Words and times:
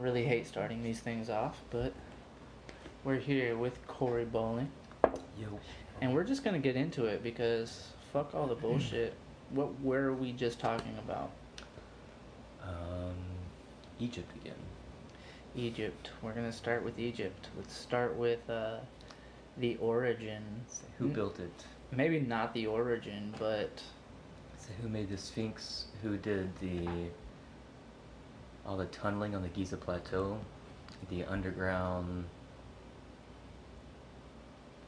really 0.00 0.24
hate 0.24 0.46
starting 0.46 0.82
these 0.82 1.00
things 1.00 1.28
off, 1.28 1.60
but 1.70 1.92
we're 3.04 3.18
here 3.18 3.56
with 3.56 3.86
Corey 3.86 4.24
Bowling, 4.24 4.70
Yo. 5.38 5.58
and 6.00 6.14
we're 6.14 6.24
just 6.24 6.42
gonna 6.42 6.58
get 6.58 6.74
into 6.76 7.04
it 7.04 7.22
because 7.22 7.88
fuck 8.12 8.34
all 8.34 8.46
the 8.46 8.54
bullshit. 8.54 9.14
What 9.50 9.80
were 9.80 10.12
we 10.12 10.30
just 10.30 10.60
talking 10.60 10.96
about? 10.98 11.32
Um, 12.62 13.16
Egypt 13.98 14.30
again. 14.40 14.54
Egypt. 15.56 16.10
We're 16.22 16.34
gonna 16.34 16.52
start 16.52 16.84
with 16.84 17.00
Egypt. 17.00 17.48
Let's 17.56 17.74
start 17.74 18.14
with 18.14 18.48
uh, 18.48 18.76
the 19.56 19.74
origin. 19.78 20.44
So 20.68 20.84
who 20.98 21.06
N- 21.06 21.12
built 21.14 21.40
it? 21.40 21.64
Maybe 21.90 22.20
not 22.20 22.54
the 22.54 22.68
origin, 22.68 23.34
but 23.40 23.82
So 24.56 24.68
who 24.80 24.88
made 24.88 25.10
the 25.10 25.18
Sphinx? 25.18 25.86
Who 26.04 26.16
did 26.16 26.56
the 26.60 26.86
all 28.70 28.76
the 28.76 28.86
tunneling 28.86 29.34
on 29.34 29.42
the 29.42 29.48
Giza 29.48 29.76
Plateau? 29.76 30.38
The 31.10 31.24
underground 31.24 32.26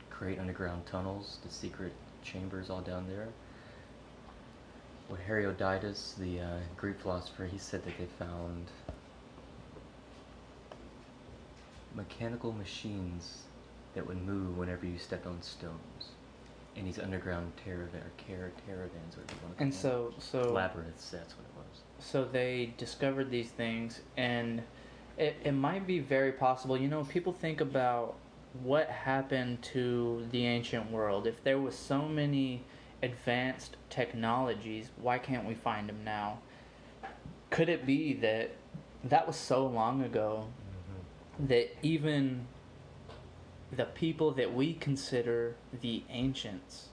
great 0.09 0.39
underground 0.39 0.87
tunnels, 0.87 1.39
the 1.45 1.53
secret 1.53 1.93
chambers 2.23 2.71
all 2.71 2.81
down 2.81 3.09
there. 3.09 3.27
Well, 5.09 5.19
Herodotus, 5.27 6.15
the 6.17 6.39
uh, 6.39 6.59
Greek 6.77 7.01
philosopher, 7.01 7.45
he 7.45 7.59
said 7.59 7.85
that 7.85 7.99
they 7.99 8.07
found 8.25 8.69
mechanical 11.97 12.53
machines 12.53 13.43
that 13.97 14.07
would 14.07 14.23
move 14.25 14.57
whenever 14.57 14.87
you 14.87 14.97
stepped 14.97 15.27
on 15.27 15.43
stones. 15.43 16.13
And 16.77 16.87
these 16.87 17.01
underground 17.01 17.51
caravan 17.65 18.01
or 18.01 18.13
car- 18.25 18.53
caravans, 18.65 19.17
whatever 19.17 19.35
you 19.41 19.47
want 19.47 19.59
to 19.59 19.65
and 19.65 19.73
call 19.73 19.83
them. 19.83 20.21
so 20.21 20.41
so 20.41 20.53
labyrinths. 20.53 21.11
That's 21.11 21.35
what 21.37 21.45
it 21.45 21.57
was. 21.57 21.81
So 22.03 22.25
they 22.25 22.75
discovered 22.77 23.31
these 23.31 23.51
things 23.51 24.01
and 24.17 24.63
it, 25.17 25.37
it 25.45 25.53
might 25.53 25.87
be 25.87 25.99
very 26.01 26.33
possible. 26.33 26.77
You 26.77 26.89
know 26.89 27.05
people 27.05 27.33
think 27.33 27.61
about 27.61 28.15
what 28.63 28.89
happened 28.89 29.63
to 29.63 30.27
the 30.31 30.47
ancient 30.47 30.91
world. 30.91 31.27
If 31.27 31.43
there 31.45 31.59
was 31.59 31.75
so 31.75 32.03
many 32.03 32.65
advanced 33.03 33.77
technologies 33.91 34.91
why 35.01 35.19
can't 35.19 35.47
we 35.47 35.55
find 35.55 35.89
them 35.89 36.05
now? 36.05 36.39
Could 37.51 37.69
it 37.69 37.87
be 37.87 38.15
that 38.15 38.51
that 39.05 39.27
was 39.27 39.37
so 39.37 39.67
long 39.67 40.03
ago 40.03 40.47
mm-hmm. 40.47 41.47
that 41.49 41.77
even 41.83 42.47
the 43.71 43.85
people 43.85 44.33
that 44.33 44.55
we 44.55 44.75
consider 44.75 45.57
the 45.81 46.03
ancients 46.11 46.89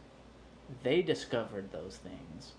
they 0.84 1.02
discovered 1.02 1.72
those 1.72 1.98
things? 1.98 2.54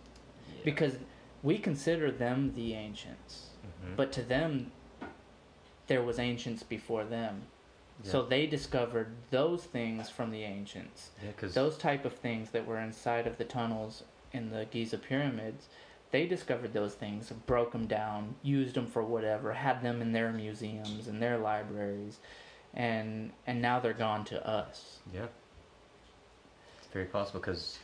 Yeah. 0.49 0.63
because 0.65 0.95
we 1.43 1.59
consider 1.59 2.11
them 2.11 2.53
the 2.55 2.75
ancients 2.75 3.51
Mhm. 3.63 3.97
but 3.97 4.13
to 4.13 4.23
them 4.23 4.73
there 5.87 6.03
was 6.03 6.19
ancients 6.19 6.63
before 6.63 7.05
them. 7.05 7.43
So 8.03 8.23
they 8.23 8.47
discovered 8.47 9.09
those 9.31 9.65
things 9.65 10.09
from 10.09 10.31
the 10.31 10.45
ancients. 10.45 11.11
Yeah, 11.23 11.49
those 11.49 11.77
type 11.77 12.05
of 12.07 12.15
things 12.15 12.51
that 12.53 12.65
were 12.65 12.79
inside 12.79 13.27
of 13.27 13.37
the 13.37 13.45
tunnels 13.45 14.05
in 14.33 14.51
the 14.51 14.65
giza 14.71 14.97
pyramids 14.97 15.69
they 16.11 16.27
discovered 16.27 16.73
those 16.73 16.95
things 16.95 17.31
broke 17.47 17.73
them 17.73 17.87
down 17.87 18.35
used 18.43 18.75
them 18.75 18.87
for 18.87 19.03
whatever 19.03 19.53
had 19.53 19.83
them 19.83 20.01
in 20.01 20.13
their 20.13 20.33
museums 20.33 21.07
and 21.09 21.23
their 21.23 21.39
libraries 21.39 22.19
and 22.75 23.33
and 23.47 23.61
now 23.61 23.81
they're 23.81 23.93
gone 23.93 24.25
to 24.25 24.47
us. 24.47 24.99
Yeah, 25.13 25.27
it's 26.79 26.87
very 26.93 27.07
possible 27.07 27.41
because 27.41 27.79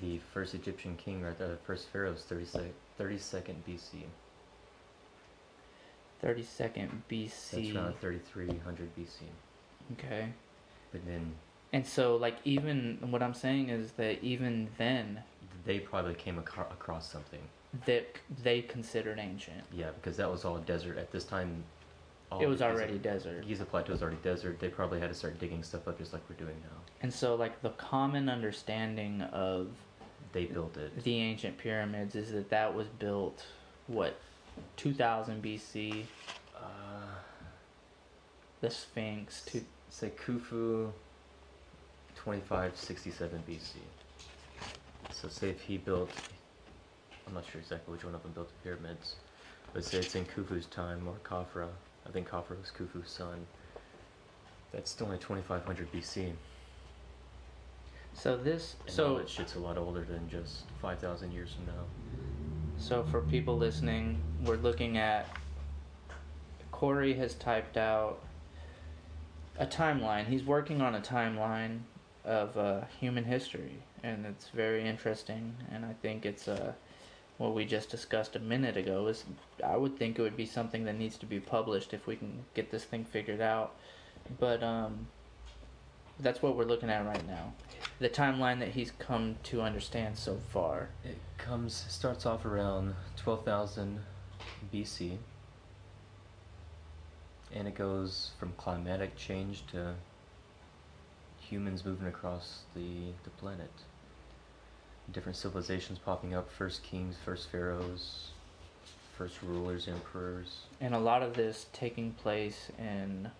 the 0.00 0.18
first 0.32 0.54
Egyptian 0.54 0.96
king, 0.96 1.22
right, 1.22 1.36
the 1.38 1.58
first 1.66 1.88
pharaoh, 1.88 2.12
is 2.12 2.22
32nd, 2.22 2.72
32nd 2.98 3.54
BC. 3.68 4.02
32nd 6.24 6.88
BC. 7.10 7.50
That's 7.50 7.76
around 7.76 8.00
3300 8.00 8.96
BC. 8.96 9.22
okay 9.92 10.28
But 10.92 11.06
then 11.06 11.32
and 11.72 11.86
so 11.86 12.16
like 12.16 12.38
even 12.44 12.98
what 13.10 13.22
i'm 13.22 13.34
saying 13.34 13.68
is 13.68 13.92
that 13.92 14.22
even 14.24 14.68
then 14.78 15.22
they 15.66 15.78
probably 15.78 16.14
came 16.14 16.38
acro- 16.38 16.66
across 16.72 17.06
something. 17.10 17.40
that 17.84 18.06
they 18.42 18.62
considered 18.62 19.18
ancient. 19.18 19.62
Yeah, 19.72 19.90
because 19.96 20.16
that 20.16 20.30
was 20.30 20.44
all 20.46 20.56
desert 20.58 20.96
at 20.96 21.12
this 21.12 21.24
time. 21.24 21.62
All 22.32 22.40
it 22.40 22.46
was 22.46 22.62
already 22.62 22.96
desert. 22.98 23.46
Giza 23.46 23.64
Plateau 23.66 23.92
was 23.92 24.02
already 24.02 24.16
desert. 24.22 24.58
They 24.60 24.68
probably 24.68 24.98
had 24.98 25.08
to 25.10 25.14
start 25.14 25.38
digging 25.38 25.62
stuff 25.62 25.86
up 25.86 25.98
just 25.98 26.12
like 26.14 26.22
we're 26.28 26.36
doing 26.36 26.56
now. 26.62 26.76
And 27.02 27.12
so 27.12 27.34
like 27.34 27.60
the 27.60 27.70
common 27.70 28.28
understanding 28.30 29.20
of 29.22 29.68
They 30.38 30.44
built 30.44 30.76
it. 30.76 31.02
the 31.02 31.16
ancient 31.18 31.58
pyramids 31.58 32.14
is 32.14 32.30
that 32.30 32.48
that 32.50 32.72
was 32.72 32.86
built 32.86 33.44
what 33.88 34.14
2000 34.76 35.42
BC, 35.42 36.04
Uh, 36.54 36.60
the 38.60 38.70
Sphinx 38.70 39.44
to 39.46 39.64
say 39.90 40.10
Khufu, 40.10 40.92
2567 42.14 43.42
BC. 43.48 43.78
So 45.12 45.26
say 45.28 45.50
if 45.50 45.60
he 45.62 45.76
built, 45.76 46.10
I'm 47.26 47.34
not 47.34 47.44
sure 47.44 47.60
exactly 47.60 47.92
which 47.92 48.04
one 48.04 48.14
of 48.14 48.22
them 48.22 48.30
built 48.32 48.48
the 48.48 48.62
pyramids, 48.62 49.16
but 49.72 49.84
say 49.84 49.98
it's 49.98 50.14
in 50.14 50.24
Khufu's 50.24 50.66
time 50.66 51.08
or 51.08 51.16
Khafra. 51.24 51.68
I 52.06 52.10
think 52.12 52.28
Khafra 52.28 52.58
was 52.60 52.70
Khufu's 52.76 53.10
son. 53.10 53.46
That's 54.70 54.90
still 54.92 55.06
only 55.06 55.18
2500 55.18 55.90
BC. 55.92 56.32
So 58.18 58.36
this 58.36 58.76
And 58.86 58.94
so 58.94 59.18
that 59.18 59.28
shit's 59.28 59.54
a 59.54 59.60
lot 59.60 59.78
older 59.78 60.02
than 60.02 60.28
just 60.28 60.64
5,000 60.82 61.32
years 61.32 61.54
from 61.54 61.66
now. 61.66 61.84
So, 62.76 63.04
for 63.04 63.22
people 63.22 63.56
listening, 63.56 64.20
we're 64.44 64.56
looking 64.56 64.98
at 64.98 65.28
Corey 66.70 67.14
has 67.14 67.34
typed 67.34 67.76
out 67.76 68.20
a 69.58 69.66
timeline. 69.66 70.26
He's 70.26 70.44
working 70.44 70.80
on 70.80 70.94
a 70.94 71.00
timeline 71.00 71.80
of 72.24 72.56
uh, 72.56 72.82
human 73.00 73.24
history, 73.24 73.82
and 74.04 74.24
it's 74.26 74.48
very 74.48 74.86
interesting. 74.86 75.56
And 75.72 75.84
I 75.84 75.92
think 76.02 76.24
it's 76.24 76.46
uh, 76.46 76.72
what 77.38 77.54
we 77.54 77.64
just 77.64 77.90
discussed 77.90 78.36
a 78.36 78.40
minute 78.40 78.76
ago. 78.76 79.08
Is 79.08 79.24
I 79.64 79.76
would 79.76 79.98
think 79.98 80.18
it 80.18 80.22
would 80.22 80.36
be 80.36 80.46
something 80.46 80.84
that 80.84 80.96
needs 80.96 81.16
to 81.18 81.26
be 81.26 81.40
published 81.40 81.92
if 81.92 82.06
we 82.06 82.14
can 82.14 82.44
get 82.54 82.70
this 82.70 82.84
thing 82.84 83.04
figured 83.04 83.40
out. 83.40 83.74
But 84.38 84.62
um, 84.62 85.08
that's 86.20 86.42
what 86.42 86.56
we're 86.56 86.64
looking 86.64 86.90
at 86.90 87.04
right 87.04 87.26
now. 87.26 87.52
The 88.00 88.08
timeline 88.08 88.60
that 88.60 88.68
he's 88.68 88.92
come 88.92 89.36
to 89.44 89.60
understand 89.60 90.16
so 90.16 90.38
far. 90.52 90.88
It 91.04 91.18
comes 91.36 91.84
starts 91.88 92.26
off 92.26 92.44
around 92.44 92.94
12,000 93.16 94.00
BC 94.72 95.18
and 97.52 97.66
it 97.66 97.74
goes 97.74 98.30
from 98.38 98.52
climatic 98.56 99.16
change 99.16 99.66
to 99.72 99.94
humans 101.40 101.84
moving 101.84 102.06
across 102.06 102.60
the 102.74 103.12
the 103.24 103.30
planet. 103.30 103.70
Different 105.10 105.36
civilizations 105.36 105.98
popping 105.98 106.34
up, 106.34 106.50
first 106.50 106.82
kings, 106.82 107.16
first 107.24 107.48
pharaohs, 107.50 108.30
first 109.16 109.42
rulers, 109.42 109.88
emperors, 109.88 110.66
And 110.80 110.94
a 110.94 110.98
lot 110.98 111.22
of 111.22 111.34
this 111.34 111.66
taking 111.72 112.12
place 112.12 112.70
in 112.78 113.30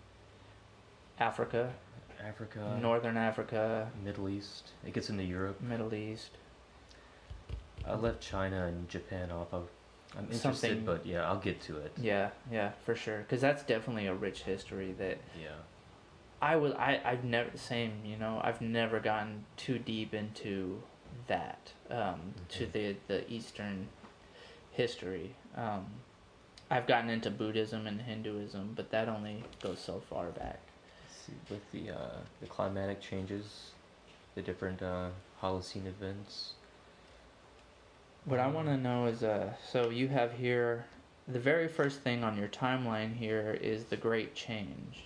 Africa, 1.20 1.74
Africa, 2.26 2.78
Northern 2.80 3.16
Africa, 3.16 3.90
Middle 4.04 4.28
East. 4.28 4.70
It 4.86 4.92
gets 4.92 5.10
into 5.10 5.24
Europe. 5.24 5.60
Middle 5.60 5.94
East. 5.94 6.30
I 7.86 7.94
left 7.94 8.20
China 8.20 8.66
and 8.66 8.88
Japan 8.88 9.30
off. 9.30 9.52
I'm 9.52 10.24
interested, 10.30 10.40
Something- 10.40 10.84
but 10.84 11.06
yeah, 11.06 11.28
I'll 11.28 11.38
get 11.38 11.60
to 11.62 11.76
it. 11.78 11.92
Yeah, 11.96 12.30
yeah, 12.50 12.72
for 12.84 12.94
sure. 12.94 13.18
Because 13.18 13.40
that's 13.40 13.62
definitely 13.62 14.06
a 14.06 14.14
rich 14.14 14.42
history 14.42 14.92
that 14.98 15.18
Yeah. 15.40 15.48
I 16.40 16.56
would. 16.56 16.72
I 16.74 17.00
I've 17.04 17.24
never 17.24 17.56
same. 17.56 18.04
You 18.04 18.16
know, 18.16 18.40
I've 18.42 18.60
never 18.60 19.00
gotten 19.00 19.44
too 19.56 19.78
deep 19.78 20.14
into 20.14 20.82
that 21.26 21.72
um, 21.90 22.34
to 22.50 22.66
Mhm. 22.66 22.72
the 22.72 22.96
the 23.08 23.30
Eastern 23.32 23.88
history. 24.70 25.34
Um, 25.56 25.86
I've 26.70 26.86
gotten 26.86 27.10
into 27.10 27.30
Buddhism 27.30 27.86
and 27.86 28.02
Hinduism, 28.02 28.74
but 28.74 28.90
that 28.90 29.08
only 29.08 29.42
goes 29.60 29.78
so 29.80 30.00
far 30.00 30.26
back. 30.30 30.60
With 31.50 31.72
the 31.72 31.90
uh, 31.90 32.16
the 32.40 32.46
climatic 32.46 33.00
changes, 33.00 33.70
the 34.34 34.42
different 34.42 34.82
uh, 34.82 35.08
Holocene 35.42 35.86
events. 35.86 36.52
What 38.24 38.40
I 38.40 38.46
want 38.46 38.66
to 38.68 38.76
know 38.76 39.06
is, 39.06 39.22
uh, 39.22 39.54
so 39.72 39.88
you 39.88 40.08
have 40.08 40.32
here, 40.32 40.84
the 41.26 41.38
very 41.38 41.66
first 41.66 42.00
thing 42.00 42.22
on 42.24 42.36
your 42.36 42.48
timeline 42.48 43.16
here 43.16 43.56
is 43.60 43.84
the 43.84 43.96
Great 43.96 44.34
Change, 44.34 45.04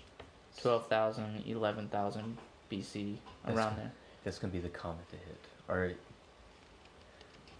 12,000, 0.60 1.44
11,000 1.46 2.38
BC, 2.70 3.18
That's- 3.44 3.56
around 3.56 3.76
there. 3.76 3.92
That's 4.24 4.38
gonna 4.38 4.52
be 4.52 4.58
the 4.60 4.68
comet 4.68 5.08
to 5.10 5.16
hit. 5.16 5.44
Or 5.68 5.92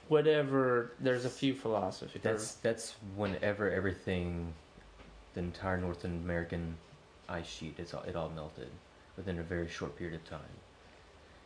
Whatever, 0.09 0.93
there's 1.01 1.25
a 1.25 1.31
few 1.31 1.55
philosophies. 1.55 2.23
that's 2.23 2.55
that's 2.57 2.97
whenever 3.17 3.71
everything, 3.71 4.53
the 5.35 5.41
entire 5.41 5.77
North 5.79 6.05
American 6.05 6.77
ice 7.33 7.49
sheet, 7.49 7.75
it's 7.79 7.95
all, 7.95 8.03
it 8.03 8.15
all 8.15 8.31
melted 8.31 8.71
within 9.17 9.39
a 9.39 9.43
very 9.43 9.69
short 9.69 9.97
period 9.97 10.15
of 10.15 10.25
time. 10.29 10.41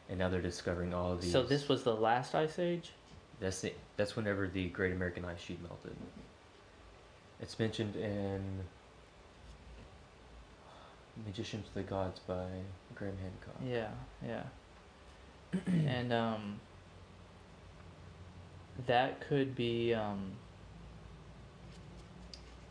And 0.08 0.18
now 0.18 0.28
they're 0.28 0.42
discovering 0.42 0.94
all 0.94 1.12
of 1.12 1.22
these. 1.22 1.32
So 1.32 1.42
this 1.42 1.68
was 1.68 1.82
the 1.82 1.94
last 1.94 2.34
ice 2.34 2.58
age? 2.58 2.92
That's 3.40 3.60
the, 3.60 3.72
that's 3.96 4.16
whenever 4.16 4.46
the 4.46 4.68
Great 4.68 4.92
American 4.92 5.24
Ice 5.24 5.40
Sheet 5.40 5.60
melted. 5.62 5.96
It's 7.40 7.58
mentioned 7.58 7.96
in 7.96 8.42
Magicians 11.24 11.66
of 11.68 11.74
the 11.74 11.82
Gods 11.82 12.20
by 12.20 12.46
Graham 12.94 13.16
Hancock. 13.18 13.60
Yeah, 13.64 13.88
yeah. 14.26 14.42
and 15.86 16.12
um 16.12 16.60
that 18.86 19.26
could 19.26 19.54
be 19.54 19.94
um 19.94 20.32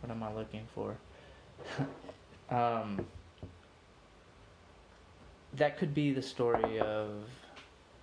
what 0.01 0.11
am 0.11 0.21
I 0.21 0.33
looking 0.33 0.67
for? 0.73 0.95
um 2.49 3.05
that 5.53 5.77
could 5.77 5.93
be 5.93 6.11
the 6.11 6.21
story 6.21 6.79
of 6.79 7.09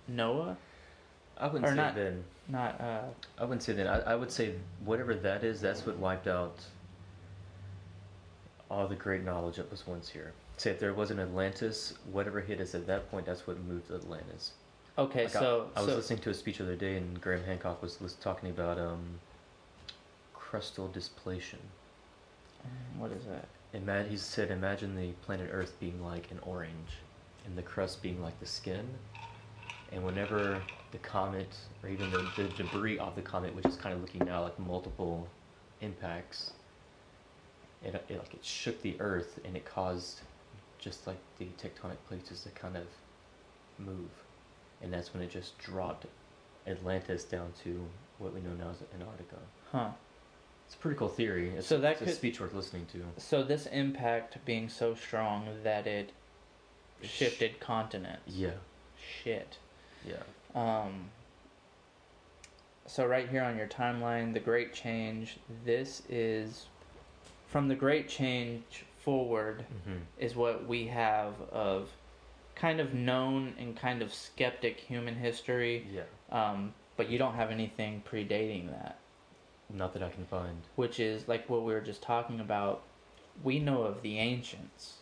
Noah, 0.07 0.57
I 1.37 1.47
wouldn't 1.47 1.65
Or 1.65 1.69
say 1.69 1.75
not- 1.75 1.95
then. 1.95 2.23
not 2.49 2.81
uh 2.81 3.01
I 3.37 3.43
wouldn't 3.43 3.63
say 3.63 3.73
then. 3.73 3.87
I, 3.87 3.99
I 4.01 4.15
would 4.15 4.31
say 4.31 4.55
whatever 4.83 5.13
that 5.15 5.43
is, 5.43 5.61
that's 5.61 5.85
what 5.85 5.97
wiped 5.97 6.27
out 6.27 6.55
all 8.71 8.87
the 8.87 8.95
great 8.95 9.23
knowledge 9.23 9.57
that 9.57 9.69
was 9.69 9.85
once 9.85 10.09
here. 10.09 10.33
Say 10.57 10.71
if 10.71 10.79
there 10.79 10.93
wasn't 10.93 11.19
Atlantis, 11.19 11.93
whatever 12.11 12.41
hit 12.41 12.59
us 12.59 12.73
at 12.75 12.87
that 12.87 13.09
point, 13.11 13.25
that's 13.27 13.45
what 13.45 13.59
moved 13.65 13.91
Atlantis. 13.91 14.53
okay, 14.97 15.25
Like, 15.25 15.35
I- 15.35 15.39
so 15.39 15.69
I, 15.75 15.81
was 15.81 15.89
so 15.89 15.95
listening 15.97 16.19
to 16.19 16.29
a 16.31 16.33
speech 16.33 16.57
the 16.57 16.63
other 16.63 16.75
day, 16.75 16.95
and 16.97 17.19
Graham 17.21 17.43
Hancock 17.43 17.81
was, 17.81 17.99
was 18.01 18.13
talking 18.13 18.49
about 18.49 18.79
um, 18.79 19.19
crustal 20.35 20.91
displation. 20.91 21.59
um, 22.65 22.99
what 22.99 23.11
is 23.11 23.25
that? 23.25 23.45
Ima- 23.73 24.03
he 24.03 24.17
said, 24.17 24.51
imagine 24.51 24.95
the 24.95 25.11
planet 25.25 25.49
Earth 25.51 25.79
being 25.79 26.03
like 26.03 26.29
an 26.31 26.39
orange, 26.43 26.99
and 27.45 27.57
the 27.57 27.61
crust 27.61 28.01
being 28.01 28.21
like 28.21 28.39
the 28.39 28.45
skin. 28.45 28.87
And 29.91 30.05
whenever 30.05 30.63
the 30.91 30.99
comet, 30.99 31.55
or 31.81 31.89
even 31.89 32.09
the, 32.11 32.25
the 32.35 32.49
debris 32.49 32.99
off 32.99 33.15
the 33.15 33.21
comet, 33.21 33.55
which 33.55 33.65
is 33.65 33.75
kind 33.75 33.93
of 33.95 34.01
looking 34.01 34.25
now 34.25 34.43
like 34.43 34.57
multiple 34.59 35.27
impacts, 35.81 36.53
it, 37.83 37.93
it 38.09 38.17
like 38.17 38.33
it 38.33 38.45
shook 38.45 38.81
the 38.81 38.95
Earth, 38.99 39.39
and 39.43 39.57
it 39.57 39.65
caused 39.65 40.21
just 40.79 41.07
like 41.07 41.17
the 41.39 41.45
tectonic 41.61 41.97
plates 42.07 42.41
to 42.41 42.49
kind 42.49 42.77
of 42.77 42.87
move, 43.77 44.09
and 44.81 44.93
that's 44.93 45.13
when 45.13 45.23
it 45.23 45.29
just 45.29 45.57
dropped 45.57 46.05
Atlantis 46.67 47.23
down 47.23 47.51
to 47.63 47.85
what 48.19 48.33
we 48.33 48.39
know 48.41 48.53
now 48.53 48.69
as 48.69 48.77
Antarctica. 48.93 49.37
Huh. 49.71 49.89
It's 50.73 50.79
a 50.79 50.81
pretty 50.81 50.97
cool 50.97 51.07
theory. 51.07 51.49
It's, 51.51 51.67
So 51.67 51.77
that 51.81 51.91
it's 51.93 52.01
a 52.01 52.05
could- 52.05 52.15
speech 52.15 52.39
worth 52.41 52.53
listening 52.55 52.87
to. 52.93 53.05
So 53.17 53.43
this 53.43 53.67
impact 53.67 54.43
being 54.43 54.69
so 54.69 54.95
strong 54.95 55.47
that 55.63 55.85
it 55.85 56.11
It 56.99 57.07
sh- 57.07 57.11
shifted 57.11 57.59
continents. 57.59 58.23
Yeah, 58.25 58.53
Shit. 59.23 59.57
yeah. 60.03 60.23
Um, 60.55 61.11
so 62.87 63.05
right 63.05 63.29
here 63.29 63.43
on 63.43 63.55
your 63.55 63.67
timeline, 63.67 64.33
the 64.33 64.39
Great 64.39 64.73
Change. 64.73 65.37
This 65.63 66.01
is 66.09 66.65
from 67.49 67.67
the 67.67 67.75
Great 67.75 68.09
Change 68.09 68.85
forward 68.99 69.65
hmm 69.85 69.97
is 70.17 70.35
what 70.35 70.65
we 70.65 70.87
have 70.87 71.39
of 71.51 71.89
kind 72.55 72.79
of 72.79 72.95
known 72.95 73.53
and 73.59 73.75
kind 73.77 74.01
of 74.01 74.11
skeptic 74.11 74.79
human 74.79 75.13
history. 75.15 75.85
Yeah. 75.91 76.03
Um, 76.31 76.73
but 76.97 77.09
you 77.09 77.19
don't 77.19 77.35
have 77.35 77.51
anything 77.51 78.01
predating 78.09 78.69
that, 78.71 78.97
Not 79.69 79.93
that 79.93 80.03
I 80.03 80.09
can 80.09 80.25
find. 80.25 80.61
which 80.75 80.99
is 80.99 81.27
like 81.27 81.49
what 81.49 81.63
we 81.63 81.73
were 81.73 81.81
just 81.81 82.01
talking 82.01 82.39
about. 82.39 82.83
We 83.43 83.57
know 83.59 83.81
of 83.83 84.01
the 84.03 84.19
ancients, 84.19 84.97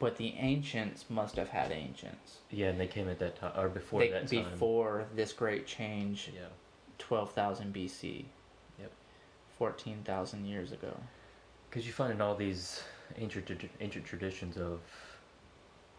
but 0.00 0.16
the 0.16 0.34
ancients 0.38 1.04
must 1.08 1.36
have 1.36 1.50
had 1.50 1.70
ancients. 1.70 2.38
Yeah, 2.50 2.68
and 2.68 2.80
they 2.80 2.88
came 2.88 3.08
at 3.08 3.18
that 3.20 3.36
time 3.36 3.52
or 3.56 3.68
before 3.68 4.00
They- 4.00 4.10
that 4.10 4.26
time. 4.28 4.50
before 4.50 5.06
this 5.14 5.32
great 5.32 5.66
change 5.66 6.30
Yeah. 6.34 6.46
12,000 6.98 7.72
BC. 7.72 8.26
Yep. 8.80 8.90
14,000 9.58 10.46
years 10.46 10.72
ago. 10.72 10.96
Because 11.68 11.86
you 11.86 11.92
find 11.92 12.12
in 12.12 12.20
all 12.20 12.34
these 12.34 12.82
ancient 13.16 13.50
ancient 13.80 14.04
traditions 14.04 14.56
of 14.56 14.80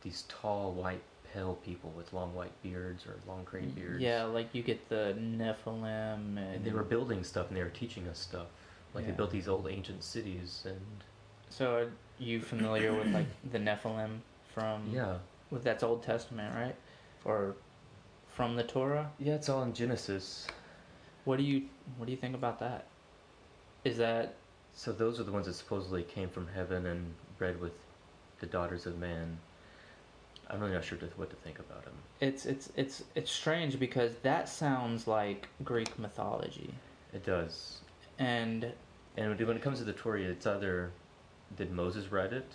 these 0.01 0.23
tall, 0.27 0.73
white, 0.73 1.01
pale 1.33 1.55
people 1.65 1.91
with 1.95 2.11
long 2.13 2.33
white 2.35 2.51
beards 2.61 3.05
or 3.05 3.15
long 3.27 3.43
gray 3.43 3.65
beards. 3.65 4.01
Yeah, 4.01 4.23
like 4.23 4.53
you 4.53 4.63
get 4.63 4.89
the 4.89 5.15
Nephilim 5.19 6.37
and, 6.37 6.37
And 6.37 6.65
they 6.65 6.71
were 6.71 6.83
building 6.83 7.23
stuff 7.23 7.47
and 7.47 7.57
they 7.57 7.63
were 7.63 7.69
teaching 7.69 8.07
us 8.07 8.19
stuff. 8.19 8.47
Like 8.93 9.05
they 9.05 9.11
built 9.11 9.31
these 9.31 9.47
old 9.47 9.67
ancient 9.69 10.03
cities 10.03 10.63
and 10.65 10.81
So 11.49 11.75
are 11.75 11.91
you 12.19 12.41
familiar 12.41 12.93
with 12.93 13.07
like 13.07 13.27
the 13.51 13.59
Nephilim 13.59 14.19
from 14.53 14.89
yeah. 14.91 15.17
with 15.49 15.63
that's 15.63 15.83
Old 15.83 16.03
Testament, 16.03 16.53
right? 16.55 16.75
Or 17.23 17.55
from 18.27 18.55
the 18.55 18.63
Torah? 18.63 19.09
Yeah, 19.19 19.35
it's 19.35 19.49
all 19.49 19.63
in 19.63 19.73
Genesis. 19.73 20.47
What 21.23 21.37
do 21.37 21.43
you 21.43 21.63
what 21.97 22.05
do 22.05 22.11
you 22.11 22.17
think 22.17 22.35
about 22.35 22.59
that? 22.59 22.85
Is 23.83 23.97
that 23.97 24.35
So 24.73 24.91
those 24.91 25.19
are 25.19 25.23
the 25.23 25.31
ones 25.31 25.45
that 25.45 25.53
supposedly 25.53 26.03
came 26.03 26.29
from 26.29 26.47
heaven 26.47 26.85
and 26.85 27.13
bred 27.37 27.59
with 27.61 27.73
the 28.39 28.45
daughters 28.45 28.85
of 28.85 28.97
man. 28.99 29.37
I'm 30.51 30.59
really 30.59 30.73
not 30.73 30.83
sure 30.83 30.97
what 31.15 31.29
to 31.29 31.35
think 31.37 31.59
about 31.59 31.85
him. 31.85 31.93
it's 32.19 32.45
it's 32.45 32.69
it's 32.75 33.03
it's 33.15 33.31
strange 33.31 33.79
because 33.79 34.15
that 34.23 34.49
sounds 34.49 35.07
like 35.07 35.47
Greek 35.63 35.97
mythology. 35.97 36.73
It 37.13 37.25
does. 37.25 37.79
And 38.19 38.73
And 39.17 39.39
when 39.39 39.57
it 39.57 39.61
comes 39.61 39.79
to 39.79 39.85
the 39.85 39.93
Torah, 39.93 40.21
it's 40.21 40.45
either 40.45 40.91
did 41.57 41.71
Moses 41.71 42.11
write 42.11 42.33
it, 42.33 42.51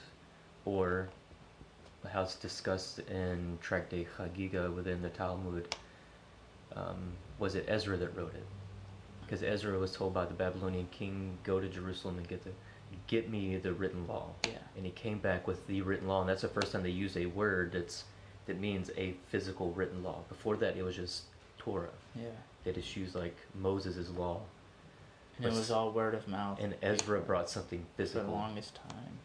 or 0.65 1.09
how 2.11 2.23
it's 2.23 2.37
discussed 2.37 2.99
in 3.01 3.59
Tractate 3.61 4.09
Chagiga 4.17 4.75
within 4.75 5.03
the 5.03 5.09
Talmud. 5.09 5.75
Um, 6.75 7.13
was 7.39 7.55
it 7.55 7.65
Ezra 7.69 7.97
that 7.97 8.17
wrote 8.17 8.35
it? 8.35 8.47
Because 9.23 9.43
Ezra 9.43 9.79
was 9.79 9.93
told 9.93 10.15
by 10.15 10.25
the 10.25 10.35
Babylonian 10.35 10.89
king, 10.91 11.39
"Go 11.45 11.61
to 11.61 11.69
Jerusalem 11.69 12.19
and 12.19 12.29
get 12.29 12.45
the, 12.45 12.51
get 13.07 13.31
me 13.31 13.57
the 13.57 13.73
written 13.73 14.07
law." 14.07 14.31
yeah. 14.45 14.59
And 14.77 14.85
he 14.85 14.91
came 14.93 15.19
back 15.19 15.47
with 15.47 15.67
the 15.67 15.81
written 15.83 16.07
law, 16.09 16.21
and 16.21 16.29
that's 16.29 16.43
the 16.43 16.49
first 16.49 16.73
time 16.73 16.83
they 16.83 16.91
use 16.91 17.17
a 17.17 17.27
word 17.27 17.73
that's 17.73 18.05
that 18.47 18.61
means 18.61 18.91
a 18.97 19.15
physical 19.29 19.73
written 19.73 20.03
law. 20.05 20.21
Before 20.29 20.57
that, 20.57 20.77
it 20.77 20.83
was 20.83 20.95
just 20.97 21.23
Torah. 21.59 21.89
Yeah. 22.15 22.29
They 22.65 22.73
just 22.73 22.97
used 22.97 23.15
like 23.15 23.37
Moses' 23.55 24.09
law, 24.11 24.41
And 25.39 25.47
it 25.47 25.49
was 25.53 25.71
all 25.71 25.91
word 25.93 26.15
of 26.15 26.29
mouth. 26.29 26.59
and 26.61 26.75
Ezra 26.83 27.21
brought 27.21 27.49
something 27.51 27.85
physical. 27.97 28.23
for 28.23 28.27
the 28.27 28.33
longest 28.33 28.75
time. 28.77 29.19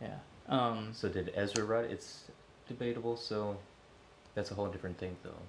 Yeah. 0.00 0.18
Um, 0.48 0.90
So 0.92 1.08
did 1.08 1.32
Ezra 1.34 1.64
write 1.64 1.86
it? 1.86 1.90
It's 1.92 2.24
debatable. 2.68 3.16
So 3.16 3.58
that's 4.34 4.50
a 4.50 4.54
whole 4.54 4.68
different 4.68 4.98
thing, 4.98 5.16
though. 5.22 5.42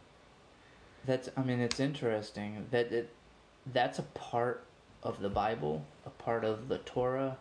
that's 1.06 1.30
I 1.38 1.42
mean 1.44 1.59
it's 1.59 1.80
interesting 1.80 2.65
that 2.71 2.92
it 2.92 3.09
that's 3.74 4.00
a 4.00 4.03
part 4.03 4.63
of 5.03 5.19
the 5.21 5.30
Bible, 5.30 5.85
a 6.06 6.09
part 6.09 6.44
of 6.44 6.68
the 6.68 6.80
Torah 6.80 7.38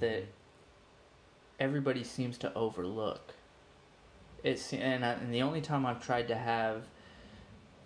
that 0.00 0.24
everybody 1.58 2.04
seems 2.04 2.36
to 2.38 2.52
overlook. 2.54 3.34
It's 4.42 4.72
and 4.72 5.04
I, 5.04 5.12
and 5.12 5.32
the 5.32 5.42
only 5.42 5.60
time 5.60 5.84
I've 5.86 6.02
tried 6.04 6.28
to 6.28 6.36
have 6.36 6.84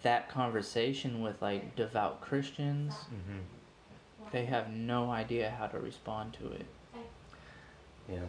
that 0.02 0.28
conversation 0.28 1.22
with 1.22 1.40
like 1.42 1.76
devout 1.76 2.20
Christians, 2.20 2.94
hmm 2.94 3.38
they 4.32 4.44
have 4.44 4.70
no 4.70 5.10
idea 5.10 5.50
how 5.58 5.66
to 5.66 5.80
respond 5.80 6.34
to 6.34 6.52
it, 6.52 6.66
Yeah. 8.08 8.20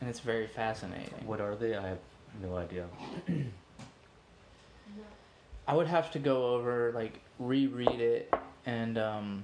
and 0.00 0.08
it's 0.08 0.20
very 0.20 0.46
fascinating. 0.46 1.26
What 1.26 1.40
are 1.40 1.56
they? 1.56 1.74
I 1.76 1.88
have 1.88 1.98
no 2.40 2.56
idea. 2.56 2.86
I 5.66 5.74
would 5.74 5.86
have 5.88 6.10
to 6.12 6.18
go 6.18 6.54
over 6.54 6.92
like 6.94 7.20
reread 7.38 8.00
it 8.00 8.32
and 8.66 8.98
um, 8.98 9.42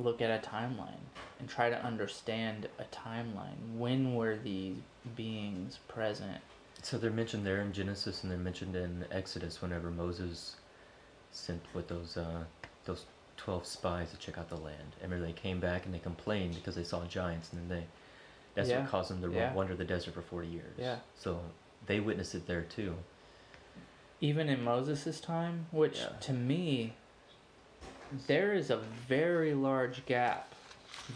look 0.00 0.20
at 0.22 0.30
a 0.30 0.46
timeline 0.46 1.04
and 1.38 1.48
try 1.48 1.70
to 1.70 1.84
understand 1.84 2.68
a 2.78 2.84
timeline. 2.84 3.76
When 3.76 4.14
were 4.14 4.36
these 4.36 4.76
beings 5.16 5.78
present? 5.88 6.38
So 6.82 6.96
they're 6.98 7.10
mentioned 7.10 7.46
there 7.46 7.60
in 7.60 7.72
Genesis, 7.72 8.22
and 8.22 8.30
they're 8.30 8.38
mentioned 8.38 8.74
in 8.74 9.04
Exodus 9.10 9.60
whenever 9.60 9.90
Moses 9.90 10.56
sent 11.30 11.62
with 11.74 11.88
those 11.88 12.16
uh, 12.16 12.44
those 12.84 13.04
twelve 13.36 13.66
spies 13.66 14.10
to 14.10 14.16
check 14.16 14.38
out 14.38 14.48
the 14.48 14.56
land. 14.56 14.96
And 15.02 15.10
remember, 15.10 15.26
they 15.26 15.32
came 15.32 15.60
back 15.60 15.84
and 15.84 15.94
they 15.94 15.98
complained 15.98 16.54
because 16.54 16.74
they 16.74 16.84
saw 16.84 17.04
giants, 17.04 17.52
and 17.52 17.60
then 17.62 17.78
they 17.78 17.86
that's 18.54 18.68
Yeah. 18.70 18.80
what 18.80 18.90
caused 18.90 19.10
them 19.10 19.20
to 19.22 19.30
Yeah. 19.30 19.52
wander 19.52 19.76
the 19.76 19.84
desert 19.84 20.14
for 20.14 20.22
forty 20.22 20.48
years. 20.48 20.74
Yeah. 20.78 20.96
So 21.18 21.40
they 21.86 22.00
witnessed 22.00 22.34
it 22.34 22.46
there 22.46 22.62
too. 22.62 22.96
Even 24.22 24.48
in 24.48 24.62
Moses' 24.62 25.20
time, 25.20 25.66
which 25.70 25.98
Yeah. 25.98 26.08
to 26.20 26.32
me, 26.32 26.94
there 28.26 28.52
is 28.54 28.70
a 28.70 28.78
very 29.08 29.54
large 29.54 30.04
gap 30.06 30.52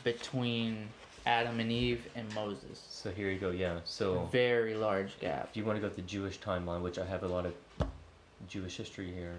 between 0.02 0.88
Adam 1.26 1.60
and 1.60 1.70
Eve 1.70 2.06
and 2.14 2.32
Moses. 2.34 2.82
So 2.90 3.10
here 3.10 3.30
you 3.30 3.38
go. 3.38 3.50
Yeah. 3.50 3.78
So 3.84 4.28
very 4.30 4.74
large 4.74 5.18
gap. 5.20 5.48
if 5.50 5.56
you 5.56 5.64
want 5.64 5.76
to 5.76 5.80
go 5.80 5.88
to 5.88 5.96
the 5.96 6.02
Jewish 6.02 6.38
timeline, 6.40 6.82
which 6.82 6.98
I 6.98 7.06
have 7.06 7.22
a 7.22 7.28
lot 7.28 7.46
of 7.46 7.54
Jewish 8.48 8.76
history 8.76 9.10
here, 9.12 9.36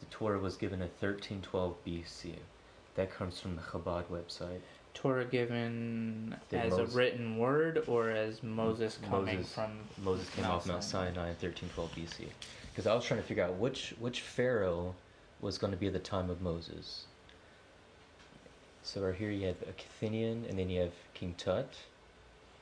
the 0.00 0.06
Torah 0.06 0.38
was 0.38 0.56
given 0.56 0.80
in 0.80 0.88
1312 1.00 1.74
BC. 1.86 2.34
That 2.94 3.10
comes 3.12 3.40
from 3.40 3.56
the 3.56 3.62
Chabad 3.62 4.04
website. 4.04 4.60
Torah 4.94 5.26
given 5.26 6.34
Did 6.48 6.60
as 6.60 6.70
Moses- 6.70 6.94
a 6.94 6.96
written 6.96 7.36
word 7.36 7.84
or 7.86 8.10
as 8.10 8.42
Moses 8.42 8.98
coming 9.10 9.36
Moses- 9.36 9.52
from 9.52 9.78
Moses 10.02 10.30
came 10.30 10.44
Mount 10.44 10.54
off 10.54 10.66
Mount 10.66 10.82
Sinai. 10.84 11.08
Sinai 11.12 11.28
in 11.30 11.36
1312 11.36 11.94
BC. 11.94 12.28
Because 12.70 12.86
I 12.86 12.94
was 12.94 13.04
trying 13.04 13.20
to 13.20 13.26
figure 13.26 13.44
out 13.44 13.54
which 13.54 13.94
which 13.98 14.20
pharaoh 14.22 14.94
was 15.40 15.58
going 15.58 15.72
to 15.72 15.76
be 15.78 15.86
at 15.86 15.92
the 15.92 15.98
time 15.98 16.30
of 16.30 16.40
Moses. 16.40 17.04
So 18.82 19.02
right 19.02 19.14
here 19.14 19.30
you 19.30 19.46
have 19.48 19.56
Akhenaten, 19.60 20.48
and 20.48 20.58
then 20.58 20.70
you 20.70 20.80
have 20.80 20.92
King 21.14 21.34
Tut. 21.36 21.68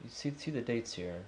You 0.03 0.11
see 0.11 0.33
see 0.37 0.51
the 0.51 0.61
dates 0.63 0.95
here. 0.95 1.23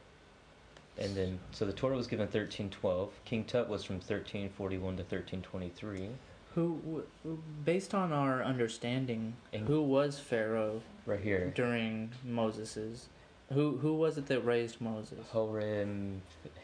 And 0.98 1.14
then, 1.14 1.38
so 1.52 1.66
the 1.66 1.72
Torah 1.74 1.94
was 1.96 2.06
given 2.06 2.24
1312. 2.24 3.10
King 3.26 3.44
Tut 3.44 3.68
was 3.68 3.84
from 3.84 3.96
1341 3.96 4.80
to 4.96 5.02
1323. 5.02 6.08
Who, 6.54 7.02
who 7.22 7.38
based 7.66 7.94
on 7.94 8.12
our 8.12 8.42
understanding, 8.42 9.34
And- 9.52 9.66
who 9.68 9.82
was 9.82 10.18
Pharaoh 10.18 10.80
Right 11.04 11.20
here. 11.20 11.52
during 11.54 12.12
Moses's? 12.24 13.08
Who 13.52 13.76
who 13.76 13.94
was 13.94 14.18
it 14.18 14.26
that 14.26 14.40
raised 14.40 14.80
Moses? 14.80 15.24
Horem 15.32 16.18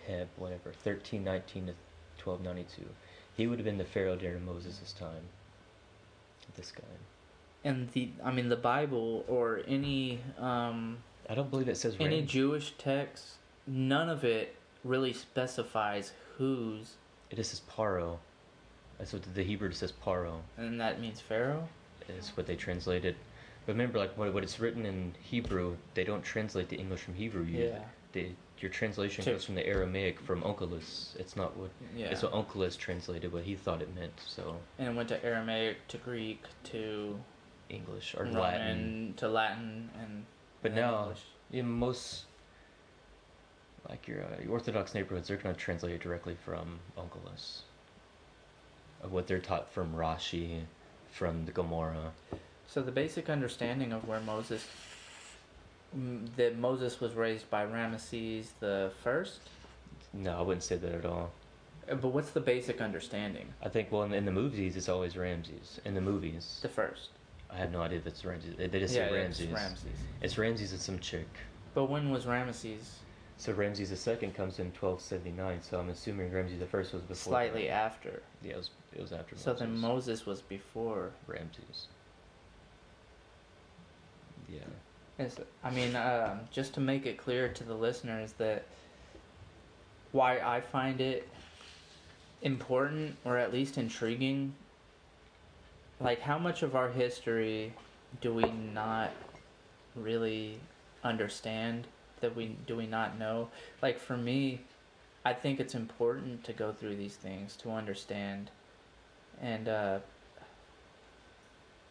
Heb, 0.09 0.29
whatever, 0.37 0.71
1319 0.71 1.67
to 1.67 1.73
1292. 2.25 2.83
He 3.37 3.47
would 3.47 3.59
have 3.59 3.65
been 3.65 3.79
the 3.79 3.85
Pharaoh 3.85 4.17
during 4.17 4.45
Moses' 4.45 4.95
time. 4.99 5.23
This 6.57 6.71
guy. 6.71 6.83
And 7.65 7.91
the 7.93 8.11
I 8.23 8.31
mean 8.31 8.49
the 8.49 8.57
Bible 8.57 9.25
or 9.29 9.63
any 9.67 10.21
um 10.39 10.99
I 11.29 11.35
don't 11.35 11.51
believe 11.51 11.69
it 11.69 11.77
says 11.77 11.97
any. 12.01 12.23
Jewish 12.23 12.75
text, 12.79 13.35
none 13.67 14.09
of 14.09 14.25
it 14.25 14.57
really 14.85 15.13
specifies 15.13 16.13
whose, 16.37 16.97
It 17.31 17.37
just 17.37 17.51
says 17.51 17.63
Paro. 17.71 18.19
That's 18.99 19.13
what 19.13 19.23
the 19.35 19.43
Hebrew 19.45 19.71
says 19.73 19.93
Paro. 19.93 20.41
and 20.57 20.81
that 20.81 21.01
means 21.01 21.21
Pharaoh. 21.21 21.69
Is 22.09 22.37
what 22.37 22.47
they 22.47 22.57
translated. 22.57 23.15
But 23.65 23.73
remember, 23.73 23.99
like 23.99 24.19
what, 24.19 24.35
what 24.35 24.43
it's 24.43 24.59
written 24.59 24.85
in 24.85 25.15
Hebrew, 25.23 25.77
they 25.95 26.03
don't 26.03 26.23
translate 26.23 26.69
the 26.69 26.77
English 26.77 27.01
from 27.01 27.15
Hebrew. 27.15 27.45
You, 27.45 27.67
Yeah, 27.67 27.79
They, 28.13 28.33
your 28.63 28.71
translation 28.71 29.25
goes 29.25 29.45
from 29.45 29.57
the 29.57 29.67
Aramaic 29.67 30.21
from 30.21 30.43
Onkelos. 30.43 31.17
It's 31.19 31.37
not 31.37 31.57
what 31.57 31.71
yeah. 31.97 32.07
it's 32.07 32.23
what 32.23 32.33
Onkelos 32.33 32.79
translated 32.79 33.33
what 33.33 33.43
he 33.43 33.55
thought 33.55 33.83
it 33.83 33.95
meant. 33.95 34.21
So 34.25 34.57
and 34.79 34.89
it 34.89 34.95
went 34.95 35.09
to 35.09 35.25
Aramaic 35.25 35.89
to 35.89 35.99
Greek 35.99 36.45
to 36.65 37.19
English 37.69 38.15
or 38.17 38.25
Roman 38.25 38.41
Latin. 38.41 39.15
to 39.17 39.29
Latin 39.29 39.91
and 40.01 40.25
But 40.63 40.73
and 40.73 40.81
now- 40.81 41.01
English. 41.03 41.23
In 41.51 41.71
most, 41.71 42.25
like 43.87 44.09
your, 44.09 44.23
uh, 44.23 44.43
your 44.43 44.53
Orthodox 44.53 44.95
neighborhoods, 44.95 45.29
they're 45.29 45.37
going 45.37 45.55
to 45.55 45.61
translate 45.61 45.93
it 45.93 46.01
directly 46.01 46.35
from 46.47 46.79
Onkelos. 46.97 47.61
Of 49.03 49.13
what 49.13 49.27
they're 49.27 49.39
taught 49.39 49.71
from 49.71 49.93
Rashi, 49.95 50.63
from 51.11 51.45
the 51.45 51.53
Gemara. 51.53 52.13
So 52.67 52.81
the 52.81 52.91
basic 52.91 53.29
understanding 53.29 53.93
of 53.93 54.09
where 54.09 54.21
Moses, 54.21 54.67
that 56.37 56.59
Moses 56.59 57.01
was 57.01 57.15
raised 57.15 57.49
by 57.51 57.65
Ramesses 57.67 58.49
the 58.61 58.91
first. 59.03 59.41
No, 60.13 60.39
I 60.39 60.41
wouldn't 60.43 60.63
say 60.65 60.77
that 60.77 60.93
at 60.95 61.05
all. 61.05 61.31
Uh, 61.91 61.95
But 61.95 62.09
what's 62.09 62.31
the 62.31 62.41
basic 62.41 62.81
understanding? 62.81 63.47
I 63.63 63.69
think, 63.69 63.91
well, 63.91 64.03
in, 64.05 64.13
in 64.13 64.25
the 64.25 64.33
movies, 64.33 64.77
it's 64.77 64.89
always 64.89 65.17
Ramses. 65.17 65.81
In 65.85 65.95
the 65.95 66.01
movies, 66.01 66.61
The 66.63 66.69
first. 66.69 67.11
I 67.51 67.57
have 67.59 67.71
no 67.73 67.83
idea 67.83 67.99
if 67.99 68.07
it's 68.07 68.25
Ramses. 68.25 68.57
They 68.57 68.67
just 68.69 68.95
yeah, 68.95 69.09
say 69.09 69.15
it's 69.19 69.41
Ramses. 69.41 69.49
Ramses. 69.49 69.85
It's 70.23 70.39
Ramses 70.39 70.73
and 70.73 70.81
some 70.81 70.99
chick. 70.99 71.29
But 71.75 71.85
when 71.85 72.11
was 72.11 72.25
Ramesses? 72.25 72.81
So 73.37 73.53
Ramses 73.53 73.91
the 73.91 73.97
second 73.97 74.35
comes 74.35 74.59
in 74.59 74.67
1279. 74.67 75.61
So 75.63 75.79
I'm 75.79 75.91
assuming 75.91 76.33
Ramses 76.33 76.59
the 76.61 76.67
first 76.67 76.93
was 76.95 77.03
before. 77.03 77.33
Slightly 77.33 77.69
after. 77.69 78.23
Yeah, 78.43 78.53
it 78.53 78.57
was, 78.57 78.71
it 78.95 79.03
was 79.03 79.13
after. 79.13 79.37
So 79.37 79.53
then 79.53 79.73
Moses. 79.73 79.83
Moses 79.83 80.27
was 80.27 80.43
before. 80.43 81.11
Ramses. 81.27 81.89
Yeah. 84.49 84.61
It's, 85.19 85.37
I 85.63 85.71
mean, 85.71 85.95
um, 85.95 86.41
just 86.51 86.75
to 86.75 86.81
make 86.81 87.07
it 87.07 87.19
clear 87.19 87.49
to 87.49 87.65
the 87.65 87.75
listeners 87.75 88.33
that 88.39 88.65
why 90.13 90.39
I 90.39 90.61
find 90.61 91.01
it 91.01 91.29
important 92.43 93.17
or 93.25 93.39
at 93.39 93.53
least 93.53 93.79
intriguing, 93.79 94.55
like 96.01 96.21
how 96.21 96.39
much 96.39 96.63
of 96.63 96.75
our 96.75 96.89
history 96.89 97.73
do 98.21 98.35
we 98.35 98.45
not 98.75 99.11
really 99.95 100.59
understand 101.05 101.87
that 102.21 102.35
we 102.35 102.57
do 102.67 102.77
we 102.77 102.87
not 102.87 103.19
know? 103.19 103.49
Like 103.81 103.99
for 103.99 104.17
me, 104.17 104.61
I 105.25 105.33
think 105.33 105.61
it's 105.61 105.75
important 105.75 106.45
to 106.45 106.53
go 106.53 106.73
through 106.73 106.97
these 106.97 107.17
things 107.17 107.57
to 107.57 107.71
understand, 107.71 108.51
and 109.41 109.69
uh, 109.69 109.99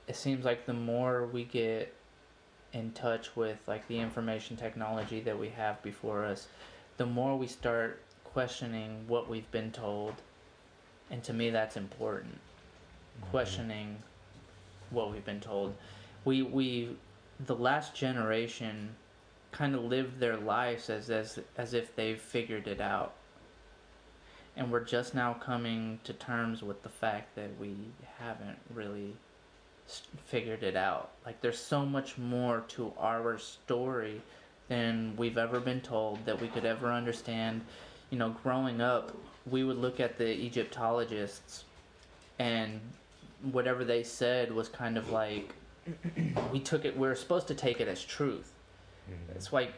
it 0.08 0.16
seems 0.16 0.44
like 0.44 0.66
the 0.66 0.74
more 0.74 1.26
we 1.26 1.44
get 1.44 1.94
in 2.74 2.92
touch 2.92 3.36
with 3.36 3.60
like 3.68 3.88
the 3.88 4.00
information 4.00 4.56
technology 4.56 5.20
that 5.22 5.38
we 5.38 5.50
have 5.50 5.82
before 5.84 6.26
us, 6.26 6.48
the 6.98 7.06
more 7.06 7.38
we 7.38 7.48
start 7.48 8.02
questioning 8.24 9.06
what 9.08 9.30
we've 9.30 9.50
been 9.52 9.72
told, 9.72 10.16
and 11.10 11.24
to 11.24 11.34
me 11.34 11.50
that's 11.50 11.78
important. 11.78 12.36
Mm-hmm. 12.36 13.32
Questioning 13.32 13.98
what 14.90 15.12
we've 15.12 15.26
been 15.26 15.40
told. 15.40 15.76
We 16.26 16.42
we 16.42 16.96
the 17.46 17.56
last 17.56 17.96
generation 17.96 18.96
kind 19.52 19.76
of 19.76 19.84
lived 19.84 20.20
their 20.20 20.38
lives 20.38 20.90
as 20.90 21.10
as 21.10 21.40
as 21.58 21.74
if 21.74 21.96
they've 21.96 22.20
figured 22.20 22.68
it 22.68 22.82
out. 22.82 23.14
And 24.56 24.72
we're 24.72 24.84
just 24.84 25.16
now 25.16 25.34
coming 25.34 26.00
to 26.04 26.14
terms 26.14 26.62
with 26.62 26.84
the 26.84 26.90
fact 26.90 27.36
that 27.36 27.58
we 27.60 27.76
haven't 28.20 28.60
really 28.74 29.16
figured 30.26 30.64
it 30.64 30.76
out. 30.76 31.12
Like 31.26 31.42
there's 31.42 31.60
so 31.60 31.86
much 31.86 32.18
more 32.18 32.64
to 32.70 32.94
our 32.98 33.38
story 33.38 34.22
than 34.68 35.16
we've 35.18 35.38
ever 35.38 35.60
been 35.60 35.82
told 35.82 36.26
that 36.26 36.40
we 36.40 36.48
could 36.48 36.66
ever 36.66 36.92
understand. 36.92 37.62
You 38.10 38.18
know, 38.18 38.30
growing 38.44 38.82
up, 38.82 39.16
we 39.46 39.64
would 39.64 39.78
look 39.78 40.00
at 40.00 40.18
the 40.18 40.30
Egyptologists 40.30 41.66
and 42.40 42.80
whatever 43.52 43.84
they 43.84 44.04
said 44.04 44.52
was 44.52 44.70
kind 44.70 44.98
of 44.98 45.10
like 45.10 45.54
we 46.52 46.60
took 46.60 46.86
it 46.86 46.96
we 46.96 47.08
are 47.08 47.16
supposed 47.16 47.48
to 47.48 47.56
take 47.56 47.82
it 47.82 47.88
as 47.88 48.04
truth. 48.04 48.54
Mhm. 49.10 49.36
It's 49.36 49.52
like 49.52 49.74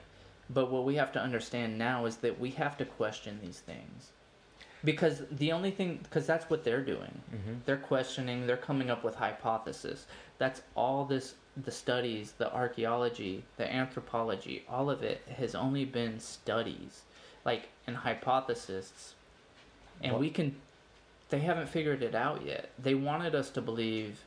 but 0.50 0.70
what 0.70 0.84
we 0.84 0.96
have 0.96 1.12
to 1.14 1.20
understand 1.22 1.78
now 1.78 2.06
is 2.06 2.18
that 2.18 2.40
we 2.40 2.52
have 2.52 2.78
to 2.78 2.86
question 2.86 3.40
these 3.42 3.60
things. 3.60 4.12
Because 4.84 5.24
the 5.32 5.52
only 5.54 5.72
thing 5.72 6.00
because 6.04 6.26
that's 6.28 6.50
what 6.50 6.64
they're 6.64 6.84
doing. 6.84 7.22
Mhm. 7.34 7.60
they're 7.66 7.78
questioning 7.78 8.46
they're 8.48 8.58
coming 8.58 8.90
up 8.90 9.04
with 9.04 9.16
hypothesis. 9.16 10.06
That's 10.38 10.62
all 10.76 11.06
this 11.06 11.36
the 11.56 11.72
studies 11.72 12.34
the 12.40 12.52
archaeology 12.52 13.44
the 13.58 13.72
anthropology 13.72 14.64
all 14.68 14.90
of 14.90 15.04
it 15.04 15.22
has 15.38 15.54
only 15.54 15.86
been 15.86 16.20
studies 16.20 17.04
like 17.46 17.70
and 17.86 17.96
hypotheses 17.96 19.14
and 20.02 20.18
we 20.18 20.30
can 20.32 20.56
they 21.30 21.40
haven't 21.40 21.68
figured 21.70 22.02
it 22.04 22.16
out 22.16 22.44
yet. 22.46 22.70
They 22.78 22.96
wanted 22.96 23.36
us 23.36 23.50
to 23.52 23.62
believe 23.62 24.20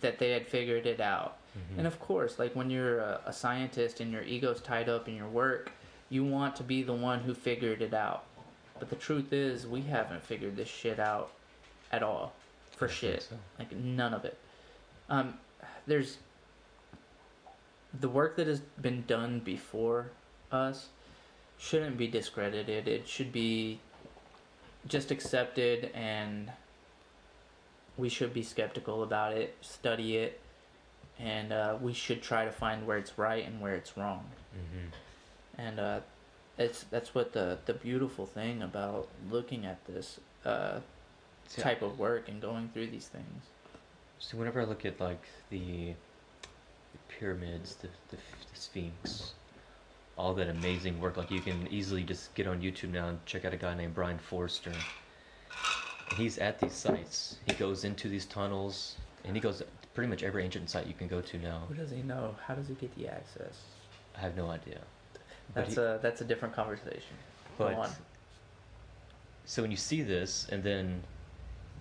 that 0.00 0.18
they 0.18 0.30
had 0.32 0.46
figured 0.46 0.86
it 0.86 1.00
out. 1.00 1.36
Mhm. 1.56 1.78
and 1.78 1.86
of 1.86 1.98
course 2.00 2.38
like 2.38 2.54
when 2.56 2.70
you're 2.70 2.98
a, 3.00 3.20
a 3.26 3.32
scientist 3.32 4.00
and 4.00 4.10
your 4.12 4.22
ego's 4.22 4.60
tied 4.60 4.88
up 4.88 5.06
in 5.08 5.14
your 5.14 5.28
work 5.28 5.70
you 6.08 6.24
want 6.24 6.56
to 6.56 6.62
be 6.62 6.82
the 6.82 6.94
one 6.94 7.20
who 7.20 7.34
figured 7.34 7.80
it 7.82 7.92
out 7.94 8.24
but 8.78 8.90
the 8.90 8.96
truth 8.96 9.32
is 9.32 9.66
we 9.66 9.82
haven't 9.82 10.22
figured 10.24 10.56
this 10.56 10.68
shit 10.68 10.98
out 10.98 11.30
at 11.90 12.02
all. 12.02 12.32
For 12.76 12.88
I 12.88 12.90
shit. 12.90 13.22
so. 13.22 13.36
like 13.58 13.72
none 13.76 14.14
of 14.14 14.24
it. 14.24 14.36
Um 15.08 15.34
there's 15.86 16.18
the 18.00 18.08
work 18.08 18.36
that 18.36 18.46
has 18.46 18.60
been 18.60 19.04
done 19.06 19.40
before 19.40 20.10
us 20.50 20.88
shouldn't 21.58 21.96
be 21.98 22.06
discredited. 22.08 22.88
It 22.88 23.06
should 23.06 23.32
be 23.32 23.78
just 24.88 25.10
accepted 25.10 25.90
and 25.94 26.50
we 27.96 28.08
should 28.08 28.32
be 28.34 28.42
skeptical 28.42 29.02
about 29.02 29.32
it 29.34 29.54
study 29.60 30.16
it 30.16 30.40
and 31.20 31.52
uh, 31.52 31.76
we 31.80 31.92
should 31.92 32.20
try 32.22 32.44
to 32.44 32.50
find 32.50 32.84
where 32.86 32.96
it's 32.98 33.16
right 33.18 33.46
and 33.46 33.60
where 33.60 33.74
it's 33.74 33.96
wrong. 33.96 34.24
Mhm. 34.56 34.92
and 35.58 35.78
uh, 35.80 36.00
it's 36.62 36.84
that's 36.84 37.14
what 37.14 37.32
the 37.32 37.58
the 37.66 37.74
beautiful 37.74 38.26
thing 38.26 38.62
about 38.62 39.08
looking 39.30 39.66
at 39.66 39.84
this 39.86 40.20
uh, 40.44 40.80
See, 41.48 41.62
type 41.62 41.82
of 41.82 41.98
work 41.98 42.28
and 42.28 42.40
going 42.40 42.68
through 42.72 42.88
these 42.88 43.08
things 43.08 43.42
So 44.18 44.36
whenever 44.38 44.60
I 44.60 44.64
look 44.64 44.84
at 44.86 45.00
like 45.00 45.24
the, 45.50 45.94
the 46.92 46.98
pyramids, 47.08 47.76
the, 47.76 47.88
the 48.10 48.16
the 48.16 48.56
Sphinx, 48.58 49.32
all 50.16 50.34
that 50.34 50.48
amazing 50.48 51.00
work, 51.00 51.16
like 51.16 51.30
you 51.30 51.40
can 51.40 51.66
easily 51.70 52.02
just 52.04 52.34
get 52.34 52.46
on 52.46 52.60
YouTube 52.60 52.92
now 52.92 53.08
and 53.08 53.24
check 53.26 53.44
out 53.44 53.52
a 53.52 53.56
guy 53.56 53.74
named 53.74 53.94
Brien 53.94 54.18
Foerster. 54.18 54.72
And 56.10 56.18
he's 56.18 56.38
at 56.38 56.60
these 56.60 56.74
sites. 56.74 57.36
He 57.46 57.54
goes 57.54 57.84
into 57.84 58.08
these 58.08 58.26
tunnels, 58.26 58.96
and 59.24 59.34
he 59.34 59.40
goes 59.40 59.62
pretty 59.94 60.08
much 60.08 60.22
every 60.22 60.44
ancient 60.44 60.70
site 60.70 60.86
you 60.86 60.94
can 60.94 61.08
go 61.08 61.20
to 61.20 61.38
now. 61.38 61.62
Who 61.68 61.74
does 61.74 61.90
he 61.90 62.02
know? 62.02 62.36
How 62.46 62.54
does 62.54 62.68
he 62.68 62.74
get 62.74 62.94
the 62.96 63.08
access? 63.08 63.60
I 64.16 64.20
have 64.20 64.36
no 64.36 64.50
idea. 64.50 64.80
That's 65.54 65.74
he- 65.74 65.80
a 65.80 65.98
that's 66.02 66.20
a 66.20 66.24
different 66.24 66.54
conversation. 66.54 67.16
But 67.58 67.74
Go 67.74 67.80
on. 67.82 67.90
so 69.44 69.62
when 69.62 69.70
you 69.70 69.76
see 69.76 70.02
this, 70.02 70.48
and 70.50 70.62
then 70.62 71.02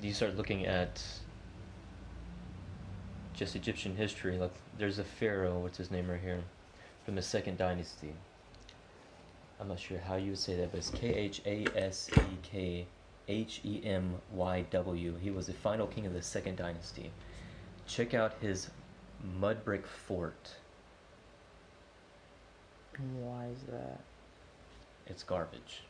you 0.02 0.14
start 0.14 0.36
looking 0.36 0.66
at 0.66 1.02
just 3.34 3.56
Egyptian 3.56 3.96
history, 3.96 4.38
like 4.38 4.54
there's 4.78 5.00
a 5.00 5.04
pharaoh, 5.04 5.60
what's 5.60 5.78
his 5.78 5.90
name 5.92 6.10
right 6.10 6.20
here, 6.20 6.44
from 7.06 7.16
the 7.16 7.22
second 7.22 7.58
dynasty. 7.58 8.14
I'm 9.60 9.68
not 9.68 9.80
sure 9.80 10.00
how 10.00 10.16
you 10.16 10.32
would 10.32 10.40
say 10.40 10.56
that, 10.58 10.72
but 10.72 10.80
it's 10.80 10.90
K 10.90 11.14
H 11.14 11.42
A 11.46 11.66
S 11.76 12.10
E 12.18 12.22
K 12.44 12.86
H 13.28 13.62
E 13.64 13.82
M 13.86 14.16
Y 14.34 14.66
W. 14.72 15.16
He 15.22 15.30
was 15.32 15.48
the 15.48 15.54
final 15.54 15.88
king 15.88 16.06
of 16.06 16.14
the 16.14 16.22
second 16.22 16.58
dynasty. 16.58 17.12
Check 17.88 18.14
out 18.14 18.34
his 18.42 18.70
mud 19.40 19.64
brick 19.64 19.86
fort. 19.86 20.50
Why 22.98 23.46
is 23.48 23.60
that? 23.72 24.00
It's 25.08 25.24
garbage. 25.24 25.82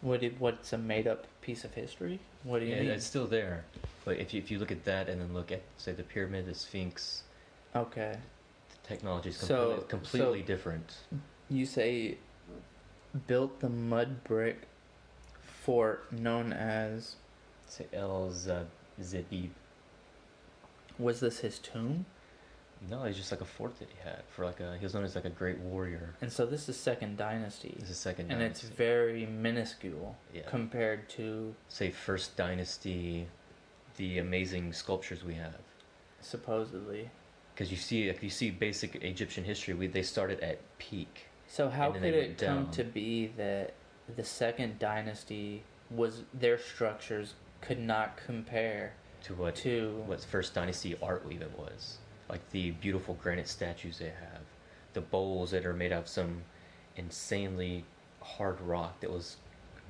What 0.00 0.22
it, 0.22 0.34
what's 0.40 0.72
a 0.72 0.78
made 0.78 1.06
up 1.06 1.26
piece 1.42 1.64
of 1.64 1.74
history? 1.74 2.18
What 2.42 2.58
do 2.58 2.66
you 2.66 2.74
yeah, 2.74 2.80
mean? 2.82 2.90
it's 2.90 3.06
still 3.06 3.26
there. 3.26 3.64
But 4.04 4.18
if 4.18 4.34
you 4.34 4.40
if 4.40 4.50
you 4.50 4.58
look 4.58 4.72
at 4.72 4.84
that 4.84 5.08
and 5.08 5.20
then 5.20 5.32
look 5.32 5.52
at 5.52 5.62
say 5.78 5.92
the 5.92 6.02
pyramid, 6.02 6.46
the 6.46 6.54
Sphinx, 6.54 7.22
Okay. 7.74 8.16
the 8.70 8.88
technology 8.88 9.28
is 9.30 9.36
So- 9.36 9.46
completely, 9.46 9.88
completely 9.88 10.40
so- 10.40 10.46
different. 10.46 10.96
You 11.48 11.66
say 11.66 12.18
built 13.26 13.60
the 13.60 13.68
mud 13.68 14.24
brick 14.24 14.62
fort 15.40 16.10
known 16.12 16.52
as 16.52 17.16
Say 17.66 17.86
El 17.92 18.30
Zab- 18.32 18.70
Zebib. 19.00 19.50
was 20.98 21.20
this 21.20 21.38
his 21.40 21.58
tomb? 21.58 22.06
No, 22.90 23.04
it's 23.04 23.16
just 23.16 23.30
like 23.30 23.40
a 23.40 23.44
fort 23.46 23.78
that 23.78 23.88
he 23.88 23.96
had 24.02 24.22
for 24.28 24.44
like 24.44 24.60
a. 24.60 24.76
He 24.78 24.84
was 24.84 24.92
known 24.94 25.04
as 25.04 25.14
like 25.14 25.24
a 25.24 25.30
great 25.30 25.58
warrior. 25.58 26.14
And 26.20 26.30
so 26.32 26.46
this 26.46 26.68
is 26.68 26.76
second 26.76 27.16
dynasty. 27.16 27.74
It's 27.78 27.88
the 27.88 27.94
second. 27.94 28.30
And 28.32 28.42
it's 28.42 28.62
very 28.62 29.24
minuscule 29.26 30.16
Yeah. 30.32 30.42
compared 30.46 31.08
to 31.10 31.54
say 31.68 31.90
first 31.90 32.36
dynasty, 32.36 33.28
the 33.96 34.18
amazing 34.18 34.72
sculptures 34.72 35.22
we 35.24 35.34
have. 35.34 35.58
supposedly. 36.20 37.10
Because 37.54 37.70
you 37.70 37.76
see, 37.76 38.08
if 38.08 38.22
you 38.22 38.30
see 38.30 38.50
basic 38.50 38.96
Egyptian 39.02 39.44
history, 39.44 39.74
we 39.74 39.86
they 39.86 40.02
started 40.02 40.40
at 40.40 40.58
peak. 40.78 41.26
So 41.46 41.68
how 41.68 41.90
could 41.92 42.02
it 42.04 42.38
come 42.38 42.64
down. 42.64 42.70
to 42.72 42.84
be 42.84 43.26
that 43.36 43.74
the 44.16 44.24
second 44.24 44.78
dynasty 44.78 45.62
was 45.90 46.22
their 46.32 46.58
structures 46.58 47.34
could 47.60 47.78
not 47.78 48.16
compare 48.16 48.94
to 49.24 49.34
what 49.34 49.54
to 49.56 50.02
what 50.06 50.20
first 50.22 50.54
dynasty 50.54 50.96
art 51.02 51.24
even 51.30 51.52
was. 51.56 51.98
Like 52.28 52.48
the 52.50 52.70
beautiful 52.72 53.14
granite 53.22 53.48
statues 53.48 53.98
they 53.98 54.06
have, 54.06 54.42
the 54.94 55.00
bowls 55.00 55.50
that 55.50 55.66
are 55.66 55.72
made 55.74 55.92
out 55.92 56.02
of 56.02 56.08
some 56.08 56.42
insanely 56.96 57.84
hard 58.20 58.60
rock 58.60 59.00
that 59.00 59.10
was 59.10 59.36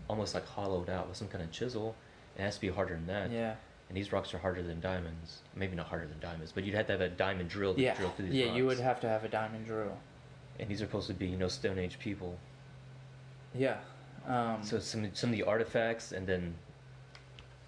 almost 0.09 0.35
like 0.35 0.47
hollowed 0.47 0.91
out 0.91 1.09
with 1.09 1.17
some 1.17 1.29
kind 1.29 1.43
of 1.45 1.51
chisel. 1.53 1.95
It 2.37 2.43
has 2.43 2.57
to 2.57 2.61
be 2.61 2.69
harder 2.69 2.95
than 2.95 3.07
that. 3.07 3.31
yeah 3.31 3.55
And 3.89 3.97
these 3.97 4.11
rocks 4.13 4.33
are 4.35 4.39
harder 4.39 4.63
than 4.63 4.81
diamonds. 4.81 5.43
Maybe 5.55 5.77
not 5.77 5.87
harder 5.87 6.07
than 6.07 6.19
diamonds, 6.21 6.51
but 6.53 6.65
you'd 6.65 6.75
have 6.75 6.87
to 6.87 6.93
have 6.93 7.01
a 7.01 7.09
diamond 7.09 7.49
drill 7.51 7.75
to 7.75 7.81
yeah 7.81 7.95
drill 7.95 8.11
through 8.11 8.27
these 8.27 8.35
yeah 8.35 8.47
rocks. 8.47 8.57
you 8.57 8.67
would 8.67 8.81
have 8.81 9.01
to 9.01 9.09
have 9.09 9.25
a 9.25 9.29
diamond 9.29 9.67
drill 9.67 9.97
And 10.59 10.69
these 10.69 10.81
are 10.83 10.87
supposed 10.87 11.07
to 11.09 11.15
be, 11.15 11.27
you 11.27 11.37
know, 11.37 11.49
Stone 11.49 11.79
Age 11.79 11.99
people. 11.99 12.39
yeah 13.55 13.77
um, 14.27 14.59
So 14.63 14.79
some 14.81 15.11
some 15.15 15.31
of 15.31 15.37
the 15.37 15.43
artifacts, 15.45 16.13
and 16.13 16.27
then 16.27 16.55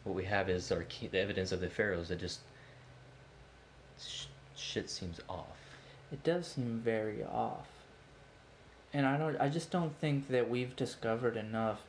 what 0.04 0.14
we 0.14 0.24
have 0.24 0.48
is 0.48 0.70
our 0.72 0.82
key, 0.84 1.06
the 1.08 1.18
evidence 1.20 1.52
of 1.52 1.60
the 1.60 1.68
pharaohs 1.68 2.08
that 2.08 2.18
just 2.20 2.40
shit 4.74 4.90
seems 4.90 5.20
off. 5.28 5.56
It 6.12 6.24
does 6.24 6.48
seem 6.48 6.80
very 6.84 7.22
off. 7.22 7.68
And 8.92 9.06
I 9.06 9.16
don't 9.16 9.40
I 9.40 9.48
just 9.48 9.70
don't 9.70 9.96
think 10.00 10.28
that 10.28 10.50
we've 10.50 10.74
discovered 10.74 11.36
enough. 11.36 11.82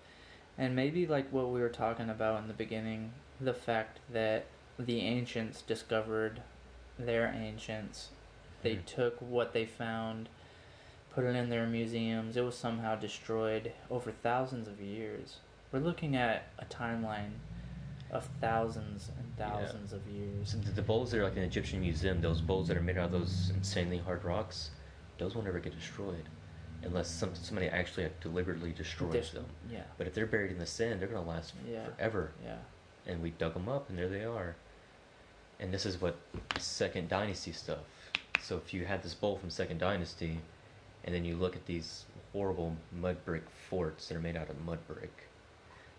And 0.58 0.76
maybe 0.76 1.06
like 1.08 1.30
what 1.32 1.50
we 1.50 1.60
were 1.60 1.70
talking 1.70 2.10
about 2.10 2.42
in 2.42 2.48
the 2.48 2.54
beginning, 2.54 3.12
the 3.42 3.54
fact 3.54 4.00
that 4.14 4.46
the 4.78 5.02
ancients 5.02 5.62
discovered 5.62 6.42
their 6.98 7.28
ancients. 7.28 8.10
They 8.62 8.76
Mhm. 8.78 8.86
took 8.86 9.20
what 9.20 9.54
they 9.54 9.66
found, 9.66 10.30
put 11.10 11.26
it 11.26 11.36
in 11.36 11.50
their 11.50 11.68
museums. 11.68 12.38
It 12.38 12.42
was 12.44 12.58
somehow 12.58 12.96
destroyed 12.96 13.74
over 13.90 14.12
thousands 14.12 14.68
of 14.68 14.80
years. 14.80 15.40
We're 15.72 15.80
looking 15.80 16.16
at 16.16 16.44
a 16.58 16.66
timeline 16.66 17.40
of 18.12 18.28
thousands 18.40 19.10
and 19.18 19.26
Yeah. 19.38 19.50
thousands 19.50 19.94
of 19.94 20.06
years. 20.08 20.52
So 20.52 20.58
the, 20.58 20.72
the 20.72 20.82
bowls 20.82 21.12
that 21.12 21.20
are 21.20 21.24
like 21.24 21.36
an 21.38 21.44
Egyptian 21.44 21.80
museum, 21.82 22.22
those 22.22 22.42
bowls 22.42 22.68
that 22.68 22.78
are 22.78 22.82
made 22.82 22.98
out 22.98 23.06
of 23.06 23.12
those 23.12 23.52
insanely 23.56 23.98
hard 23.98 24.24
rocks, 24.24 24.70
those 25.18 25.36
will 25.36 25.42
never 25.44 25.60
get 25.60 25.76
destroyed, 25.76 26.30
unless 26.84 27.10
some, 27.10 27.34
somebody 27.36 27.68
actually 27.68 28.04
like, 28.04 28.20
deliberately 28.22 28.72
destroys 28.72 29.12
Dis- 29.14 29.32
them. 29.32 29.46
Yeah. 29.70 29.84
But 29.98 30.08
if 30.08 30.14
they're 30.14 30.26
buried 30.26 30.52
in 30.52 30.60
the 30.60 30.66
sand, 30.66 31.02
they're 31.02 31.08
gonna 31.08 31.28
last 31.28 31.54
Yeah. 31.68 31.86
forever. 31.86 32.32
Yeah. 32.44 32.58
And 33.08 33.22
we 33.22 33.32
dug 33.32 33.54
them 33.54 33.68
up, 33.70 33.90
and 33.90 33.98
there 33.98 34.10
they 34.10 34.24
are. 34.24 34.56
And 35.60 35.74
this 35.74 35.86
is 35.86 36.02
what 36.02 36.18
Second 36.58 37.10
Dynasty 37.10 37.52
stuff. 37.54 37.80
So 38.42 38.58
if 38.58 38.74
you 38.74 38.86
had 38.86 39.02
this 39.04 39.14
bowl 39.14 39.38
from 39.38 39.50
Second 39.50 39.80
Dynasty, 39.80 40.40
and 41.04 41.14
then 41.16 41.24
you 41.26 41.36
look 41.36 41.56
at 41.56 41.66
these 41.66 42.06
horrible 42.34 42.76
mud 42.92 43.24
brick 43.26 43.44
forts 43.70 44.08
that 44.08 44.16
are 44.18 44.22
made 44.22 44.36
out 44.36 44.50
of 44.50 44.60
mud 44.66 44.80
brick, 44.88 45.28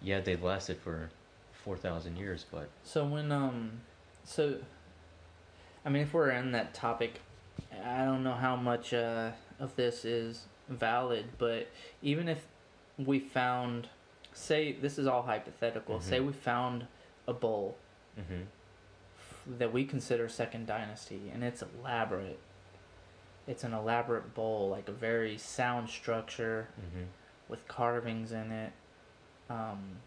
yeah, 0.02 0.20
they've 0.20 0.42
lasted 0.42 0.78
for 0.78 1.10
four 1.66 1.76
thousand 1.76 2.16
years, 2.16 2.46
but 2.50 2.68
So 2.84 3.04
when 3.04 3.30
um, 3.32 3.80
so, 4.24 4.54
I 5.84 5.88
mean, 5.90 6.02
if 6.04 6.14
we're 6.14 6.30
in 6.30 6.52
that 6.52 6.72
topic, 6.72 7.20
I 7.84 8.04
don't 8.04 8.22
know 8.22 8.34
how 8.34 8.54
much 8.56 8.94
uh 8.94 9.32
of 9.58 9.74
this 9.76 10.04
is 10.04 10.44
valid, 10.68 11.26
but 11.38 11.66
even 12.02 12.28
if 12.28 12.46
we 12.98 13.18
found, 13.18 13.88
say, 14.32 14.72
this 14.72 14.96
is 14.98 15.06
all 15.06 15.22
hypothetical. 15.22 16.00
Say 16.00 16.18
Mhm. 16.20 16.26
we 16.28 16.32
found 16.32 16.86
a 17.26 17.32
bowl 17.34 17.76
hmm 18.14 18.42
f- 19.18 19.42
that 19.58 19.72
we 19.72 19.84
consider 19.84 20.28
second 20.28 20.66
dynasty, 20.66 21.30
and 21.34 21.42
it's 21.42 21.62
elaborate. 21.62 22.38
It's 23.48 23.64
an 23.64 23.72
elaborate 23.74 24.34
bowl, 24.34 24.68
like 24.68 24.88
a 24.88 24.92
very 24.92 25.36
sound 25.36 25.88
structure 25.90 26.68
hmm 26.76 27.04
with 27.48 27.66
carvings 27.68 28.30
in 28.32 28.50
it. 28.52 28.72
Um, 29.48 29.98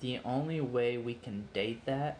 the 0.00 0.20
only 0.24 0.60
way 0.60 0.98
we 0.98 1.14
can 1.14 1.48
date 1.52 1.84
that 1.86 2.18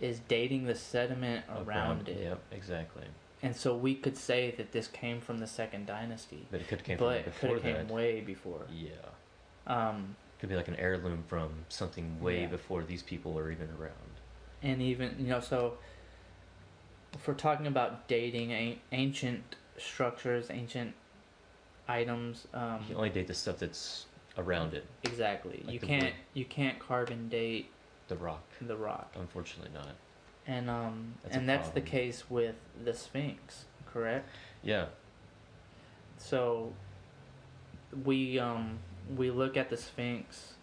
is 0.00 0.20
dating 0.28 0.66
the 0.66 0.74
sediment 0.74 1.44
around 1.54 2.08
it. 2.08 2.20
Yep, 2.22 2.40
exactly. 2.52 3.04
And 3.42 3.54
so 3.54 3.76
we 3.76 3.94
could 3.94 4.16
say 4.16 4.52
that 4.56 4.72
this 4.72 4.88
came 4.88 5.20
from 5.20 5.38
the 5.38 5.46
second 5.46 5.86
dynasty, 5.86 6.46
But 6.50 6.60
it 6.60 6.68
could 6.68 6.82
came 6.84 6.98
but 6.98 7.22
from 7.22 7.32
it 7.32 7.38
could 7.38 7.50
have 7.64 7.86
came 7.86 7.88
way 7.88 8.20
before. 8.20 8.66
Yeah, 8.72 8.90
Um, 9.66 10.16
could 10.40 10.48
be 10.48 10.56
like 10.56 10.68
an 10.68 10.76
heirloom 10.76 11.24
from 11.28 11.64
something 11.68 12.20
way 12.20 12.42
Yeah. 12.42 12.46
before 12.48 12.82
these 12.82 13.02
people 13.02 13.32
were 13.32 13.50
even 13.50 13.70
around. 13.70 13.92
and 14.60 14.82
even 14.82 15.14
you 15.20 15.26
know, 15.28 15.38
so 15.40 15.78
if 17.14 17.26
we're 17.28 17.34
talking 17.34 17.68
about 17.68 18.08
dating 18.08 18.50
a- 18.50 18.78
ancient 18.90 19.54
structures, 19.76 20.50
ancient 20.50 20.94
items, 21.86 22.46
um, 22.52 22.80
you 22.82 22.86
can 22.88 22.96
only 22.96 23.10
date 23.10 23.28
the 23.28 23.34
stuff 23.34 23.58
that's 23.58 24.06
around 24.38 24.72
it. 24.74 24.86
exactly, 25.02 25.62
Like 25.64 25.74
you 25.74 25.80
can't 25.80 26.04
wood. 26.04 26.12
you 26.34 26.44
can't 26.46 26.78
carbon 26.78 27.28
date 27.28 27.70
The 28.08 28.16
rock, 28.16 28.44
the 28.62 28.76
rock. 28.76 29.12
unfortunately 29.18 29.72
not. 29.74 29.94
And 30.46 30.70
um 30.70 31.14
That's 31.24 31.36
and 31.36 31.48
that's 31.48 31.68
the 31.70 31.80
case 31.82 32.30
with 32.30 32.54
the 32.82 32.94
Sphinx, 32.94 33.64
correct? 33.92 34.28
Yeah, 34.62 34.86
So 36.16 36.72
we 38.04 38.38
um 38.38 38.78
we 39.16 39.30
look 39.30 39.56
at 39.56 39.68
the 39.70 39.76
Sphinx 39.76 40.54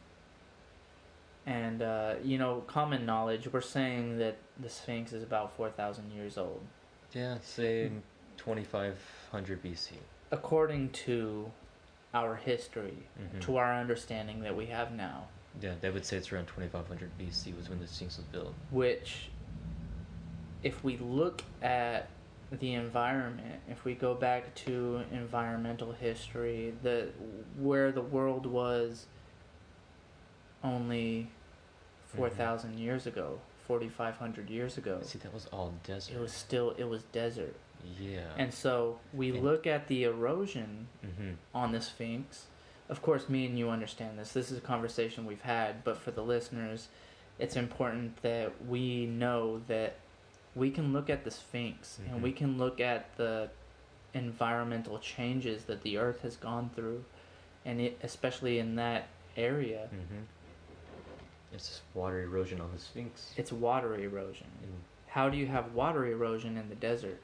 and 1.48 1.82
uh, 1.84 2.16
you 2.24 2.38
know, 2.40 2.64
common 2.66 3.06
knowledge, 3.06 3.48
we're 3.54 3.62
saying 3.62 4.18
that 4.18 4.38
the 4.60 4.70
Sphinx 4.70 5.14
is 5.14 5.22
about 5.22 5.56
four 5.56 5.70
thousand 5.70 6.12
years 6.12 6.38
old. 6.40 6.62
yeah. 7.14 7.38
Say 7.42 7.92
twenty 8.38 8.64
five 8.64 8.98
hundred 9.32 9.62
BC. 9.64 9.92
According 10.32 10.90
to 11.06 11.52
our 12.16 12.36
history, 12.36 12.98
Mhm. 13.20 13.42
to 13.42 13.58
our 13.58 13.74
understanding 13.74 14.40
that 14.42 14.56
we 14.56 14.66
have 14.68 14.92
now, 14.94 15.28
Yeah, 15.62 15.76
they 15.82 15.90
would 15.90 16.06
say 16.06 16.18
it's 16.18 16.32
around 16.34 16.48
twenty 16.48 16.70
five 16.70 16.88
hundred 16.88 17.12
BC 17.18 17.52
was 17.56 17.70
when 17.70 17.80
the 17.80 17.88
Sphinx 17.88 18.18
was 18.18 18.26
built. 18.28 18.54
which 18.72 19.30
if 20.64 20.84
we 20.84 20.98
look 20.98 21.44
at 21.62 22.08
the 22.52 22.74
environment 22.74 23.62
if 23.68 23.84
we 23.86 23.94
go 23.96 24.14
back 24.16 24.54
to 24.56 25.04
environmental 25.12 25.92
history 25.94 26.74
the 26.84 27.10
where 27.58 27.92
the 27.92 28.02
world 28.02 28.46
was 28.46 29.08
only 30.64 31.30
4000 32.08 32.78
years 32.80 33.06
ago 33.08 33.40
4500 33.68 34.50
years 34.50 34.78
ago 34.78 35.00
See, 35.02 35.20
that 35.20 35.34
was 35.34 35.48
all 35.48 35.74
desert. 35.84 36.14
it 36.16 36.20
was 36.20 36.32
still 36.32 36.72
it 36.78 36.86
was 36.86 37.04
desert 37.12 37.56
yeah. 38.00 38.22
and 38.38 38.54
so 38.54 39.00
we 39.14 39.30
And- 39.32 39.44
look 39.44 39.66
at 39.68 39.88
the 39.88 40.04
erosion 40.04 40.88
mm-hmm. 41.06 41.32
on 41.54 41.72
the 41.72 41.82
Sphinx. 41.82 42.48
Of 42.90 43.02
course, 43.02 43.28
me 43.30 43.46
and 43.48 43.58
you 43.58 43.70
understand 43.70 44.20
this. 44.20 44.32
This 44.34 44.52
is 44.52 44.58
a 44.60 44.62
conversation 44.62 45.26
we've 45.26 45.42
had, 45.42 45.84
but 45.84 45.98
for 45.98 46.12
the 46.12 46.22
listeners, 46.24 46.88
it's 47.40 47.56
important 47.56 48.22
that 48.22 48.52
we 48.68 49.06
know 49.08 49.62
that 49.68 49.96
we 50.56 50.70
can 50.72 50.94
look 50.94 51.10
at 51.10 51.24
the 51.24 51.32
Sphinx 51.32 52.00
and 52.08 52.20
Mhm. 52.20 52.22
we 52.22 52.32
can 52.32 52.58
look 52.58 52.80
at 52.80 53.16
the 53.18 53.50
environmental 54.14 55.00
changes 55.00 55.66
that 55.66 55.82
the 55.82 55.98
Earth 55.98 56.22
has 56.22 56.36
gone 56.38 56.70
through, 56.76 57.04
and 57.66 57.82
it, 57.82 57.98
especially 58.04 58.60
in 58.60 58.76
that 58.76 59.08
area, 59.36 59.90
Mm-hmm. 59.94 60.22
It's 61.54 61.82
water 61.94 62.22
erosion 62.22 62.60
on 62.60 62.72
the 62.74 62.80
Sphinx. 62.80 63.34
it's 63.38 63.52
water 63.52 63.96
erosion. 63.96 64.48
And, 64.62 64.74
How 65.08 65.30
do 65.30 65.38
you 65.38 65.48
have 65.48 65.74
water 65.74 66.06
erosion 66.06 66.58
in 66.58 66.68
the 66.70 66.76
desert? 66.76 67.22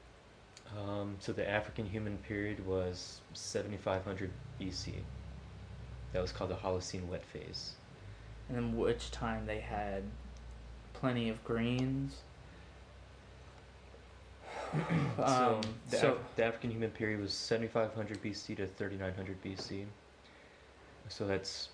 Um, 0.78 1.16
so 1.20 1.32
the 1.32 1.48
African 1.48 1.86
humid 1.86 2.22
period 2.22 2.64
was 2.66 3.20
7500 3.34 4.30
BC. 4.60 4.94
That 6.12 6.20
was 6.22 6.32
called 6.32 6.50
the 6.50 6.56
Holocene 6.56 7.06
wet 7.08 7.24
phase. 7.24 7.72
And 8.48 8.56
then 8.56 8.76
which 8.76 9.10
time 9.10 9.46
they 9.46 9.60
had 9.60 10.02
plenty 10.94 11.28
of 11.28 11.42
greens. 11.44 12.16
so 15.16 15.22
Um, 15.22 15.60
the, 15.90 15.96
so 15.96 16.12
Af- 16.12 16.18
the 16.36 16.44
African 16.44 16.70
humid 16.70 16.94
period 16.94 17.20
was 17.20 17.32
7500 17.34 18.22
BC 18.22 18.56
to 18.56 18.66
3900 18.66 19.42
BC. 19.42 19.84
So 21.08 21.26
that's 21.26 21.68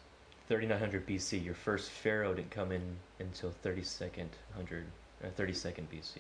3900 0.49 1.07
BC. 1.07 1.45
Your 1.45 1.55
first 1.55 1.91
pharaoh 1.91 2.35
didn't 2.35 2.51
come 2.51 2.73
in 2.73 2.97
until 3.21 3.53
32nd 3.65 4.29
hundred, 4.55 4.87
uh, 5.23 5.29
32nd 5.37 5.85
BC, 5.93 6.19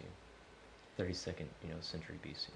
32nd 0.98 1.46
you 1.64 1.70
know 1.70 1.76
century 1.80 2.18
BC. 2.24 2.48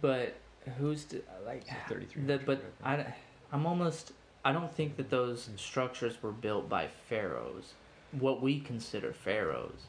but 0.00 0.34
who's 0.78 1.04
to, 1.06 1.22
like 1.46 1.66
So 1.66 1.74
33. 1.88 2.22
the 2.24 2.38
but 2.38 2.62
I 2.84 3.14
I'm 3.52 3.66
almost 3.66 4.12
I 4.44 4.52
don't 4.52 4.72
think 4.72 4.96
that 4.96 5.10
those 5.10 5.46
Hmm. 5.46 5.56
structures 5.56 6.22
were 6.22 6.32
built 6.32 6.68
by 6.68 6.86
pharaohs. 7.08 7.74
What 8.12 8.40
we 8.40 8.60
consider 8.60 9.12
pharaohs. 9.12 9.80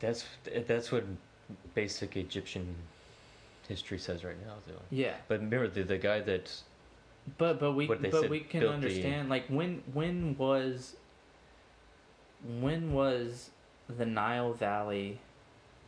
That's 0.00 0.24
that's 0.66 0.92
what 0.92 1.04
basic 1.74 2.16
Egyptian 2.16 2.74
history 3.68 3.98
says 3.98 4.22
right 4.24 4.40
now, 4.46 4.54
though. 4.66 4.82
Yeah. 4.90 5.14
But 5.28 5.40
remember 5.40 5.68
the 5.68 5.82
the 5.82 5.98
guy 5.98 6.20
that 6.20 6.52
But 7.38 7.58
but 7.58 7.72
we 7.72 7.86
but 7.86 8.00
said 8.12 8.30
we 8.30 8.40
can 8.40 8.60
built 8.60 8.70
the- 8.80 8.86
understand 8.88 9.28
like 9.28 9.46
when 9.48 9.82
when 9.94 10.36
was 10.36 10.96
when 12.60 12.92
was 12.92 13.50
the 13.88 14.06
Nile 14.06 14.52
Valley 14.52 15.18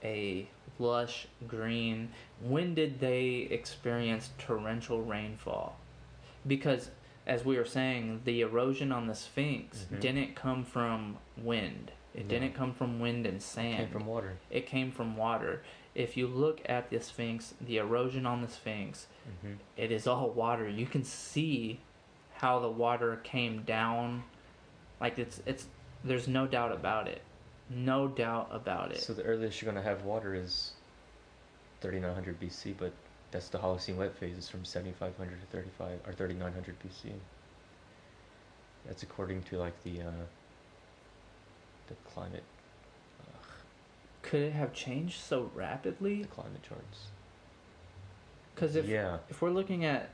a 0.05 0.49
lush 0.79 1.27
green 1.49 2.09
when 2.41 2.75
did 2.75 3.01
they 3.01 3.49
experience 3.51 4.31
torrential 4.39 5.03
rainfall 5.03 5.77
because 6.47 6.91
as 7.27 7.45
we 7.45 7.57
were 7.57 7.65
saying 7.65 8.21
the 8.25 8.41
erosion 8.41 8.93
on 8.93 9.07
the 9.09 9.15
sphinx 9.15 9.87
Mhm. 9.93 10.01
didn't 10.01 10.35
come 10.37 10.65
from 10.65 11.19
wind 11.37 11.91
it 12.15 12.23
No. 12.25 12.29
didn't 12.29 12.55
come 12.55 12.73
from 12.73 13.01
wind 13.01 13.27
and 13.27 13.43
sand 13.43 13.77
came 13.77 13.89
from 13.89 14.07
water. 14.07 14.39
it 14.51 14.67
came 14.67 14.91
from 14.93 15.17
water 15.17 15.63
if 15.95 16.17
you 16.17 16.27
look 16.29 16.61
at 16.67 16.91
the 16.91 17.01
sphinx 17.01 17.55
the 17.61 17.77
erosion 17.79 18.25
on 18.25 18.41
the 18.43 18.49
sphinx 18.49 19.09
hmm 19.43 19.55
it 19.77 19.91
is 19.93 20.07
all 20.07 20.31
water. 20.31 20.69
You 20.69 20.87
can 20.87 21.05
see 21.05 21.81
how 22.35 22.61
the 22.61 22.71
water 22.71 23.17
came 23.25 23.63
down. 23.63 24.23
Like 25.01 25.19
it's 25.19 25.43
it's 25.45 25.67
there's 26.05 26.27
no 26.29 26.47
doubt 26.47 26.73
about 26.73 27.09
it. 27.09 27.21
No 27.71 28.09
doubt 28.09 28.49
about 28.51 28.93
it. 28.93 29.01
So 29.01 29.13
the 29.13 29.23
earliest 29.23 29.61
you're 29.61 29.71
gonna 29.71 29.85
have 29.85 30.05
water 30.05 30.35
is 30.35 30.73
3900 31.81 32.41
BC, 32.41 32.75
but 32.79 32.93
that's 33.31 33.49
the 33.49 33.59
Holocene 33.59 33.97
wet 33.97 34.17
phase. 34.17 34.37
It's 34.39 34.49
from 34.49 34.65
7500 34.65 35.41
to 35.41 35.47
35 35.47 36.01
or 36.07 36.13
3900 36.13 36.77
BC. 36.81 37.13
That's 38.87 39.03
according 39.03 39.43
to 39.45 39.59
like 39.59 39.83
the 39.85 40.01
uh, 40.01 40.11
the 41.89 41.95
climate 42.13 42.45
uh, 43.21 43.39
Could 44.23 44.41
it 44.41 44.53
have 44.53 44.73
changed 44.73 45.21
so 45.21 45.51
rapidly? 45.55 46.23
the 46.23 46.29
climate 46.29 46.63
charts. 46.63 47.09
Because 48.55 48.77
if 48.77 48.87
yeah, 48.87 49.19
if 49.29 49.43
we're 49.43 49.51
looking 49.51 49.85
at 49.85 50.11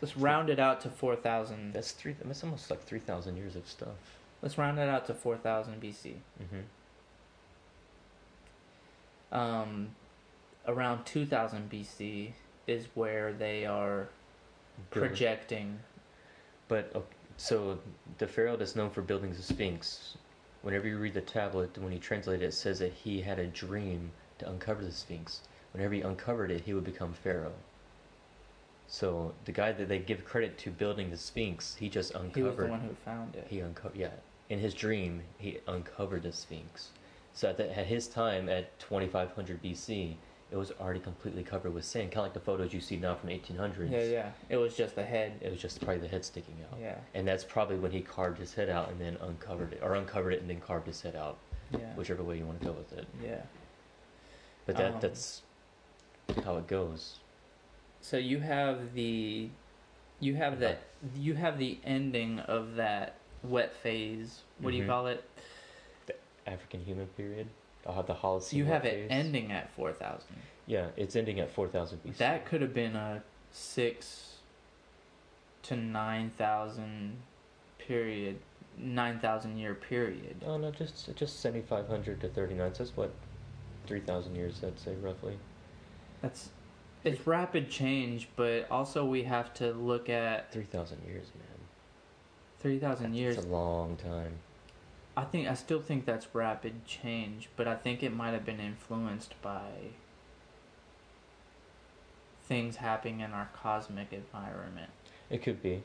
let's 0.00 0.16
round 0.16 0.48
it 0.48 0.60
out 0.60 0.80
to 0.82 0.90
four 0.90 1.16
thousand. 1.16 1.72
that's 1.72 1.92
three. 1.92 2.14
That's 2.24 2.44
almost 2.44 2.70
like 2.70 2.82
3,000 2.82 3.36
years 3.36 3.56
of 3.56 3.66
stuff. 3.68 4.21
Let's 4.42 4.58
round 4.58 4.78
it 4.78 4.88
out 4.88 5.06
to 5.06 5.14
four 5.14 5.36
thousand 5.36 5.80
BC. 5.80 6.14
Mm-hmm. 6.42 6.60
Um, 9.34 9.90
around 10.66 11.04
two 11.04 11.24
thousand 11.24 11.70
BC 11.70 12.32
is 12.66 12.86
where 12.94 13.32
they 13.32 13.64
are 13.64 14.08
projecting. 14.90 15.78
But 16.68 16.90
okay, 16.94 17.06
so 17.36 17.78
the 18.18 18.26
pharaoh 18.26 18.56
that's 18.56 18.76
known 18.76 18.90
for 18.90 19.02
building 19.02 19.32
the 19.32 19.42
Sphinx, 19.42 20.16
whenever 20.62 20.88
you 20.88 20.98
read 20.98 21.14
the 21.14 21.20
tablet, 21.20 21.76
when 21.78 21.92
he 21.92 21.98
translated 21.98 22.42
it, 22.42 22.46
it 22.46 22.54
says 22.54 22.78
that 22.80 22.92
he 22.92 23.20
had 23.20 23.38
a 23.38 23.46
dream 23.46 24.10
to 24.38 24.48
uncover 24.48 24.84
the 24.84 24.92
Sphinx. 24.92 25.40
Whenever 25.72 25.94
he 25.94 26.02
uncovered 26.02 26.50
it, 26.50 26.62
he 26.64 26.74
would 26.74 26.84
become 26.84 27.12
pharaoh. 27.12 27.54
So 28.88 29.32
the 29.46 29.52
guy 29.52 29.72
that 29.72 29.88
they 29.88 29.98
give 29.98 30.24
credit 30.24 30.58
to 30.58 30.70
building 30.70 31.10
the 31.10 31.16
Sphinx, 31.16 31.76
he 31.76 31.88
just 31.88 32.14
uncovered. 32.14 32.36
He 32.36 32.42
was 32.42 32.56
the 32.56 32.66
one 32.66 32.80
who 32.80 32.94
found 33.04 33.34
it. 33.34 33.46
He 33.48 33.60
uncovered. 33.60 33.96
Yeah, 33.96 34.10
in 34.48 34.58
his 34.58 34.74
dream, 34.74 35.22
he 35.38 35.58
uncovered 35.66 36.22
the 36.24 36.32
Sphinx. 36.32 36.90
So 37.34 37.48
at, 37.48 37.56
the, 37.56 37.76
at 37.78 37.86
his 37.86 38.06
time, 38.08 38.48
at 38.48 38.78
2500 38.80 39.62
BC, 39.62 40.14
it 40.50 40.56
was 40.56 40.70
already 40.78 41.00
completely 41.00 41.42
covered 41.42 41.72
with 41.72 41.84
sand, 41.86 42.10
kind 42.10 42.18
of 42.18 42.24
like 42.24 42.34
the 42.34 42.40
photos 42.40 42.74
you 42.74 42.80
see 42.80 42.96
now 42.98 43.14
from 43.14 43.30
1800s. 43.30 43.90
Yeah, 43.90 44.02
yeah. 44.02 44.30
It 44.50 44.58
was 44.58 44.76
just 44.76 44.94
the 44.94 45.02
head. 45.04 45.32
It 45.40 45.50
was 45.50 45.58
just 45.60 45.80
probably 45.80 46.02
the 46.02 46.08
head 46.08 46.24
sticking 46.26 46.56
out. 46.70 46.78
Yeah, 46.78 46.96
And 47.14 47.26
that's 47.26 47.42
probably 47.44 47.76
when 47.78 47.90
he 47.90 48.02
carved 48.02 48.38
his 48.38 48.52
head 48.52 48.68
out 48.68 48.90
and 48.90 49.00
then 49.00 49.16
uncovered 49.22 49.72
it, 49.72 49.80
or 49.82 49.94
uncovered 49.94 50.34
it 50.34 50.40
and 50.42 50.50
then 50.50 50.60
carved 50.60 50.86
his 50.86 51.00
head 51.00 51.16
out, 51.16 51.38
yeah, 51.70 51.94
whichever 51.94 52.22
way 52.22 52.36
you 52.36 52.44
want 52.44 52.60
to 52.60 52.66
go 52.66 52.72
with 52.72 52.92
it. 52.92 53.06
yeah. 53.24 53.40
But 54.66 54.76
that 54.76 54.94
Um, 54.94 55.00
that's 55.00 55.42
how 56.44 56.56
it 56.58 56.66
goes. 56.66 57.18
So 58.02 58.18
you 58.18 58.40
have 58.40 58.92
the, 58.92 59.48
you 60.20 60.34
have 60.36 60.60
that, 60.60 60.82
you 61.16 61.34
have 61.34 61.56
the 61.58 61.78
ending 61.82 62.40
of 62.40 62.74
that 62.74 63.14
wet 63.42 63.74
phase. 63.74 64.40
What 64.60 64.70
do 64.70 64.76
you 64.76 64.84
Mhm. 64.84 64.88
call 64.88 65.06
it? 65.08 65.24
The 66.06 66.14
African 66.46 66.84
humid 66.84 67.16
period. 67.16 67.48
I'll 67.86 67.94
have 67.94 68.06
the 68.06 68.14
Holocene. 68.14 68.52
you 68.58 68.64
have 68.66 68.84
it 68.84 68.92
phase. 68.92 69.10
ending 69.10 69.50
at 69.52 69.70
four 69.72 69.92
thousand. 69.92 70.36
Yeah, 70.66 70.88
it's 70.96 71.16
ending 71.16 71.40
at 71.40 71.50
4000 71.50 71.98
BC. 72.04 72.18
That 72.18 72.46
could 72.46 72.60
have 72.62 72.72
been 72.72 72.94
a 72.94 73.22
six 73.50 74.36
to 75.64 75.76
nine 75.76 76.30
thousand 76.30 77.16
period, 77.78 78.38
nine 78.78 79.18
thousand 79.18 79.58
year 79.58 79.74
period. 79.74 80.36
Oh 80.46 80.56
no, 80.58 80.70
just 80.70 81.12
just 81.16 81.40
7500 81.40 82.20
to 82.20 82.28
39. 82.28 82.74
So 82.74 82.84
that's 82.84 82.96
what 82.96 83.12
3000 83.88 84.36
years, 84.36 84.62
I'd 84.64 84.78
say 84.78 84.94
roughly. 84.94 85.36
That's 86.20 86.50
it's 87.02 87.26
rapid 87.26 87.68
change, 87.68 88.28
but 88.36 88.70
also 88.70 89.04
we 89.04 89.24
have 89.24 89.52
to 89.54 89.72
look 89.72 90.08
at 90.08 90.52
3000 90.52 91.02
years, 91.04 91.26
man. 91.36 91.51
Three 92.62 92.78
thousand 92.78 93.14
years. 93.14 93.36
It's 93.36 93.46
a 93.46 93.48
long 93.48 93.96
time. 93.96 94.32
I 95.16 95.24
think 95.24 95.48
I 95.48 95.54
still 95.54 95.80
think 95.82 96.06
that's 96.06 96.26
rapid 96.34 96.86
change, 96.86 97.48
but 97.56 97.68
I 97.68 97.74
think 97.74 98.02
it 98.02 98.14
might 98.14 98.30
have 98.30 98.46
been 98.46 98.60
influenced 98.60 99.34
by 99.42 99.60
things 102.44 102.76
happening 102.76 103.20
in 103.20 103.32
our 103.32 103.48
cosmic 103.54 104.12
environment. 104.12 104.90
It 105.30 105.42
could 105.42 105.62
be. 105.62 105.82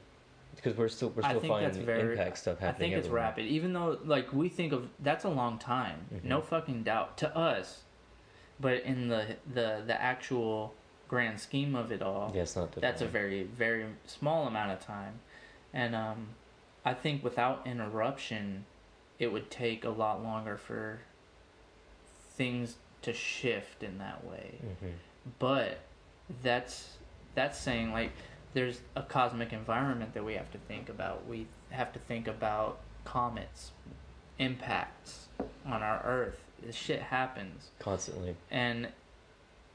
Because 0.55 0.75
we're 0.75 0.87
still 0.87 1.09
we're 1.09 1.21
still 1.23 1.39
finding 1.41 1.85
very- 1.85 2.13
impact 2.13 2.37
stuff 2.39 2.59
happening. 2.59 2.75
I 2.75 2.79
think 2.79 2.93
it's 2.99 3.07
everywhere. 3.07 3.21
rapid, 3.29 3.45
even 3.45 3.73
though 3.73 3.99
like 4.05 4.31
we 4.33 4.49
think 4.49 4.73
of 4.73 4.89
that's 4.99 5.23
a 5.25 5.29
long 5.29 5.59
time, 5.59 6.05
Mhm. 6.13 6.23
no 6.23 6.41
fucking 6.41 6.83
doubt 6.83 7.17
to 7.17 7.35
us, 7.37 7.83
but 8.59 8.81
in 8.83 9.07
the 9.09 9.35
the 9.53 9.83
the 9.85 10.01
actual 10.01 10.73
grand 11.07 11.39
scheme 11.39 11.75
of 11.75 11.91
it 11.91 12.01
all, 12.01 12.31
Yeah, 12.33 12.41
it's 12.41 12.55
not 12.55 12.71
that 12.71 12.81
that's 12.81 13.01
a 13.01 13.07
very 13.07 13.43
very 13.43 13.85
small 14.05 14.47
amount 14.47 14.71
of 14.71 14.79
time, 14.79 15.19
and 15.73 15.93
um, 15.95 16.29
I 16.87 16.93
think 16.93 17.21
without 17.21 17.67
interruption, 17.67 18.63
it 19.19 19.27
would 19.33 19.51
take 19.51 19.83
a 19.83 19.89
lot 19.89 20.23
longer 20.23 20.55
for 20.55 21.01
things 22.31 22.77
to 23.01 23.11
shift 23.11 23.83
in 23.83 23.97
that 23.97 24.23
way. 24.23 24.59
Mhm. 24.63 24.93
But 25.37 25.79
that's 26.41 26.97
that's 27.35 27.57
saying 27.59 27.91
like 27.91 28.11
there's 28.53 28.79
a 28.95 29.03
cosmic 29.03 29.51
environment 29.51 30.13
that 30.13 30.23
we 30.23 30.35
have 30.35 30.49
to 30.53 30.57
think 30.59 30.87
about. 30.87 31.27
We 31.27 31.47
have 31.71 31.91
to 31.91 31.99
think 31.99 32.25
about 32.25 32.79
comets, 33.03 33.71
impacts 34.39 35.27
on 35.65 35.83
our 35.83 36.01
Earth. 36.05 36.41
This 36.61 36.75
shit 36.75 37.01
happens, 37.01 37.69
constantly. 37.79 38.37
and 38.49 38.87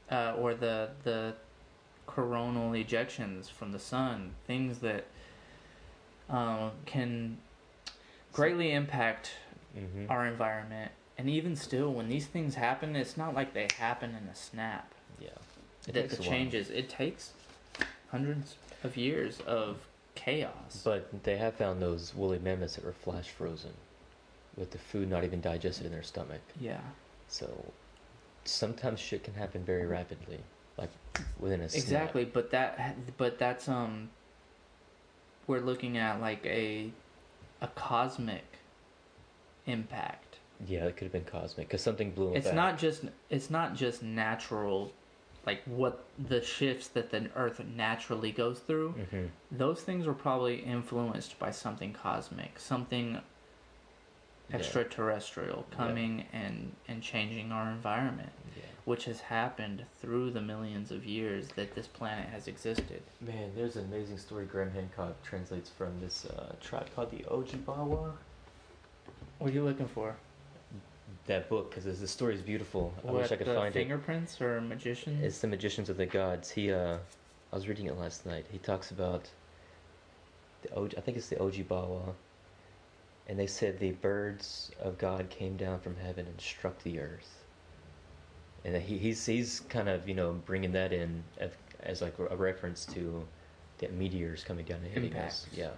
uh, 0.09 0.33
or 0.35 0.55
the 0.55 0.89
the 1.03 1.35
coronal 2.07 2.71
ejections 2.71 3.51
from 3.51 3.71
the 3.71 3.79
sun, 3.79 4.33
things 4.47 4.79
that 4.79 5.05
um, 6.33 6.71
can 6.85 7.37
greatly 8.33 8.71
impact 8.73 9.31
hmm 9.73 10.05
our 10.09 10.25
environment. 10.27 10.91
And 11.17 11.29
even 11.29 11.55
still, 11.55 11.93
when 11.93 12.09
these 12.09 12.25
things 12.25 12.55
happen, 12.55 12.95
it's 12.95 13.15
not 13.15 13.33
like 13.35 13.53
they 13.53 13.67
happen 13.77 14.09
in 14.09 14.27
a 14.27 14.35
snap. 14.35 14.91
Yeah. 15.21 15.29
It 15.87 15.93
takes 15.93 16.17
the 16.17 16.23
changes 16.23 16.69
it 16.69 16.89
takes 16.89 17.31
hundreds 18.09 18.55
of 18.83 18.97
years 18.97 19.39
of 19.47 19.77
chaos. 20.15 20.81
But 20.83 21.23
they 21.23 21.37
have 21.37 21.53
found 21.55 21.81
those 21.81 22.13
woolly 22.15 22.39
mammoths 22.39 22.75
that 22.75 22.85
were 22.85 22.93
flash 22.93 23.29
frozen, 23.29 23.73
with 24.57 24.71
the 24.71 24.77
food 24.79 25.09
not 25.09 25.23
even 25.23 25.39
digested 25.41 25.85
in 25.85 25.91
their 25.91 26.03
stomach. 26.03 26.41
yeah, 26.59 26.81
So 27.27 27.47
sometimes 28.45 28.99
shit 28.99 29.23
can 29.23 29.33
happen 29.35 29.63
very 29.63 29.85
rapidly, 29.85 30.39
like 30.77 30.89
within 31.39 31.61
a 31.61 31.69
snap. 31.69 31.83
exactly. 31.83 32.25
But 32.25 32.51
that 32.51 32.95
but 33.17 33.37
that's 33.37 33.69
um 33.69 34.09
we're 35.47 35.59
looking 35.61 35.97
at 35.97 36.19
like 36.21 36.45
a 36.45 36.91
a 37.61 37.67
cosmic 37.67 38.43
impact. 39.65 40.37
Yeah, 40.65 40.85
it 40.85 40.95
could 40.97 41.05
have 41.05 41.11
been 41.13 41.25
cosmic 41.25 41.67
because 41.67 41.81
something 41.81 42.11
blew 42.11 42.33
It's 42.33 42.47
back. 42.47 42.55
not 42.55 42.77
just 42.77 43.05
it's 43.29 43.49
not 43.49 43.75
just 43.75 44.03
natural 44.03 44.91
like 45.45 45.61
what 45.65 46.05
the 46.29 46.41
shifts 46.41 46.87
that 46.89 47.09
the 47.11 47.29
earth 47.35 47.61
naturally 47.75 48.31
goes 48.31 48.59
through. 48.59 48.91
hmm 49.11 49.25
Those 49.51 49.81
things 49.81 50.05
were 50.07 50.13
probably 50.13 50.57
influenced 50.61 51.37
by 51.39 51.51
something 51.51 51.93
cosmic, 51.93 52.59
something 52.59 53.19
Yeah. 54.49 54.57
extraterrestrial 54.57 55.65
coming 55.71 56.25
and 56.33 56.75
and 56.87 57.01
changing 57.01 57.51
our 57.51 57.69
environment. 57.71 58.31
Yeah. 58.55 58.63
Which 58.85 59.05
has 59.05 59.21
happened 59.21 59.83
through 60.01 60.31
the 60.31 60.41
millions 60.41 60.91
of 60.91 61.05
years 61.05 61.47
that 61.55 61.73
this 61.75 61.87
planet 61.87 62.27
has 62.29 62.47
existed. 62.47 63.01
Man, 63.21 63.51
there's 63.55 63.75
an 63.75 63.85
amazing 63.85 64.17
story 64.17 64.45
Graham 64.45 64.71
Hancock 64.71 65.21
translates 65.23 65.69
from 65.69 65.99
this 66.01 66.25
uh, 66.25 66.53
tribe 66.59 66.87
called 66.93 67.11
the 67.11 67.23
Ojibwa. 67.29 68.11
What 69.39 69.49
are 69.49 69.53
you 69.53 69.63
looking 69.63 69.87
for? 69.87 70.15
That 71.27 71.47
book, 71.47 71.69
because 71.69 71.99
the 71.99 72.07
story 72.07 72.35
is 72.35 72.41
beautiful. 72.41 72.93
I 73.07 73.11
wish 73.11 73.31
I 73.31 73.37
could 73.37 73.47
find 73.47 73.67
it. 73.67 73.73
fingerprints 73.73 74.41
or 74.41 74.59
magicians? 74.59 75.23
It's 75.23 75.39
the 75.39 75.47
Magicians 75.47 75.89
of 75.89 75.95
the 75.95 76.05
Gods. 76.05 76.51
He, 76.51 76.71
uh, 76.71 76.97
I 77.51 77.55
was 77.55 77.67
reading 77.69 77.85
it 77.85 77.97
last 77.97 78.25
night. 78.25 78.45
He 78.51 78.57
talks 78.57 78.91
about 78.91 79.29
the 80.63 80.67
Oj- 80.69 80.97
I 80.97 81.01
think 81.01 81.15
it's 81.15 81.29
the 81.29 81.37
Ojibwa, 81.37 82.13
and 83.29 83.39
they 83.39 83.47
said 83.47 83.79
the 83.79 83.91
birds 83.91 84.71
of 84.81 84.97
God 84.97 85.29
came 85.29 85.55
down 85.55 85.79
from 85.79 85.95
heaven 85.95 86.25
and 86.25 86.41
struck 86.41 86.83
the 86.83 86.99
earth. 86.99 87.42
And 88.65 88.75
he, 88.77 88.97
he's 88.97 89.25
he's 89.25 89.59
kind 89.69 89.89
of 89.89 90.07
you 90.07 90.15
know 90.15 90.33
bringing 90.45 90.71
that 90.73 90.93
in 90.93 91.23
as, 91.37 91.51
as 91.81 92.01
like 92.01 92.17
a 92.19 92.35
reference 92.35 92.85
to 92.87 93.25
the 93.79 93.89
meteors 93.89 94.43
coming 94.43 94.65
down 94.65 94.79
and 94.83 94.87
hitting 94.87 95.15
us. 95.17 95.47
Yeah, 95.53 95.65
Yeah. 95.65 95.71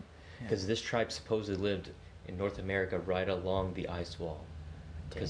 because 0.44 0.68
this 0.68 0.82
tribe 0.82 1.12
supposedly 1.12 1.62
lived 1.62 1.90
in 2.28 2.38
North 2.38 2.60
America 2.60 3.00
right 3.00 3.28
along 3.30 3.74
the 3.74 3.88
ice 3.90 4.20
wall. 4.20 4.42
Damn. 5.10 5.30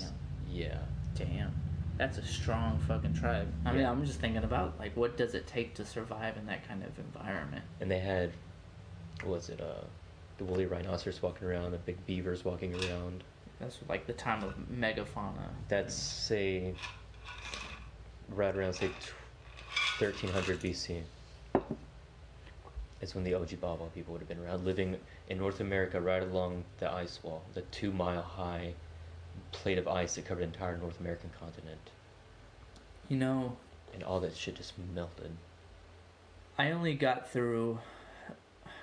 yeah, 0.50 0.78
Damn. 1.16 1.54
That's 1.98 2.18
a 2.18 2.24
strong 2.26 2.78
fucking 2.80 3.14
tribe. 3.14 3.48
I 3.66 3.72
mean, 3.72 3.86
I'm 3.86 4.06
just 4.06 4.20
thinking 4.20 4.44
about 4.44 4.78
like 4.78 4.96
what 4.98 5.16
does 5.16 5.34
it 5.34 5.48
take 5.48 5.76
to 5.76 5.86
survive 5.86 6.36
in 6.36 6.46
that 6.48 6.68
kind 6.68 6.84
of 6.84 6.98
environment? 7.00 7.64
and 7.80 7.90
they 7.90 8.00
had 8.00 8.32
what 9.24 9.32
was 9.36 9.50
it 9.50 9.62
uh 9.62 9.86
the 10.38 10.44
woolly 10.44 10.66
rhinoceros 10.66 11.22
walking 11.22 11.48
around 11.48 11.72
the 11.72 11.78
big 11.78 12.06
beavers 12.06 12.44
walking 12.44 12.74
around 12.76 13.24
That's 13.62 13.80
like 13.88 14.06
the 14.08 14.12
time 14.14 14.44
of 14.44 14.54
megafauna. 14.70 15.48
that's 15.70 15.94
say 15.96 16.74
right 18.30 18.56
around 18.56 18.74
say 18.74 18.90
tw- 18.90 19.14
1300 20.00 20.62
bc 20.62 21.02
is 23.02 23.14
when 23.16 23.24
the 23.24 23.32
ojibwa 23.34 23.78
people 23.94 24.14
would 24.14 24.20
have 24.22 24.28
been 24.28 24.40
around 24.44 24.66
living 24.66 24.98
in 25.30 25.38
north 25.38 25.60
america 25.60 26.00
right 26.02 26.24
along 26.24 26.64
the 26.80 26.92
ice 26.92 27.20
wall 27.24 27.44
the 27.54 27.62
two 27.62 27.92
mile 27.92 28.22
high 28.22 28.74
plate 29.52 29.78
of 29.78 29.88
ice 29.88 30.16
that 30.16 30.26
covered 30.26 30.42
the 30.42 30.46
entire 30.46 30.78
north 30.78 31.00
american 31.00 31.30
continent 31.40 31.80
You 33.10 33.18
know, 33.18 33.58
and 33.94 34.04
all 34.04 34.20
that 34.22 34.36
shit 34.36 34.56
just 34.56 34.74
melted 34.94 35.32
I 36.58 36.72
only 36.72 36.94
got 36.96 37.30
through. 37.30 37.80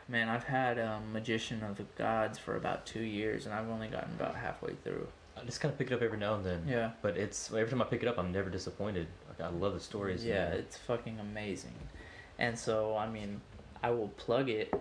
Man, 0.06 0.28
I've 0.28 0.44
had 0.44 0.78
um, 0.78 1.10
Magician 1.10 1.62
of 1.64 1.78
the 1.78 1.84
Gods 1.96 2.36
for 2.38 2.54
about 2.54 2.84
two 2.84 3.00
years, 3.02 3.46
and 3.46 3.54
I've 3.54 3.70
only 3.70 3.88
gotten 3.88 4.12
about 4.12 4.34
halfway 4.34 4.74
through. 4.84 5.08
i 5.38 5.44
just 5.44 5.62
kind 5.62 5.72
of 5.72 5.78
pick 5.78 5.90
it 5.90 5.94
up 5.94 6.02
every 6.02 6.18
now 6.18 6.34
and 6.34 6.44
then 6.44 6.62
Yeah. 6.68 6.90
but 7.00 7.16
it's 7.16 7.48
every 7.50 7.68
time 7.70 7.80
i 7.80 7.86
pick 7.86 8.02
it 8.02 8.08
up 8.08 8.18
i'm 8.18 8.30
never 8.30 8.50
disappointed 8.50 9.06
i 9.42 9.48
love 9.48 9.74
the 9.74 9.80
stories 9.80 10.24
Yeah, 10.24 10.50
man. 10.50 10.58
it's 10.58 10.76
fucking 10.76 11.18
amazing. 11.18 11.74
And 12.38 12.58
so, 12.58 12.96
I 12.96 13.08
mean, 13.08 13.40
I 13.82 13.90
will 13.90 14.08
plug 14.08 14.48
it 14.48 14.72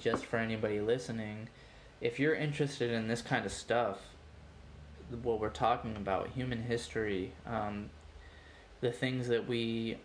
just 0.00 0.24
for 0.24 0.36
anybody 0.36 0.80
listening. 0.80 1.48
If 2.00 2.18
you're 2.20 2.34
interested 2.34 2.90
in 2.90 3.08
this 3.08 3.20
kind 3.22 3.44
of 3.44 3.52
stuff, 3.52 3.98
what 5.22 5.40
we're 5.40 5.50
talking 5.50 5.96
about, 5.96 6.28
human 6.30 6.62
history, 6.62 7.32
um, 7.46 7.90
the 8.80 8.92
things 8.92 9.28
that 9.28 9.46
we 9.48 9.98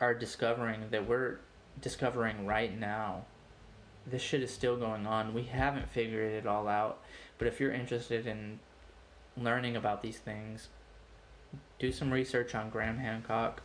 are 0.00 0.14
discovering, 0.14 0.84
that 0.90 1.06
we're 1.06 1.38
discovering 1.80 2.46
right 2.46 2.76
now, 2.78 3.24
this 4.06 4.22
shit 4.22 4.42
is 4.42 4.50
still 4.52 4.76
going 4.76 5.06
on. 5.06 5.34
We 5.34 5.44
haven't 5.44 5.88
figured 5.90 6.32
it 6.32 6.46
all 6.46 6.66
out. 6.68 6.98
But 7.38 7.48
if 7.48 7.60
you're 7.60 7.72
interested 7.72 8.26
in 8.26 8.60
learning 9.36 9.76
about 9.76 10.02
these 10.02 10.18
things, 10.18 10.68
do 11.78 11.92
some 11.92 12.10
research 12.12 12.54
on 12.54 12.70
Graham 12.70 12.98
Hancock. 12.98 13.62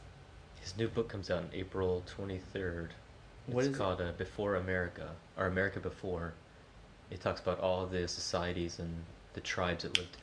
His 0.59 0.77
new 0.77 0.87
book 0.87 1.09
comes 1.09 1.31
out 1.31 1.43
in 1.43 1.59
April 1.59 2.03
23rd. 2.17 2.89
What 3.47 3.59
it's 3.63 3.67
is 3.69 3.75
it? 3.75 3.77
called 3.77 4.01
uh, 4.01 4.11
Before 4.17 4.55
America, 4.55 5.09
or 5.37 5.47
America 5.47 5.79
Before. 5.79 6.33
It 7.09 7.19
talks 7.21 7.41
about 7.41 7.59
all 7.59 7.85
the 7.85 8.07
societies 8.07 8.79
and 8.79 9.03
the 9.33 9.41
tribes 9.41 9.83
that 9.83 9.97
lived 9.97 10.17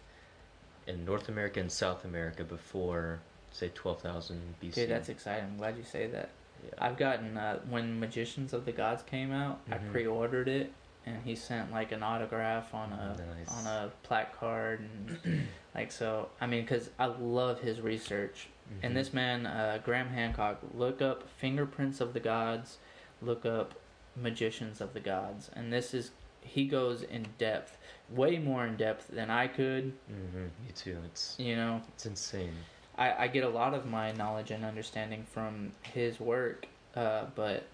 in 0.87 1.05
North 1.05 1.29
America 1.29 1.61
and 1.61 1.71
South 1.71 2.05
America 2.05 2.45
before, 2.45 3.19
say, 3.51 3.71
12,000 3.75 4.55
BC. 4.63 4.75
Dude, 4.75 4.91
that's 4.91 5.09
exciting. 5.09 5.45
I'm 5.45 5.57
glad 5.59 5.77
you 5.77 5.83
say 5.83 6.07
that. 6.07 6.31
yeah. 6.65 6.71
I've 6.79 6.97
gotten 6.97 7.37
uh, 7.37 7.59
when 7.69 7.99
Magicians 8.01 8.53
of 8.53 8.65
the 8.65 8.73
Gods 8.73 9.03
came 9.03 9.33
out, 9.33 9.61
I 9.71 9.77
Mhm. 9.79 9.93
pre-ordered 9.93 10.49
it, 10.49 10.73
and 11.09 11.25
he 11.25 11.35
sent 11.35 11.71
like 11.73 11.93
an 11.93 12.03
autograph 12.03 12.75
on 12.75 12.93
a 12.93 13.17
Nice. 13.37 13.49
on 13.59 13.67
a 13.67 13.91
plaque 14.03 14.39
card, 14.39 14.81
and 14.81 15.47
like 15.75 15.91
so. 15.93 16.29
I 16.41 16.47
mean, 16.47 16.63
because 16.63 16.91
I 16.99 17.07
love 17.07 17.61
his 17.61 17.81
research. 17.81 18.49
Mhm. 18.71 18.75
And 18.83 18.97
this 18.97 19.13
man, 19.15 19.47
uh, 19.47 19.79
Graham 19.85 20.09
Hancock, 20.09 20.59
look 20.75 21.01
up 21.01 21.29
Fingerprints 21.29 22.01
of 22.01 22.13
the 22.13 22.21
Gods, 22.21 22.79
look 23.23 23.47
up 23.47 23.75
Magicians 24.15 24.81
of 24.81 24.93
the 24.95 25.01
Gods, 25.01 25.51
and 25.55 25.73
this 25.73 25.95
is 25.95 26.11
he 26.43 26.67
goes 26.67 27.03
in 27.03 27.27
depth, 27.37 27.77
way 28.11 28.39
more 28.39 28.67
in 28.67 28.77
depth 28.77 29.09
than 29.09 29.31
I 29.31 29.49
could. 29.49 29.93
Mhm, 30.11 30.51
Me 30.65 30.73
too. 30.75 30.99
It's 31.07 31.37
You 31.39 31.57
know, 31.57 31.83
it's 31.89 32.07
insane. 32.07 32.55
I, 32.97 33.25
I 33.25 33.29
get 33.29 33.45
a 33.45 33.49
lot 33.49 33.75
of 33.75 33.87
my 33.87 34.13
knowledge 34.13 34.51
and 34.51 34.65
understanding 34.65 35.25
from 35.25 35.73
his 35.83 36.19
work, 36.19 36.67
uh, 36.97 37.27
but 37.35 37.65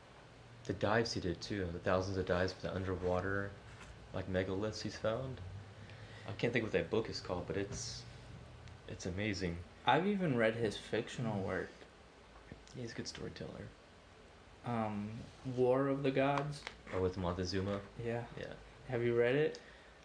The 0.67 0.73
dives 0.75 1.13
he 1.13 1.21
did 1.21 1.41
too. 1.41 1.67
The 1.73 1.79
thousands 1.79 2.17
of 2.17 2.27
dives 2.27 2.55
with 2.55 2.63
the 2.63 2.75
underwater, 2.75 3.51
like 4.15 4.33
megaliths 4.33 4.81
he's 4.81 4.97
found. 4.97 5.41
I 6.29 6.33
can't 6.33 6.53
think 6.53 6.63
what 6.65 6.73
that 6.73 6.91
book 6.91 7.11
is 7.11 7.21
called, 7.21 7.45
but 7.47 7.57
it's 7.57 8.03
it's 8.89 9.07
amazing. 9.07 9.57
I've 9.87 10.07
even 10.07 10.37
read 10.37 10.55
his 10.55 10.77
fictional 10.77 11.43
work, 11.43 11.69
He's 12.77 12.93
a 12.93 12.95
good 12.95 13.07
storyteller. 13.07 13.67
um, 14.67 15.11
War 15.57 15.89
of 15.89 16.03
the 16.03 16.11
Gods. 16.11 16.63
Or 16.95 17.01
with 17.01 17.19
Montezuma. 17.19 17.81
Yeah. 18.05 18.23
Yeah. 18.39 18.47
Have 18.89 19.03
you 19.03 19.15
read 19.15 19.35
it? 19.35 19.59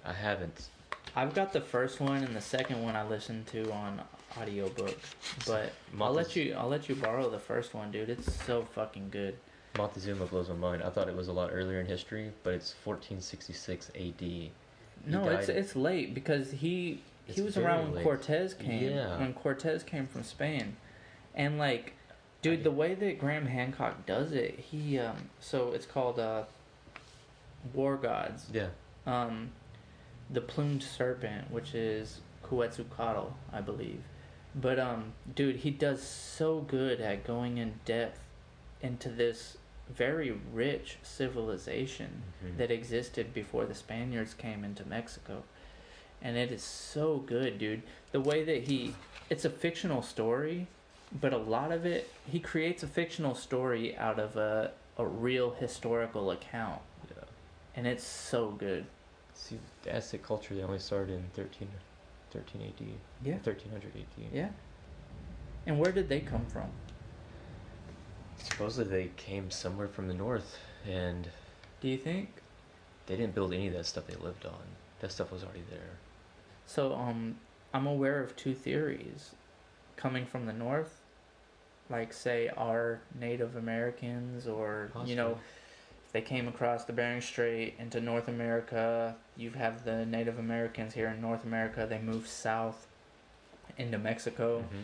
I 0.06 0.12
haven't. 0.14 0.68
I've 1.16 1.34
got 1.34 1.54
the 1.54 1.62
first 1.62 2.00
one 2.02 2.24
and 2.24 2.36
the 2.36 2.42
second 2.42 2.84
one 2.84 2.96
I 2.96 3.08
listened 3.08 3.48
to 3.48 3.72
on 3.72 4.02
audiobook. 4.38 4.98
But 5.48 5.72
I'll 6.00 6.14
let 6.14 6.36
you 6.36 6.54
I'll 6.58 6.68
let 6.68 6.90
you 6.90 6.96
borrow 6.96 7.30
the 7.30 7.40
first 7.40 7.74
one, 7.74 7.92
dude. 7.92 8.10
It's 8.10 8.32
so 8.46 8.64
fucking 8.76 9.10
good. 9.10 9.36
Montezuma 9.80 10.26
blows 10.26 10.50
my 10.50 10.56
mind. 10.56 10.84
I 10.84 10.90
thought 10.90 11.08
it 11.08 11.16
was 11.16 11.28
a 11.30 11.34
lot 11.34 11.50
earlier 11.54 11.80
in 11.80 11.86
history, 11.86 12.32
but 12.44 12.54
it's 12.54 12.74
1466 12.84 13.92
AD. 13.96 14.52
No, 15.06 15.30
it's 15.30 15.48
died- 15.48 15.56
it's 15.56 15.76
late 15.76 16.14
because 16.14 16.52
he 16.52 17.02
It's 17.28 17.38
he 17.38 17.42
was 17.42 17.56
very 17.56 17.66
around 17.66 17.84
when 17.86 17.94
late. 17.96 18.04
Cortez 18.04 18.54
came. 18.54 18.92
Yeah. 18.96 19.18
When 19.20 19.34
Cortez 19.34 19.84
came 19.84 20.06
from 20.08 20.24
Spain, 20.24 20.76
and 21.34 21.58
like, 21.58 21.94
dude, 22.42 22.64
the 22.64 22.72
way 22.72 22.94
that 22.96 23.18
Graham 23.20 23.46
Hancock 23.48 24.06
does 24.06 24.32
it, 24.34 24.60
he 24.60 25.00
um, 25.00 25.30
so 25.40 25.72
it's 25.72 25.86
called 25.86 26.20
uh, 26.20 26.44
War 27.74 27.96
Gods. 27.96 28.48
Yeah. 28.54 28.68
Um, 29.06 29.52
the 30.30 30.42
plumed 30.42 30.84
serpent, 30.84 31.50
which 31.50 31.74
is 31.74 32.20
Quetzalcoatl, 32.44 33.32
I 33.54 33.62
believe. 33.62 34.02
But 34.54 34.80
um, 34.80 35.14
dude, 35.34 35.58
he 35.58 35.72
does 35.72 36.02
so 36.04 36.60
good 36.60 37.00
at 37.00 37.24
going 37.26 37.58
in 37.58 37.80
depth 37.86 38.20
into 38.82 39.10
this 39.10 39.58
very 39.90 40.32
rich 40.54 40.98
civilization 41.02 42.24
Mhm. 42.44 42.58
that 42.58 42.72
existed 42.72 43.34
before 43.34 43.66
the 43.66 43.74
Spaniards 43.74 44.34
came 44.34 44.64
into 44.64 44.86
Mexico. 44.86 45.44
And 46.22 46.38
it 46.38 46.52
is 46.52 46.62
so 46.64 47.18
good, 47.18 47.58
dude. 47.58 47.82
The 48.12 48.20
way 48.22 48.44
that 48.44 48.64
he 48.64 48.94
it's 49.30 49.46
a 49.46 49.50
fictional 49.50 50.02
story, 50.02 50.66
but 51.12 51.34
a 51.34 51.38
lot 51.38 51.72
of 51.72 51.86
it 51.86 52.10
he 52.28 52.40
creates 52.40 52.84
a 52.84 52.88
fictional 52.88 53.36
story 53.36 53.96
out 53.98 54.20
of 54.20 54.36
a 54.38 54.72
a 54.98 55.06
real 55.06 55.52
historical 55.52 56.30
account. 56.32 56.82
Yeah. 57.10 57.24
And 57.76 57.88
it's 57.88 58.04
so 58.04 58.52
good. 58.52 58.86
See, 59.34 59.58
the 59.84 59.96
Aztec 59.96 60.22
culture, 60.24 60.54
they 60.54 60.62
only 60.64 60.80
started 60.80 61.14
in 61.14 61.30
13, 61.34 61.70
13 62.32 62.62
AD. 62.64 62.94
Yeah. 63.24 63.38
1300 63.38 63.96
AD. 63.96 64.28
Yeah. 64.34 64.50
And 65.66 65.80
where 65.80 65.92
did 65.94 66.10
they 66.10 66.20
come 66.20 66.46
from? 66.48 66.70
Supposedly 68.44 69.04
they 69.04 69.10
came 69.18 69.52
somewhere 69.52 69.88
from 69.88 70.08
the 70.08 70.14
north, 70.14 70.58
and 70.88 71.28
Do 71.82 71.88
you 71.88 71.98
think? 71.98 72.30
they 73.08 73.16
didn't 73.18 73.34
build 73.34 73.54
any 73.54 73.68
of 73.68 73.74
that 73.74 73.86
stuff 73.88 74.06
they 74.08 74.16
lived 74.16 74.46
on. 74.46 74.62
That 75.00 75.12
stuff 75.12 75.32
was 75.32 75.44
already 75.44 75.64
there. 75.70 75.98
So 76.66 76.94
um 76.94 77.38
I'm 77.74 77.88
aware 77.88 78.22
of 78.24 78.36
two 78.36 78.54
theories 78.56 79.32
coming 79.96 80.26
from 80.26 80.46
the 80.46 80.54
north, 80.54 81.02
like 81.90 82.14
say 82.14 82.50
our 82.56 83.02
Native 83.20 83.56
Americans 83.56 84.48
or 84.48 84.90
you 85.06 85.16
know 85.16 85.30
Possibly. 85.30 85.44
if 86.06 86.12
they 86.14 86.22
came 86.22 86.48
across 86.48 86.86
the 86.86 86.94
Bering 86.94 87.22
Strait 87.22 87.76
into 87.80 88.00
North 88.00 88.28
America, 88.28 89.16
you 89.38 89.52
have 89.52 89.84
the 89.86 90.06
Native 90.06 90.38
Americans 90.40 90.94
here 90.94 91.08
in 91.08 91.20
North 91.22 91.44
America, 91.44 91.86
they 91.90 92.00
move 92.00 92.28
south 92.28 92.86
into 93.78 93.98
Mexico. 93.98 94.60
Mhm. 94.62 94.84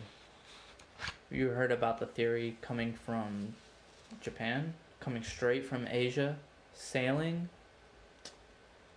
You 1.30 1.48
heard 1.48 1.72
about 1.72 1.98
the 1.98 2.06
theory 2.06 2.56
coming 2.60 2.92
from 2.92 3.54
Japan, 4.20 4.74
coming 5.00 5.22
straight 5.22 5.64
from 5.64 5.86
Asia, 5.90 6.36
sailing 6.72 7.48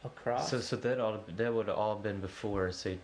across. 0.03 0.49
So, 0.49 0.59
so 0.59 0.75
that 0.77 0.99
all 0.99 1.23
that 1.27 1.53
would 1.53 1.67
have 1.67 1.77
all 1.77 1.95
been 1.95 2.19
before, 2.19 2.71
say, 2.71 2.97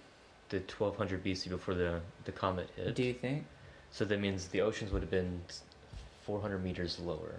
the 0.50 0.58
1200 0.58 1.24
BC, 1.24 1.50
before 1.50 1.74
the 1.74 2.02
the 2.26 2.32
comet 2.32 2.70
hit. 2.76 2.96
Do 2.96 3.04
you 3.04 3.14
think? 3.14 3.46
So 3.92 4.06
that 4.06 4.20
means 4.20 4.48
the 4.48 4.62
oceans 4.62 4.92
would 4.92 5.02
have 5.02 5.12
been 5.12 5.42
400 6.26 6.64
meters 6.64 7.00
lower. 7.00 7.36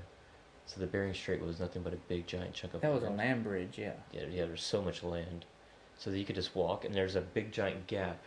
So 0.67 0.81
the 0.81 0.87
Bering 0.87 1.15
Strait 1.15 1.41
was 1.41 1.61
nothing 1.61 1.83
but 1.83 1.93
a 1.93 1.97
big 2.09 2.27
giant 2.27 2.53
chunk 2.55 2.75
of 2.75 2.81
That 2.81 2.93
was 2.93 3.03
a 3.03 3.07
land. 3.07 3.19
land 3.19 3.45
bridge, 3.45 3.79
yeah. 3.79 3.93
Yeah, 4.13 4.23
yeah, 4.31 4.47
there's 4.47 4.63
so 4.63 4.83
much 4.83 5.03
land. 5.05 5.45
So 5.99 6.11
that 6.11 6.19
you 6.19 6.25
could 6.25 6.35
just 6.35 6.55
walk, 6.57 6.85
and 6.85 6.95
there's 6.95 7.15
a 7.15 7.21
big 7.21 7.53
giant 7.53 7.87
gap 7.87 8.19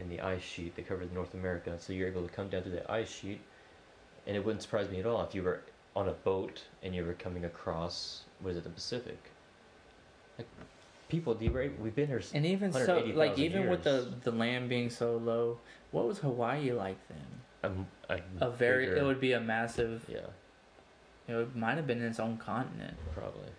in 0.00 0.08
the 0.08 0.20
ice 0.20 0.42
sheet 0.42 0.74
that 0.76 0.88
covers 0.88 1.08
North 1.12 1.34
America. 1.34 1.76
So 1.78 1.92
you're 1.92 2.08
able 2.08 2.22
to 2.22 2.28
come 2.32 2.48
down 2.48 2.62
through 2.62 2.72
the 2.72 2.90
ice 2.90 3.10
sheet, 3.10 3.40
and 4.26 4.36
it 4.36 4.44
wouldn't 4.44 4.62
surprise 4.62 4.88
me 4.90 5.00
at 5.00 5.06
all 5.06 5.22
if 5.22 5.34
you 5.34 5.42
were 5.42 5.60
on 5.96 6.08
a 6.08 6.12
boat 6.12 6.62
and 6.82 6.94
you 6.94 7.04
were 7.04 7.14
coming 7.14 7.44
across, 7.44 8.22
was 8.42 8.56
it 8.56 8.64
the 8.64 8.70
Pacific? 8.70 9.18
Like, 10.38 10.46
people, 11.08 11.34
do 11.34 11.44
you, 11.44 11.72
we've 11.80 11.94
been 11.94 12.06
here. 12.06 12.22
And 12.32 12.46
even 12.46 12.72
so, 12.72 13.02
like 13.14 13.38
even 13.38 13.68
with 13.68 13.82
the 13.82 14.12
the 14.22 14.30
land 14.30 14.68
being 14.68 14.90
so 14.90 15.16
low, 15.16 15.58
what 15.90 16.06
was 16.06 16.18
Hawaii 16.18 16.72
like 16.72 16.96
then? 17.08 17.84
A, 18.08 18.14
a, 18.14 18.46
A 18.46 18.50
very, 18.50 18.86
bigger- 18.86 18.96
it 18.98 19.04
would 19.04 19.20
be 19.20 19.32
a 19.32 19.40
massive. 19.40 20.04
Yeah, 20.08 20.20
It 21.28 21.54
might 21.54 21.74
have 21.76 21.86
been 21.86 22.00
its 22.02 22.18
own 22.20 22.38
continent. 22.38 22.96
probably. 23.14 23.50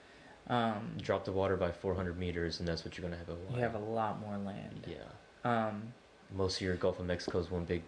Um, 0.47 0.97
Drop 0.99 1.23
the 1.23 1.32
water 1.32 1.56
by 1.56 1.71
400 1.71 2.17
meters, 2.17 2.60
and 2.60 2.67
that's 2.67 2.84
what 2.84 2.97
you're 2.97 3.08
gonna 3.08 3.17
have. 3.17 3.30
You 3.54 3.60
have 3.62 3.75
a 3.75 3.80
lot 3.80 4.19
more 4.19 4.38
land. 4.38 4.86
yeah. 4.88 4.97
Um, 5.43 5.93
Most 6.35 6.57
of 6.57 6.61
your 6.61 6.75
Gulf 6.75 6.99
of 6.99 7.05
Mexico 7.05 7.39
is 7.39 7.51
one 7.51 7.65
big. 7.65 7.83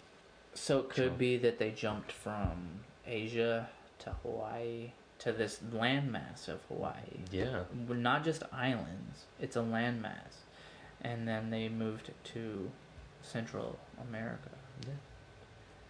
so 0.53 0.79
it 0.79 0.89
could 0.89 1.07
Chunk. 1.09 1.17
be 1.17 1.37
that 1.37 1.59
they 1.59 1.71
jumped 1.71 2.11
from 2.11 2.81
Asia 3.07 3.69
to 3.99 4.09
Hawaii 4.23 4.91
to 5.19 5.31
this 5.31 5.59
landmass 5.73 6.47
of 6.49 6.59
Hawaii. 6.67 7.21
Yeah. 7.31 7.63
Not 7.87 8.23
just 8.23 8.43
islands; 8.51 9.25
it's 9.39 9.55
a 9.55 9.59
landmass, 9.61 10.43
and 11.01 11.27
then 11.27 11.49
they 11.49 11.69
moved 11.69 12.11
to 12.33 12.69
Central 13.21 13.79
America. 14.09 14.49
Yeah. 14.85 14.93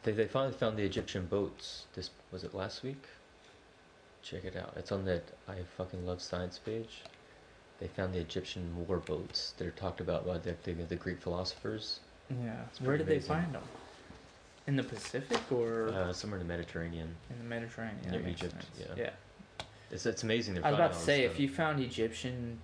They, 0.03 0.11
they 0.11 0.27
finally 0.27 0.53
found 0.53 0.77
the 0.77 0.83
Egyptian 0.83 1.25
boats. 1.25 1.87
This 1.95 2.11
was 2.31 2.43
it 2.43 2.53
last 2.53 2.83
week. 2.83 3.03
Check 4.21 4.45
it 4.45 4.55
out. 4.55 4.73
It's 4.77 4.91
on 4.91 5.05
that 5.05 5.23
I 5.47 5.55
fucking 5.77 6.05
love 6.05 6.21
science 6.21 6.59
page. 6.59 7.01
They 7.79 7.87
found 7.87 8.13
the 8.13 8.19
Egyptian 8.19 8.87
war 8.87 8.97
boats. 8.97 9.53
They're 9.57 9.71
talked 9.71 9.99
about 9.99 10.25
by 10.25 10.37
the, 10.37 10.55
the, 10.63 10.73
the 10.73 10.95
Greek 10.95 11.19
philosophers. 11.21 11.99
Yeah. 12.29 12.35
Where 12.79 12.97
pretty 12.97 13.03
did 13.03 13.07
they 13.07 13.19
find 13.27 13.53
them? 13.53 13.63
In 14.67 14.75
the 14.77 14.83
Pacific 14.83 15.39
or 15.51 15.89
Uh, 15.89 16.13
somewhere 16.13 16.39
in 16.39 16.47
the 16.47 16.53
Mediterranean. 16.53 17.15
in 17.29 17.37
the 17.37 17.43
Mediterranean? 17.43 18.09
near 18.11 18.27
Egypt, 18.27 18.53
sense. 18.53 18.65
yeah. 18.79 18.95
Yeah. 18.95 19.09
It's, 19.91 20.05
it's 20.05 20.23
amazing. 20.23 20.55
They're 20.55 20.65
I 20.65 20.71
was 20.71 20.79
about 20.79 20.93
to 20.93 20.99
say, 20.99 21.23
this 21.23 21.33
if 21.33 21.39
you 21.39 21.49
found 21.49 21.79
Egyptian 21.81 22.59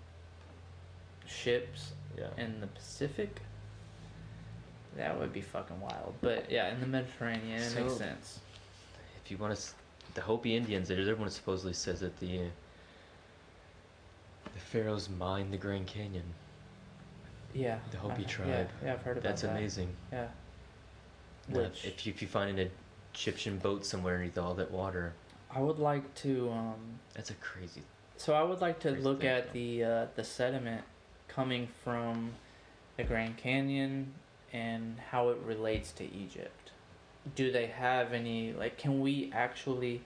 ships 1.28 1.92
Yeah. 2.18 2.30
in 2.38 2.60
the 2.62 2.68
Pacific, 2.68 3.42
that 4.96 5.18
would 5.20 5.32
be 5.34 5.42
fucking 5.42 5.80
wild. 5.82 6.16
But 6.22 6.50
yeah, 6.50 6.74
in 6.74 6.80
the 6.80 6.88
Mediterranean, 6.88 7.62
it 7.62 7.76
makes 7.76 7.98
sense. 7.98 8.40
if 9.24 9.30
you 9.30 9.38
want 9.38 9.56
to, 9.56 9.72
the 10.16 10.22
Hopi 10.22 10.56
Indians, 10.56 10.90
everyone 10.90 11.30
supposedly 11.30 11.74
says 11.74 12.00
that 12.00 12.18
the 12.20 12.50
the 14.54 14.60
pharaohs 14.60 15.10
mined 15.10 15.54
the 15.54 15.58
Grand 15.58 15.86
Canyon. 15.86 16.24
Yeah. 17.54 17.80
The 17.92 17.98
Hopi 17.98 18.24
I- 18.24 18.28
tribe. 18.28 18.48
Yeah, 18.50 18.66
yeah, 18.84 18.94
I've 18.94 19.02
heard 19.02 19.18
about 19.18 19.24
that. 19.24 19.30
That's 19.30 19.42
that. 19.44 19.52
amazing. 19.52 19.90
Yeah. 20.12 20.28
Which 21.50 21.86
if 21.86 22.06
you, 22.06 22.14
if 22.14 22.22
you 22.22 22.28
find 22.28 22.60
an 22.60 22.70
Egyptian 23.14 23.58
boat 23.58 23.86
somewhere 23.86 24.14
underneath 24.16 24.38
all 24.38 24.54
that 24.56 24.70
water, 24.72 25.14
I 25.52 25.60
would 25.62 25.80
like 25.80 26.14
to. 26.16 26.50
Um, 26.52 27.00
that's 27.16 27.32
a 27.32 27.36
crazy. 27.36 27.82
so 28.18 28.34
I 28.34 28.44
would 28.44 28.62
like 28.62 28.80
to 28.82 28.92
look 28.92 29.22
thing, 29.22 29.30
at 29.30 29.52
the 29.52 29.84
uh, 29.84 30.06
the 30.16 30.24
sediment 30.24 30.84
coming 31.28 31.68
from 31.84 32.32
the 32.98 33.04
Grand 33.04 33.38
Canyon 33.38 34.14
and 34.54 34.98
how 35.10 35.30
it 35.30 35.38
relates 35.44 35.92
to 35.94 36.04
Egypt. 36.04 36.72
Do 37.36 37.52
they 37.52 37.66
have 37.66 38.14
any 38.14 38.54
like? 38.54 38.78
Can 38.78 39.00
we 39.02 39.32
actually 39.34 40.02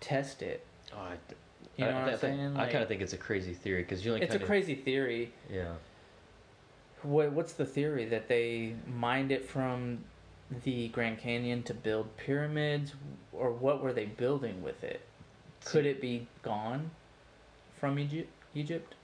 test 0.00 0.42
it? 0.42 0.66
Oh, 0.92 0.98
I, 0.98 1.12
You 1.76 1.84
know 1.84 1.90
I, 1.92 2.02
what 2.04 2.12
I'm 2.14 2.18
saying? 2.18 2.56
I 2.56 2.64
kind 2.66 2.82
of 2.82 2.88
think 2.88 3.02
it's 3.02 3.12
a 3.12 3.18
crazy 3.18 3.54
theory 3.54 3.82
because 3.82 4.04
you 4.04 4.12
only 4.12 4.24
it's 4.24 4.34
a 4.34 4.38
kind 4.38 4.42
of 4.42 4.48
crazy 4.48 4.74
theory. 4.74 5.32
yeah. 5.48 5.74
What 7.02 7.32
what's 7.32 7.52
the 7.52 7.66
theory 7.66 8.04
that 8.06 8.28
they 8.28 8.74
mined 8.86 9.30
it 9.30 9.44
from 9.44 10.04
the 10.64 10.88
Grand 10.88 11.18
Canyon 11.18 11.62
to 11.64 11.74
build 11.74 12.16
pyramids, 12.16 12.94
or 13.32 13.50
what 13.52 13.82
were 13.82 13.92
they 13.92 14.06
building 14.06 14.62
with 14.62 14.82
it? 14.84 15.00
Could 15.64 15.86
it 15.86 16.00
be 16.00 16.28
gone 16.42 16.90
from 17.78 17.98
Egypt? 17.98 18.30
Egypt? 18.54 18.94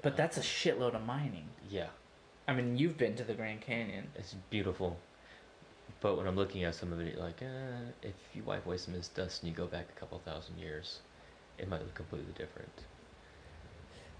But 0.00 0.16
that's 0.16 0.36
a 0.36 0.40
shitload 0.40 0.94
of 0.94 1.06
mining. 1.06 1.48
Yeah, 1.70 1.88
I 2.48 2.54
mean, 2.54 2.76
you've 2.76 2.98
been 2.98 3.14
to 3.16 3.24
the 3.24 3.34
Grand 3.34 3.60
Canyon. 3.60 4.08
it's 4.16 4.34
beautiful. 4.50 4.98
But 6.00 6.16
when 6.16 6.26
I'm 6.26 6.34
looking 6.34 6.64
at 6.64 6.74
some 6.74 6.92
of 6.92 7.00
it, 7.00 7.16
like, 7.18 7.40
uh, 7.42 7.92
if 8.02 8.14
you 8.34 8.42
wipe 8.42 8.66
away 8.66 8.76
some 8.76 8.94
of 8.94 9.00
this 9.00 9.08
dust 9.08 9.42
and 9.42 9.50
you 9.50 9.56
go 9.56 9.66
back 9.66 9.86
a 9.96 10.00
couple 10.00 10.18
thousand 10.18 10.58
years, 10.58 10.98
it 11.58 11.68
might 11.68 11.80
look 11.80 11.94
completely 11.94 12.32
different. 12.36 12.72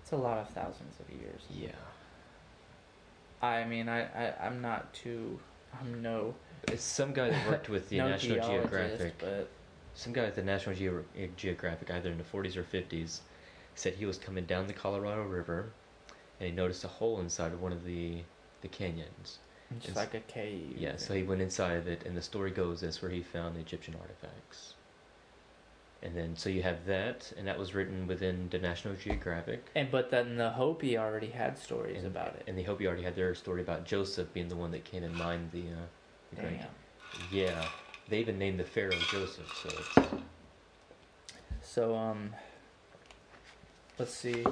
It's 0.01 0.13
a 0.13 0.17
lot 0.17 0.39
of 0.39 0.49
thousands 0.51 1.01
of 1.01 1.11
years. 1.11 1.43
Yeah. 1.51 1.71
I 3.43 3.65
mean, 3.65 3.89
I, 3.89 4.03
I 4.05 4.35
I'm 4.47 4.63
not 4.63 4.93
too. 4.95 5.39
I'm 5.79 6.01
no 6.03 6.35
It's 6.69 6.83
some 6.85 7.13
guy 7.13 7.31
that 7.31 7.49
worked 7.49 7.69
with 7.69 7.89
the 7.89 7.99
no 7.99 8.09
National 8.11 8.47
Geographic. 8.49 9.19
but 9.19 9.49
Some 9.95 10.13
guy 10.13 10.25
at 10.25 10.37
the 10.37 10.43
National 10.43 10.75
Geo- 10.77 11.05
Geographic, 11.37 11.91
either 11.91 12.11
in 12.11 12.19
the 12.19 12.25
40s 12.25 12.57
or 12.57 12.63
50s, 12.63 13.21
said 13.75 13.95
he 13.95 14.07
was 14.07 14.19
coming 14.19 14.45
down 14.45 14.67
the 14.67 14.73
Colorado 14.73 15.23
River, 15.25 15.73
and 16.39 16.49
he 16.49 16.55
noticed 16.55 16.85
a 16.85 16.89
hole 16.89 17.21
inside 17.21 17.53
of 17.53 17.61
one 17.61 17.73
of 17.73 17.85
the 17.85 18.23
the 18.61 18.69
canyons. 18.69 19.39
it's 19.75 19.89
It's- 19.89 19.97
like 19.97 20.15
a 20.15 20.21
cave. 20.21 20.77
Yeah, 20.79 20.97
so 20.97 21.15
he 21.15 21.25
went 21.25 21.41
inside 21.43 21.73
of 21.77 21.89
it, 21.89 22.05
and 22.07 22.17
the 22.17 22.23
story 22.23 22.53
goes 22.53 22.81
that's 22.83 23.03
where 23.03 23.11
he 23.11 23.23
found 23.23 23.57
Egyptian 23.57 23.97
artifacts. 24.01 24.75
And 26.05 26.17
then, 26.17 26.37
so 26.37 26.49
you 26.49 26.63
have 26.63 26.85
that, 26.87 27.33
and 27.39 27.47
that 27.47 27.57
was 27.57 27.75
written 27.75 28.09
within 28.09 28.49
the 28.51 28.59
National 28.59 28.95
Geographic. 28.95 29.65
And 29.77 29.89
but 29.89 30.11
then 30.11 30.37
the 30.37 30.51
Hopi 30.51 30.99
already 30.99 31.29
had 31.29 31.57
stories 31.57 31.99
and, 31.99 32.07
about 32.09 32.35
it. 32.35 32.43
And 32.49 32.59
the 32.59 32.65
Hopi 32.65 32.89
already 32.89 33.05
had 33.05 33.15
their 33.15 33.37
story 33.37 33.61
about 33.63 33.85
Joseph 33.85 34.33
being 34.33 34.49
the 34.49 34.57
one 34.57 34.73
that 34.73 34.85
came 34.85 35.05
and 35.05 35.15
mined 35.15 35.51
the. 35.53 35.61
Uh, 35.61 36.43
Damn. 36.43 36.67
Yeah, 37.31 37.67
they 38.09 38.19
even 38.19 38.39
named 38.39 38.59
the 38.59 38.65
pharaoh 38.65 38.91
Joseph. 39.11 39.53
So 39.63 39.69
it's 40.01 40.23
So 41.63 41.95
um, 41.95 42.35
let's 43.99 44.15
see. 44.15 44.45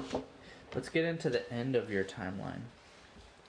Let's 0.73 0.87
get 0.87 1.03
into 1.03 1.29
the 1.29 1.51
end 1.51 1.75
of 1.75 1.91
your 1.91 2.03
timeline. 2.05 2.61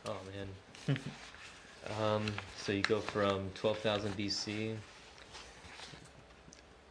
oh 0.07 0.17
man. 0.35 0.99
um, 2.03 2.27
so 2.57 2.73
you 2.73 2.83
go 2.83 3.01
from 3.01 3.51
twelve 3.55 3.79
thousand 3.79 4.17
BC. 4.17 4.75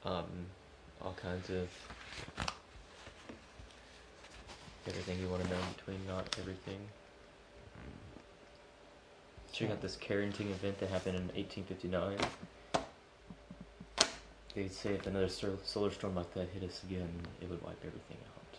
Um, 0.05 0.25
all 1.03 1.15
kinds 1.21 1.49
of 1.49 1.67
everything 4.87 5.19
you 5.19 5.27
want 5.27 5.43
to 5.43 5.49
know 5.49 5.55
in 5.55 5.73
between, 5.77 6.07
not 6.07 6.35
everything. 6.39 6.79
So 9.51 9.65
you 9.65 9.67
got 9.67 9.81
this 9.81 9.95
Carrington 9.97 10.49
event 10.49 10.79
that 10.79 10.89
happened 10.89 11.17
in 11.17 11.27
1859. 11.35 12.17
They'd 14.55 14.71
say 14.71 14.93
if 14.93 15.07
another 15.07 15.29
solar 15.29 15.91
storm 15.91 16.15
like 16.15 16.33
that 16.33 16.49
hit 16.49 16.63
us 16.63 16.81
again, 16.83 17.09
it 17.41 17.49
would 17.49 17.61
wipe 17.63 17.79
everything 17.85 18.17
out. 18.35 18.57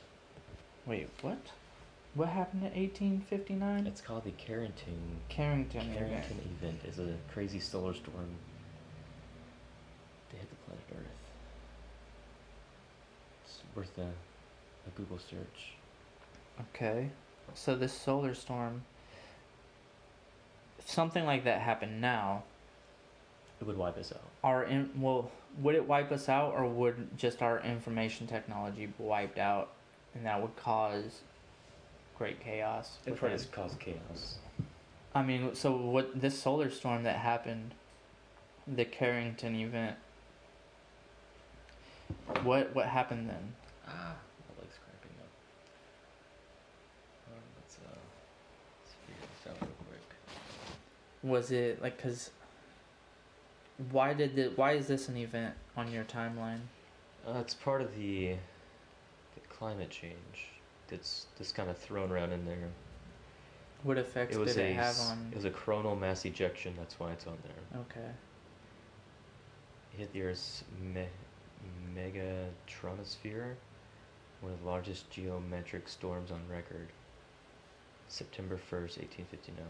Wait, 0.87 1.09
what? 1.21 1.39
What 2.15 2.29
happened 2.29 2.63
in 2.63 2.73
1859? 2.73 3.87
It's 3.87 4.01
called 4.01 4.25
the 4.25 4.33
Carrington 4.33 5.21
Carrington. 5.29 5.81
event. 5.81 5.99
Carrington 5.99 6.41
event 6.61 6.81
is 6.87 6.99
a 6.99 7.15
crazy 7.33 7.59
solar 7.59 7.95
storm 7.95 8.29
that 10.31 10.37
hit 10.39 10.51
the 10.51 10.57
planet 10.57 10.85
Earth. 10.93 11.22
Worth 13.75 13.97
a, 13.99 14.03
a 14.03 14.91
Google 14.97 15.19
search. 15.19 15.75
Okay. 16.61 17.11
So 17.55 17.75
this 17.75 17.93
solar 17.93 18.35
storm. 18.35 18.83
If 20.79 20.91
something 20.91 21.25
like 21.25 21.45
that 21.45 21.61
happened 21.61 22.01
now, 22.01 22.43
It 23.61 23.67
would 23.67 23.77
wipe 23.77 23.97
us 23.97 24.13
out. 24.13 24.23
our 24.43 24.65
in, 24.65 24.91
well, 25.01 25.31
would 25.61 25.75
it 25.75 25.87
wipe 25.87 26.11
us 26.13 26.29
out, 26.29 26.53
or 26.55 26.67
would 26.67 27.17
just 27.17 27.41
our 27.43 27.61
information 27.61 28.27
technology 28.27 28.87
be 28.87 28.93
wiped 28.99 29.39
out, 29.39 29.71
and 30.15 30.27
that 30.27 30.41
would 30.43 30.57
cause 30.57 31.21
great 32.19 32.41
chaos? 32.41 32.99
It 33.07 33.17
probably 33.17 33.39
just 33.39 33.53
cause 33.53 33.77
chaos. 33.79 34.37
I 35.15 35.23
mean, 35.23 35.55
so 35.55 35.77
what 35.77 36.21
this 36.21 36.39
solar 36.39 36.71
storm 36.71 37.05
that 37.05 37.17
happened, 37.17 37.75
the 38.67 38.85
Carrington 38.85 39.55
event. 39.55 39.97
What 42.43 42.75
what 42.75 42.87
happened 42.87 43.29
then? 43.29 43.55
Ah, 43.93 44.15
my 44.49 44.63
leg's 44.63 44.79
cramping 44.79 45.17
up. 45.21 45.33
Um, 47.29 47.43
let's, 47.61 47.77
uh, 47.77 47.99
let's 48.83 48.95
figure 49.07 49.29
this 49.35 49.51
out 49.51 49.61
real 49.61 49.77
quick. 49.89 50.03
Was 51.23 51.51
it 51.53 51.83
like 51.83 51.99
cuz 52.01 52.31
why 53.91 54.13
did 54.15 54.35
the 54.37 54.53
why 54.57 54.73
is 54.73 54.87
this 54.87 55.09
an 55.09 55.17
event 55.17 55.55
on 55.77 55.91
your 55.91 56.05
timeline? 56.05 56.61
Uh, 57.27 57.39
it's 57.41 57.55
part 57.55 57.81
of 57.81 57.95
the, 57.97 58.31
the 59.35 59.41
climate 59.49 59.91
change 59.91 60.49
that's 60.89 61.27
that's 61.39 61.53
kind 61.53 61.71
of 61.71 61.79
thrown 61.79 62.11
around 62.11 62.33
in 62.33 62.45
there. 62.45 62.69
What 63.83 63.99
effects 63.99 64.37
It 64.37 64.39
was 64.39 64.55
did 64.55 64.65
a 64.65 64.69
it 64.71 64.75
have 64.77 64.99
on 65.01 65.29
it 65.33 65.37
was 65.37 65.45
a 65.45 65.51
coronal 65.51 65.97
mass 65.97 66.25
ejection. 66.25 66.75
That's 66.79 66.99
why 67.01 67.13
it's 67.13 67.27
on 67.27 67.37
there. 67.43 67.81
Okay. 67.81 68.11
hit 69.97 70.13
the 70.13 70.23
Earth's 70.23 70.65
me- 70.81 71.07
megatronosphere, 71.97 73.55
one 74.43 74.53
of 74.53 74.61
the 74.61 74.69
largest 74.69 75.11
geomagnetic 75.11 75.89
storms 75.89 76.31
on 76.31 76.41
record. 76.51 76.89
September 78.09 78.57
1st, 78.57 78.99
1859. 78.99 79.65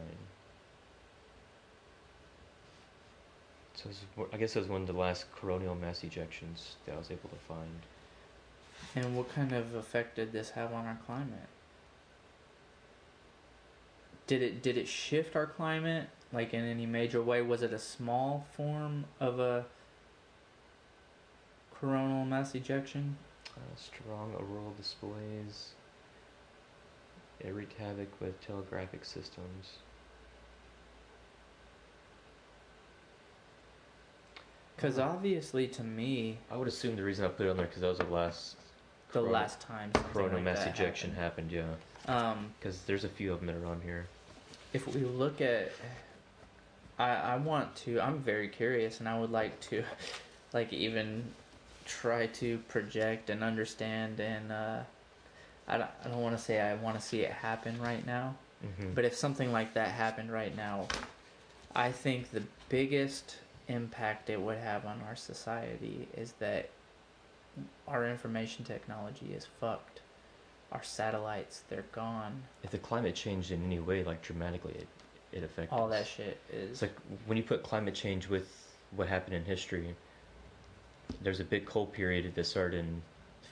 So 3.75 3.89
was, 3.89 4.29
I 4.33 4.37
guess 4.37 4.57
it 4.57 4.59
was 4.59 4.69
one 4.69 4.81
of 4.81 4.87
the 4.87 4.93
last 4.93 5.31
coronal 5.33 5.75
mass 5.75 6.01
ejections 6.01 6.75
that 6.85 6.95
I 6.95 6.99
was 6.99 7.11
able 7.11 7.29
to 7.31 7.37
find. 7.47 7.81
And 8.97 9.17
what 9.17 9.33
kind 9.35 9.53
of 9.53 9.75
effect 9.75 10.17
did 10.17 10.33
this 10.33 10.51
have 10.51 10.73
on 10.73 10.87
our 10.87 10.99
climate? 11.07 11.49
Did 14.27 14.43
it 14.43 14.63
did 14.63 14.77
it 14.77 14.89
shift 14.89 15.37
our 15.37 15.47
climate 15.47 16.09
like 16.33 16.53
in 16.55 16.65
any 16.65 16.87
major 16.87 17.23
way? 17.23 17.43
Was 17.43 17.63
it 17.63 17.73
a 17.73 17.79
small 17.79 18.47
form 18.57 19.05
of 19.21 19.39
a 19.39 19.67
coronal 21.75 22.25
mass 22.25 22.55
ejection? 22.55 23.17
Uh, 23.57 23.61
strong 23.77 24.33
auroral 24.35 24.73
displays. 24.79 25.71
It 27.41 27.53
wreaked 27.55 27.79
havoc 27.79 28.09
with 28.21 28.41
telegraphic 28.47 29.05
systems. 29.05 29.77
Because 34.77 34.99
Uh, 34.99 35.05
obviously, 35.09 35.69
to 35.69 35.85
me, 35.85 36.39
I 36.51 36.57
would 36.57 36.69
assume 36.69 36.97
the 36.97 37.03
reason 37.03 37.25
I 37.25 37.29
put 37.29 37.47
it 37.47 37.51
on 37.51 37.57
there 37.57 37.67
because 37.67 37.83
that 37.83 37.89
was 37.89 37.99
the 37.99 38.05
last 38.05 38.57
the 39.09 39.13
corona- 39.21 39.33
last 39.33 39.61
time 39.61 39.93
coronal 40.13 40.37
like 40.37 40.45
mass 40.45 40.67
ejection 40.67 41.13
happened. 41.15 41.53
Yeah, 41.53 41.63
happened. 41.63 41.79
Um, 42.39 42.55
because 42.59 42.83
there's 42.83 43.05
a 43.05 43.09
few 43.09 43.33
of 43.33 43.41
them 43.41 43.47
that 43.49 43.57
are 43.57 43.67
on 43.67 43.81
here. 43.83 44.07
if 44.73 44.87
we 44.89 45.03
look 45.03 45.41
at 45.41 45.71
I, 46.99 47.11
I 47.11 47.37
want 47.37 47.77
to 47.77 48.01
i'm 48.01 48.21
very 48.21 48.49
curious 48.49 49.01
and 49.01 49.09
i 49.09 49.19
would 49.19 49.31
like 49.31 49.61
to 49.69 49.85
like 50.55 50.73
even 50.73 51.25
try 51.85 52.27
to 52.27 52.59
project 52.69 53.31
and 53.31 53.43
understand 53.43 54.21
and 54.21 54.53
uh, 54.53 54.81
i 55.69 55.79
don't, 55.79 55.91
I 56.05 56.09
don't 56.09 56.21
want 56.23 56.37
to 56.37 56.43
say 56.43 56.61
i 56.61 56.75
want 56.75 56.99
to 56.99 57.03
see 57.05 57.21
it 57.21 57.33
happen 57.33 57.81
right 57.81 58.05
now 58.07 58.35
Mm-hmm. 58.65 58.93
but 58.95 59.05
if 59.05 59.17
something 59.17 59.51
like 59.51 59.75
that 59.75 59.89
happened 59.89 60.31
right 60.31 60.57
now 60.57 60.87
i 61.75 61.91
think 61.91 62.31
the 62.31 62.45
biggest 62.69 63.39
impact 63.67 64.31
it 64.31 64.41
would 64.41 64.59
have 64.59 64.87
on 64.87 65.01
our 65.09 65.17
society 65.17 66.07
is 66.17 66.31
that 66.39 66.71
our 67.89 68.07
information 68.09 68.65
technology 68.65 69.33
is 69.35 69.47
fucked 69.61 70.01
our 70.71 70.83
satellites 70.83 71.63
they're 71.69 71.85
gone 71.93 72.41
if 72.63 72.71
the 72.71 72.79
climate 72.79 73.15
changed 73.17 73.51
in 73.51 73.65
any 73.65 73.81
way, 73.81 74.05
like 74.05 74.23
dramatically, 74.23 74.75
it 74.75 74.87
it 75.33 75.43
affects 75.43 75.73
all 75.73 75.89
that 75.89 76.07
shit 76.07 76.39
is 76.53 76.71
It's 76.71 76.83
like 76.83 76.95
when 77.27 77.37
you 77.37 77.43
put 77.43 77.63
climate 77.63 77.95
change 77.95 78.29
with 78.29 78.49
what 78.95 79.09
happened 79.09 79.35
in 79.35 79.45
history. 79.45 79.95
There's 81.21 81.41
a 81.41 81.45
big 81.45 81.67
cold 81.67 81.93
period 81.93 82.35
that 82.35 82.45
started 82.45 82.79
in 82.81 83.03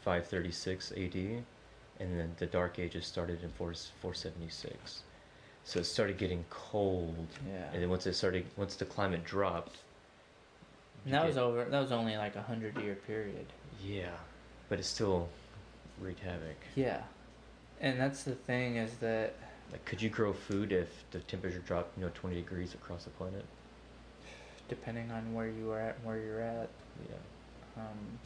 536 0.04 0.92
AD, 0.92 1.14
and 1.14 2.18
then 2.18 2.32
the 2.38 2.46
Dark 2.46 2.78
Ages 2.78 3.06
started 3.06 3.42
in 3.42 3.50
4 3.50 3.74
476. 4.00 5.02
So 5.64 5.78
it 5.80 5.84
started 5.84 6.16
getting 6.16 6.44
cold, 6.48 7.26
yeah 7.46 7.70
and 7.72 7.82
then 7.82 7.90
once 7.90 8.06
it 8.06 8.14
started, 8.14 8.46
once 8.56 8.76
the 8.76 8.86
climate 8.86 9.24
dropped, 9.24 9.76
And 11.04 11.14
that 11.14 11.26
was 11.26 11.36
over. 11.36 11.64
That 11.64 11.80
was 11.80 11.92
only 11.92 12.16
like 12.16 12.34
a 12.36 12.42
hundred 12.42 12.76
year 12.82 12.94
period. 13.06 13.46
yeah, 13.84 14.16
but 14.68 14.78
it 14.78 14.84
still 14.84 15.28
wreaked 16.00 16.20
havoc. 16.20 16.56
Yeah, 16.74 17.02
and 17.80 18.00
that's 18.00 18.22
the 18.22 18.34
thing 18.34 18.76
is 18.76 18.94
that 18.96 19.34
Like, 19.70 19.84
could 19.84 20.00
you 20.02 20.08
grow 20.08 20.32
food 20.32 20.72
if 20.72 20.88
the 21.11 21.20
temperature 21.20 21.61
dropped, 21.61 21.96
you 21.98 22.04
know, 22.04 22.11
20 22.14 22.36
degrees 22.36 22.74
across 22.74 23.04
the 23.04 23.11
planet? 23.11 23.44
depending 24.68 25.11
on 25.11 25.34
where 25.34 25.48
you 25.48 25.68
are 25.72 25.80
at, 25.80 25.96
and 25.96 26.04
where 26.06 26.18
you're 26.18 26.40
at, 26.40 26.68
Yeah. 27.08 27.16
Um, 27.81 28.18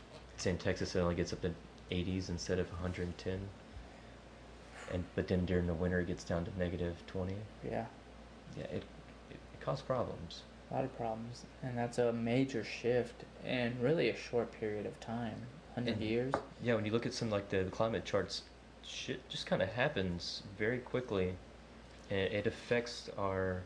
in 0.51 0.59
Texas, 0.59 0.95
it 0.95 1.01
only 1.01 1.15
gets 1.15 1.33
up 1.33 1.41
to 1.43 1.51
80s 1.91 2.29
instead 2.29 2.59
of 2.59 2.71
110. 2.71 3.41
And 4.93 5.05
but 5.15 5.29
then 5.29 5.47
during 5.47 5.67
the 5.67 5.75
winter, 5.75 6.01
it 6.01 6.07
gets 6.07 6.25
down 6.25 6.45
to 6.45 6.51
negative 6.59 6.97
20. 7.07 7.35
yeah, 7.65 7.87
Yeah, 8.57 8.65
it 8.65 8.83
it, 9.31 9.37
it 9.55 9.61
causes 9.61 9.83
problems. 9.83 10.43
a 10.71 10.75
lot 10.75 10.85
of 10.85 10.95
problems, 10.97 11.45
and 11.63 11.77
that's 11.79 11.99
a 11.99 12.13
major 12.13 12.63
shift 12.65 13.25
in 13.47 13.77
really 13.81 14.11
a 14.11 14.17
short 14.17 14.53
period 14.61 14.85
of 14.87 14.99
time, 15.01 15.37
hundred 15.75 15.95
And- 15.95 16.03
years. 16.03 16.35
Yeah, 16.63 16.75
when 16.75 16.85
you 16.85 16.93
look 16.93 17.07
at 17.07 17.15
some 17.15 17.31
like 17.31 17.49
the, 17.49 17.65
the 17.65 17.71
climate 17.71 18.05
charts, 18.05 18.43
shit 18.87 19.27
just 19.31 19.47
kind 19.47 19.63
of 19.63 19.71
happens 19.71 20.43
very 20.59 20.79
quickly, 20.79 21.35
and 22.11 22.21
it 22.33 22.47
affects 22.47 23.09
our 23.17 23.63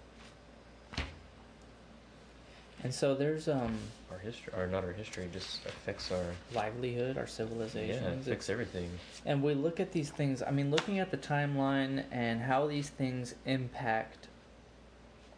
And 2.85 2.95
so 2.95 3.15
there's 3.15 3.49
um 3.49 3.77
our 4.11 4.19
history, 4.19 4.53
or 4.57 4.67
not 4.67 4.85
our 4.85 4.93
history, 4.93 5.29
just 5.33 5.65
affects 5.67 6.11
our 6.11 6.25
livelihood, 6.55 7.17
our 7.17 7.25
yeah, 7.25 7.29
civilization. 7.29 8.05
it 8.05 8.19
affects 8.21 8.49
everything. 8.49 8.91
And 9.27 9.43
we 9.43 9.55
look 9.55 9.81
at 9.81 9.93
these 9.93 10.11
things, 10.11 10.43
I 10.43 10.51
mean, 10.51 10.71
looking 10.71 10.99
at 10.99 11.11
the 11.11 11.19
timeline 11.19 12.05
and 12.11 12.41
how 12.41 12.67
these 12.67 12.89
things 12.89 13.35
impact 13.47 14.29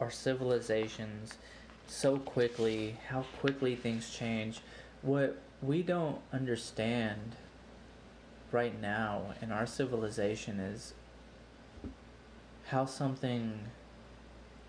our 0.00 0.10
civilizations 0.10 1.34
so 1.86 2.18
quickly, 2.18 2.96
how 3.08 3.24
quickly 3.40 3.74
things 3.74 4.10
change. 4.10 4.60
What 5.02 5.38
we 5.62 5.82
don't 5.82 6.20
understand 6.32 7.36
right 8.52 8.80
now 8.80 9.34
in 9.42 9.52
our 9.52 9.66
civilization 9.66 10.58
is 10.60 10.94
how 12.68 12.84
something 12.84 13.60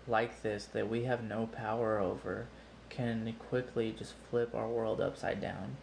like 0.08 0.42
this 0.42 0.64
that 0.66 0.88
we 0.88 1.04
have 1.04 1.22
no 1.22 1.46
power 1.46 1.98
over 1.98 2.46
can 2.92 3.34
quickly 3.48 3.94
just 3.98 4.14
flip 4.30 4.54
our 4.54 4.68
world 4.68 5.00
upside 5.00 5.40
down. 5.40 5.76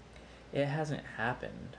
It 0.53 0.65
hasn't 0.65 1.03
happened 1.17 1.75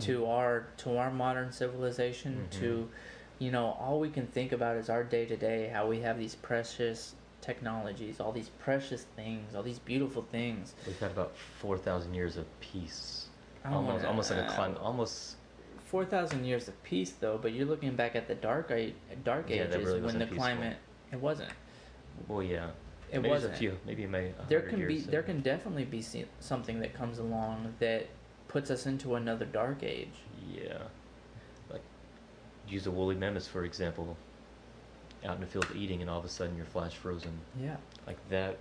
to 0.00 0.20
Mhm. 0.20 0.28
our 0.28 0.66
to 0.78 0.96
our 0.98 1.10
modern 1.10 1.50
civilization 1.52 2.48
Mhm. 2.48 2.58
to 2.58 2.90
you 3.38 3.50
know 3.52 3.76
all 3.80 4.00
we 4.00 4.10
can 4.10 4.26
think 4.26 4.50
about 4.52 4.76
is 4.76 4.90
our 4.90 5.04
day 5.04 5.24
to 5.24 5.36
day 5.36 5.68
how 5.68 5.86
we 5.86 6.00
have 6.00 6.18
these 6.18 6.34
precious 6.34 7.14
technologies 7.40 8.18
all 8.20 8.32
these 8.32 8.48
precious 8.48 9.04
things 9.16 9.54
all 9.54 9.62
these 9.62 9.78
beautiful 9.78 10.22
things 10.32 10.74
We've 10.86 10.98
had 10.98 11.12
about 11.12 11.36
4,000 11.36 12.14
years 12.14 12.36
of 12.36 12.46
peace. 12.60 13.28
Almost, 13.64 13.86
wanna- 13.98 14.08
almost 14.08 14.30
like 14.32 14.40
a 14.44 14.48
climate, 14.52 14.78
almost 14.80 15.36
4000 15.84 16.44
years 16.44 16.66
of 16.68 16.82
peace 16.82 17.12
though 17.12 17.38
but 17.38 17.52
you're 17.52 17.66
looking 17.66 17.94
back 17.94 18.16
at 18.16 18.26
the 18.26 18.34
dark 18.34 18.72
dark 19.24 19.48
Yeah, 19.48 19.62
ages 19.64 19.76
really 19.84 20.00
when 20.00 20.18
the 20.18 20.26
peaceful. 20.26 20.42
climate 20.42 20.76
it 21.12 21.20
wasn't 21.20 21.50
Well, 22.28 22.42
yeah. 22.42 22.70
It 23.14 23.22
maybe 23.22 23.30
wasn't 23.30 23.54
a 23.54 23.56
few, 23.56 23.78
maybe 23.86 24.06
maybe 24.06 24.34
a 24.38 24.48
there 24.48 24.60
can 24.60 24.86
be 24.86 24.94
years 24.94 25.06
there 25.06 25.22
can 25.22 25.40
definitely 25.40 25.84
be 25.84 26.02
something 26.40 26.80
that 26.80 26.94
comes 26.94 27.18
along 27.18 27.74
that 27.78 28.06
puts 28.48 28.70
us 28.70 28.86
into 28.86 29.14
another 29.14 29.44
dark 29.44 29.82
age 29.82 30.12
Yeah. 30.52 30.78
Like, 31.70 31.82
use 32.68 32.84
the 32.84 32.90
woolly 32.90 33.14
mammoths 33.14 33.48
for 33.48 33.64
example. 33.64 34.16
Out 35.24 35.36
in 35.36 35.40
the 35.40 35.46
field 35.46 35.66
eating, 35.74 36.02
and 36.02 36.10
all 36.10 36.18
of 36.18 36.24
a 36.24 36.28
sudden 36.28 36.54
you're 36.56 36.66
flash 36.66 36.94
frozen. 36.94 37.32
yeah 37.60 37.76
Like 38.06 38.18
that 38.28 38.58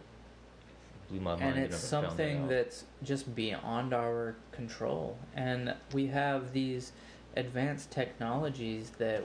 blew 1.09 1.19
my 1.19 1.35
mind. 1.35 1.43
and 1.43 1.59
it's 1.59 1.89
found 1.89 2.05
that 2.05 2.09
something 2.09 2.47
that's 2.47 2.85
just 3.03 3.35
beyond 3.35 3.93
our 3.93 4.35
control 4.51 5.17
and 5.35 5.73
we 5.93 6.07
have 6.07 6.53
these 6.53 6.93
advanced 7.35 7.91
technologies 7.91 8.91
that 8.97 9.23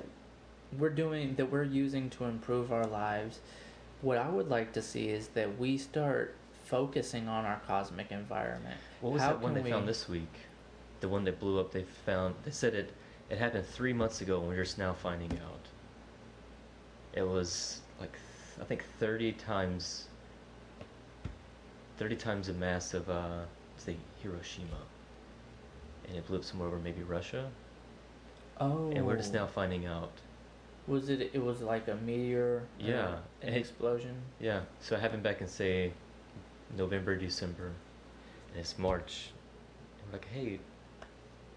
we're 0.79 0.91
doing 0.91 1.35
that 1.37 1.51
we're 1.51 1.63
using 1.63 2.11
to 2.11 2.25
improve 2.25 2.73
our 2.73 2.87
lives 2.87 3.41
what 4.03 4.19
i 4.19 4.29
would 4.29 4.49
like 4.49 4.73
to 4.73 4.83
see 4.83 5.09
is 5.09 5.29
that 5.29 5.59
we 5.59 5.77
start 5.77 6.35
focusing 6.69 7.29
on 7.29 7.47
our 7.47 7.61
cosmic 7.67 8.13
environment 8.13 8.77
What 9.01 9.15
was 9.15 9.23
How 9.23 9.29
that 9.29 9.41
one 9.41 9.55
they 9.55 9.71
found 9.71 9.89
this 9.89 10.09
week? 10.09 10.35
The 11.01 11.09
one 11.09 11.25
that 11.25 11.41
blew 11.41 11.59
up. 11.61 11.73
They 11.73 11.85
found. 12.05 12.35
They 12.45 12.51
said 12.51 12.75
it. 12.75 12.93
It 13.31 13.39
happened 13.39 13.65
three 13.67 13.93
months 13.93 14.21
ago, 14.21 14.41
and 14.41 14.49
we're 14.49 14.65
just 14.65 14.79
now 14.79 14.93
finding 14.93 15.33
out. 15.33 15.65
It 17.15 17.23
was 17.23 17.81
like 18.01 18.19
I 18.61 18.65
think 18.65 18.85
thirty 18.99 19.33
times. 19.33 20.09
Thirty 21.97 22.17
times 22.17 22.49
the 22.49 22.53
mass 22.55 22.95
of 22.95 23.09
uh, 23.09 23.41
say 23.77 23.97
Hiroshima. 24.23 24.83
And 26.09 26.17
it 26.17 26.27
blew 26.27 26.39
up 26.39 26.45
somewhere 26.45 26.69
over 26.69 26.79
maybe 26.79 27.03
Russia, 27.03 27.49
oh 28.61 28.91
and 28.91 29.07
we're 29.07 29.17
just 29.17 29.33
now 29.33 29.47
finding 29.47 29.87
out. 29.87 30.13
Was 30.89 31.09
it 31.11 31.31
it 31.33 31.43
was 31.43 31.61
like 31.61 31.87
a 31.89 31.95
meteor 31.97 32.45
or 32.45 32.63
Yeah, 32.81 33.17
an 33.43 33.55
it- 33.55 33.57
explosion 33.59 34.15
Yeah, 34.41 34.61
so 34.81 34.95
it 34.97 35.01
happened 35.01 35.23
back 35.23 35.41
in 35.41 35.49
say 35.49 35.93
November, 36.77 37.17
December, 37.17 37.67
and 38.51 38.61
it's 38.61 38.79
March. 38.79 39.31
We're 40.07 40.13
like, 40.13 40.27
hey, 40.33 40.59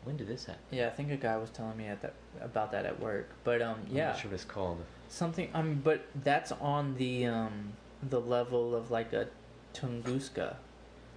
when 0.03 0.17
did 0.17 0.27
this 0.27 0.45
happen? 0.45 0.61
yeah 0.71 0.87
i 0.87 0.89
think 0.89 1.11
a 1.11 1.15
guy 1.17 1.37
was 1.37 1.49
telling 1.51 1.77
me 1.77 1.85
at 1.85 2.01
that 2.01 2.13
about 2.41 2.71
that 2.71 2.85
at 2.85 2.99
work 2.99 3.29
but 3.43 3.61
um 3.61 3.77
I'm 3.89 3.95
yeah 3.95 4.07
not 4.07 4.17
sure 4.17 4.31
what 4.31 4.35
it's 4.35 4.43
called. 4.45 4.79
Something 5.09 5.49
I 5.53 5.61
mean, 5.61 5.81
but 5.83 6.05
that's 6.23 6.51
on 6.53 6.95
the 6.95 7.25
um 7.27 7.73
the 8.09 8.19
level 8.19 8.75
of 8.75 8.89
like 8.91 9.13
a 9.13 9.27
Tunguska. 9.73 10.55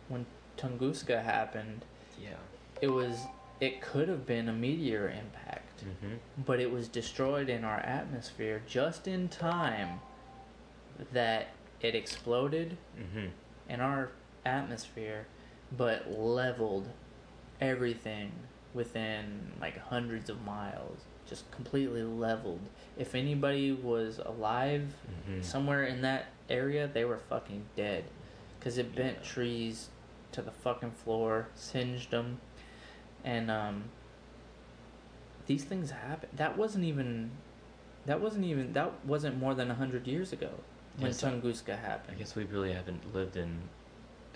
When 0.09 0.27
Tunguska 0.59 1.23
happened, 1.25 1.85
Yeah. 2.21 2.37
it 2.83 2.89
was 2.89 3.17
it 3.61 3.81
could 3.81 4.09
have 4.09 4.27
been 4.27 4.49
a 4.49 4.53
meteor 4.53 5.09
impact, 5.09 5.85
Mm-hmm. 5.85 6.15
but 6.47 6.61
it 6.61 6.71
was 6.71 6.89
destroyed 6.89 7.49
in 7.51 7.63
our 7.65 7.79
atmosphere 7.81 8.63
just 8.67 9.07
in 9.07 9.29
time 9.29 10.01
that 11.13 11.49
it 11.81 11.95
exploded 11.95 12.77
Mm-hmm. 12.99 13.27
in 13.69 13.81
our 13.81 14.11
atmosphere 14.47 15.27
but 15.77 16.11
leveled 16.11 16.89
everything 17.61 18.31
within 18.73 19.53
like 19.61 19.79
hundreds 19.79 20.29
of 20.31 20.43
miles. 20.45 21.01
Just 21.27 21.51
completely 21.51 22.03
leveled. 22.03 22.61
If 22.99 23.15
anybody 23.15 23.73
was 23.73 24.19
alive 24.19 24.95
Mhm. 25.29 25.43
somewhere 25.45 25.85
in 25.85 26.03
that 26.03 26.27
area, 26.51 26.87
they 26.87 27.05
were 27.05 27.19
fucking 27.19 27.65
dead. 27.77 28.05
Because 28.59 28.77
it 28.79 28.95
bent 28.95 29.19
Yeah. 29.19 29.25
trees 29.25 29.89
to 30.33 30.43
the 30.43 30.51
fucking 30.51 30.91
floor, 30.93 31.49
singed 31.55 32.11
them. 32.11 32.41
And, 33.25 33.51
um, 33.51 33.85
these 35.47 35.65
things 35.65 35.91
happen. 35.91 36.29
That 36.35 36.57
wasn't 36.57 36.85
even, 36.85 37.31
that 38.07 38.21
wasn't 38.21 38.45
even, 38.45 38.73
that 38.75 39.05
wasn't 39.05 39.39
more 39.39 39.55
than 39.55 39.71
a 39.71 39.75
hundred 39.75 40.07
years 40.07 40.33
ago 40.33 40.51
when 40.99 41.09
Yes, 41.09 41.23
I- 41.25 41.31
Tunguska 41.33 41.73
I 41.75 41.77
happened. 41.77 42.19
guess 42.19 42.35
we 42.35 42.45
really 42.45 42.73
haven't 42.73 43.15
lived 43.15 43.37
in 43.37 43.59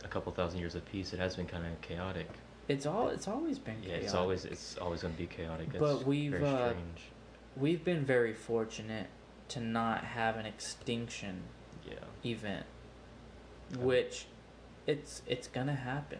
a 0.05 0.09
couple 0.09 0.33
thousand 0.33 0.61
years 0.61 0.75
of 0.75 0.85
peace. 0.87 1.13
It 1.13 1.19
has 1.19 1.37
been 1.37 1.47
kind 1.47 1.65
of 1.67 1.81
chaotic. 1.81 2.29
It's 2.69 2.85
all, 2.85 3.09
it's 3.09 3.27
always 3.27 3.59
been 3.59 3.77
Chaotic. 3.81 3.91
Yeah, 4.01 4.05
it's 4.05 4.15
always 4.15 4.45
it's 4.45 4.77
always 4.77 5.01
gonna 5.01 5.15
be 5.15 5.27
chaotic. 5.27 5.73
That's 5.73 5.81
But 5.81 6.05
we've, 6.05 6.33
very 6.33 6.45
uh. 6.45 6.75
We've 7.57 7.83
been 7.83 8.05
very 8.05 8.35
fortunate 8.35 9.07
to 9.49 9.61
not 9.61 10.05
have 10.05 10.37
an 10.37 10.45
extinction 10.45 11.41
Yeah, 11.89 11.95
event, 12.31 12.67
Oh. 13.75 13.81
which 13.87 14.27
it's 14.87 15.23
it's 15.27 15.49
gonna 15.49 15.75
happen. 15.75 16.19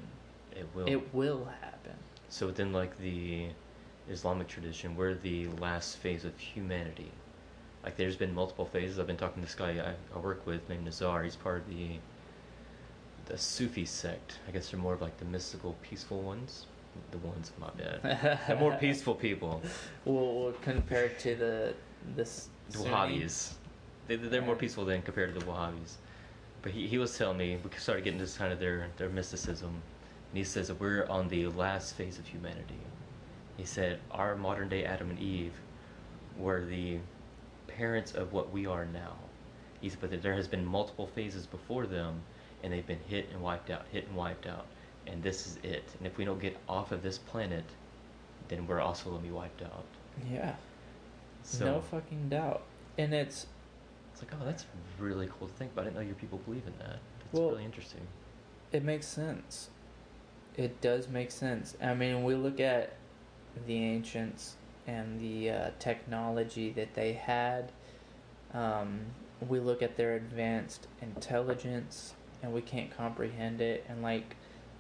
it 0.57 0.67
will. 0.75 0.87
It 0.89 1.15
will 1.15 1.45
happen. 1.61 1.97
So 2.29 2.47
within 2.47 2.73
like 2.73 2.99
the 2.99 3.47
Islamic 4.11 4.49
tradition, 4.49 4.97
we're 4.97 5.15
the 5.15 5.49
last 5.61 5.97
phase 5.97 6.25
of 6.25 6.39
humanity. 6.39 7.11
Like 7.85 7.97
there's 7.97 8.17
been 8.17 8.35
multiple 8.35 8.67
phases. 8.67 8.99
I've 8.99 9.07
been 9.07 9.17
talking 9.17 9.43
to 9.43 9.47
this 9.47 9.55
guy 9.55 9.71
I, 9.71 9.95
I 10.15 10.19
work 10.19 10.47
with 10.47 10.69
named 10.69 10.85
Nazar. 10.85 11.23
He's 11.23 11.37
part 11.37 11.59
of 11.59 11.69
the 11.69 11.99
the 13.27 13.37
Sufi 13.37 13.85
sect. 13.85 14.39
I 14.49 14.53
guess 14.53 14.71
they're 14.71 14.81
more 14.81 14.95
of 14.95 15.03
like 15.03 15.19
the 15.19 15.27
mystical, 15.27 15.77
peaceful 15.83 16.23
ones. 16.23 16.67
The 17.11 17.19
ones, 17.19 17.53
my 17.61 17.69
bad. 17.77 18.41
the 18.49 18.57
more 18.57 18.75
peaceful 18.81 19.15
people. 19.15 19.63
Well, 20.05 20.35
well, 20.35 20.55
compared 20.63 21.19
to 21.21 21.37
the 21.37 21.75
this 22.17 22.49
The 22.71 22.79
Wahhabis. 22.79 23.53
They, 24.07 24.17
they're 24.17 24.43
more 24.43 24.57
peaceful 24.57 24.85
than 24.85 25.03
compared 25.03 25.35
to 25.35 25.41
the 25.41 25.47
Wahhabis. 25.47 25.97
But 26.63 26.73
he, 26.73 26.87
he 26.89 26.99
was 26.99 27.17
telling 27.17 27.37
me, 27.39 27.59
we 27.63 27.71
started 27.79 28.05
getting 28.05 28.19
this 28.19 28.37
kind 28.37 28.53
of 28.53 28.59
their, 28.59 28.89
their 28.97 29.11
mysticism. 29.11 29.81
And 30.31 30.39
he 30.39 30.45
says 30.45 30.69
that 30.69 30.79
we're 30.81 31.07
on 31.07 31.29
the 31.29 31.47
last 31.49 31.95
phase 31.95 32.19
of 32.19 32.27
humanity. 32.27 32.79
He 33.57 33.65
said, 33.65 33.99
our 34.11 34.37
modern 34.37 34.69
day 34.69 34.85
Adam 34.85 35.11
and 35.11 35.19
Eve 35.19 35.55
were 36.37 36.65
the 36.65 36.99
parents 37.67 38.13
of 38.13 38.33
what 38.33 38.53
we 38.53 38.67
are 38.67 38.85
now. 38.87 39.15
He 39.81 39.89
said, 39.89 40.01
but 40.01 40.11
that 40.11 40.23
there 40.23 40.35
has 40.35 40.47
been 40.47 40.65
multiple 40.65 41.07
phases 41.07 41.47
before 41.47 41.87
them, 41.87 42.21
and 42.63 42.73
they've 42.73 42.87
been 42.87 43.01
hit 43.09 43.29
and 43.33 43.41
wiped 43.41 43.71
out, 43.71 43.87
hit 43.91 44.07
and 44.09 44.17
wiped 44.17 44.47
out. 44.47 44.67
And 45.07 45.23
this 45.23 45.47
is 45.47 45.59
it. 45.63 45.85
And 45.99 46.07
if 46.07 46.19
we 46.19 46.25
don't 46.25 46.41
get 46.41 46.57
off 46.69 46.93
of 46.93 47.03
this 47.03 47.19
planet, 47.19 47.65
then 48.49 48.67
we're 48.67 48.81
also 48.81 49.11
going 49.11 49.23
to 49.23 49.29
be 49.29 49.33
wiped 49.33 49.63
out. 49.63 49.85
Yeah, 50.31 50.55
So, 51.43 51.65
no 51.65 51.81
fucking 51.81 52.29
doubt. 52.29 52.63
And 52.99 53.15
it's 53.15 53.47
It's 54.13 54.23
like, 54.23 54.33
oh, 54.41 54.45
that's 54.45 54.67
really 54.99 55.29
cool 55.39 55.47
to 55.49 55.55
think 55.55 55.73
about. 55.73 55.83
I 55.83 55.85
didn't 55.87 55.97
know 55.97 56.03
your 56.07 56.17
people 56.17 56.39
believe 56.39 56.67
in 56.67 56.73
that. 56.79 56.99
That's 57.21 57.33
Well- 57.33 57.51
really 57.51 57.65
interesting. 57.65 58.07
it 58.73 58.83
makes 58.85 59.07
sense. 59.07 59.71
It 60.59 60.81
does 60.81 61.07
make 61.09 61.31
sense. 61.31 61.77
I 61.81 61.95
mean, 61.95 62.25
we 62.25 62.35
look 62.35 62.59
at 62.59 62.95
the 63.67 63.77
ancients 63.77 64.57
and 64.89 65.21
the 65.21 65.51
uh, 65.51 65.71
technology 65.79 66.71
that 66.73 66.95
they 66.95 67.13
had. 67.13 67.71
Um, 68.53 69.03
we 69.49 69.61
look 69.61 69.83
at 69.83 69.97
their 69.97 70.17
advanced 70.17 70.89
intelligence, 71.01 72.15
and 72.43 72.53
we 72.53 72.61
can't 72.61 72.91
comprehend 72.95 73.61
it. 73.61 73.85
And 73.89 74.03
like 74.03 74.35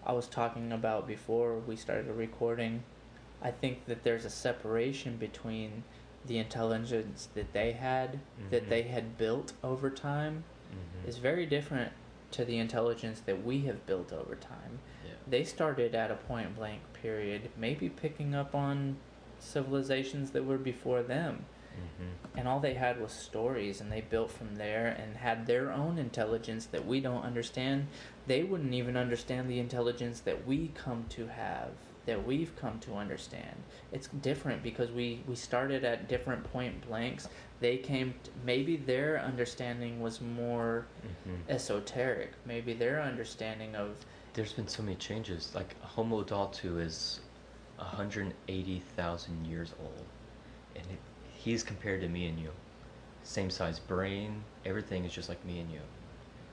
I 0.04 0.12
was 0.12 0.26
talking 0.26 0.72
about 0.72 1.06
before 1.06 1.54
we 1.60 1.76
started 1.76 2.10
recording, 2.10 2.82
I 3.40 3.52
think 3.52 3.86
that 3.86 4.02
there's 4.02 4.24
a 4.24 4.30
separation 4.30 5.16
between 5.16 5.84
the 6.26 6.38
intelligence 6.38 7.28
that 7.34 7.52
they 7.52 7.70
had, 7.70 8.18
that 8.50 8.64
Mhm. 8.66 8.68
they 8.68 8.82
had 8.82 9.16
built 9.16 9.52
over 9.62 9.90
time, 9.90 10.42
Mm-hmm. 10.72 11.08
is 11.08 11.18
very 11.18 11.46
different 11.46 11.92
to 12.32 12.44
the 12.44 12.58
intelligence 12.58 13.20
that 13.20 13.44
we 13.44 13.60
have 13.60 13.86
built 13.86 14.12
over 14.12 14.34
time. 14.34 14.80
They 15.30 15.44
started 15.44 15.94
at 15.94 16.10
a 16.10 16.14
point 16.14 16.56
blank 16.56 16.80
period, 17.02 17.50
maybe 17.56 17.88
picking 17.88 18.34
up 18.34 18.54
on 18.54 18.96
civilizations 19.38 20.30
that 20.30 20.44
were 20.44 20.58
before 20.58 21.02
them. 21.02 21.44
Mm-hmm. 21.74 22.38
And 22.38 22.48
all 22.48 22.60
they 22.60 22.74
had 22.74 23.00
was 23.00 23.12
stories, 23.12 23.80
and 23.80 23.90
they 23.92 24.00
built 24.00 24.30
from 24.30 24.56
there 24.56 24.86
and 24.86 25.16
had 25.16 25.46
their 25.46 25.70
own 25.72 25.98
intelligence 25.98 26.66
that 26.66 26.86
we 26.86 27.00
don't 27.00 27.22
understand. 27.22 27.86
They 28.26 28.42
wouldn't 28.42 28.74
even 28.74 28.96
understand 28.96 29.48
the 29.48 29.60
intelligence 29.60 30.20
that 30.20 30.46
we 30.46 30.72
come 30.74 31.04
to 31.10 31.28
have, 31.28 31.70
that 32.06 32.26
we've 32.26 32.54
come 32.56 32.80
to 32.80 32.94
understand. 32.94 33.56
It's 33.92 34.08
different 34.08 34.62
because 34.62 34.90
we, 34.90 35.22
we 35.28 35.36
started 35.36 35.84
at 35.84 36.08
different 36.08 36.50
point 36.52 36.86
blanks. 36.88 37.28
They 37.60 37.76
came, 37.76 38.14
t 38.24 38.30
maybe 38.44 38.76
their 38.76 39.20
understanding 39.20 40.00
was 40.00 40.20
more 40.20 40.86
Mm-hmm. 41.28 41.50
esoteric. 41.50 42.32
Maybe 42.46 42.72
their 42.74 43.02
understanding 43.02 43.74
of 43.76 44.04
There's 44.38 44.52
been 44.52 44.68
so 44.68 44.84
many 44.84 44.94
changes. 44.94 45.50
Like 45.52 45.74
Homo 45.82 46.22
Idaltu 46.22 46.80
is 46.80 47.18
180,000 47.78 49.44
years 49.44 49.74
old, 49.80 50.04
and 50.76 50.84
it, 50.86 50.98
he's 51.34 51.64
compared 51.64 52.02
to 52.02 52.08
me 52.08 52.28
and 52.28 52.38
you. 52.38 52.50
Same 53.24 53.50
size 53.50 53.80
brain, 53.80 54.44
everything 54.64 55.04
is 55.04 55.12
just 55.12 55.28
like 55.28 55.44
me 55.44 55.58
and 55.58 55.68
you. 55.72 55.80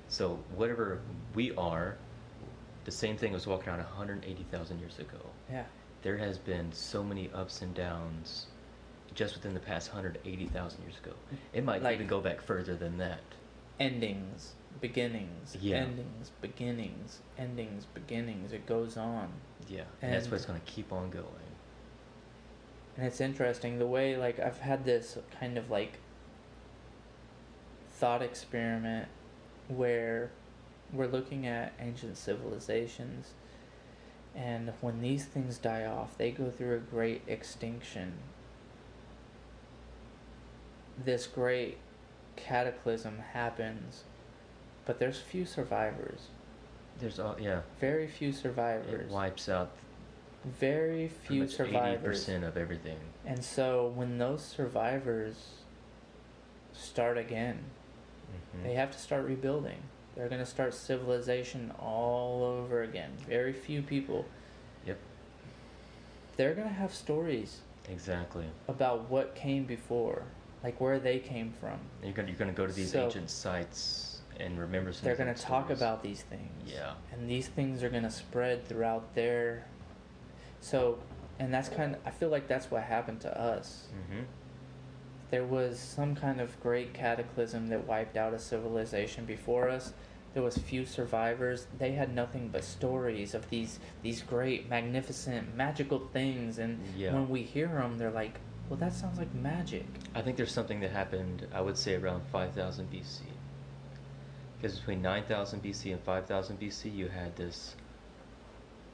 So 0.07 0.39
whatever 0.55 0.99
we 1.35 1.53
are, 1.57 1.95
the 2.85 2.91
same 2.91 3.17
thing 3.17 3.31
was 3.31 3.45
walking 3.45 3.69
around 3.69 3.81
180,000 3.83 4.79
years 4.79 4.97
ago. 4.97 5.19
yeah, 5.51 5.65
There 6.01 6.17
has 6.17 6.39
been 6.39 6.71
so 6.71 7.03
many 7.03 7.29
ups 7.35 7.61
and 7.61 7.71
downs 7.75 8.47
just 9.13 9.35
within 9.35 9.53
the 9.53 9.59
past 9.59 9.93
180,000 9.93 10.81
years 10.81 10.97
ago. 11.03 11.13
It 11.53 11.63
might 11.63 11.83
Like- 11.83 11.93
even 11.97 12.07
go 12.07 12.19
back 12.19 12.41
further 12.41 12.75
than 12.75 12.97
that. 12.97 13.21
endings, 13.79 14.55
beginnings, 14.81 15.57
Yeah. 15.59 15.77
endings, 15.77 16.31
beginnings, 16.41 17.21
endings, 17.37 17.85
beginnings. 17.85 18.51
It 18.53 18.65
goes 18.65 18.97
on. 18.97 19.31
Yeah, 19.67 19.83
and, 20.01 20.13
that's 20.13 20.25
And- 20.25 20.31
what 20.31 20.37
it's 20.37 20.45
going 20.45 20.59
to 20.59 20.65
keep 20.71 20.91
on 20.91 21.09
going. 21.09 21.27
And 22.97 23.05
it's 23.05 23.19
interesting 23.19 23.79
the 23.79 23.87
way 23.87 24.15
like 24.15 24.39
I've 24.39 24.59
had 24.59 24.85
this 24.85 25.17
kind 25.39 25.57
of 25.57 25.69
like 25.69 25.99
thought 27.89 28.21
experiment 28.21 29.07
where 29.67 30.31
we're 30.93 31.07
looking 31.07 31.45
at 31.47 31.73
ancient 31.79 32.17
civilizations 32.17 33.33
and 34.35 34.73
when 34.81 35.01
these 35.01 35.25
things 35.25 35.57
die 35.57 35.85
off, 35.85 36.17
they 36.17 36.29
go 36.31 36.51
through 36.51 36.75
a 36.75 36.79
great 36.79 37.21
extinction. 37.25 38.13
This 40.97 41.27
great 41.27 41.77
cataclysm 42.35 43.19
happens, 43.33 44.03
but 44.85 44.99
there's 44.99 45.19
few 45.19 45.45
survivors. 45.45 46.27
There's 46.99 47.19
all 47.19 47.35
yeah. 47.39 47.61
Very 47.79 48.07
few 48.07 48.31
survivors. 48.31 49.09
It 49.09 49.13
wipes 49.13 49.49
out 49.49 49.71
Very 50.45 51.07
few 51.07 51.47
survivors. 51.47 52.03
percent 52.03 52.43
of 52.43 52.55
everything. 52.57 52.97
And 53.25 53.43
so 53.43 53.87
when 53.95 54.17
those 54.17 54.43
survivors 54.43 55.35
start 56.73 57.17
again, 57.17 57.63
Mhm. 58.57 58.63
they 58.63 58.73
have 58.75 58.91
to 58.91 58.97
start 58.99 59.25
rebuilding. 59.25 59.81
They're 60.15 60.29
going 60.29 60.39
to 60.41 60.45
start 60.45 60.73
civilization 60.73 61.71
all 61.79 62.43
over 62.43 62.83
again. 62.83 63.11
Very 63.27 63.51
few 63.53 63.81
people. 63.81 64.25
Yep, 64.85 64.97
They're 66.37 66.53
going 66.53 66.67
to 66.67 66.73
have 66.73 66.93
stories 66.93 67.61
exactly. 67.89 68.45
about 68.67 69.09
what 69.09 69.35
came 69.35 69.65
before, 69.65 70.23
like 70.63 70.79
where 70.79 70.99
they 70.99 71.19
came 71.19 71.51
from. 71.59 71.79
You're 72.03 72.13
gonna 72.13 72.29
you're 72.29 72.37
gonna 72.37 72.51
go 72.53 72.65
to 72.67 72.71
these 72.73 72.91
So- 72.91 73.05
ancient 73.05 73.29
sites 73.29 74.04
and 74.39 74.59
remember 74.59 74.91
some. 74.93 75.05
They're 75.05 75.15
going 75.15 75.33
to 75.33 75.41
talk 75.41 75.65
stories. 75.65 75.79
about 75.81 76.03
these 76.03 76.21
things. 76.23 76.51
Yeah. 76.65 76.93
And 77.11 77.29
these 77.29 77.47
things 77.47 77.83
are 77.83 77.89
going 77.89 78.03
to 78.03 78.11
spread 78.11 78.65
throughout 78.67 79.13
their 79.15 79.65
so 80.61 80.97
and 81.39 81.53
that's 81.53 81.69
kind 81.69 81.95
of 81.95 82.01
I 82.05 82.11
feel 82.11 82.29
like 82.29 82.47
that's 82.47 82.71
what 82.71 82.83
happened 82.83 83.21
to 83.21 83.39
us. 83.39 83.87
Mm-hmm. 83.93 84.23
there 85.31 85.43
was 85.43 85.79
some 85.79 86.15
kind 86.15 86.39
of 86.39 86.59
great 86.61 86.93
cataclysm 86.93 87.67
that 87.67 87.85
wiped 87.87 88.15
out 88.17 88.33
a 88.33 88.39
civilization 88.39 89.25
before 89.25 89.69
us. 89.69 89.93
There 90.33 90.43
was 90.43 90.57
few 90.57 90.85
survivors. 90.85 91.67
They 91.79 91.93
had 91.93 92.13
nothing 92.13 92.49
but 92.49 92.63
stories 92.63 93.33
of 93.33 93.49
these 93.49 93.79
these 94.03 94.21
great, 94.21 94.69
magnificent, 94.69 95.55
magical 95.55 95.99
things, 96.13 96.57
and 96.59 96.79
Yeah. 96.95 97.13
when 97.13 97.29
we 97.29 97.41
hear 97.43 97.67
them, 97.69 97.97
they're 97.97 98.11
like, 98.11 98.39
"Well, 98.69 98.77
that 98.79 98.93
sounds 98.93 99.17
like 99.17 99.33
magic." 99.33 99.85
I 100.13 100.21
think 100.21 100.35
there's 100.37 100.51
something 100.51 100.79
that 100.81 100.91
happened. 100.91 101.47
I 101.53 101.61
would 101.61 101.77
say 101.77 101.95
around 101.95 102.21
5000 102.31 102.89
BC. 102.91 103.21
Because 104.65 104.79
between 104.79 105.03
9000 105.03 105.61
BC 105.61 105.91
and 105.91 106.01
5000 106.01 106.59
BC, 106.59 106.91
you 106.95 107.07
had 107.07 107.35
this 107.35 107.75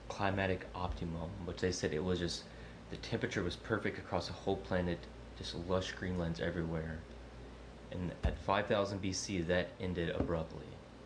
climatic 0.09 0.65
optimum, 0.75 1.29
which 1.45 1.61
they 1.61 1.71
said 1.71 1.93
it 1.93 2.03
was 2.03 2.19
just 2.19 2.43
the 2.89 2.97
temperature 2.97 3.41
was 3.41 3.55
perfect 3.55 3.97
across 3.97 4.27
the 4.27 4.33
whole 4.33 4.57
planet, 4.57 4.99
just 5.37 5.55
lush 5.69 5.93
greenlands 5.95 6.41
everywhere. 6.41 6.99
And 7.89 8.11
at 8.25 8.37
5000 8.39 9.01
BC, 9.01 9.47
that 9.47 9.69
ended 9.79 10.09
abruptly. 10.09 10.65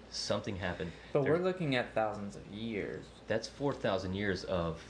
Something 0.09 0.55
happened. 0.55 0.91
But 1.13 1.21
There- 1.25 1.33
we're 1.33 1.43
looking 1.43 1.75
at 1.75 1.93
thousands 1.93 2.35
of 2.35 2.47
years 2.47 3.05
That's 3.27 3.47
four 3.47 3.71
thousand 3.71 4.15
years 4.15 4.45
of 4.45 4.81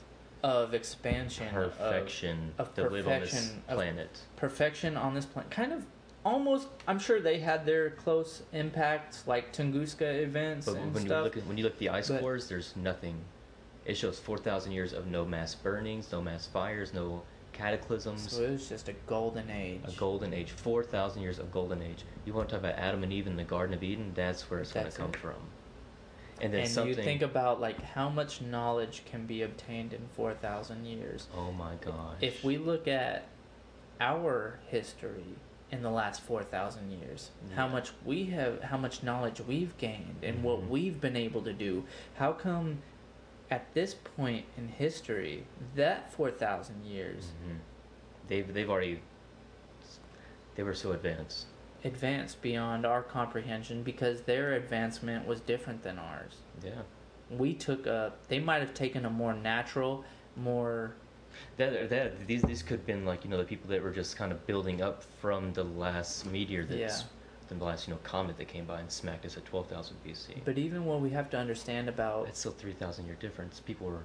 of 0.42 0.72
expansion, 0.72 1.54
of- 1.54 1.76
perfection 1.76 2.54
of 2.56 2.74
to 2.76 2.88
live 2.88 3.06
on 3.08 3.20
this 3.20 3.52
planet. 3.68 4.20
perfection 4.36 4.96
on 4.96 5.12
this 5.12 5.26
planet. 5.26 5.50
Kind 5.50 5.74
of 5.74 5.84
almost. 6.26 6.68
I'm 6.86 6.98
sure 6.98 7.20
they 7.20 7.38
had 7.38 7.64
their 7.64 7.90
close 7.90 8.42
impacts, 8.52 9.26
like 9.26 9.52
Tunguska 9.52 10.22
events 10.22 10.66
But 10.66 10.76
and 10.76 10.92
when 10.92 11.04
you 11.04 11.08
stuff. 11.08 11.24
look 11.24 11.36
at 11.36 11.46
when 11.46 11.56
you 11.56 11.64
look 11.64 11.74
at 11.74 11.78
the 11.78 11.88
ice 11.90 12.08
But- 12.08 12.20
cores, 12.20 12.48
there's 12.48 12.74
nothing. 12.76 13.16
It 13.84 13.96
shows 13.96 14.18
four 14.18 14.36
thousand 14.36 14.72
years 14.72 14.92
of 14.92 15.06
no 15.06 15.24
mass 15.24 15.54
burnings, 15.54 16.10
no 16.10 16.20
mass 16.20 16.46
fires, 16.46 16.92
no 16.92 17.22
cataclysms. 17.52 18.32
so 18.32 18.42
it 18.42 18.50
was 18.50 18.68
just 18.68 18.88
a 18.88 18.92
golden 19.06 19.48
age. 19.48 19.80
a 19.86 19.92
golden 19.92 20.34
age, 20.34 20.50
four 20.50 20.82
thousand 20.82 21.22
years 21.22 21.38
of 21.38 21.50
golden 21.52 21.80
age. 21.80 22.02
You 22.24 22.34
want 22.34 22.48
to 22.48 22.54
talk 22.56 22.64
about 22.64 22.78
Adam 22.78 23.02
and 23.04 23.12
Eve 23.12 23.28
in 23.28 23.36
the 23.36 23.44
Garden 23.44 23.74
of 23.74 23.82
Eden? 23.82 24.12
That's 24.14 24.50
where 24.50 24.60
it's 24.60 24.72
going 24.72 24.90
to 24.90 24.92
come 24.92 25.10
it. 25.10 25.16
from. 25.16 25.36
And 26.42 26.52
then 26.52 26.62
and 26.62 26.68
something. 26.70 26.90
you 26.98 27.02
think 27.02 27.22
about 27.22 27.60
like 27.62 27.80
how 27.82 28.10
much 28.10 28.42
knowledge 28.42 29.04
can 29.10 29.24
be 29.24 29.40
obtained 29.42 29.94
in 29.94 30.02
4000 30.14 30.84
years 30.84 31.28
oh 31.34 31.50
my 31.52 31.76
gosh! 31.76 32.18
if 32.20 32.44
we 32.44 32.58
look 32.58 32.86
at 32.86 33.24
our 34.02 34.58
history 34.68 35.24
in 35.72 35.82
the 35.82 35.90
last 35.90 36.20
4000 36.22 36.90
years 36.92 37.30
how 37.56 37.66
much 37.66 37.90
we 38.04 38.26
have 38.26 38.62
how 38.62 38.76
much 38.76 39.02
knowledge 39.02 39.40
we've 39.40 39.76
gained 39.78 40.16
and 40.22 40.42
what 40.44 40.60
Mhm. 40.60 40.68
we've 40.68 41.00
been 41.00 41.16
able 41.16 41.42
to 41.42 41.52
do 41.52 41.84
how 42.14 42.32
come 42.32 42.82
at 43.50 43.72
this 43.74 43.92
point 43.94 44.44
in 44.56 44.68
history 44.68 45.44
that 45.74 46.10
4000 46.12 46.84
years 46.84 47.32
Mhm. 47.48 47.58
they've 48.28 48.52
they've 48.54 48.70
already. 48.70 49.00
They 50.54 50.62
were 50.62 50.74
so 50.74 50.92
advanced. 50.92 51.46
advanced 51.84 52.40
beyond 52.42 52.84
our 52.86 53.02
comprehension 53.02 53.82
because 53.82 54.22
their 54.22 54.54
advancement 54.54 55.26
was 55.26 55.40
different 55.40 55.82
than 55.82 55.98
ours 55.98 56.38
Yeah. 56.62 56.82
we 57.30 57.54
took 57.54 57.86
a 57.86 58.12
they 58.28 58.40
might 58.40 58.60
have 58.60 58.72
taken 58.74 59.04
a 59.04 59.10
more 59.10 59.34
natural 59.34 60.04
more 60.34 60.94
That 61.56 61.90
that 61.90 62.26
these 62.26 62.42
these 62.42 62.62
could 62.62 62.78
have 62.78 62.86
been 62.86 63.04
like 63.04 63.24
you 63.24 63.30
know 63.30 63.38
the 63.38 63.44
people 63.44 63.68
that 63.70 63.82
were 63.82 63.90
just 63.90 64.16
kind 64.16 64.32
of 64.32 64.46
building 64.46 64.82
up 64.82 65.02
from 65.20 65.52
the 65.52 65.64
last 65.64 66.26
meteor 66.26 66.64
that's 66.64 67.04
the 67.48 67.64
last 67.64 67.86
you 67.86 67.94
know 67.94 68.00
comet 68.02 68.36
that 68.38 68.48
came 68.48 68.64
by 68.64 68.80
and 68.80 68.90
smacked 68.90 69.24
us 69.24 69.36
at 69.36 69.44
twelve 69.44 69.68
thousand 69.68 69.96
BC. 70.06 70.44
But 70.44 70.58
even 70.58 70.84
what 70.84 71.00
we 71.00 71.10
have 71.10 71.30
to 71.30 71.38
understand 71.38 71.88
about 71.88 72.28
it's 72.28 72.40
still 72.40 72.52
three 72.52 72.72
thousand 72.72 73.06
year 73.06 73.16
difference. 73.20 73.60
People 73.60 73.86
were, 73.86 74.02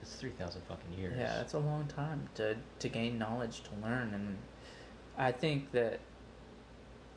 it's 0.00 0.14
three 0.14 0.30
thousand 0.30 0.62
fucking 0.68 0.98
years. 0.98 1.14
yeah, 1.18 1.36
that's 1.36 1.54
a 1.54 1.58
long 1.58 1.86
time 1.86 2.28
to 2.36 2.56
to 2.78 2.88
gain 2.88 3.18
knowledge 3.18 3.62
to 3.62 3.70
learn, 3.82 4.12
and 4.14 4.38
I 5.16 5.32
think 5.32 5.72
that 5.72 6.00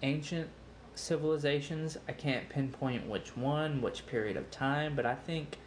ancient 0.02 0.50
civilizations, 0.96 1.98
I 2.08 2.12
can't 2.12 2.50
pinpoint 2.50 3.08
which 3.08 3.38
one, 3.38 3.82
which 3.82 4.06
period 4.08 4.38
of 4.38 4.50
time, 4.52 4.96
but 4.96 5.06
I 5.06 5.16
think 5.16 5.58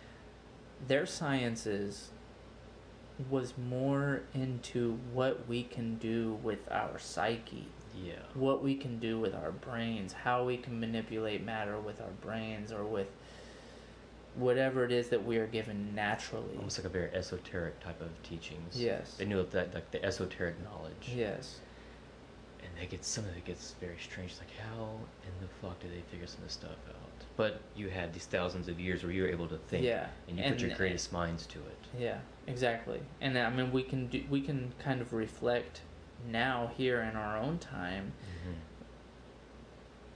their 0.86 1.06
sciences 1.06 2.10
was 3.30 3.54
more 3.68 4.22
into 4.34 4.98
what 5.12 5.46
we 5.48 5.62
can 5.62 5.96
do 5.96 6.38
with 6.42 6.70
our 6.70 6.98
psyche 6.98 7.68
yeah. 8.02 8.14
what 8.34 8.62
we 8.62 8.74
can 8.74 8.98
do 8.98 9.18
with 9.18 9.34
our 9.34 9.52
brains, 9.52 10.12
how 10.12 10.44
we 10.44 10.56
can 10.56 10.78
manipulate 10.80 11.44
matter 11.44 11.78
with 11.78 12.00
our 12.00 12.10
brains 12.20 12.72
or 12.72 12.84
with 12.84 13.08
whatever 14.34 14.84
it 14.84 14.90
is 14.90 15.08
that 15.10 15.24
we 15.24 15.38
are 15.38 15.46
given 15.46 15.94
naturally. 15.94 16.56
Almost 16.56 16.78
like 16.78 16.86
a 16.86 16.90
very 16.90 17.12
esoteric 17.14 17.80
type 17.80 18.00
of 18.00 18.10
teachings. 18.22 18.80
Yes. 18.80 19.14
They 19.16 19.24
knew 19.24 19.44
that 19.44 19.74
like 19.74 19.90
the 19.90 20.04
esoteric 20.04 20.62
knowledge. 20.64 21.12
Yes. 21.14 21.60
And 22.62 22.70
they 22.80 22.86
get 22.86 23.04
some 23.04 23.24
of 23.24 23.36
it 23.36 23.44
gets 23.44 23.74
very 23.80 23.98
strange. 24.00 24.32
Like 24.38 24.50
how 24.68 24.84
in 25.22 25.32
the 25.40 25.48
fuck 25.60 25.78
did 25.80 25.92
they 25.92 26.02
figure 26.10 26.26
some 26.26 26.38
of 26.38 26.44
this 26.44 26.54
stuff 26.54 26.70
out? 26.88 26.94
But 27.36 27.60
you 27.76 27.88
had 27.88 28.12
these 28.12 28.26
thousands 28.26 28.68
of 28.68 28.80
years 28.80 29.02
where 29.02 29.12
you 29.12 29.22
were 29.22 29.28
able 29.28 29.48
to 29.48 29.58
think. 29.68 29.84
Yeah, 29.84 30.06
And 30.28 30.38
you 30.38 30.44
put 30.44 30.60
your 30.60 30.70
and- 30.70 30.78
greatest 30.78 31.12
minds 31.12 31.46
to 31.46 31.58
it. 31.58 31.78
Yeah, 31.98 32.18
exactly. 32.46 33.00
And 33.20 33.38
I 33.38 33.50
mean 33.50 33.72
we 33.72 33.82
can 33.82 34.06
do 34.08 34.22
we 34.30 34.40
can 34.40 34.72
kind 34.78 35.00
of 35.00 35.12
reflect 35.12 35.82
now 36.30 36.70
here 36.76 37.00
in 37.02 37.16
our 37.16 37.36
own 37.36 37.58
time. 37.58 38.12
Mm-hmm. 38.22 38.54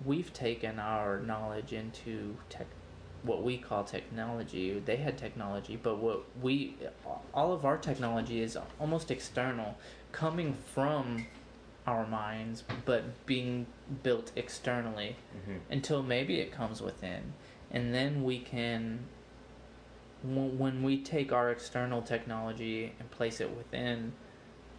We've 0.09 0.33
taken 0.33 0.79
our 0.79 1.21
knowledge 1.21 1.73
into 1.73 2.37
tech 2.49 2.67
what 3.23 3.43
we 3.43 3.59
call 3.59 3.83
technology. 3.85 4.81
They 4.85 4.97
had 4.97 5.19
technology, 5.19 5.77
but 5.77 5.99
what 5.99 6.25
we 6.41 6.77
all 7.35 7.53
of 7.53 7.65
our 7.65 7.77
technology 7.77 8.41
is 8.43 8.57
almost 8.81 9.11
external, 9.11 9.77
coming 10.13 10.55
from 10.73 11.27
our 11.87 12.07
minds, 12.07 12.63
but 12.85 13.27
being 13.27 13.67
built 14.03 14.31
externally 14.37 15.17
Mm-hmm. 15.37 15.73
until 15.73 16.03
maybe 16.03 16.39
it 16.41 16.53
comes 16.53 16.81
within, 16.81 17.33
and 17.71 17.95
then 17.95 18.23
we 18.23 18.39
can. 18.39 19.01
When 20.23 20.83
we 20.83 20.99
take 20.99 21.33
our 21.33 21.51
external 21.51 22.03
technology 22.03 22.93
and 22.99 23.11
place 23.11 23.41
it 23.41 23.57
within, 23.57 24.13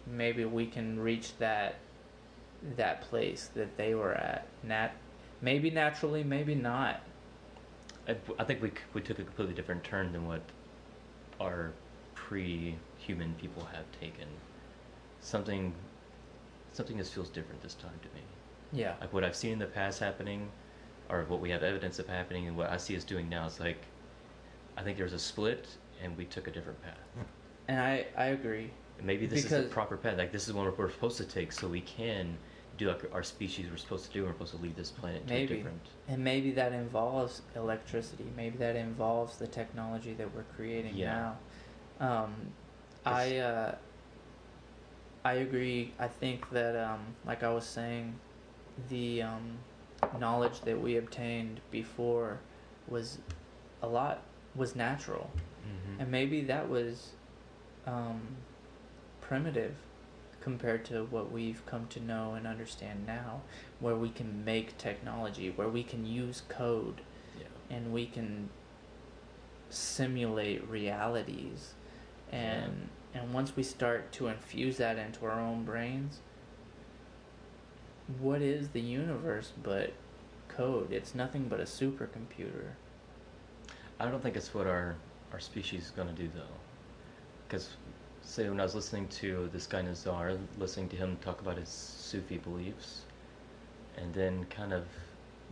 maybe 0.06 0.44
we 0.44 0.66
can 0.66 1.00
reach 1.00 1.36
that 1.38 1.76
that 2.76 3.00
place 3.00 3.48
that 3.54 3.76
they 3.78 3.94
were 3.94 4.12
at. 4.12 4.46
Nat, 4.62 4.92
maybe 5.40 5.70
naturally, 5.70 6.22
maybe 6.22 6.54
not. 6.54 7.00
I, 8.06 8.16
I 8.38 8.44
think 8.44 8.62
we 8.62 8.72
we 8.92 9.00
took 9.00 9.18
a 9.18 9.24
completely 9.24 9.54
different 9.54 9.82
turn 9.82 10.12
than 10.12 10.26
what 10.26 10.42
our 11.40 11.72
pre-human 12.14 13.34
people 13.34 13.64
have 13.64 13.84
taken. 13.98 14.28
Something 15.20 15.72
something 16.72 16.98
just 16.98 17.14
feels 17.14 17.30
different 17.30 17.62
this 17.62 17.74
time 17.74 17.98
to 18.02 18.08
me. 18.14 18.22
Yeah. 18.72 18.94
Like 19.00 19.12
what 19.12 19.24
I've 19.24 19.36
seen 19.36 19.52
in 19.52 19.58
the 19.58 19.66
past 19.66 19.98
happening, 20.00 20.48
or 21.08 21.24
what 21.24 21.40
we 21.40 21.50
have 21.50 21.62
evidence 21.62 21.98
of 21.98 22.06
happening, 22.08 22.46
and 22.46 22.56
what 22.56 22.70
I 22.70 22.76
see 22.76 22.96
us 22.96 23.04
doing 23.04 23.28
now 23.28 23.46
is 23.46 23.58
like, 23.58 23.78
I 24.80 24.82
think 24.82 24.96
there 24.96 25.04
was 25.04 25.12
a 25.12 25.18
split, 25.18 25.66
and 26.02 26.16
we 26.16 26.24
took 26.24 26.48
a 26.48 26.50
different 26.50 26.80
path. 26.82 26.96
And 27.68 27.78
I 27.78 28.06
I 28.16 28.26
agree. 28.26 28.70
And 28.96 29.06
maybe 29.06 29.26
this 29.26 29.40
is 29.40 29.44
Because- 29.44 29.64
the 29.64 29.70
proper 29.70 29.96
path. 29.98 30.16
Like 30.16 30.32
this 30.32 30.48
is 30.48 30.54
what 30.54 30.76
we're 30.78 30.90
supposed 30.90 31.18
to 31.18 31.24
take, 31.24 31.52
so 31.52 31.68
we 31.68 31.82
can 31.82 32.38
do 32.78 32.88
like 32.88 33.12
our 33.12 33.22
species 33.22 33.70
we're 33.70 33.76
supposed 33.76 34.06
to 34.06 34.12
do. 34.12 34.24
We're 34.24 34.32
supposed 34.32 34.52
to 34.56 34.62
leave 34.62 34.74
this 34.76 34.90
planet 34.90 35.26
to 35.26 35.34
a 35.34 35.36
Maybe. 35.36 35.56
different. 35.56 35.82
And 36.08 36.24
maybe 36.24 36.50
that 36.52 36.72
involves 36.72 37.42
electricity. 37.54 38.24
Maybe 38.34 38.56
that 38.56 38.74
involves 38.74 39.36
the 39.36 39.46
technology 39.46 40.14
that 40.14 40.34
we're 40.34 40.44
creating 40.56 40.96
Yeah. 40.96 41.34
now. 42.00 42.22
Um, 42.24 42.34
I 43.04 43.36
uh, 43.36 43.74
I 45.26 45.34
agree. 45.34 45.92
I 45.98 46.08
think 46.08 46.48
that, 46.50 46.74
um, 46.74 47.00
like 47.26 47.42
I 47.42 47.52
was 47.52 47.66
saying, 47.66 48.18
the 48.88 49.20
um, 49.22 49.58
knowledge 50.18 50.62
that 50.62 50.80
we 50.80 50.96
obtained 50.96 51.60
before 51.70 52.38
was 52.88 53.18
a 53.82 53.86
lot 53.86 54.22
was 54.54 54.74
natural, 54.74 55.30
Mm-hmm. 55.66 56.00
and 56.00 56.10
maybe 56.10 56.42
that 56.42 56.68
was 56.68 57.10
um, 57.86 58.20
primitive 59.20 59.74
compared 60.40 60.84
to 60.86 61.04
what 61.04 61.30
we've 61.30 61.64
come 61.66 61.86
to 61.88 62.00
know 62.00 62.32
and 62.34 62.46
understand 62.46 63.06
now, 63.06 63.42
where 63.78 63.94
we 63.94 64.08
can 64.08 64.44
make 64.44 64.76
technology, 64.78 65.50
where 65.50 65.68
we 65.68 65.82
can 65.82 66.06
use 66.06 66.42
code, 66.48 67.02
Yeah. 67.38 67.76
and 67.76 67.92
we 67.92 68.06
can 68.06 68.48
simulate 69.68 70.66
realities. 70.68 71.74
And 72.32 72.88
and 73.12 73.34
once 73.34 73.54
we 73.56 73.62
start 73.62 74.12
to 74.12 74.28
infuse 74.28 74.76
that 74.78 74.96
into 74.96 75.24
our 75.26 75.38
own 75.40 75.64
brains 75.64 76.20
what 78.18 78.42
is 78.42 78.70
the 78.70 78.80
universe 78.80 79.52
but 79.62 79.92
code? 80.48 80.92
It's 80.92 81.14
nothing 81.14 81.46
but 81.48 81.60
a 81.60 81.64
supercomputer 81.64 82.72
I 84.00 84.10
don't 84.10 84.22
think 84.22 84.34
it's 84.36 84.54
what 84.54 84.66
our 84.66 84.96
our 85.30 85.40
species 85.40 85.84
is 85.84 85.90
gonna 85.90 86.12
do 86.12 86.28
though, 86.34 86.56
because 87.46 87.68
say 88.22 88.48
when 88.48 88.58
I 88.58 88.62
was 88.62 88.74
listening 88.74 89.08
to 89.08 89.50
this 89.52 89.66
guy 89.66 89.82
Nazar, 89.82 90.38
listening 90.58 90.88
to 90.88 90.96
him 90.96 91.18
talk 91.20 91.42
about 91.42 91.58
his 91.58 91.68
Sufi 91.68 92.38
beliefs, 92.38 93.02
and 93.98 94.12
then 94.14 94.46
kind 94.48 94.72
of 94.72 94.86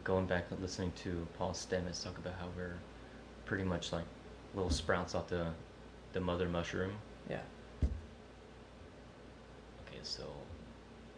going 0.02 0.24
back 0.24 0.46
and 0.50 0.60
listening 0.60 0.92
to 1.02 1.26
Paul 1.36 1.50
Stamets 1.50 2.02
talk 2.02 2.16
about 2.16 2.34
how 2.40 2.48
we're 2.56 2.78
pretty 3.44 3.64
much 3.64 3.92
like 3.92 4.06
little 4.54 4.70
sprouts 4.70 5.14
off 5.14 5.28
the 5.28 5.48
the 6.14 6.20
mother 6.20 6.48
mushroom. 6.48 6.92
yeah 7.28 7.42
Okay, 9.86 10.00
so 10.02 10.24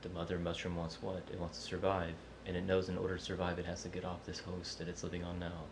the 0.03 0.09
mother 0.09 0.37
mushroom 0.37 0.74
wants 0.74 1.01
what? 1.01 1.22
It 1.33 1.39
wants 1.39 1.59
to 1.59 1.64
survive, 1.64 2.14
and 2.47 2.57
it 2.57 2.64
knows 2.64 2.89
in 2.89 2.99
order 2.99 3.16
to 3.16 3.22
survive, 3.22 3.61
it 3.61 3.66
has 3.66 3.83
to 3.85 3.89
get 3.89 4.05
off 4.05 4.24
this 4.26 4.41
host 4.41 4.78
that 4.81 4.89
it's 4.89 5.05
living 5.05 5.22
on 5.22 5.39
now. 5.39 5.62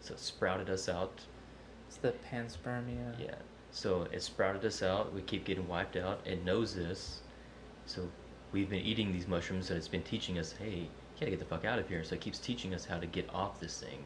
So 0.00 0.14
it 0.14 0.20
sprouted 0.20 0.70
us 0.70 0.88
out 0.88 1.20
it's 1.88 1.96
the 1.96 2.12
panspermia 2.30 3.18
Yeah. 3.18 3.34
So 3.70 4.06
it 4.12 4.22
sprouted 4.22 4.64
us 4.64 4.82
out. 4.82 5.12
We 5.14 5.22
keep 5.22 5.44
getting 5.44 5.66
wiped 5.66 5.96
out. 5.96 6.20
It 6.24 6.44
knows 6.44 6.74
this. 6.74 7.20
So 7.86 8.08
we've 8.52 8.68
been 8.70 8.80
eating 8.84 9.12
these 9.12 9.26
mushrooms 9.26 9.70
and 9.70 9.78
it's 9.78 9.88
been 9.88 10.02
teaching 10.02 10.38
us, 10.38 10.52
hey, 10.52 10.80
you 10.80 10.88
gotta 11.18 11.30
get 11.30 11.38
the 11.38 11.44
fuck 11.44 11.64
out 11.64 11.78
of 11.78 11.88
here. 11.88 12.04
So 12.04 12.14
it 12.14 12.20
keeps 12.20 12.38
teaching 12.38 12.74
us 12.74 12.84
how 12.84 12.98
to 12.98 13.06
get 13.06 13.28
off 13.34 13.60
this 13.60 13.80
thing. 13.80 14.04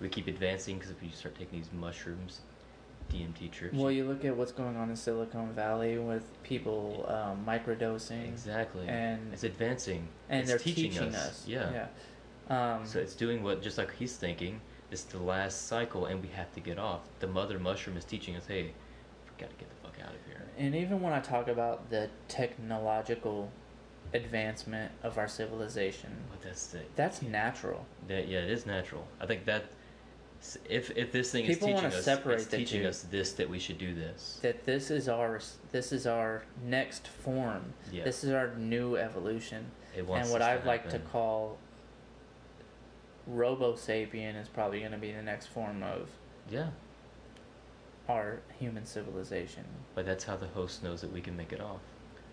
We 0.00 0.08
keep 0.08 0.26
advancing 0.26 0.76
because 0.78 0.90
if 0.90 1.02
you 1.02 1.10
start 1.10 1.36
taking 1.36 1.58
these 1.58 1.70
mushrooms, 1.72 2.40
DMT 3.12 3.50
trips. 3.50 3.76
well 3.76 3.90
you 3.90 4.04
look 4.04 4.24
at 4.24 4.36
what's 4.36 4.52
going 4.52 4.76
on 4.76 4.88
in 4.88 4.94
silicon 4.94 5.52
valley 5.52 5.98
with 5.98 6.40
people 6.44 7.04
um, 7.08 7.44
microdosing 7.44 8.28
exactly. 8.28 8.86
and 8.86 9.32
it's 9.32 9.42
advancing. 9.42 10.06
and 10.28 10.42
It's 10.42 10.48
they're 10.48 10.58
teaching, 10.60 10.96
us, 10.96 11.44
Yeah. 11.44 11.88
yeah 12.48 12.74
um, 12.76 12.86
So 12.86 13.00
it's 13.00 13.14
doing 13.16 13.42
what, 13.42 13.62
just 13.62 13.78
like 13.78 13.92
he's 13.96 14.16
thinking, 14.16 14.60
It's 14.90 15.04
the 15.04 15.18
last 15.18 15.68
cycle, 15.68 16.06
and 16.06 16.20
we 16.20 16.28
have 16.28 16.52
to 16.54 16.60
get 16.60 16.78
off. 16.78 17.00
The 17.20 17.26
mother 17.28 17.58
mushroom 17.58 17.96
is 17.96 18.04
teaching 18.04 18.36
us, 18.36 18.46
hey, 18.46 18.62
we 18.64 18.70
got 19.38 19.50
to 19.50 19.56
get 19.56 19.68
the 19.68 19.76
fuck 19.86 19.94
out 20.04 20.12
of 20.14 20.20
here. 20.26 20.42
And 20.58 20.74
even 20.74 21.00
when 21.00 21.12
I 21.12 21.20
talk 21.20 21.48
about 21.48 21.90
the 21.90 22.10
technological 22.28 23.50
advancement 24.12 24.90
of 25.02 25.18
our 25.18 25.28
civilization, 25.28 26.10
But 26.30 26.42
that's 26.42 26.66
the 26.66 26.80
that's 26.96 27.22
natural. 27.22 27.86
that 28.08 28.28
yeah, 28.28 28.38
it 28.40 28.50
is 28.50 28.66
natural. 28.66 29.06
I 29.20 29.26
think 29.26 29.44
that 29.44 29.64
if 30.68 30.90
if 30.96 31.12
this 31.12 31.30
thing 31.30 31.46
People 31.46 31.68
is 31.68 31.74
teaching 31.74 31.86
us, 31.86 32.04
separate 32.04 32.40
it's 32.40 32.46
teaching 32.46 32.82
two. 32.82 32.88
us 32.88 33.02
this 33.02 33.32
that 33.34 33.48
we 33.48 33.58
should 33.58 33.78
do 33.78 33.94
this. 33.94 34.40
That 34.42 34.64
this 34.64 34.90
is 34.90 35.08
our 35.08 35.40
this 35.70 35.92
is 35.92 36.06
our 36.06 36.42
next 36.64 37.06
form. 37.06 37.72
Yeah. 37.92 38.04
This 38.04 38.24
is 38.24 38.32
our 38.32 38.54
new 38.56 38.96
evolution. 38.96 39.66
And 39.96 40.08
what 40.08 40.42
I'd 40.42 40.64
like 40.64 40.88
to 40.90 40.98
call 40.98 41.58
Robo 43.30 43.74
sapien 43.74 44.40
is 44.40 44.48
probably 44.48 44.80
going 44.80 44.92
to 44.92 44.98
be 44.98 45.12
the 45.12 45.22
next 45.22 45.46
form 45.46 45.82
of 45.82 46.08
yeah, 46.50 46.70
our 48.08 48.40
human 48.58 48.84
civilization. 48.84 49.64
but 49.94 50.04
that's 50.06 50.24
how 50.24 50.36
the 50.36 50.48
host 50.48 50.82
knows 50.82 51.00
that 51.00 51.12
we 51.12 51.20
can 51.20 51.36
make 51.36 51.52
it 51.52 51.60
off. 51.60 51.80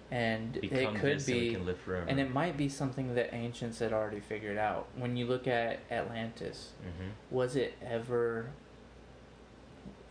And 0.09 0.53
Become 0.61 0.95
it 0.95 0.99
could 1.01 1.11
and 1.17 1.25
be 1.25 1.51
can 1.51 1.65
live 1.65 1.79
forever. 1.79 2.05
and 2.07 2.17
it 2.19 2.33
might 2.33 2.55
be 2.55 2.69
something 2.69 3.13
that 3.15 3.33
ancients 3.33 3.79
had 3.79 3.91
already 3.91 4.21
figured 4.21 4.57
out. 4.57 4.87
When 4.95 5.17
you 5.17 5.25
look 5.25 5.47
at 5.47 5.79
Atlantis, 5.91 6.71
hmm 6.81 7.09
was 7.29 7.55
it 7.57 7.73
ever 7.85 8.51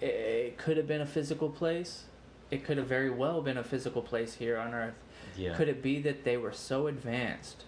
it, 0.01 0.07
it 0.07 0.59
could 0.59 0.76
have 0.76 0.87
been 0.87 1.01
a 1.01 1.07
physical 1.07 1.49
place. 1.49 2.05
It 2.51 2.62
could 2.62 2.76
have 2.76 2.87
very 2.87 3.11
well 3.11 3.41
been 3.41 3.57
a 3.57 3.64
physical 3.64 4.03
place 4.03 4.34
here 4.34 4.59
on 4.59 4.74
earth. 4.74 4.95
Yeah. 5.37 5.55
Could 5.57 5.68
it 5.68 5.82
be 5.82 5.99
that 6.03 6.24
they 6.24 6.37
were 6.37 6.53
so 6.53 6.87
advanced, 6.87 7.64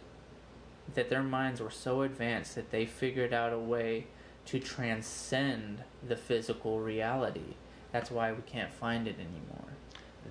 that 0.94 1.08
their 1.10 1.22
minds 1.22 1.60
were 1.60 1.70
so 1.70 2.02
advanced 2.02 2.54
that 2.54 2.70
they 2.70 2.86
figured 2.86 3.32
out 3.32 3.52
a 3.52 3.58
way 3.58 4.06
to 4.46 4.58
transcend 4.58 5.82
the 6.06 6.16
physical 6.16 6.80
reality? 6.80 7.54
That's 7.92 8.10
why 8.10 8.32
we 8.32 8.42
can't 8.42 8.72
find 8.72 9.06
it 9.06 9.16
anymore. 9.16 9.72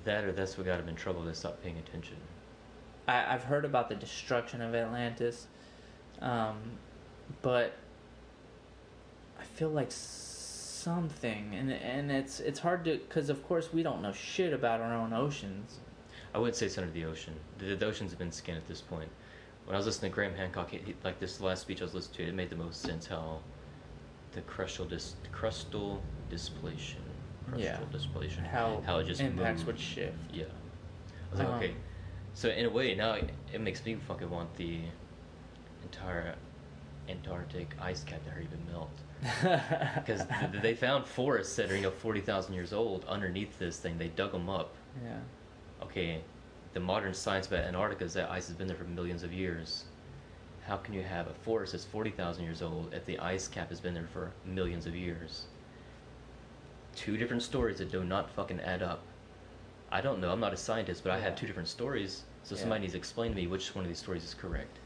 That 0.03 0.23
or 0.23 0.31
that's 0.31 0.57
what 0.57 0.65
got 0.65 0.79
him 0.79 0.89
in 0.89 0.95
trouble. 0.95 1.23
They 1.23 1.33
stopped 1.33 1.63
paying 1.63 1.77
attention. 1.77 2.17
I, 3.07 3.33
I've 3.33 3.43
heard 3.43 3.65
about 3.65 3.89
the 3.89 3.95
destruction 3.95 4.61
of 4.61 4.75
Atlantis, 4.75 5.47
um, 6.21 6.57
but 7.41 7.73
I 9.39 9.43
feel 9.43 9.69
like 9.69 9.91
something, 9.91 11.53
and 11.55 11.71
and 11.71 12.11
it's 12.11 12.39
it's 12.39 12.59
hard 12.59 12.85
to 12.85 12.97
because 12.97 13.29
of 13.29 13.45
course 13.47 13.73
we 13.73 13.83
don't 13.83 14.01
know 14.01 14.13
shit 14.13 14.53
about 14.53 14.81
our 14.81 14.93
own 14.93 15.13
oceans. 15.13 15.79
I 16.33 16.39
wouldn't 16.39 16.55
say 16.55 16.67
it's 16.67 16.77
under 16.77 16.91
the 16.91 17.05
ocean. 17.05 17.33
The, 17.57 17.75
the 17.75 17.85
oceans 17.85 18.11
have 18.11 18.19
been 18.19 18.31
skinned 18.31 18.57
at 18.57 18.67
this 18.67 18.81
point. 18.81 19.09
When 19.67 19.75
I 19.75 19.77
was 19.77 19.85
listening 19.85 20.11
to 20.11 20.15
Graham 20.15 20.33
Hancock, 20.33 20.71
he, 20.71 20.77
he, 20.79 20.95
like 21.03 21.19
this 21.19 21.39
last 21.41 21.61
speech 21.61 21.81
I 21.81 21.83
was 21.85 21.93
listening 21.93 22.17
to, 22.17 22.23
it 22.29 22.35
made 22.35 22.49
the 22.49 22.55
most 22.55 22.81
sense 22.81 23.05
how 23.05 23.41
the 24.31 24.41
crustal 24.41 24.87
dis, 24.89 25.15
crustal 25.33 25.99
displacement, 26.29 27.05
crustal 27.51 27.59
Yeah. 27.59 27.79
displacement, 27.91 28.47
How, 28.47 28.81
how 28.85 28.97
it 28.99 29.05
just 29.05 29.19
impacts 29.21 29.59
moved. 29.59 29.67
would 29.67 29.79
shift. 29.79 30.17
Yeah. 30.33 30.45
I 30.45 31.31
was 31.31 31.39
like, 31.39 31.47
Um, 31.49 31.53
okay. 31.55 31.73
So 32.33 32.49
in 32.49 32.65
a 32.65 32.69
way, 32.69 32.95
now 32.95 33.13
it, 33.13 33.29
it 33.53 33.59
makes 33.61 33.83
me 33.85 33.95
fucking 33.95 34.29
want 34.29 34.55
the 34.55 34.79
entire 35.83 36.35
Antarctic 37.09 37.73
ice 37.81 38.03
cap 38.03 38.19
to 38.25 38.31
and 38.31 38.67
melt. 38.71 38.91
Because 39.95 40.25
th- 40.27 40.61
they 40.61 40.75
found 40.75 41.05
forests 41.05 41.55
that 41.55 41.71
are 41.71 41.75
you 41.75 41.81
know 41.81 41.89
forty 41.91 42.19
thousand 42.21 42.53
years 42.53 42.71
old 42.73 43.03
underneath 43.05 43.57
this 43.57 43.77
thing. 43.79 43.97
They 43.97 44.09
dug 44.09 44.31
them 44.33 44.49
up. 44.49 44.75
yeah. 45.03 45.17
Okay, 45.81 46.21
the 46.77 46.83
modern 46.83 47.11
science 47.11 47.47
about 47.47 47.63
Antarctica 47.65 48.03
is 48.05 48.13
that 48.13 48.29
ice 48.29 48.45
has 48.45 48.55
been 48.55 48.67
there 48.67 48.77
for 48.77 48.83
millions 48.83 49.23
of 49.23 49.33
years. 49.33 49.85
How 50.67 50.77
can 50.77 50.93
you 50.93 51.01
have 51.01 51.25
a 51.25 51.33
forest 51.33 51.71
that's 51.71 51.83
forty 51.85 52.11
thousand 52.11 52.43
years 52.43 52.61
old 52.61 52.93
if 52.93 53.03
the 53.03 53.17
ice 53.17 53.47
cap 53.47 53.69
has 53.69 53.79
been 53.79 53.95
there 53.95 54.05
for 54.13 54.31
millions 54.45 54.85
of 54.85 54.95
years? 54.95 55.45
Two 56.95 57.17
different 57.17 57.41
stories 57.41 57.79
that 57.79 57.91
do 57.91 58.03
not 58.03 58.29
fucking 58.29 58.59
add 58.59 58.83
up. 58.83 59.01
I 59.91 60.01
don't 60.01 60.19
know. 60.21 60.31
I'm 60.31 60.39
not 60.39 60.53
a 60.53 60.57
scientist, 60.57 61.03
but 61.03 61.11
I 61.13 61.19
have 61.19 61.35
two 61.35 61.47
different 61.47 61.67
stories. 61.67 62.25
So 62.43 62.53
Yeah. 62.53 62.61
somebody 62.61 62.81
needs 62.81 62.93
to 62.93 62.99
explain 62.99 63.31
to 63.31 63.35
me 63.35 63.47
which 63.47 63.73
one 63.73 63.83
of 63.83 63.89
these 63.89 63.97
stories 63.97 64.23
is 64.23 64.35
correct. 64.35 64.77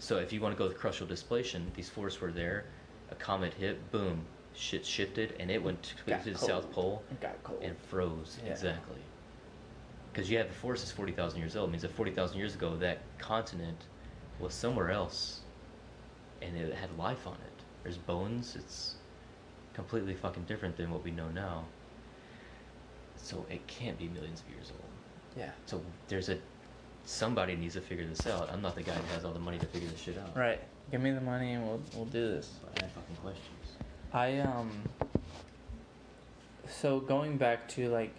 So 0.00 0.16
if 0.16 0.32
you 0.32 0.40
want 0.40 0.52
to 0.52 0.58
go 0.58 0.66
with 0.66 0.76
crustal 0.76 1.06
displacement, 1.06 1.74
these 1.74 1.88
forests 1.88 2.20
were 2.20 2.32
there. 2.32 2.64
A 3.12 3.14
comet 3.14 3.54
hit, 3.54 3.92
boom, 3.92 4.24
shit 4.52 4.84
shifted, 4.84 5.36
and 5.38 5.48
it 5.48 5.62
went 5.62 5.80
to, 6.06 6.18
to 6.18 6.30
the. 6.32 6.36
South 6.38 6.72
Pole 6.72 7.04
It 7.08 7.20
got 7.20 7.40
cold. 7.44 7.62
and 7.62 7.78
froze 7.78 8.40
Yeah. 8.44 8.50
exactly. 8.50 8.98
Because 10.16 10.30
you 10.30 10.38
have 10.38 10.48
the 10.48 10.54
forest 10.54 10.82
is 10.82 10.90
forty 10.90 11.12
thousand 11.12 11.40
years 11.40 11.56
old. 11.56 11.68
It 11.68 11.72
means 11.72 11.82
that 11.82 11.92
forty 11.92 12.10
thousand 12.10 12.38
years 12.38 12.54
ago, 12.54 12.74
that 12.76 13.00
continent 13.18 13.76
was 14.40 14.54
somewhere 14.54 14.90
else, 14.90 15.40
and 16.40 16.56
it 16.56 16.74
had 16.74 16.96
life 16.96 17.26
on 17.26 17.34
it. 17.34 17.62
There's 17.82 17.98
bones. 17.98 18.56
It's 18.56 18.94
completely 19.74 20.14
fucking 20.14 20.44
different 20.44 20.74
than 20.74 20.90
what 20.90 21.04
we 21.04 21.10
know 21.10 21.28
now. 21.28 21.66
So 23.16 23.44
it 23.50 23.66
can't 23.66 23.98
be 23.98 24.08
millions 24.08 24.40
of 24.40 24.48
years 24.54 24.72
old. 24.72 24.88
yeah. 25.36 25.50
So 25.66 25.82
there's 26.08 26.30
a 26.30 26.38
somebody 27.04 27.54
needs 27.54 27.74
to 27.74 27.82
figure 27.82 28.06
this 28.06 28.26
out. 28.26 28.50
I'm 28.50 28.62
not 28.62 28.74
the 28.74 28.82
guy 28.82 28.94
that 28.94 29.04
has 29.12 29.26
all 29.26 29.34
the 29.34 29.38
money 29.38 29.58
to 29.58 29.66
figure 29.66 29.90
this 29.90 30.00
shit 30.00 30.16
out. 30.16 30.34
Right. 30.34 30.60
Give 30.90 31.02
me 31.02 31.10
the 31.10 31.20
money 31.20 31.52
and 31.52 31.66
we'll 31.66 31.82
we'll 31.94 32.06
do 32.06 32.26
this. 32.26 32.54
I 32.74 32.84
have 32.84 32.92
fucking 32.92 33.16
questions. 33.16 33.76
I 34.14 34.38
um 34.38 34.70
so 36.70 37.00
going 37.00 37.36
back 37.36 37.68
to 37.68 37.90
like 37.90 38.14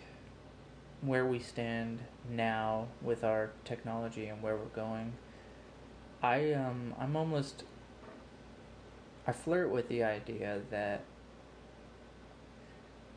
where 1.02 1.26
we 1.26 1.40
stand 1.40 2.00
now 2.30 2.88
with 3.02 3.24
our 3.24 3.52
technology 3.64 4.28
and 4.28 4.42
where 4.42 4.56
we're 4.56 4.66
going 4.66 5.14
I 6.22 6.54
um 6.54 6.96
I'm 7.00 7.16
almost 7.16 7.64
I 9.26 9.32
flirt 9.32 9.70
with 9.70 9.90
the 9.90 10.04
idea 10.04 10.62
that 10.72 11.04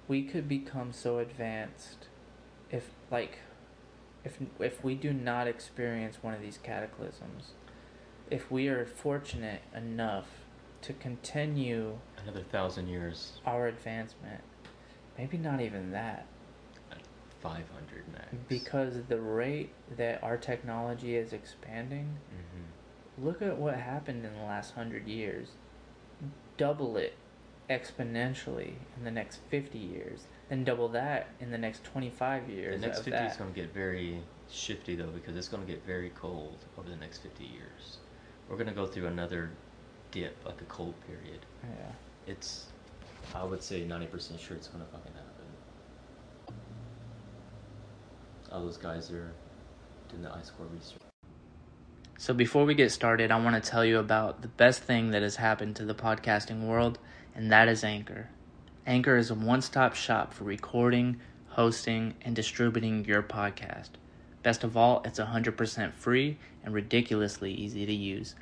we 0.08 0.22
could 0.24 0.48
become 0.48 0.92
so 0.92 1.18
advanced 1.18 2.08
if 2.70 2.90
like 3.10 3.38
if 4.24 4.38
if 4.58 4.84
we 4.84 4.94
do 4.94 5.12
not 5.12 5.48
experience 5.48 6.18
one 6.22 6.34
of 6.34 6.42
these 6.42 6.58
cataclysms 6.58 7.52
if 8.30 8.50
we 8.50 8.68
are 8.68 8.84
fortunate 8.84 9.62
enough 9.74 10.26
to 10.82 10.92
continue 10.94 11.98
Another 12.22 12.42
thousand 12.42 12.88
years, 12.88 13.32
our 13.44 13.66
advancement. 13.66 14.42
Maybe 15.18 15.36
not 15.36 15.60
even 15.60 15.90
that. 15.92 16.26
Five 17.40 17.64
hundred 17.70 18.04
max. 18.12 18.28
Because 18.48 18.94
the 19.08 19.20
rate 19.20 19.70
that 19.96 20.22
our 20.22 20.36
technology 20.36 21.16
is 21.16 21.32
expanding, 21.32 22.18
hmm 22.30 22.60
look 23.22 23.42
at 23.42 23.58
what 23.58 23.74
happened 23.74 24.24
in 24.24 24.34
the 24.34 24.42
last 24.42 24.74
hundred 24.74 25.06
years. 25.06 25.48
Double 26.56 26.96
it 26.96 27.14
exponentially 27.70 28.72
in 28.96 29.04
the 29.04 29.10
next 29.10 29.40
50 29.48 29.78
years, 29.78 30.24
then 30.48 30.64
double 30.64 30.88
that 30.88 31.28
in 31.38 31.50
the 31.50 31.58
next 31.58 31.84
25 31.84 32.50
years. 32.50 32.80
The 32.80 32.86
next 32.86 32.98
of 32.98 33.04
50 33.04 33.10
that. 33.18 33.30
is 33.30 33.36
going 33.36 33.52
to 33.52 33.60
get 33.60 33.72
very 33.72 34.20
shifty 34.50 34.96
though 34.96 35.06
because 35.06 35.36
it's 35.36 35.48
going 35.48 35.64
to 35.64 35.72
get 35.72 35.84
very 35.86 36.10
cold 36.10 36.58
over 36.76 36.88
the 36.88 36.96
next 36.96 37.18
50 37.18 37.44
years. 37.44 37.98
We're 38.48 38.56
going 38.56 38.68
to 38.68 38.74
go 38.74 38.86
through 38.86 39.06
another 39.06 39.50
dip, 40.10 40.36
like 40.44 40.60
a 40.60 40.64
cold 40.64 40.94
period. 41.06 41.46
Yeah. 41.62 41.92
It's, 42.26 42.66
I 43.34 43.44
would 43.44 43.62
say 43.62 43.82
90% 43.82 44.40
sure 44.40 44.56
it's 44.56 44.66
going 44.66 44.84
to 44.84 44.90
fucking 44.90 45.12
happen. 45.12 45.19
All 48.52 48.62
those 48.62 48.76
guys 48.76 49.10
are 49.10 49.32
doing 50.08 50.22
the 50.22 50.34
ice 50.34 50.50
core 50.50 50.66
research. 50.66 50.98
So 52.18 52.34
before 52.34 52.64
we 52.64 52.74
get 52.74 52.92
started, 52.92 53.30
I 53.30 53.42
want 53.42 53.62
to 53.62 53.70
tell 53.70 53.84
you 53.84 53.98
about 53.98 54.42
the 54.42 54.48
best 54.48 54.82
thing 54.82 55.10
that 55.12 55.22
has 55.22 55.36
happened 55.36 55.76
to 55.76 55.84
the 55.84 55.94
podcasting 55.94 56.66
world, 56.66 56.98
and 57.34 57.50
that 57.50 57.68
is 57.68 57.82
Anchor. 57.82 58.28
Anchor 58.86 59.16
is 59.16 59.30
a 59.30 59.34
one-stop 59.34 59.94
shop 59.94 60.34
for 60.34 60.44
recording, 60.44 61.20
hosting, 61.48 62.14
and 62.22 62.36
distributing 62.36 63.04
your 63.04 63.22
podcast. 63.22 63.90
Best 64.42 64.64
of 64.64 64.76
all, 64.76 65.02
it's 65.04 65.18
100% 65.18 65.94
free 65.94 66.38
and 66.64 66.74
ridiculously 66.74 67.52
easy 67.52 67.86
to 67.86 67.94
use. 67.94 68.34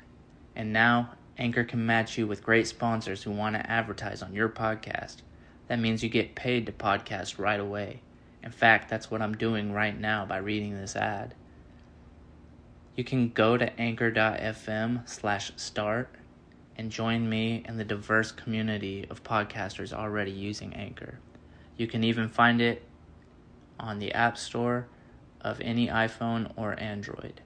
And 0.55 0.73
now, 0.73 1.11
Anchor 1.37 1.63
can 1.63 1.85
match 1.85 2.17
you 2.17 2.27
with 2.27 2.43
great 2.43 2.67
sponsors 2.67 3.23
who 3.23 3.31
want 3.31 3.55
to 3.55 3.69
advertise 3.69 4.21
on 4.21 4.33
your 4.33 4.49
podcast. 4.49 5.17
That 5.67 5.79
means 5.79 6.03
you 6.03 6.09
get 6.09 6.35
paid 6.35 6.65
to 6.65 6.71
podcast 6.73 7.39
right 7.39 7.59
away. 7.59 8.01
In 8.43 8.51
fact, 8.51 8.89
that's 8.89 9.11
what 9.11 9.21
I'm 9.21 9.35
doing 9.35 9.71
right 9.71 9.97
now 9.97 10.25
by 10.25 10.37
reading 10.37 10.75
this 10.75 10.95
ad. 10.95 11.35
You 12.95 13.03
can 13.03 13.29
go 13.29 13.57
to 13.57 13.79
anchor.fm 13.79 15.07
slash 15.07 15.51
start 15.55 16.09
and 16.77 16.89
join 16.89 17.29
me 17.29 17.63
and 17.65 17.79
the 17.79 17.83
diverse 17.83 18.31
community 18.31 19.05
of 19.09 19.23
podcasters 19.23 19.91
already 19.91 20.31
using 20.31 20.73
Anchor. 20.73 21.19
You 21.75 21.87
can 21.87 22.03
even 22.03 22.29
find 22.29 22.61
it 22.61 22.83
on 23.79 23.99
the 23.99 24.13
App 24.13 24.37
Store 24.37 24.87
of 25.41 25.59
any 25.61 25.87
iPhone 25.87 26.51
or 26.55 26.79
Android. 26.79 27.41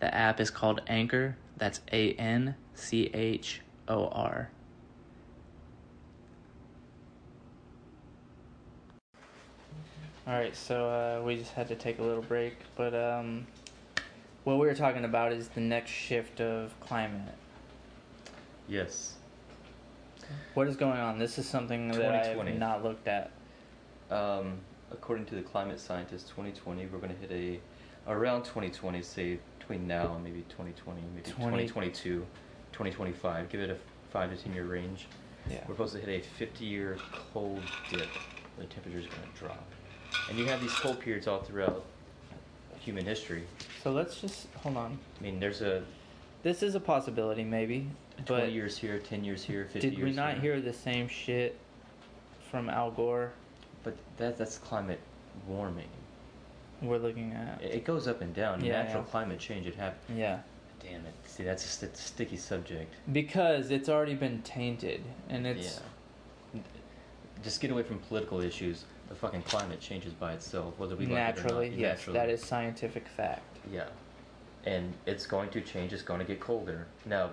The 0.00 0.14
app 0.14 0.40
is 0.40 0.50
called 0.50 0.80
Anchor. 0.86 1.36
That's 1.56 1.80
A 1.92 2.12
N 2.12 2.54
C 2.74 3.10
H 3.14 3.62
O 3.88 4.08
R. 4.08 4.50
All 10.26 10.32
right, 10.32 10.56
so 10.56 10.88
uh, 10.88 11.24
we 11.24 11.36
just 11.36 11.52
had 11.52 11.68
to 11.68 11.76
take 11.76 12.00
a 12.00 12.02
little 12.02 12.22
break, 12.22 12.56
but 12.76 12.92
um, 12.94 13.46
what 14.42 14.54
we 14.54 14.66
were 14.66 14.74
talking 14.74 15.04
about 15.04 15.32
is 15.32 15.46
the 15.48 15.60
next 15.60 15.92
shift 15.92 16.40
of 16.40 16.74
climate. 16.80 17.34
Yes. 18.66 19.14
What 20.54 20.66
is 20.66 20.74
going 20.74 20.98
on? 20.98 21.20
This 21.20 21.38
is 21.38 21.48
something 21.48 21.92
that 21.92 22.10
I 22.10 22.16
have 22.16 22.32
2020. 22.32 22.58
not 22.58 22.82
looked 22.82 23.06
at. 23.06 23.30
Um, 24.10 24.58
according 24.90 25.26
to 25.26 25.36
the 25.36 25.42
climate 25.42 25.78
scientists, 25.78 26.24
2020, 26.30 26.86
we're 26.86 26.98
going 26.98 27.14
to 27.14 27.20
hit 27.20 27.30
a 27.30 28.10
around 28.10 28.42
2020, 28.42 29.02
say 29.02 29.38
between 29.60 29.86
now 29.86 30.14
and 30.16 30.24
maybe 30.24 30.44
2020, 30.48 31.02
maybe 31.14 31.30
20 31.30 31.66
2022, 31.68 32.26
2025. 32.72 33.48
Give 33.48 33.60
it 33.60 33.70
a 33.70 33.76
five 34.10 34.30
to 34.30 34.36
ten 34.36 34.52
year 34.52 34.64
range. 34.64 35.06
Yeah. 35.48 35.58
We're 35.68 35.74
supposed 35.74 35.94
to 35.94 36.00
hit 36.00 36.08
a 36.08 36.26
50 36.36 36.64
year 36.64 36.98
cold 37.32 37.62
dip 37.90 38.08
where 38.56 38.66
the 38.66 38.74
temperature 38.74 38.98
is 38.98 39.06
going 39.06 39.22
to 39.32 39.38
drop. 39.38 39.64
And 40.28 40.38
you 40.38 40.46
have 40.46 40.60
these 40.60 40.74
cold 40.74 41.00
periods 41.00 41.26
all 41.26 41.40
throughout 41.40 41.84
human 42.80 43.04
history. 43.04 43.44
So 43.82 43.90
let's 43.92 44.20
just 44.20 44.46
hold 44.62 44.76
on. 44.76 44.98
I 45.18 45.22
mean, 45.22 45.40
there's 45.40 45.62
a 45.62 45.82
This 46.42 46.62
is 46.62 46.74
a 46.74 46.80
possibility, 46.80 47.44
maybe. 47.44 47.88
20 48.24 48.42
But 48.44 48.52
years 48.52 48.78
here, 48.78 48.98
10 48.98 49.24
years 49.24 49.44
here, 49.44 49.64
50 49.72 49.88
years 49.88 49.96
did 49.96 50.04
we 50.04 50.12
not 50.12 50.34
here. 50.34 50.54
hear 50.54 50.60
the 50.60 50.72
same 50.72 51.06
shit 51.08 51.58
from 52.50 52.68
Al 52.70 52.90
Gore? 52.90 53.32
But 53.82 53.96
that, 54.16 54.38
that's 54.38 54.58
climate 54.58 55.00
warming. 55.46 55.88
We're 56.82 56.98
looking 56.98 57.32
at. 57.32 57.60
It, 57.62 57.74
it 57.76 57.84
goes 57.84 58.06
up 58.08 58.20
and 58.20 58.34
down. 58.34 58.64
Yeah, 58.64 58.82
Natural 58.82 59.02
yeah. 59.04 59.10
climate 59.10 59.38
change, 59.38 59.66
it 59.66 59.74
happens. 59.76 60.18
Yeah. 60.18 60.40
Damn 60.82 61.06
it. 61.06 61.14
See, 61.26 61.42
that's 61.42 61.64
a 61.64 61.68
st- 61.68 61.96
sticky 61.96 62.36
subject. 62.36 62.94
Because 63.12 63.70
it's 63.70 63.88
already 63.88 64.14
been 64.14 64.42
tainted, 64.42 65.02
and 65.28 65.46
it's 65.46 65.80
yeah. 66.54 66.60
Just 67.42 67.60
get 67.60 67.70
away 67.70 67.82
from 67.82 67.98
political 67.98 68.40
issues. 68.40 68.84
The 69.08 69.14
fucking 69.14 69.42
climate 69.42 69.80
changes 69.80 70.12
by 70.12 70.32
itself, 70.32 70.74
whether 70.78 70.96
we 70.96 71.06
naturally. 71.06 71.54
like 71.54 71.66
it 71.68 71.68
or 71.68 71.70
not. 71.72 71.78
yes, 71.78 71.98
Naturally. 71.98 72.18
that 72.18 72.30
is 72.30 72.42
scientific 72.44 73.06
fact. 73.08 73.42
Yeah. 73.72 73.84
And 74.64 74.92
it's 75.06 75.26
going 75.26 75.50
to 75.50 75.60
change. 75.60 75.92
It's 75.92 76.02
going 76.02 76.18
to 76.18 76.26
get 76.26 76.40
colder. 76.40 76.86
Now, 77.04 77.30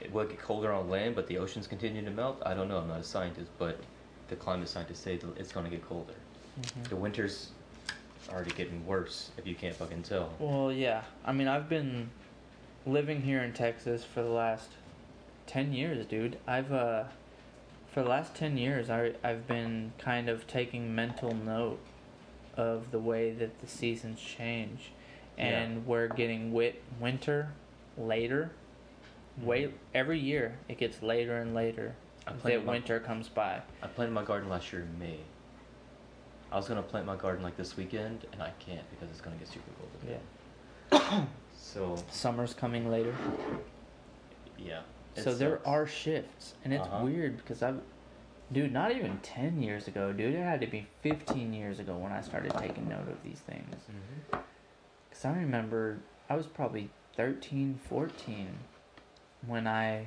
it 0.00 0.12
will 0.12 0.26
get 0.26 0.38
colder 0.38 0.70
on 0.72 0.90
land, 0.90 1.14
but 1.14 1.26
the 1.28 1.38
oceans 1.38 1.66
continue 1.66 2.04
to 2.04 2.10
melt. 2.10 2.42
I 2.44 2.52
don't 2.54 2.68
know. 2.68 2.78
I'm 2.78 2.88
not 2.88 3.00
a 3.00 3.04
scientist, 3.04 3.50
but 3.58 3.78
the 4.28 4.36
climate 4.36 4.68
scientists 4.68 5.00
say 5.00 5.16
that 5.16 5.36
it's 5.38 5.52
going 5.52 5.64
to 5.64 5.70
get 5.70 5.86
colder. 5.88 6.14
Mhm. 6.60 6.88
The 6.88 6.96
winters 6.96 7.50
are 8.28 8.34
already 8.36 8.50
getting 8.50 8.86
worse. 8.86 9.30
If 9.38 9.46
you 9.46 9.54
can't 9.54 9.74
fucking 9.74 10.02
tell. 10.02 10.30
Well, 10.38 10.70
yeah. 10.72 11.02
I 11.24 11.32
mean, 11.32 11.48
I've 11.48 11.68
been 11.68 12.10
living 12.86 13.22
here 13.22 13.42
in 13.42 13.52
Texas 13.54 14.04
for 14.04 14.22
the 14.22 14.28
last 14.30 14.68
10 15.46 15.72
years, 15.72 16.04
dude. 16.06 16.38
I've 16.46 16.70
uh 16.72 17.04
for 17.92 18.02
the 18.02 18.08
last 18.08 18.34
10 18.34 18.56
years 18.56 18.90
I 18.90 19.12
I've 19.22 19.46
been 19.46 19.92
kind 19.98 20.28
of 20.28 20.46
taking 20.46 20.94
mental 20.94 21.34
note 21.34 21.78
of 22.56 22.90
the 22.90 22.98
way 22.98 23.30
that 23.32 23.60
the 23.60 23.66
seasons 23.66 24.20
change 24.20 24.90
and 25.38 25.74
Yeah. 25.74 25.80
we're 25.86 26.08
getting 26.08 26.52
wit 26.52 26.82
winter 27.00 27.52
later. 27.96 28.50
Wait, 29.38 29.70
Mhm. 29.70 29.74
every 29.94 30.18
year 30.18 30.58
it 30.68 30.78
gets 30.78 31.02
later 31.02 31.36
and 31.38 31.54
later 31.54 31.94
I 32.26 32.32
planted 32.32 32.60
that 32.60 32.66
my- 32.66 32.72
winter 32.72 33.00
comes 33.00 33.28
by. 33.28 33.62
I 33.82 33.86
planted 33.88 34.12
my 34.12 34.24
garden 34.24 34.48
last 34.48 34.72
year 34.72 34.82
in 34.82 34.98
May. 34.98 35.18
I 36.50 36.56
was 36.56 36.68
gonna 36.68 36.82
plant 36.82 37.06
my 37.06 37.16
garden 37.16 37.42
like 37.42 37.56
this 37.56 37.76
weekend, 37.78 38.26
and 38.32 38.42
I 38.42 38.50
can't 38.58 38.88
because 38.90 39.08
it's 39.10 39.22
gonna 39.22 39.36
get 39.36 39.48
super 39.48 39.70
cold. 39.78 39.90
again. 40.02 41.28
So 41.56 41.96
Summer's 42.10 42.52
coming 42.52 42.90
later. 42.90 43.14
yeah. 44.58 44.82
It 45.16 45.22
So 45.22 45.34
there 45.34 45.66
are 45.66 45.86
shifts, 45.86 46.54
and 46.64 46.72
it's 46.72 46.86
Uh-huh. 46.86 47.04
weird 47.04 47.36
because 47.36 47.62
I've, 47.62 47.82
dude, 48.50 48.72
not 48.72 48.92
even 48.92 49.18
ten 49.18 49.62
years 49.62 49.86
ago, 49.88 50.12
dude. 50.12 50.34
It 50.34 50.42
had 50.42 50.60
to 50.60 50.66
be 50.66 50.86
fifteen 51.02 51.52
years 51.52 51.78
ago 51.78 51.96
when 51.96 52.12
I 52.12 52.20
started 52.20 52.52
taking 52.54 52.88
note 52.88 53.08
of 53.08 53.22
these 53.22 53.40
things. 53.40 53.76
Because 55.08 55.24
I 55.24 55.32
remember 55.36 55.98
I 56.30 56.36
was 56.36 56.46
probably 56.46 56.90
13, 57.16 57.78
14 57.88 58.58
when 59.46 59.66
I. 59.66 60.06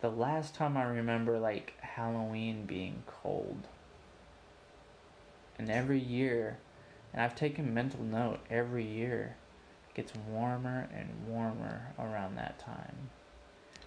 The 0.00 0.10
last 0.10 0.54
time 0.54 0.76
I 0.76 0.84
remember 0.84 1.38
like 1.38 1.78
Halloween 1.80 2.64
being 2.66 3.02
cold. 3.06 3.68
And 5.58 5.70
every 5.70 5.98
year, 6.00 6.58
and 7.12 7.22
I've 7.22 7.36
taken 7.36 7.72
mental 7.72 8.02
note 8.02 8.40
every 8.50 8.84
year, 8.84 9.36
it 9.88 9.94
gets 9.94 10.12
warmer 10.14 10.88
and 10.92 11.26
warmer 11.28 11.92
around 11.98 12.34
that 12.36 12.58
time 12.58 13.10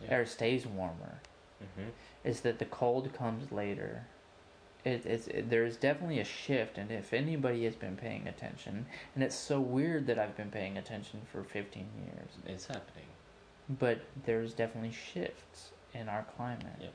Yeah. 0.02 0.16
or 0.18 0.26
stays 0.26 0.66
warmer 0.66 1.20
Mhm. 1.62 1.90
is 2.24 2.42
that 2.42 2.60
the 2.60 2.66
cold 2.66 3.14
comes 3.14 3.52
later. 3.52 4.06
It, 4.86 5.06
it's 5.06 5.28
it, 5.28 5.50
there's 5.50 5.76
definitely 5.76 6.20
a 6.20 6.24
shift, 6.24 6.78
and 6.78 6.92
if 6.92 7.14
anybody 7.14 7.64
has 7.66 7.76
been 7.76 7.98
paying 7.98 8.28
attention, 8.28 8.86
and 9.16 9.24
it's 9.24 9.36
so 9.36 9.60
weird 9.60 10.06
that 10.08 10.18
I've 10.20 10.38
been 10.38 10.52
paying 10.52 10.78
attention 10.78 11.22
for 11.32 11.44
15 11.44 11.88
years, 12.06 12.30
It's 12.46 12.68
happening. 12.68 13.08
but 13.68 14.02
there's 14.26 14.54
definitely 14.54 14.92
shifts 14.94 15.72
in 15.94 16.08
our 16.08 16.24
climate. 16.38 16.78
Yep. 16.80 16.94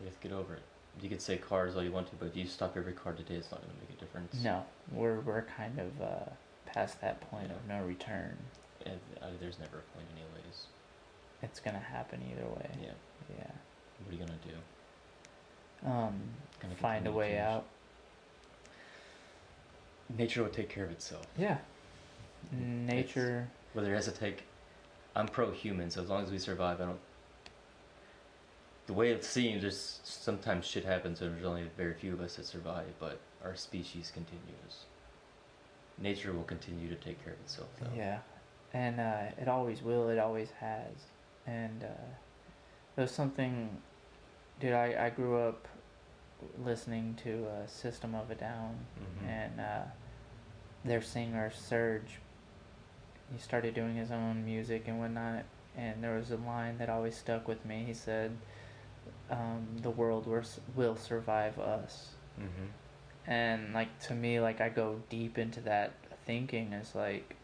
You 0.00 0.04
have 0.06 0.20
to 0.20 0.28
get 0.28 0.36
over 0.36 0.54
it. 0.54 0.62
You 1.00 1.08
could 1.08 1.22
say 1.22 1.38
cars 1.38 1.74
all 1.74 1.82
you 1.82 1.90
want 1.90 2.08
to, 2.10 2.16
but 2.16 2.26
if 2.26 2.36
you 2.36 2.46
stop 2.46 2.76
every 2.76 2.92
car 2.92 3.12
today, 3.14 3.36
it's 3.36 3.50
not 3.50 3.62
gonna 3.62 3.72
make 3.80 3.96
a 3.96 4.00
difference. 4.00 4.44
No, 4.44 4.64
we're 4.92 5.20
we're 5.20 5.42
kind 5.42 5.78
of 5.80 6.02
uh, 6.02 6.30
past 6.66 7.00
that 7.00 7.20
point 7.22 7.50
of 7.50 7.66
no 7.66 7.82
return. 7.82 8.36
And 8.84 9.00
uh, 9.22 9.28
there's 9.40 9.58
never 9.58 9.78
a 9.78 9.96
point, 9.96 10.06
anyways. 10.14 10.66
It's 11.42 11.60
gonna 11.60 11.78
happen 11.80 12.20
either 12.30 12.46
way. 12.48 12.70
Yeah. 12.80 12.90
Yeah. 13.36 13.50
What 14.04 14.10
are 14.10 14.12
you 14.12 14.18
gonna 14.18 14.38
do? 14.46 15.88
Um, 15.88 16.20
Gonna 16.60 16.74
find 16.76 17.06
a 17.06 17.12
way 17.12 17.30
change. 17.30 17.40
out. 17.40 17.64
Nature 20.16 20.42
will 20.42 20.50
take 20.50 20.68
care 20.68 20.84
of 20.84 20.90
itself. 20.90 21.26
Yeah. 21.36 21.58
Nature. 22.52 23.48
Whether 23.72 23.92
it 23.92 23.96
has 23.96 24.04
to 24.04 24.10
take, 24.12 24.44
I'm 25.16 25.26
pro-human, 25.26 25.90
so 25.90 26.02
as 26.02 26.08
long 26.10 26.22
as 26.22 26.30
we 26.30 26.38
survive, 26.38 26.80
I 26.80 26.84
don't. 26.84 27.00
The 28.86 28.92
way 28.92 29.10
it 29.10 29.24
seems, 29.24 29.62
there's 29.62 30.00
sometimes 30.04 30.66
shit 30.66 30.84
happens, 30.84 31.20
and 31.20 31.34
there's 31.34 31.44
only 31.46 31.64
very 31.76 31.94
few 31.94 32.12
of 32.12 32.20
us 32.20 32.36
that 32.36 32.46
survive, 32.46 32.86
but 33.00 33.18
our 33.44 33.56
species 33.56 34.10
continues. 34.12 34.84
Nature 35.98 36.32
will 36.32 36.42
continue 36.44 36.88
to 36.88 36.96
take 36.96 37.22
care 37.24 37.32
of 37.32 37.40
itself, 37.40 37.68
though. 37.80 37.88
Yeah, 37.96 38.18
and 38.74 39.00
uh, 39.00 39.22
it 39.40 39.48
always 39.48 39.82
will. 39.82 40.08
It 40.10 40.18
always 40.18 40.50
has. 40.60 40.92
And 41.46 41.82
uh, 41.82 41.86
there 42.94 43.02
was 43.04 43.10
something, 43.10 43.78
dude. 44.60 44.72
I, 44.72 45.06
I 45.06 45.10
grew 45.10 45.38
up 45.38 45.66
listening 46.64 47.18
to 47.24 47.46
uh, 47.46 47.66
System 47.66 48.14
of 48.14 48.30
a 48.30 48.34
Down, 48.34 48.86
Mhm. 49.00 49.28
and 49.28 49.60
uh, 49.60 49.82
their 50.84 51.02
singer 51.02 51.50
Serj. 51.50 52.02
He 53.32 53.38
started 53.38 53.74
doing 53.74 53.96
his 53.96 54.10
own 54.10 54.44
music 54.44 54.86
and 54.88 54.98
whatnot, 54.98 55.44
and 55.76 56.02
there 56.04 56.16
was 56.16 56.30
a 56.30 56.36
line 56.36 56.78
that 56.78 56.88
always 56.90 57.16
stuck 57.16 57.48
with 57.48 57.64
me. 57.64 57.84
He 57.86 57.94
said, 57.94 58.36
um, 59.30 59.66
"The 59.82 59.90
world 59.90 60.26
will 60.26 60.42
will 60.76 60.96
survive 60.96 61.58
us." 61.58 62.14
Mm-hmm. 62.40 63.30
and 63.30 63.74
like 63.74 63.98
to 64.00 64.14
me 64.14 64.40
like 64.40 64.60
i 64.60 64.68
go 64.70 65.00
deep 65.10 65.36
into 65.38 65.60
that 65.60 65.92
thinking 66.26 66.72
is 66.72 66.94
like 66.94 67.36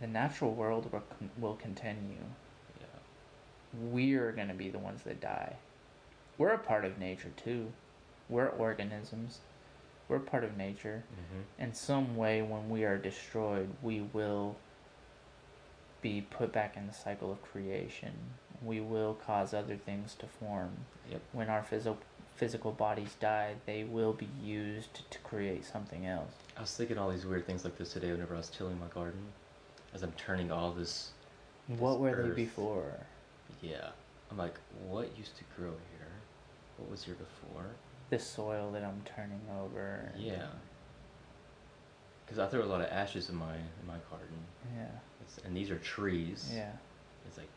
the 0.00 0.06
natural 0.06 0.52
world 0.54 0.90
will, 0.92 1.02
will 1.38 1.54
continue 1.56 2.24
Yeah. 2.80 2.86
we're 3.74 4.32
going 4.32 4.48
to 4.48 4.54
be 4.54 4.68
the 4.70 4.78
ones 4.78 5.02
that 5.04 5.20
die 5.20 5.56
we're 6.38 6.50
a 6.52 6.58
part 6.58 6.84
of 6.84 6.98
nature 6.98 7.32
too 7.36 7.72
we're 8.28 8.48
organisms 8.48 9.38
we're 10.08 10.18
part 10.18 10.44
of 10.44 10.56
nature 10.56 11.02
Mm-hmm. 11.12 11.62
in 11.62 11.74
some 11.74 12.16
way 12.16 12.42
when 12.42 12.68
we 12.68 12.84
are 12.84 12.98
destroyed 12.98 13.68
we 13.82 14.00
will 14.00 14.56
be 16.02 16.20
put 16.20 16.52
back 16.52 16.76
in 16.76 16.86
the 16.86 16.92
cycle 16.92 17.32
of 17.32 17.42
creation 17.42 18.12
we 18.62 18.80
will 18.80 19.14
cause 19.14 19.52
other 19.54 19.76
things 19.76 20.14
to 20.18 20.26
form 20.26 20.70
Yep. 21.10 21.20
when 21.32 21.48
our 21.48 21.62
phys- 21.62 21.96
physical 22.36 22.72
bodies 22.72 23.14
die, 23.20 23.54
they 23.64 23.84
will 23.84 24.12
be 24.12 24.28
used 24.42 25.08
to 25.10 25.18
create 25.20 25.64
something 25.64 26.04
else. 26.04 26.32
I 26.56 26.60
was 26.62 26.74
thinking 26.74 26.98
all 26.98 27.08
these 27.10 27.24
weird 27.24 27.46
things 27.46 27.64
like 27.64 27.78
this 27.78 27.92
today 27.92 28.10
whenever 28.10 28.34
I 28.34 28.38
was 28.38 28.48
tilling 28.50 28.78
my 28.80 28.88
garden, 28.88 29.20
as 29.94 30.02
I'm 30.02 30.12
turning 30.12 30.50
all 30.50 30.72
this. 30.72 31.10
what 31.78 32.00
were 32.00 32.10
earth. 32.10 32.28
they 32.36 32.42
before? 32.44 32.92
Yeah. 33.62 33.88
I'm 34.30 34.36
like, 34.38 34.54
what 34.88 35.16
used 35.16 35.36
to 35.38 35.44
grow 35.56 35.70
here? 35.70 36.08
What 36.78 36.90
was 36.90 37.04
here 37.04 37.14
before? 37.14 37.66
The 38.10 38.18
soil 38.18 38.70
that 38.72 38.84
I'm 38.84 39.02
turning 39.04 39.40
over. 39.62 40.12
Yeah. 40.16 40.46
Because 42.24 42.38
I 42.38 42.46
throw 42.48 42.62
a 42.62 42.66
lot 42.66 42.80
of 42.80 42.88
ashes 42.90 43.28
in 43.30 43.36
my 43.36 43.54
in 43.54 43.86
my 43.86 43.96
garden, 44.10 44.36
Yeah. 44.76 44.86
it's, 45.22 45.38
and 45.44 45.56
these 45.56 45.70
are 45.70 45.78
trees. 45.78 46.50
Yeah. 46.52 46.72
It's 47.26 47.38
like 47.38 47.48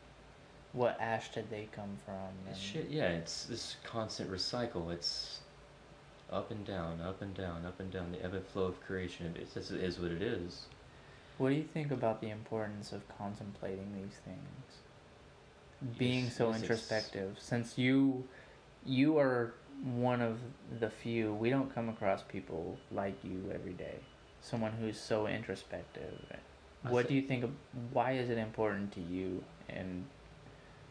What 0.72 0.96
ash 1.00 1.32
did 1.32 1.50
they 1.50 1.68
come 1.72 1.96
from? 2.04 2.14
and- 2.46 2.56
shit. 2.56 2.88
Yeah, 2.88 3.08
it's 3.08 3.44
this 3.44 3.76
constant 3.84 4.30
recycle. 4.30 4.92
It's 4.92 5.40
up 6.30 6.52
and 6.52 6.64
down, 6.64 7.00
up 7.00 7.20
and 7.22 7.34
down, 7.34 7.66
up 7.66 7.80
and 7.80 7.90
down. 7.92 8.12
The 8.12 8.24
ebb 8.24 8.34
and 8.34 8.46
flow 8.46 8.64
of 8.64 8.80
creation. 8.80 9.34
It 9.36 9.52
just 9.52 9.72
is 9.72 9.98
what 9.98 10.12
it 10.12 10.22
is. 10.22 10.66
What 11.40 11.48
do 11.48 11.54
you 11.54 11.64
think 11.64 11.90
about 11.90 12.20
the 12.20 12.28
importance 12.28 12.92
of 12.92 13.00
contemplating 13.16 13.94
these 13.94 14.18
things? 14.26 15.96
Being 15.96 16.24
Yes, 16.24 16.36
so 16.36 16.50
yes, 16.50 16.60
introspective, 16.60 17.38
since 17.40 17.78
you 17.78 18.28
you 18.84 19.16
are 19.16 19.54
one 19.82 20.20
of 20.20 20.38
the 20.80 20.90
few. 20.90 21.32
We 21.32 21.48
don't 21.48 21.74
come 21.74 21.88
across 21.88 22.22
people 22.24 22.76
like 22.92 23.14
you 23.24 23.50
every 23.54 23.72
day. 23.72 24.00
Someone 24.42 24.72
who's 24.72 25.00
so 25.00 25.26
introspective. 25.28 26.12
I 26.84 26.90
What 26.90 27.08
do 27.08 27.14
you 27.14 27.22
think? 27.22 27.44
Of, 27.44 27.52
why 27.90 28.12
is 28.12 28.28
it 28.28 28.36
important 28.36 28.92
to 28.92 29.00
you? 29.00 29.42
And 29.70 30.04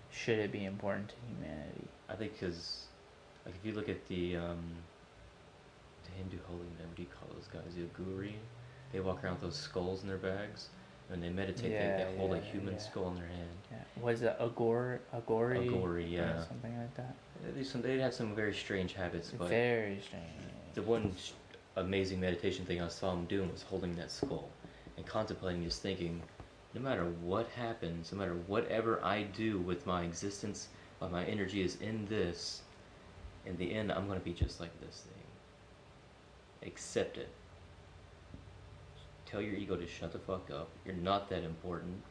should 0.09 0.39
it 0.39 0.51
be 0.51 0.65
important 0.65 1.09
to 1.09 1.15
humanity? 1.27 1.87
I 2.09 2.15
think 2.15 2.33
because, 2.33 2.87
like, 3.45 3.53
if 3.53 3.63
you 3.63 3.73
look 3.73 3.87
at 3.87 4.07
the 4.07 4.37
um, 4.37 4.63
the 6.05 6.11
Hindu 6.17 6.37
holy 6.47 6.65
do 6.95 7.03
you 7.03 7.07
call 7.07 7.29
those 7.35 7.47
guys? 7.53 7.75
The 7.75 7.83
Aguri. 7.83 8.33
They 8.91 8.99
walk 8.99 9.23
around 9.23 9.33
with 9.35 9.41
those 9.41 9.55
skulls 9.57 10.01
in 10.01 10.07
their 10.07 10.17
bags. 10.17 10.69
When 11.09 11.21
they 11.21 11.29
meditate, 11.29 11.71
Yeah, 11.71 11.97
they, 12.05 12.11
they 12.11 12.17
hold 12.17 12.33
a 12.33 12.39
human 12.39 12.75
yeah. 12.75 12.79
skull 12.79 13.07
in 13.09 13.15
their 13.15 13.27
hand. 13.27 13.49
Yeah. 13.71 14.03
Was 14.03 14.21
it 14.21 14.37
Agor 14.39 14.99
Aghori? 15.15 15.67
Aghori, 15.67 15.95
or 15.95 15.99
yeah. 15.99 16.43
something 16.45 16.77
like 16.77 16.93
that. 16.95 17.15
They, 17.55 17.63
some, 17.63 17.81
they 17.81 17.97
have 17.99 18.13
some 18.13 18.35
very 18.35 18.53
strange 18.53 18.93
habits, 18.93 19.31
but 19.35 19.49
Very 19.49 19.99
strange. 20.01 20.25
the 20.75 20.81
one 20.83 21.15
amazing 21.77 22.19
meditation 22.19 22.65
thing 22.65 22.81
I 22.81 22.87
saw 22.89 23.13
him 23.13 23.25
doing 23.25 23.51
was 23.51 23.63
holding 23.63 23.95
that 23.95 24.11
skull 24.11 24.49
and 24.97 25.05
contemplating, 25.05 25.63
just 25.63 25.81
thinking, 25.81 26.21
no 26.75 26.81
matter 26.81 27.05
what 27.21 27.47
happens, 27.55 28.11
no 28.11 28.19
matter 28.19 28.35
whatever 28.47 29.03
I 29.03 29.23
do 29.23 29.59
with 29.59 29.85
my 29.87 30.03
existence, 30.03 30.67
while 30.99 31.09
my 31.09 31.23
energy 31.25 31.61
is 31.63 31.77
in 31.81 32.05
this, 32.07 32.61
in 33.45 33.55
the 33.57 33.73
end, 33.73 33.91
I'm 33.91 34.05
going 34.07 34.19
to 34.19 34.25
be 34.25 34.33
just 34.33 34.59
like 34.59 34.77
this 34.81 35.05
thing. 35.07 36.69
Accept 36.69 37.17
it. 37.17 37.29
Tell 39.29 39.41
your 39.41 39.53
ego 39.55 39.75
to 39.75 39.85
shut 39.85 40.11
the 40.11 40.19
fuck 40.19 40.49
up. 40.51 40.69
You're 40.85 40.95
not 40.95 41.29
that 41.29 41.43
important. 41.43 42.01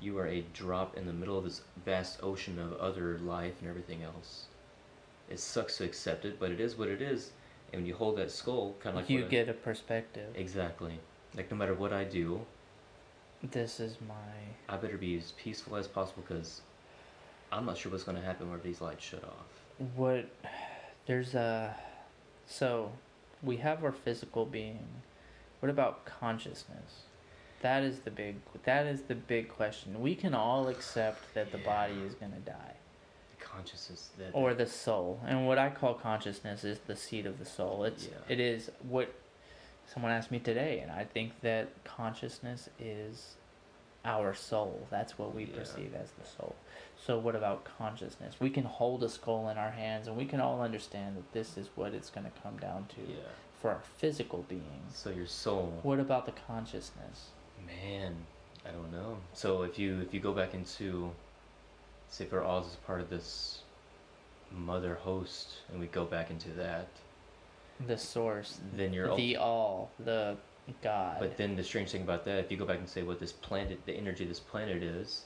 You 0.00 0.18
are 0.18 0.26
a 0.26 0.42
drop 0.52 0.96
in 0.96 1.06
the 1.06 1.12
middle 1.12 1.38
of 1.38 1.44
this 1.44 1.62
vast 1.84 2.22
ocean 2.22 2.58
of 2.58 2.74
other 2.74 3.18
life 3.18 3.54
and 3.60 3.68
everything 3.68 4.02
else. 4.02 4.46
It 5.28 5.38
sucks 5.40 5.76
to 5.78 5.84
accept 5.84 6.24
it, 6.24 6.38
but 6.40 6.50
it 6.50 6.60
is 6.60 6.76
what 6.76 6.88
it 6.88 7.00
is. 7.00 7.30
And 7.72 7.82
when 7.82 7.86
you 7.86 7.94
hold 7.94 8.16
that 8.18 8.30
skull, 8.30 8.74
kind 8.80 8.96
of 8.96 9.02
like 9.02 9.10
you 9.10 9.24
get 9.24 9.48
a 9.48 9.52
perspective. 9.52 10.34
exactly. 10.34 10.98
Like 11.36 11.50
no 11.50 11.56
matter 11.56 11.74
what 11.74 11.92
I 11.92 12.04
do, 12.04 12.40
This 13.42 13.78
is 13.80 13.96
my 14.06 14.14
I 14.68 14.76
better 14.76 14.98
be 14.98 15.16
as 15.16 15.32
peaceful 15.32 15.76
as 15.76 15.86
possible 15.86 16.24
because 16.26 16.60
I'm 17.52 17.64
not 17.64 17.78
sure 17.78 17.90
what's 17.92 18.04
going 18.04 18.16
to 18.18 18.22
happen 18.24 18.50
where 18.50 18.58
these 18.58 18.80
lights 18.80 19.04
shut 19.04 19.24
off. 19.24 19.86
what 19.96 20.28
there's 21.06 21.34
a 21.34 21.74
so 22.46 22.92
we 23.42 23.56
have 23.58 23.82
our 23.84 23.92
physical 23.92 24.44
being 24.44 24.86
what 25.60 25.70
about 25.70 26.04
consciousness? 26.04 27.02
That 27.62 27.82
is 27.82 28.00
the 28.00 28.10
big 28.10 28.36
that 28.64 28.86
is 28.86 29.02
the 29.02 29.14
big 29.14 29.48
question. 29.48 30.00
We 30.00 30.14
can 30.14 30.34
all 30.34 30.68
accept 30.68 31.34
that 31.34 31.52
the 31.52 31.58
body 31.58 31.94
is 32.06 32.14
going 32.14 32.32
to 32.32 32.38
die. 32.38 32.74
The 33.38 33.44
Consciousness 33.44 34.10
that 34.18 34.30
or 34.32 34.54
the 34.54 34.66
soul. 34.66 35.20
And 35.26 35.46
what 35.46 35.58
i 35.58 35.68
call 35.68 35.94
consciousness 35.94 36.64
is 36.64 36.78
the 36.86 36.96
seat 36.96 37.26
of 37.26 37.38
the 37.38 37.44
soul. 37.44 37.84
It's 37.84 38.06
Yeah. 38.06 38.12
it 38.28 38.40
is 38.40 38.70
what 38.88 39.12
someone 39.86 40.12
asked 40.12 40.30
me 40.30 40.38
today 40.38 40.78
and 40.78 40.90
i 40.92 41.02
think 41.04 41.32
that 41.40 41.68
consciousness 41.84 42.68
is 42.78 43.34
our 44.04 44.32
soul. 44.32 44.86
That's 44.90 45.18
what 45.18 45.34
we 45.34 45.44
Yeah. 45.44 45.56
perceive 45.58 45.94
as 45.94 46.10
the 46.12 46.24
soul. 46.24 46.54
So 46.96 47.18
what 47.18 47.36
about 47.36 47.64
consciousness? 47.64 48.40
We 48.40 48.48
can 48.48 48.64
hold 48.64 49.02
a 49.02 49.08
skull 49.10 49.50
in 49.50 49.58
our 49.58 49.72
hands 49.72 50.06
and 50.06 50.16
we 50.16 50.24
can 50.24 50.40
all 50.40 50.62
understand 50.62 51.16
that 51.18 51.32
this 51.32 51.58
is 51.58 51.68
what 51.74 51.92
it's 51.92 52.08
going 52.08 52.24
to 52.24 52.32
come 52.42 52.56
down 52.56 52.86
to. 52.94 53.00
Yeah. 53.02 53.18
For 53.60 53.70
our 53.70 53.82
physical 53.98 54.44
being. 54.48 54.82
So 54.92 55.10
your 55.10 55.26
soul, 55.26 55.78
what 55.82 56.00
about 56.00 56.26
the 56.26 56.32
consciousness 56.32 57.30
man, 57.66 58.14
I 58.66 58.70
don't 58.70 58.92
know. 58.92 59.18
So 59.32 59.62
if 59.62 59.78
you 59.78 60.00
if 60.00 60.14
you 60.14 60.20
go 60.20 60.32
back 60.32 60.54
into, 60.54 61.10
say, 62.08 62.24
for 62.24 62.42
Oz 62.42 62.66
is 62.66 62.76
part 62.86 63.00
of 63.00 63.10
this 63.10 63.62
mother 64.50 64.94
host, 64.94 65.58
and 65.70 65.80
we 65.80 65.86
go 65.86 66.04
back 66.04 66.30
into 66.30 66.50
that, 66.50 66.88
the 67.86 67.96
source 67.96 68.60
then 68.74 68.92
you're 68.92 69.14
the 69.16 69.36
all 69.36 69.90
the 70.04 70.36
god 70.82 71.16
But 71.18 71.38
then 71.38 71.56
the 71.56 71.64
strange 71.64 71.90
thing 71.90 72.02
about 72.02 72.24
that, 72.26 72.38
if 72.38 72.50
you 72.50 72.56
go 72.56 72.66
back 72.66 72.78
and 72.78 72.88
say 72.88 73.02
what 73.02 73.18
this 73.18 73.32
planet, 73.32 73.80
the 73.86 73.94
energy 73.94 74.24
of 74.24 74.28
this 74.28 74.40
planet 74.40 74.82
is, 74.82 75.24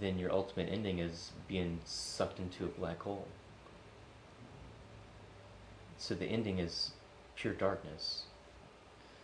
then 0.00 0.18
your 0.18 0.30
ultimate 0.30 0.68
ending 0.70 0.98
is 0.98 1.32
being 1.48 1.78
sucked 1.84 2.38
into 2.38 2.64
a 2.64 2.68
black 2.68 3.02
hole. 3.02 3.26
So 5.98 6.14
the 6.14 6.26
ending 6.26 6.58
is 6.58 6.90
pure 7.36 7.52
darkness, 7.54 8.22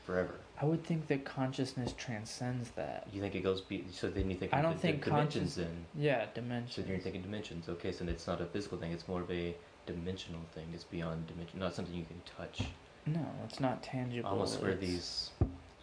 forever. 0.06 0.34
i 0.60 0.64
would 0.64 0.84
think 0.84 1.06
that 1.08 1.24
consciousness 1.24 1.94
transcends 1.96 2.70
that 2.72 3.06
You 3.12 3.20
think 3.20 3.34
it 3.34 3.42
goes 3.42 3.60
be 3.60 3.84
so 3.90 4.08
then 4.08 4.30
you 4.30 4.36
think 4.36 4.52
I 4.54 4.60
don't 4.62 4.74
the, 4.74 4.78
think 4.80 5.04
the 5.04 5.10
dimensions 5.10 5.54
then. 5.56 5.86
yeah 5.96 6.26
dimension 6.34 6.70
So 6.72 6.82
then 6.82 6.90
you're 6.92 7.00
thinking 7.00 7.22
dimensions. 7.22 7.68
Okay, 7.68 7.92
so 7.92 8.04
it's 8.06 8.26
not 8.26 8.40
a 8.40 8.46
physical 8.46 8.78
thing; 8.78 8.92
it's 8.92 9.08
more 9.08 9.20
of 9.22 9.30
a 9.30 9.54
dimensional 9.86 10.40
thing. 10.54 10.66
It's 10.74 10.84
beyond 10.84 11.26
dimension, 11.26 11.58
not 11.58 11.74
something 11.74 11.94
you 11.94 12.04
can 12.04 12.20
touch. 12.36 12.62
no 13.06 13.24
it's 13.46 13.60
not 13.60 13.82
tangible 13.82 14.28
almost 14.30 14.60
where 14.60 14.72
it's- 14.72 14.88
these 14.88 15.30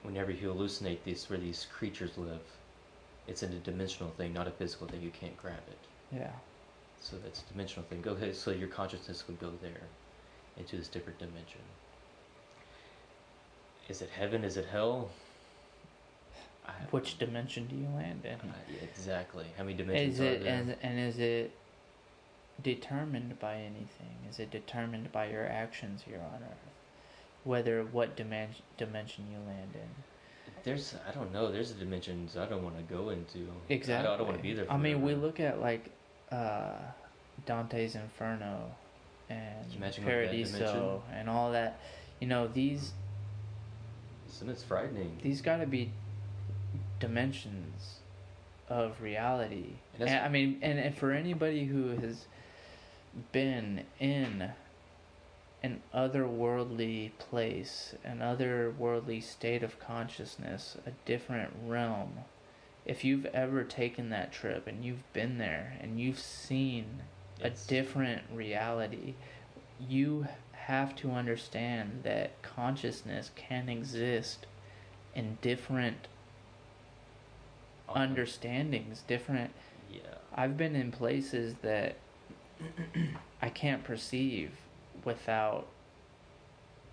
whenever 0.04 0.32
you 0.32 0.48
hallucinate 0.54 1.00
these 1.04 1.30
where 1.30 1.40
these 1.40 1.68
creatures 1.78 2.18
live 2.18 2.46
it's 3.28 3.44
in 3.44 3.52
a 3.54 3.60
dimensional 3.60 4.12
thing 4.18 4.32
not 4.34 4.48
a 4.48 4.52
physical 4.52 4.88
thing 4.88 5.02
you 5.02 5.12
can't 5.12 5.36
grab 5.38 5.64
it 5.76 5.84
yeah 6.16 6.32
so 7.02 7.18
that's 7.24 7.42
a 7.44 7.52
dimensional 7.52 7.84
thing 7.90 8.02
go 8.02 8.14
ahead 8.14 8.34
so 8.36 8.52
your 8.52 8.70
consciousness 8.70 9.26
would 9.28 9.38
go 9.42 9.52
there 9.62 9.84
into 10.58 10.78
this 10.78 10.88
different 10.88 11.20
dimension 11.20 11.60
is 13.90 14.02
it 14.02 14.10
heaven? 14.10 14.44
Is 14.44 14.58
it 14.58 14.68
hell? 14.72 15.10
I, 16.66 16.72
which 16.92 17.18
dimension 17.18 17.66
do 17.68 17.76
you 17.76 17.88
land 17.96 18.22
in? 18.24 18.36
I- 18.36 18.84
exactly. 18.84 19.46
How 19.58 19.64
many 19.64 19.76
dimensions 19.76 20.16
is 20.16 20.22
are 20.22 20.26
it 20.26 20.44
there? 20.44 20.54
and, 20.54 20.76
and 20.82 21.00
is 21.00 21.18
it 21.20 21.52
determined 22.62 23.40
by 23.40 23.56
anything? 23.56 24.16
Is 24.30 24.40
it 24.40 24.52
determined 24.52 25.12
by 25.12 25.30
your 25.30 25.48
actions 25.48 26.04
here 26.06 26.20
on 26.20 26.44
earth? 26.44 26.58
Whether 27.44 27.84
what 27.84 28.16
dimension 28.16 28.64
dimension 28.78 29.26
you 29.32 29.38
land 29.48 29.72
in? 29.74 29.90
There's 30.64 30.94
i 31.08 31.12
don't 31.14 31.32
know. 31.34 31.52
There's 31.52 31.72
dimensions 31.72 32.36
i 32.38 32.46
don't 32.46 32.64
want 32.64 32.78
to 32.78 32.94
go 32.94 33.10
into. 33.10 33.48
Exactly 33.70 34.06
i 34.06 34.10
don't, 34.10 34.18
don't 34.20 34.28
want 34.28 34.38
to 34.38 34.44
be 34.44 34.54
there 34.54 34.70
i 34.70 34.78
mean 34.78 35.02
we 35.02 35.16
look 35.16 35.40
at 35.40 35.62
like 35.62 35.90
uh 36.32 36.74
dante's 37.46 37.96
inferno 37.96 38.70
and 39.30 39.64
Can 39.64 39.72
you 39.72 39.78
imagine 39.78 40.04
going 40.04 40.16
to 40.16 40.22
that 40.28 40.32
dimension? 40.32 40.60
paradiso 40.60 41.04
and 41.14 41.30
all 41.30 41.52
that. 41.54 41.80
You 42.20 42.28
know 42.28 42.48
these 42.48 42.92
Isn't 44.36 44.50
it 44.50 44.58
frightening 44.60 45.18
these 45.22 45.42
got 45.42 45.58
to 45.58 45.68
be 45.68 45.92
dimensions 47.00 48.00
of 48.70 49.02
reality. 49.02 49.74
And 49.98 50.08
And, 50.08 50.26
I 50.26 50.30
mean, 50.30 50.60
and, 50.62 50.80
and 50.80 50.96
for 50.96 51.12
anybody 51.12 51.66
who 51.66 51.90
has 51.98 52.26
been 53.32 53.86
in 54.00 54.52
an 55.64 55.82
otherworldly 55.94 57.12
place, 57.18 57.96
an 58.04 58.20
otherworldly 58.20 59.22
state 59.24 59.64
of 59.64 59.80
consciousness, 59.80 60.78
a 60.86 60.92
different 61.06 61.52
realm, 61.66 62.20
if 62.86 63.04
you've 63.04 63.26
ever 63.28 63.64
taken 63.64 64.10
that 64.10 64.32
trip 64.32 64.68
and 64.68 64.86
you've 64.86 65.12
been 65.14 65.38
there 65.38 65.78
and 65.82 66.00
you've 66.00 66.20
seen 66.20 67.02
It's- 67.40 67.66
a 67.66 67.68
different 67.68 68.22
reality, 68.34 69.16
you 69.80 70.28
have 70.70 70.96
to 70.96 71.10
understand 71.10 72.02
that 72.04 72.40
consciousness 72.44 73.32
can 73.36 73.68
exist 73.68 74.46
in 75.16 75.36
different 75.42 76.08
understandings, 77.94 79.02
different. 79.08 79.50
yeah 79.92 80.02
I've 80.36 80.58
been 80.58 80.76
in 80.76 80.92
places 80.92 81.56
that 81.64 81.98
I 83.42 83.50
can't 83.50 83.84
perceive 83.84 84.52
without 85.04 85.66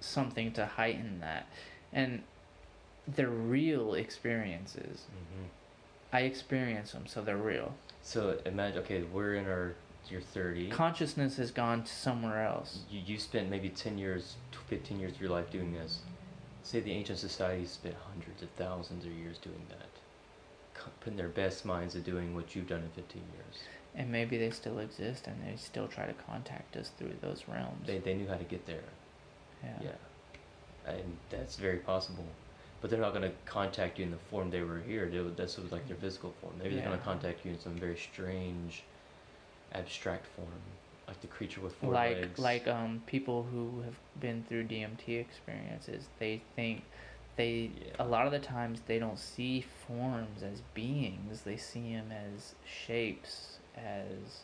something 0.00 0.52
to 0.52 0.64
heighten 0.64 1.20
that. 1.20 1.46
And 1.92 2.22
they're 3.06 3.28
real 3.28 3.92
experiences. 3.92 5.04
hmm 5.10 5.44
I 6.12 6.20
experience 6.20 6.92
them, 6.92 7.06
so 7.06 7.20
they're 7.20 7.36
real. 7.36 7.74
So 8.00 8.38
imagine, 8.46 8.78
okay, 8.78 9.02
we're 9.02 9.34
in 9.34 9.44
our 9.44 9.74
you're 10.10 10.20
30. 10.20 10.70
Consciousness 10.70 11.36
has 11.36 11.50
gone 11.50 11.82
to 11.84 11.92
somewhere 11.92 12.44
else. 12.44 12.80
you, 12.90 13.00
you 13.04 13.18
spent 13.18 13.50
maybe 13.50 13.68
10 13.68 13.98
years, 13.98 14.36
15 14.68 14.98
years 15.00 15.12
of 15.12 15.20
your 15.20 15.30
life 15.30 15.50
doing 15.50 15.72
this. 15.72 16.00
Say 16.62 16.80
the 16.80 16.92
ancient 16.92 17.18
societies 17.18 17.70
spent 17.70 17.94
hundreds 18.10 18.42
of 18.42 18.48
thousands 18.50 19.04
of 19.04 19.12
years 19.12 19.38
doing 19.38 19.62
that, 19.70 20.82
putting 21.00 21.16
their 21.16 21.28
best 21.28 21.64
minds 21.64 21.94
to 21.94 22.00
doing 22.00 22.34
what 22.34 22.54
you've 22.56 22.66
done 22.68 22.80
in 22.82 22.90
15 22.90 23.22
years. 23.34 23.62
And 23.94 24.10
maybe 24.12 24.36
they 24.36 24.50
still 24.50 24.78
exist 24.80 25.26
and 25.26 25.36
they 25.46 25.56
still 25.56 25.88
try 25.88 26.06
to 26.06 26.12
contact 26.12 26.76
us 26.76 26.90
through 26.98 27.14
those 27.20 27.44
realms. 27.48 27.86
They, 27.86 27.98
they 27.98 28.14
knew 28.14 28.26
how 28.28 28.34
to 28.36 28.44
get 28.44 28.66
there. 28.66 28.82
yeah. 29.62 29.78
Yeah. 29.82 30.92
And 30.92 31.16
that's 31.30 31.56
very 31.56 31.78
possible. 31.78 32.24
But 32.80 32.90
they're 32.90 33.00
not 33.00 33.12
going 33.14 33.28
to 33.28 33.32
contact 33.46 33.98
you 33.98 34.04
in 34.04 34.10
the 34.10 34.18
form 34.30 34.50
they 34.50 34.60
were 34.62 34.80
here. 34.86 35.08
They, 35.08 35.18
would- 35.20 35.36
this 35.36 35.56
was 35.56 35.72
like 35.72 35.86
their 35.88 35.96
physical 35.96 36.34
form. 36.40 36.52
Maybe 36.58 36.74
they're 36.76 36.84
going 36.84 36.98
to 36.98 37.04
contact 37.04 37.44
you 37.44 37.52
in 37.52 37.58
some 37.60 37.74
very 37.76 37.96
strange, 37.96 38.82
abstract 39.72 40.26
form, 40.26 40.48
like 41.08 41.20
the 41.20 41.26
creature 41.26 41.60
with 41.60 41.74
four 41.74 41.92
like 41.92 42.16
legs. 42.16 42.38
like 42.38 42.66
like 42.66 42.74
um 42.76 43.02
people 43.06 43.44
who 43.52 43.82
have 43.82 43.98
been 44.20 44.44
through 44.48 44.64
DMT 44.64 45.18
experiences, 45.20 46.06
they 46.18 46.40
think 46.54 46.82
they 47.36 47.70
Yeah. 47.78 47.92
a 47.98 48.06
lot 48.06 48.26
of 48.26 48.32
the 48.32 48.38
times 48.38 48.80
they 48.86 48.98
don't 48.98 49.18
see 49.18 49.60
forms 49.60 50.42
as 50.42 50.62
beings. 50.74 51.42
They 51.42 51.56
see 51.56 51.92
them 51.94 52.10
as 52.12 52.54
shapes, 52.64 53.58
as 53.76 54.42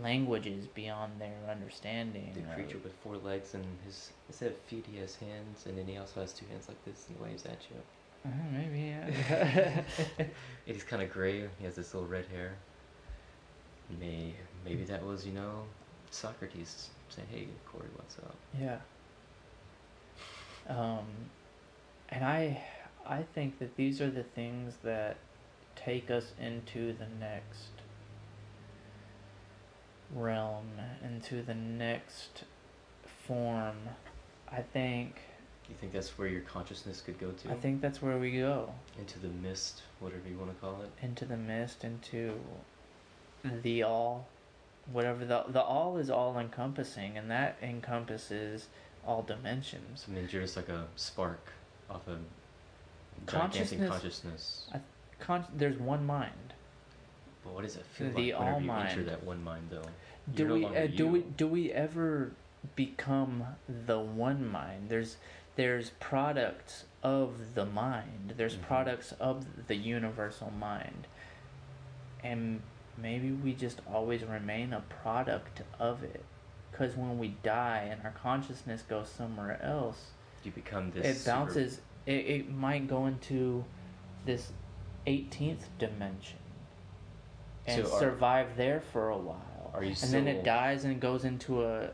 languages 0.00 0.66
beyond 0.68 1.20
their 1.20 1.36
understanding. 1.50 2.32
the 2.34 2.40
of- 2.40 2.54
creature 2.54 2.78
with 2.82 2.94
four 3.04 3.16
legs 3.18 3.52
and 3.54 3.64
his 3.84 4.10
instead 4.28 4.52
of 4.52 4.56
feet 4.60 4.86
he 4.90 4.96
has 4.98 5.16
hands 5.16 5.66
and 5.66 5.76
then 5.76 5.86
he 5.86 5.98
also 5.98 6.20
has 6.22 6.32
two 6.32 6.46
hands 6.46 6.66
like 6.68 6.82
this 6.86 7.06
and 7.10 7.20
waves 7.20 7.44
at 7.44 7.58
you. 7.70 7.76
Uh, 8.24 8.28
maybe 8.52 8.80
yeah. 8.80 9.82
And 10.18 10.30
he's 10.76 10.84
kind 10.84 11.02
of 11.02 11.10
gray. 11.12 11.46
He 11.58 11.64
has 11.66 11.74
this 11.76 11.92
little 11.92 12.08
red 12.08 12.24
hair. 12.26 12.54
May 14.00 14.32
maybe 14.64 14.84
that 14.84 15.04
was 15.04 15.26
you 15.26 15.32
know 15.32 15.64
Socrates 16.10 16.90
saying, 17.08 17.28
"Hey, 17.30 17.48
Corey, 17.66 17.88
what's 17.96 18.18
up?" 18.18 18.34
Yeah. 18.60 18.78
Um, 20.68 21.06
and 22.10 22.24
I, 22.24 22.62
I 23.06 23.24
think 23.34 23.58
that 23.58 23.76
these 23.76 24.00
are 24.00 24.10
the 24.10 24.22
things 24.22 24.74
that 24.84 25.16
take 25.74 26.10
us 26.10 26.32
into 26.40 26.92
the 26.92 27.06
next 27.18 27.70
realm, 30.14 30.68
into 31.02 31.42
the 31.42 31.54
next 31.54 32.44
form. 33.26 33.76
I 34.50 34.60
think. 34.60 35.16
You 35.68 35.76
think 35.80 35.92
that's 35.92 36.18
where 36.18 36.28
your 36.28 36.42
consciousness 36.42 37.00
could 37.00 37.18
go 37.18 37.30
to? 37.30 37.50
I 37.50 37.54
think 37.54 37.80
that's 37.80 38.02
where 38.02 38.18
we 38.18 38.32
go 38.32 38.74
into 38.98 39.18
the 39.18 39.28
mist, 39.28 39.82
whatever 40.00 40.28
you 40.28 40.36
want 40.36 40.54
to 40.54 40.60
call 40.60 40.82
it. 40.82 40.90
into 41.02 41.24
the 41.24 41.36
mist, 41.36 41.84
into 41.84 42.34
the 43.62 43.82
all, 43.82 44.26
whatever 44.90 45.24
the 45.24 45.44
the 45.48 45.60
all 45.62 45.98
is 45.98 46.10
all 46.10 46.38
encompassing, 46.38 47.16
and 47.18 47.30
that 47.30 47.56
encompasses 47.62 48.68
all 49.06 49.22
dimensions. 49.22 50.02
So 50.06 50.12
it 50.12 50.14
means 50.16 50.32
you're 50.32 50.42
just 50.42 50.56
like 50.56 50.68
a 50.68 50.86
spark 50.96 51.52
off 51.90 52.06
a 52.08 52.18
Consciousness- 53.26 53.88
consciousness. 53.88 54.70
I- 54.72 54.80
Con- 55.20 55.46
there's 55.54 55.76
one 55.78 56.04
mind. 56.04 56.54
But 57.44 57.52
what 57.54 57.62
does 57.62 57.76
it 57.76 57.84
feel 57.86 58.08
The 58.10 58.32
like 58.32 58.40
whenever 58.40 58.60
you 58.64 58.70
all 58.72 58.78
enter 58.80 58.96
mind. 58.96 59.08
that 59.08 59.22
one 59.24 59.44
mind, 59.44 59.68
though? 59.70 59.82
do 60.34 60.46
no 60.48 60.54
we 60.54 60.64
uh, 60.66 60.86
do 60.86 61.06
we 61.08 61.20
do 61.22 61.46
we 61.48 61.72
ever 61.72 62.30
become 62.76 63.44
the 63.86 63.98
one 63.98 64.46
mind 64.48 64.88
there's 64.88 65.16
there's 65.56 65.90
products 65.98 66.84
of 67.02 67.54
the 67.56 67.66
mind 67.66 68.34
there's 68.36 68.54
Mhm. 68.56 68.62
products 68.62 69.10
of 69.18 69.66
the 69.66 69.74
universal 69.74 70.52
mind 70.52 71.08
and 72.22 72.62
maybe 72.96 73.32
we 73.32 73.52
just 73.54 73.80
always 73.92 74.22
remain 74.24 74.72
a 74.72 74.80
product 74.80 75.62
of 75.78 76.02
it. 76.02 76.24
Because 76.70 76.96
when 76.96 77.18
we 77.18 77.28
die 77.42 77.88
and 77.90 78.00
our 78.02 78.12
consciousness 78.12 78.82
goes 78.82 79.08
somewhere 79.08 79.60
else 79.62 80.10
You 80.42 80.52
become 80.52 80.90
this. 80.92 81.04
it 81.06 81.14
super- 81.20 81.30
bounces 81.36 81.80
it, 82.06 82.12
it 82.12 82.50
might 82.50 82.88
go 82.88 83.06
into 83.06 83.64
this 84.24 84.52
18th 85.06 85.64
dimension 85.78 86.38
and 87.66 87.86
So 87.86 87.92
are- 87.94 87.98
survive 88.00 88.56
there 88.56 88.80
for 88.80 89.10
a 89.10 89.18
while. 89.18 89.70
Are 89.74 89.84
you 89.84 89.94
and 90.02 90.12
then 90.12 90.26
it 90.28 90.44
dies 90.44 90.84
and 90.84 91.00
goes 91.00 91.24
into 91.24 91.64
a 91.64 91.90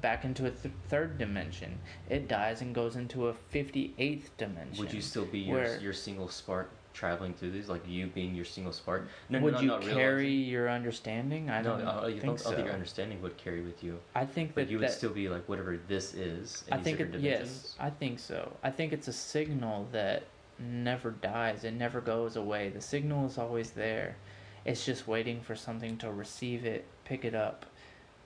back 0.00 0.24
into 0.24 0.46
a 0.46 0.50
th- 0.50 0.72
third 0.88 1.18
dimension. 1.18 1.78
It 2.08 2.26
dies 2.26 2.62
and 2.62 2.74
goes 2.74 2.96
into 2.96 3.28
a 3.28 3.34
58th 3.52 4.30
dimension. 4.38 4.78
Would 4.82 4.92
you 4.92 5.02
still 5.02 5.26
be 5.26 5.40
your, 5.40 5.76
your 5.78 5.92
single 5.92 6.28
spark 6.28 6.70
traveling 6.92 7.34
through 7.34 7.50
these? 7.52 7.68
Like 7.68 7.82
you 7.86 8.06
being 8.06 8.34
your 8.34 8.44
single 8.44 8.72
spark? 8.72 9.08
No, 9.28 9.40
would 9.40 9.54
no, 9.54 9.60
you 9.60 9.66
not 9.68 9.82
carry 9.82 10.24
realizing- 10.26 10.50
your 10.50 10.70
understanding 10.70 11.50
i 11.50 11.62
don't 11.62 11.80
uh, 11.82 12.00
I, 12.02 12.06
I 12.06 12.10
think 12.10 12.22
don't, 12.22 12.34
I 12.34 12.36
so 12.36 12.44
don't 12.44 12.54
think 12.56 12.66
your 12.66 12.74
understanding 12.74 13.22
would 13.22 13.36
carry 13.36 13.60
with 13.62 13.82
you. 13.82 13.98
i 14.14 14.24
think 14.24 14.54
that, 14.54 14.68
you 14.68 14.78
would 14.78 14.88
that 14.88 14.92
still 14.92 15.10
be 15.10 15.28
like 15.28 15.48
whatever 15.48 15.78
this 15.88 16.14
is. 16.14 16.64
I 16.70 16.78
think 16.78 17.00
it, 17.00 17.14
yes. 17.18 17.74
I 17.80 17.90
think 17.90 18.18
so. 18.18 18.52
I 18.62 18.70
think 18.70 18.92
it's 18.92 19.08
a 19.08 19.12
signal 19.12 19.88
that 19.92 20.24
never 20.58 21.10
dies. 21.10 21.64
It 21.64 21.72
never 21.72 22.00
goes 22.00 22.36
away. 22.36 22.68
The 22.68 22.80
signal 22.80 23.26
is 23.26 23.38
always 23.38 23.70
there. 23.72 24.16
It's 24.64 24.84
just 24.84 25.08
waiting 25.08 25.40
for 25.40 25.56
something 25.56 25.96
to 25.98 26.12
receive 26.12 26.64
it, 26.64 26.84
pick 27.04 27.24
it 27.24 27.34
up. 27.34 27.66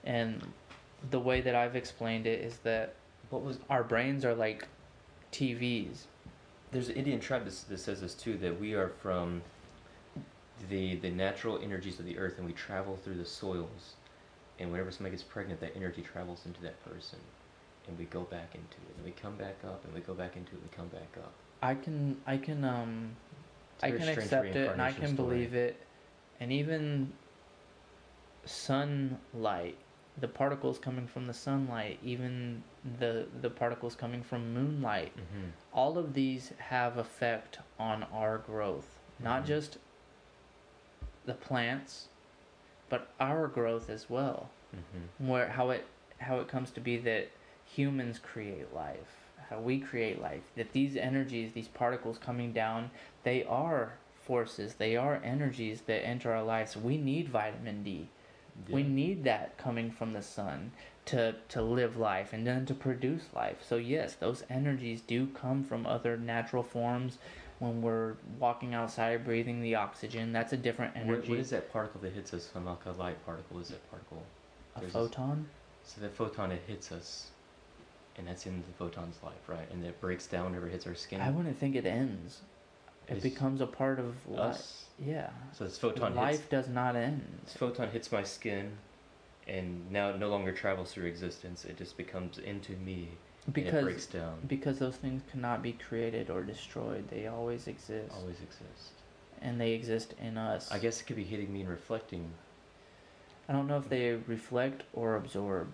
And 0.03 0.43
the 1.09 1.19
way 1.19 1.41
that 1.41 1.55
I've 1.55 1.75
explained 1.75 2.27
it 2.27 2.41
is 2.41 2.57
that 2.59 2.93
What 3.29 3.41
was 3.43 3.57
our 3.69 3.83
brains 3.83 4.23
are 4.23 4.35
like 4.35 4.67
TVs. 5.31 6.05
There's 6.71 6.89
an 6.89 6.95
Indian 6.95 7.19
tribe 7.19 7.45
that, 7.45 7.55
that 7.69 7.79
says 7.79 8.01
this 8.01 8.13
too 8.13 8.37
that 8.37 8.59
we 8.59 8.73
are 8.73 8.89
from 8.89 9.41
the 10.69 10.95
the 10.95 11.09
natural 11.09 11.59
energies 11.61 11.99
of 11.99 12.05
the 12.05 12.17
earth 12.17 12.37
and 12.37 12.45
we 12.45 12.53
travel 12.53 12.97
through 12.97 13.15
the 13.15 13.25
soils, 13.25 13.95
and 14.59 14.71
whenever 14.71 14.91
somebody 14.91 15.11
gets 15.11 15.23
pregnant, 15.23 15.59
that 15.61 15.75
energy 15.75 16.01
travels 16.01 16.45
into 16.45 16.61
that 16.61 16.83
person, 16.83 17.19
and 17.87 17.97
we 17.97 18.05
go 18.05 18.21
back 18.21 18.49
into 18.55 18.77
it, 18.89 18.95
and 18.95 19.05
we 19.05 19.11
come 19.11 19.35
back 19.35 19.55
up, 19.65 19.83
and 19.85 19.93
we 19.93 20.01
go 20.01 20.13
back 20.13 20.35
into 20.35 20.51
it, 20.51 20.55
and 20.55 20.63
we 20.63 20.75
come 20.75 20.87
back 20.87 21.17
up. 21.17 21.33
I 21.61 21.75
can 21.75 22.17
I 22.25 22.37
can 22.37 22.63
um 22.63 23.15
I 23.81 23.91
can 23.91 24.07
accept 24.09 24.55
it 24.55 24.71
and 24.71 24.81
I 24.81 24.91
can 24.91 25.13
story. 25.13 25.29
believe 25.29 25.53
it. 25.53 25.77
And 26.39 26.51
even 26.51 27.11
sunlight, 28.45 29.77
the 30.19 30.27
particles 30.27 30.79
coming 30.79 31.07
from 31.07 31.27
the 31.27 31.33
sunlight, 31.33 31.99
even 32.03 32.63
the 32.99 33.27
the 33.41 33.49
particles 33.49 33.95
coming 33.95 34.21
from 34.23 34.53
moonlight, 34.53 35.13
Mm-hmm. 35.15 35.49
all 35.73 35.97
of 35.97 36.13
these 36.13 36.53
have 36.57 36.97
effect 36.97 37.59
on 37.79 38.03
our 38.13 38.37
growth. 38.37 38.99
Not 39.19 39.43
Mhm. 39.43 39.47
just 39.47 39.77
the 41.25 41.33
plants, 41.33 42.07
but 42.89 43.09
our 43.19 43.47
growth 43.47 43.89
as 43.89 44.09
well. 44.09 44.49
Mm-hmm. 44.75 45.27
Where 45.27 45.49
how 45.49 45.69
it 45.71 45.85
how 46.19 46.39
it 46.39 46.47
comes 46.47 46.71
to 46.71 46.79
be 46.81 46.97
that 46.97 47.29
humans 47.65 48.17
create 48.19 48.73
life, 48.73 49.29
how 49.49 49.59
we 49.59 49.79
create 49.79 50.21
life, 50.21 50.43
that 50.55 50.71
these 50.73 50.95
energies, 50.97 51.53
these 51.53 51.67
particles 51.67 52.17
coming 52.17 52.53
down, 52.53 52.89
they 53.23 53.43
are 53.43 53.93
forces, 54.23 54.75
they 54.75 54.95
are 54.95 55.21
energies 55.23 55.81
that 55.81 56.05
enter 56.05 56.31
our 56.33 56.43
lives. 56.43 56.75
We 56.75 56.97
need 56.97 57.29
vitamin 57.29 57.83
D. 57.83 58.09
We 58.69 58.81
need 58.83 59.23
that 59.25 59.57
coming 59.59 59.91
from 59.91 60.13
the 60.13 60.23
sun 60.23 60.71
to 61.07 61.35
to 61.49 61.61
live 61.61 61.97
life 61.97 62.33
and 62.33 62.45
then 62.45 62.65
to 62.67 62.73
produce 62.73 63.23
life. 63.35 63.57
So 63.67 63.75
yes, 63.77 64.13
those 64.15 64.43
energies 64.49 65.01
do 65.01 65.27
come 65.27 65.63
from 65.63 65.85
other 65.85 66.17
natural 66.17 66.63
forms. 66.63 67.17
When 67.59 67.81
we're 67.81 68.13
walking 68.39 68.75
outside, 68.75 69.25
breathing 69.25 69.61
the 69.61 69.75
oxygen, 69.75 70.31
that's 70.31 70.53
a 70.53 70.57
different 70.57 70.95
What, 70.95 71.01
energy. 71.03 71.29
what 71.29 71.39
is 71.39 71.49
that 71.49 71.71
particle 71.73 71.99
that 72.01 72.13
hits 72.13 72.31
us? 72.33 72.51
I'm 72.55 72.65
like 72.65 72.85
a 72.85 72.91
light 72.91 73.25
particle. 73.25 73.59
Is 73.59 73.69
that 73.69 73.89
particle? 73.89 74.21
A 74.75 74.79
There's 74.81 74.93
this- 74.93 75.01
photon? 75.01 75.49
So 75.83 76.01
that 76.01 76.13
photon 76.13 76.51
it 76.51 76.61
hits 76.67 76.91
us, 76.91 77.31
and 78.17 78.27
that's 78.27 78.45
in 78.45 78.57
the 78.61 78.73
photon's 78.77 79.17
life, 79.23 79.47
right? 79.47 79.67
And 79.71 79.83
it 79.85 79.99
breaks 80.01 80.27
down 80.27 80.45
whenever 80.45 80.67
it 80.67 80.71
hits 80.71 80.85
our 80.85 80.93
skin. 80.95 81.19
I 81.21 81.31
wouldn't 81.31 81.57
think 81.57 81.75
it 81.75 81.85
ends. 81.85 82.41
It 83.07 83.23
becomes 83.23 83.61
a 83.61 83.65
part 83.67 83.97
of 83.99 84.13
life. 84.27 84.39
us. 84.55 84.85
Yeah. 84.99 85.29
So 85.53 85.63
this 85.63 85.77
photon 85.79 86.13
life 86.13 86.35
hits. 86.39 86.49
does 86.49 86.67
not 86.67 86.95
end. 86.97 87.25
This 87.45 87.53
photon 87.55 87.89
hits 87.89 88.11
my 88.11 88.21
skin, 88.23 88.73
and 89.47 89.89
now 89.91 90.09
it 90.09 90.19
no 90.19 90.29
longer 90.29 90.51
travels 90.51 90.91
through 90.93 91.05
existence. 91.05 91.65
It 91.65 91.77
just 91.77 91.97
becomes 91.97 92.37
into 92.37 92.73
me, 92.73 93.09
and 93.47 93.57
it 93.57 93.71
breaks 93.83 94.05
Because 94.05 94.05
down. 94.07 94.39
because 94.47 94.79
those 94.79 94.97
things 94.97 95.21
cannot 95.31 95.61
be 95.63 95.73
created 95.73 96.29
or 96.29 96.43
destroyed. 96.43 97.07
They 97.09 97.27
always 97.27 97.67
exist. 97.67 98.13
Always 98.15 98.41
exist. 98.41 98.91
And 99.41 99.59
they 99.61 99.71
exist 99.73 100.13
in 100.21 100.37
us. 100.37 100.71
I 100.71 100.79
guess 100.79 100.99
it 101.01 101.05
could 101.05 101.15
be 101.15 101.23
hitting 101.23 101.53
me 101.53 101.61
and 101.61 101.69
reflecting. 101.69 102.31
I 103.47 103.53
don't 103.53 103.67
know 103.67 103.77
if 103.77 103.87
they 103.89 104.11
reflect 104.27 104.83
or 104.93 105.15
absorb. 105.15 105.69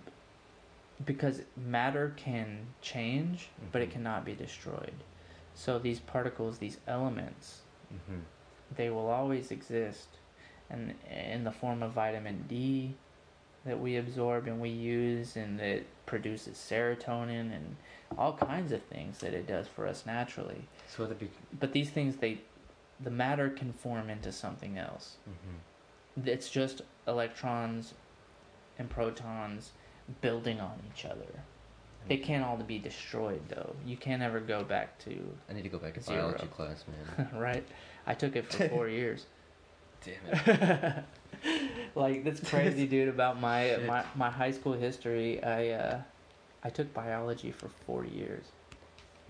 Because 1.04 1.42
matter 1.58 2.14
can 2.16 2.68
change, 2.82 3.50
but 3.72 3.82
it 3.82 3.90
Mhm. 3.90 3.94
cannot 3.94 4.26
be 4.26 4.36
destroyed. 4.36 4.94
So 5.56 5.80
these 5.80 6.00
particles, 6.00 6.60
these 6.60 6.80
elements, 6.88 7.62
Mm-hmm. 7.94 8.20
they 8.76 8.90
will 8.90 9.08
always 9.10 9.52
exist 9.52 10.08
and 10.70 10.96
in 11.10 11.44
the 11.44 11.52
form 11.52 11.84
of 11.84 11.92
vitamin 11.92 12.46
D 12.48 12.96
that 13.66 13.80
we 13.80 13.98
absorb 13.98 14.48
and 14.48 14.60
we 14.60 14.70
use 14.70 15.36
and 15.36 15.60
that 15.60 15.84
produces 16.06 16.58
serotonin 16.58 17.56
and 17.56 17.76
all 18.18 18.34
kinds 18.34 18.72
of 18.72 18.82
things 18.84 19.20
that 19.20 19.34
it 19.34 19.48
does 19.48 19.68
for 19.68 19.88
us 19.88 20.06
naturally. 20.06 20.68
So 20.88 21.06
that 21.06 21.20
be. 21.20 21.30
But 21.60 21.72
these 21.72 21.90
things 21.90 22.18
they 22.18 22.40
the 23.00 23.10
matter 23.10 23.50
can 23.50 23.74
form 23.74 24.10
into 24.10 24.32
something 24.32 24.78
else. 24.78 25.18
Mm-hmm. 25.30 26.28
It's 26.30 26.50
just 26.50 26.82
electrons 27.08 27.94
and 28.78 28.90
protons 28.90 29.72
building 30.22 30.60
on 30.60 30.80
each 30.94 31.06
other. 31.06 31.44
They 32.08 32.18
can't 32.18 32.44
all 32.44 32.58
be 32.58 32.80
destroyed 32.80 33.42
though. 33.48 33.76
You 33.86 33.96
can't 33.96 34.22
ever 34.22 34.40
go 34.42 34.64
back 34.64 35.00
to 35.00 35.12
I 35.50 35.54
need 35.54 35.64
to 35.64 35.70
go 35.70 35.78
back 35.78 35.94
to 35.94 36.02
Zero. 36.02 36.24
biology 36.24 36.48
class, 36.48 36.84
man. 37.18 37.30
right? 37.34 37.66
I 38.06 38.14
took 38.14 38.36
it 38.36 38.52
for 38.52 38.68
four 38.70 38.90
years. 38.90 39.26
Damn 40.04 40.16
it. 40.34 41.04
like 41.96 42.24
that's 42.24 42.40
crazy, 42.50 42.88
dude. 42.88 43.10
About 43.10 43.40
my 43.40 43.68
Shit. 43.68 43.86
my 43.86 44.04
my 44.16 44.30
high 44.30 44.52
school 44.52 44.74
history, 44.74 45.44
I 45.44 45.70
uh, 45.70 46.02
I 46.64 46.70
took 46.70 46.94
biology 46.94 47.52
for 47.52 47.70
four 47.86 48.06
years. 48.06 48.46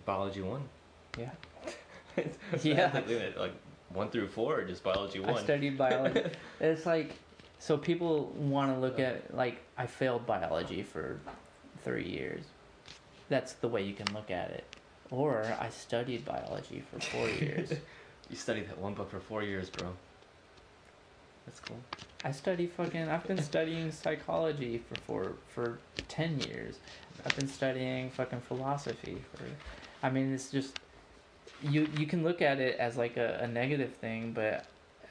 Biology 0.06 0.41
one. 0.41 0.64
Yeah, 1.18 1.30
yeah. 2.64 3.02
Yeah. 3.07 3.30
Like 3.38 3.53
one 3.90 4.10
through 4.10 4.27
four, 4.27 4.60
or 4.60 4.64
just 4.64 4.84
biology 4.84 5.19
one. 5.19 5.35
I 5.35 5.44
studied 5.44 5.77
biology. 5.77 6.23
it's 6.60 6.85
like 6.85 7.15
so 7.60 7.77
people 7.77 8.26
want 8.35 8.73
to 8.73 8.80
look 8.80 8.99
at 8.99 9.35
like 9.35 9.61
I 9.77 9.85
failed 9.85 10.26
biology 10.26 10.84
for 10.84 11.19
three 11.84 12.07
years. 12.07 12.44
That's 13.30 13.53
the 13.53 13.68
way 13.68 13.84
you 13.84 13.94
can 13.94 14.14
look 14.14 14.30
at 14.31 14.52
it. 14.52 14.65
Or 15.10 15.45
I 15.60 15.69
studied 15.69 16.26
biology 16.26 16.84
for 16.91 16.99
four 16.99 17.27
years. 17.30 17.72
You 18.30 18.35
studied 18.35 18.68
that 18.69 18.77
one 18.77 18.94
book 18.94 19.10
for 19.10 19.19
four 19.19 19.44
years, 19.44 19.69
bro. 19.69 19.94
That's 21.45 21.60
cool. 21.60 21.80
I 22.24 22.32
study 22.32 22.68
fucking. 22.68 23.10
I've 23.10 23.28
been 23.28 23.41
studying 23.41 23.91
psychology 23.91 24.82
for 24.88 24.95
four 25.02 25.34
for 25.53 25.80
ten 26.07 26.40
years. 26.41 26.80
I've 27.26 27.36
been 27.36 27.48
studying 27.48 28.10
fucking 28.11 28.41
philosophy 28.41 29.22
for. 29.34 29.44
I 30.02 30.10
mean, 30.10 30.34
it's 30.34 30.49
just 30.49 30.80
you. 31.61 31.88
You 31.98 32.06
can 32.06 32.24
look 32.24 32.41
at 32.41 32.60
it 32.60 32.78
as 32.80 32.98
like 32.98 33.18
a, 33.18 33.40
a 33.41 33.48
negative 33.48 33.94
thing, 33.95 34.32
but 34.32 34.65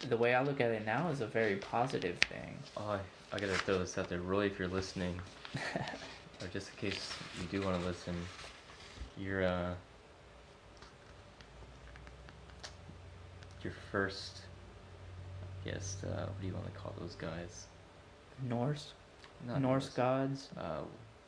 the 0.09 0.17
way 0.17 0.35
I 0.35 0.43
look 0.43 0.61
at 0.61 0.71
it 0.71 0.85
now 0.85 1.09
is 1.09 1.21
a 1.21 1.27
very 1.27 1.57
positive 1.57 2.19
thing. 2.31 2.57
Oh, 2.77 2.91
I, 2.91 2.99
I 3.33 3.39
gotta 3.39 3.55
throw 3.55 3.79
this 3.79 3.97
out 3.99 4.09
there. 4.09 4.21
Roy, 4.21 4.47
if 4.47 4.59
you're 4.59 4.69
listening, 4.69 5.21
or 5.77 6.47
just 6.53 6.71
in 6.71 6.91
case 6.91 7.15
you 7.41 7.47
do 7.47 7.65
want 7.65 7.81
to 7.81 7.87
listen, 7.87 8.15
your 9.19 9.45
uh, 9.45 9.75
your 13.63 13.73
first, 13.91 14.42
yes, 15.65 15.97
uh, 16.05 16.07
what 16.27 16.41
do 16.41 16.47
you 16.47 16.53
want 16.55 16.67
to 16.67 16.79
call 16.79 16.93
those 17.01 17.15
guys? 17.17 17.67
Norse, 18.49 18.93
Not 19.47 19.61
Norse 19.61 19.89
gods, 19.91 20.49
Uh, 20.57 20.81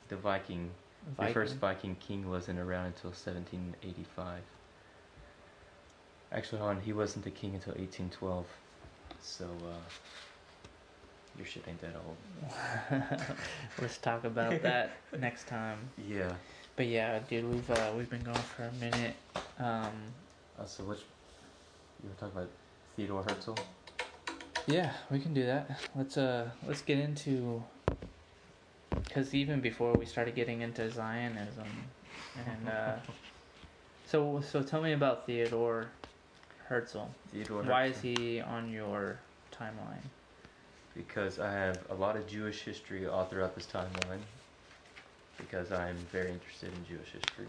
the 0.08 0.16
Viking. 0.16 0.70
The 1.18 1.26
first 1.28 1.56
Viking 1.56 1.96
king 1.96 2.28
wasn't 2.30 2.58
around 2.58 2.86
until 2.86 3.10
1785. 3.10 4.40
Actually, 6.32 6.58
hold 6.58 6.70
on, 6.70 6.80
he 6.80 6.92
wasn't 6.92 7.24
the 7.24 7.30
king 7.30 7.54
until 7.54 7.74
1812. 7.74 8.46
So, 9.20 9.44
uh, 9.44 10.68
your 11.36 11.46
shit 11.46 11.64
ain't 11.68 11.80
that 11.82 11.94
old. 11.96 12.16
Let's 13.80 13.98
talk 13.98 14.24
about 14.24 14.62
that 14.62 14.92
next 15.18 15.46
time. 15.46 15.78
Yeah. 16.08 16.32
But 16.76 16.86
yeah, 16.86 17.18
dude, 17.28 17.48
we've 17.50 17.70
uh, 17.70 17.92
we've 17.96 18.10
been 18.10 18.22
going 18.22 18.36
for 18.36 18.64
a 18.64 18.72
minute. 18.72 19.14
Um, 19.58 19.92
Uh, 20.58 20.64
so, 20.66 20.84
which 20.84 21.00
you 22.02 22.08
were 22.08 22.14
talking 22.16 22.36
about 22.36 22.50
Theodore 22.96 23.22
Herzl? 23.24 23.56
Yeah, 24.66 24.92
we 25.10 25.20
can 25.20 25.34
do 25.34 25.44
that. 25.46 25.80
Let's 25.94 26.16
uh 26.16 26.50
let's 26.66 26.82
get 26.82 26.98
into 26.98 27.62
because 28.90 29.34
even 29.34 29.60
before 29.60 29.92
we 29.94 30.06
started 30.06 30.34
getting 30.34 30.62
into 30.62 30.90
Zionism, 30.90 31.66
and 32.46 32.68
uh, 32.68 32.96
so 34.06 34.42
so 34.46 34.62
tell 34.62 34.82
me 34.82 34.92
about 34.92 35.26
Theodore 35.26 35.86
Herzl. 36.68 37.04
Theodore. 37.30 37.62
Why 37.62 37.88
Herzl. 37.88 37.96
is 37.96 38.02
he 38.02 38.40
on 38.40 38.70
your 38.70 39.18
timeline? 39.52 40.04
Because 40.96 41.38
I 41.38 41.52
have 41.52 41.78
a 41.90 41.94
lot 41.94 42.16
of 42.16 42.26
Jewish 42.26 42.62
history 42.62 43.06
all 43.06 43.24
throughout 43.24 43.54
this 43.54 43.66
timeline. 43.66 44.20
Because 45.36 45.72
I'm 45.72 45.96
very 46.12 46.30
interested 46.30 46.70
in 46.72 46.86
Jewish 46.86 47.10
history. 47.10 47.46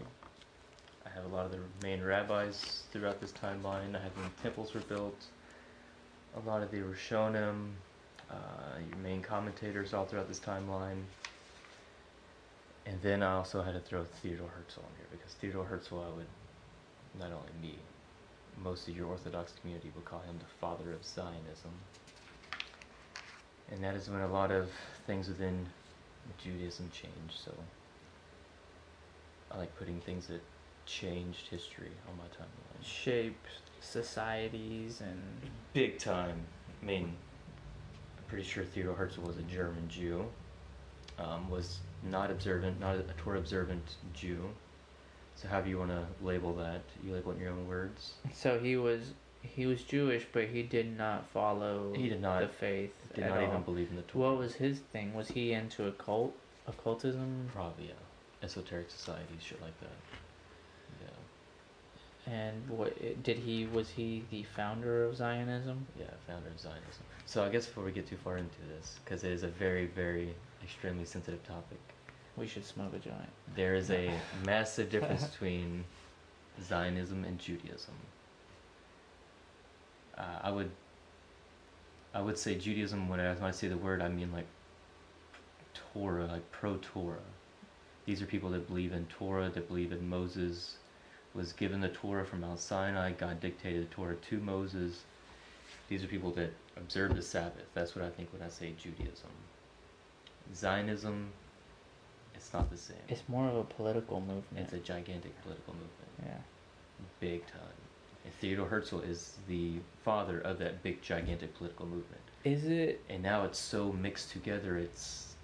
I 1.06 1.08
have 1.14 1.24
a 1.24 1.34
lot 1.34 1.46
of 1.46 1.52
the 1.52 1.60
main 1.82 2.02
rabbis 2.02 2.82
throughout 2.92 3.20
this 3.20 3.32
timeline. 3.32 3.94
I 3.94 4.00
have 4.00 4.16
when 4.16 4.28
temples 4.42 4.74
were 4.74 4.80
built. 4.80 5.26
A 6.36 6.48
lot 6.48 6.62
of 6.62 6.70
the 6.70 6.78
Rishonim, 6.78 7.70
uh, 8.30 8.34
your 8.88 8.98
main 8.98 9.22
commentators 9.22 9.94
all 9.94 10.04
throughout 10.04 10.28
this 10.28 10.40
timeline. 10.40 11.02
And 12.84 13.00
then 13.02 13.22
I 13.22 13.32
also 13.32 13.62
had 13.62 13.74
to 13.74 13.80
throw 13.80 14.04
Theodore 14.04 14.48
Herzl 14.48 14.80
in 14.80 14.96
here 14.96 15.06
because 15.10 15.32
Theodore 15.34 15.64
Herzl, 15.64 16.00
I 16.00 16.14
would, 16.14 16.26
not 17.18 17.32
only 17.32 17.50
me, 17.60 17.78
most 18.62 18.88
of 18.88 18.96
your 18.96 19.06
Orthodox 19.06 19.52
community 19.60 19.90
would 19.94 20.04
call 20.04 20.20
him 20.20 20.38
the 20.38 20.46
father 20.60 20.92
of 20.92 21.04
Zionism. 21.04 21.72
And 23.70 23.82
that 23.82 23.94
is 23.96 24.08
when 24.08 24.20
a 24.20 24.28
lot 24.28 24.52
of 24.52 24.70
things 25.06 25.28
within 25.28 25.66
Judaism 26.38 26.90
changed, 26.92 27.40
so 27.44 27.52
I 29.50 29.58
like 29.58 29.76
putting 29.78 30.00
things 30.00 30.26
that 30.28 30.40
changed 30.86 31.48
history 31.48 31.90
on 32.08 32.16
my 32.16 32.24
timeline. 32.24 32.84
Shape 32.84 33.38
societies 33.86 35.00
and 35.00 35.20
Big 35.72 35.98
time. 35.98 36.40
I 36.82 36.86
mean, 36.86 37.04
I'm 38.16 38.24
pretty 38.28 38.44
sure 38.44 38.64
Theodor 38.64 38.94
Herzl 38.94 39.20
was 39.22 39.36
a 39.36 39.42
German 39.42 39.88
Jew. 39.88 40.24
Um, 41.18 41.48
was 41.50 41.78
not 42.02 42.30
observant, 42.30 42.78
not 42.80 42.96
a 42.96 43.02
Torah 43.16 43.38
observant 43.38 43.96
Jew. 44.14 44.38
So 45.34 45.48
how 45.48 45.60
do 45.60 45.68
you 45.70 45.78
want 45.78 45.90
to 45.90 46.04
label 46.22 46.54
that, 46.56 46.82
you 47.04 47.12
label 47.12 47.32
it 47.32 47.36
in 47.36 47.42
your 47.42 47.52
own 47.52 47.66
words. 47.68 48.14
so 48.32 48.58
he 48.58 48.76
was 48.76 49.12
he 49.42 49.64
was 49.66 49.82
Jewish, 49.82 50.26
but 50.32 50.44
he 50.46 50.62
did 50.62 50.96
not 50.98 51.28
follow 51.28 51.92
He 51.94 52.08
did 52.08 52.20
not- 52.20 52.40
the 52.42 52.48
faith 52.48 52.92
Did 53.14 53.26
not 53.26 53.38
all. 53.38 53.48
even 53.48 53.62
believe 53.62 53.90
in 53.90 53.96
the 53.96 54.02
Torah. 54.02 54.30
What 54.30 54.38
was 54.38 54.54
his 54.56 54.80
thing? 54.92 55.14
Was 55.14 55.28
he 55.28 55.52
into 55.52 55.86
occult 55.86 56.34
occultism? 56.66 57.48
Probably, 57.54 57.86
yeah. 57.86 57.92
Esoteric 58.42 58.90
societies, 58.90 59.42
shit 59.42 59.60
like 59.62 59.78
that. 59.80 59.90
And 62.26 62.68
what 62.68 63.22
did 63.22 63.38
he? 63.38 63.66
Was 63.66 63.90
he 63.90 64.24
the 64.30 64.42
founder 64.42 65.04
of 65.04 65.16
Zionism? 65.16 65.86
Yeah, 65.98 66.06
founder 66.26 66.48
of 66.48 66.58
Zionism. 66.58 67.04
So 67.24 67.44
I 67.44 67.48
guess 67.48 67.66
before 67.66 67.84
we 67.84 67.92
get 67.92 68.08
too 68.08 68.16
far 68.16 68.36
into 68.36 68.58
this, 68.74 68.98
because 69.04 69.22
it 69.22 69.30
is 69.30 69.44
a 69.44 69.48
very, 69.48 69.86
very 69.86 70.34
extremely 70.62 71.04
sensitive 71.04 71.44
topic, 71.46 71.78
We 72.36 72.48
should 72.48 72.64
smoke 72.64 72.94
a 72.94 72.98
joint. 72.98 73.28
there 73.54 73.76
is 73.76 73.90
a 73.90 74.10
massive 74.44 74.90
difference 74.90 75.24
between 75.28 75.84
Zionism 76.62 77.24
and 77.24 77.38
Judaism. 77.38 77.94
Uh, 80.18 80.40
I 80.42 80.50
would, 80.50 80.70
I 82.12 82.20
would 82.20 82.38
say 82.38 82.56
Judaism. 82.56 83.08
When 83.08 83.20
I, 83.20 83.34
when 83.34 83.44
I 83.44 83.50
say 83.52 83.68
the 83.68 83.76
word, 83.76 84.02
I 84.02 84.08
mean 84.08 84.32
like 84.32 84.46
Torah, 85.92 86.26
like 86.26 86.50
pro 86.50 86.76
Torah. 86.78 87.18
These 88.04 88.20
are 88.22 88.26
people 88.26 88.50
that 88.50 88.66
believe 88.66 88.92
in 88.92 89.06
Torah, 89.06 89.48
that 89.50 89.68
believe 89.68 89.92
in 89.92 90.08
Moses 90.08 90.76
was 91.36 91.52
given 91.52 91.80
the 91.80 91.88
Torah 91.88 92.24
from 92.24 92.40
Mount 92.40 92.58
Sinai. 92.58 93.12
God 93.12 93.40
dictated 93.40 93.90
the 93.90 93.94
Torah 93.94 94.16
to 94.16 94.38
Moses. 94.38 95.02
These 95.88 96.02
are 96.02 96.06
people 96.06 96.32
that 96.32 96.52
observe 96.76 97.14
the 97.14 97.22
Sabbath. 97.22 97.66
That's 97.74 97.94
what 97.94 98.04
I 98.04 98.10
think 98.10 98.32
when 98.32 98.42
I 98.42 98.48
say 98.48 98.72
Judaism. 98.82 99.30
Zionism, 100.54 101.28
it's 102.34 102.52
not 102.52 102.70
the 102.70 102.76
same. 102.76 102.96
It's 103.08 103.22
more 103.28 103.48
of 103.48 103.56
a 103.56 103.64
political 103.64 104.20
movement. 104.20 104.44
It's 104.56 104.72
a 104.72 104.78
gigantic 104.78 105.40
political 105.42 105.74
movement, 105.74 106.10
yeah. 106.24 106.38
big 107.20 107.46
time. 107.46 107.60
And 108.24 108.34
Theodore 108.34 108.66
Herzl 108.66 109.00
is 109.00 109.36
the 109.48 109.74
father 110.04 110.40
of 110.40 110.58
that 110.58 110.82
big, 110.82 111.02
gigantic 111.02 111.56
political 111.56 111.86
movement. 111.86 112.22
Is 112.44 112.64
it? 112.64 113.02
And 113.08 113.22
now 113.22 113.44
it's 113.44 113.58
so 113.58 113.92
mixed 113.92 114.30
together. 114.30 114.76
It's 114.78 115.34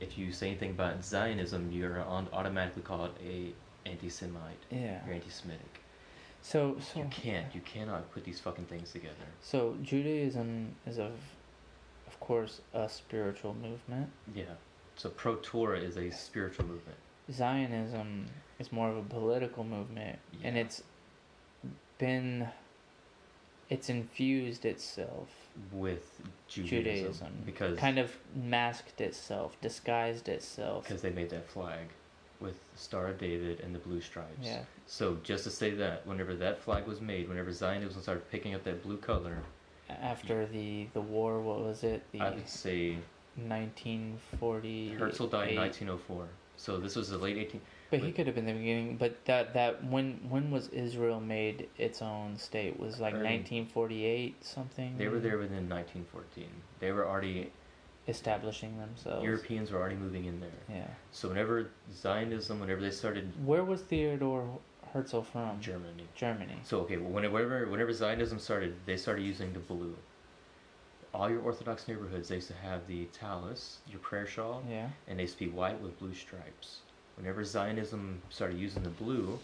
if 0.00 0.16
you 0.16 0.32
say 0.32 0.48
anything 0.48 0.70
about 0.70 1.04
Zionism, 1.04 1.70
you're 1.72 2.00
on, 2.02 2.28
automatically 2.32 2.82
called 2.82 3.10
a 3.24 3.52
anti-Semite. 3.86 4.58
Yeah. 4.70 5.00
You're 5.04 5.14
anti-Semitic. 5.14 5.80
So 6.42 6.76
so 6.80 7.00
You 7.00 7.06
can't. 7.10 7.54
You 7.54 7.60
cannot 7.62 8.10
put 8.12 8.24
these 8.24 8.40
fucking 8.40 8.66
things 8.66 8.92
together. 8.92 9.14
so 9.42 9.76
Judaism 9.82 10.74
is 10.86 10.98
of, 10.98 11.12
of 12.06 12.20
course, 12.20 12.60
a 12.74 12.88
spiritual 12.88 13.54
movement. 13.54 14.10
Yeah. 14.34 14.44
So 14.96 15.08
pro 15.10 15.36
Torah 15.36 15.80
is 15.80 15.96
a 15.96 16.10
spiritual 16.10 16.66
movement. 16.66 16.98
Zionism 17.30 18.26
is 18.58 18.72
more 18.72 18.88
of 18.90 18.96
a 18.96 19.02
political 19.02 19.64
movement, 19.64 20.18
and 20.42 20.56
it's 20.56 20.82
been. 21.98 22.48
It's 23.70 23.90
infused 23.90 24.64
itself 24.64 25.28
with 25.72 26.22
Judaism, 26.48 26.84
Judaism 26.84 27.32
because 27.44 27.78
kind 27.78 27.98
of 27.98 28.16
masked 28.34 29.00
itself, 29.02 29.60
disguised 29.60 30.26
itself. 30.28 30.84
because 30.88 31.02
they 31.02 31.10
made 31.10 31.28
that 31.30 31.46
flag 31.50 31.88
with 32.40 32.56
Star 32.76 33.08
of 33.08 33.18
David 33.18 33.60
and 33.60 33.74
the 33.74 33.78
blue 33.78 34.00
stripes. 34.00 34.30
Yeah. 34.42 34.62
So 34.86 35.18
just 35.22 35.44
to 35.44 35.50
say 35.50 35.70
that, 35.72 36.06
whenever 36.06 36.34
that 36.36 36.60
flag 36.60 36.86
was 36.86 37.00
made, 37.00 37.28
whenever 37.28 37.52
Zionism 37.52 38.00
started 38.02 38.30
picking 38.30 38.54
up 38.54 38.64
that 38.64 38.82
blue 38.82 38.96
color, 38.96 39.38
After 39.88 40.46
the 40.46 40.86
the 40.92 41.00
war, 41.00 41.40
what 41.40 41.60
was 41.60 41.82
it? 41.82 42.02
The 42.12 42.20
I 42.20 42.30
would 42.30 42.48
say 42.48 42.98
1940. 43.36 44.90
Herzl 44.90 45.26
died 45.26 45.50
in 45.50 45.56
1904. 45.56 46.28
So 46.56 46.78
this 46.78 46.96
was 46.96 47.10
the 47.10 47.18
late 47.18 47.38
18. 47.38 47.60
But 47.90 48.00
he 48.00 48.12
could 48.12 48.26
have 48.26 48.34
been 48.34 48.44
the 48.44 48.52
beginning. 48.52 48.96
But 48.96 49.24
that 49.24 49.54
that 49.54 49.82
when 49.84 50.20
when 50.28 50.50
was 50.50 50.68
Israel 50.68 51.20
made 51.20 51.68
its 51.78 52.02
own 52.02 52.36
state? 52.36 52.78
Was 52.78 53.00
like 53.00 53.14
1948 53.14 54.44
something. 54.44 54.98
They 54.98 55.08
were 55.08 55.20
there 55.20 55.38
within 55.38 55.68
1914. 55.68 56.46
They 56.80 56.92
were 56.92 57.06
already 57.06 57.50
establishing 58.08 58.78
themselves. 58.78 59.22
Europeans 59.24 59.70
were 59.70 59.78
already 59.78 59.96
moving 59.96 60.24
in 60.24 60.40
there. 60.40 60.50
Yeah. 60.68 60.86
So 61.12 61.28
whenever 61.28 61.70
Zionism, 61.94 62.58
whenever 62.60 62.80
they 62.80 62.90
started 62.90 63.30
Where 63.44 63.64
was 63.64 63.82
Theodore 63.82 64.58
Herzl 64.92 65.20
from? 65.20 65.60
Germany. 65.60 66.08
Germany. 66.14 66.56
So 66.64 66.80
okay, 66.80 66.96
well, 66.96 67.12
whenever 67.12 67.66
whenever 67.68 67.92
Zionism 67.92 68.38
started, 68.38 68.74
they 68.86 68.96
started 68.96 69.22
using 69.24 69.52
the 69.52 69.58
blue. 69.60 69.94
All 71.14 71.30
your 71.30 71.40
Orthodox 71.40 71.88
neighborhoods, 71.88 72.28
they 72.28 72.36
used 72.36 72.48
to 72.48 72.54
have 72.54 72.86
the 72.86 73.04
tallis, 73.06 73.78
your 73.88 73.98
prayer 73.98 74.26
shawl, 74.26 74.62
Yeah. 74.68 74.88
and 75.06 75.18
they 75.18 75.22
used 75.22 75.38
to 75.38 75.44
be 75.46 75.50
white 75.50 75.80
with 75.80 75.98
blue 75.98 76.14
stripes. 76.14 76.80
Whenever 77.16 77.44
Zionism 77.44 78.22
started 78.30 78.58
using 78.58 78.82
the 78.82 78.90
blue, 78.90 79.38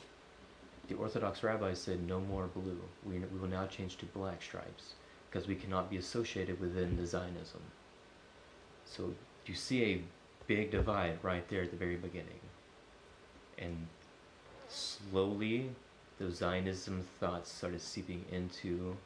the 0.89 0.95
Orthodox 0.95 1.43
rabbis 1.43 1.81
said, 1.81 2.07
"No 2.07 2.21
more 2.21 2.47
blue. 2.47 2.81
We, 3.05 3.19
we 3.19 3.39
will 3.39 3.49
now 3.49 3.67
change 3.67 3.97
to 3.99 4.07
black 4.07 4.43
stripes 4.43 4.95
because 5.31 5.49
we 5.49 5.55
cannot 5.55 5.91
be 5.91 5.97
associated 5.97 6.61
within 6.61 6.97
the 6.97 7.07
Zionism." 7.07 7.61
So 8.87 9.13
you 9.47 9.55
see 9.55 9.85
a 9.85 10.03
big 10.47 10.71
divide 10.71 11.19
right 11.23 11.47
there 11.49 11.63
at 11.63 11.71
the 11.71 11.77
very 11.77 11.97
beginning, 11.97 12.41
and 13.59 13.87
slowly 14.69 15.71
those 16.19 16.37
Zionism 16.37 17.05
thoughts 17.21 17.51
started 17.53 17.81
seeping 17.81 18.25
into 18.31 18.97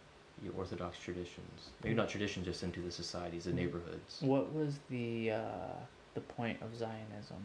your 0.43 0.53
Orthodox 0.57 0.99
traditions. 0.99 1.71
Maybe 1.83 1.95
not 1.95 2.09
tradition, 2.09 2.45
just 2.45 2.63
into 2.63 2.81
the 2.81 2.91
societies, 2.91 3.45
the 3.45 3.53
neighborhoods. 3.53 4.19
What 4.21 4.53
was 4.53 4.79
the 4.91 5.33
uh, 5.33 5.43
the 6.15 6.21
point 6.21 6.61
of 6.63 6.77
Zionism? 6.77 7.43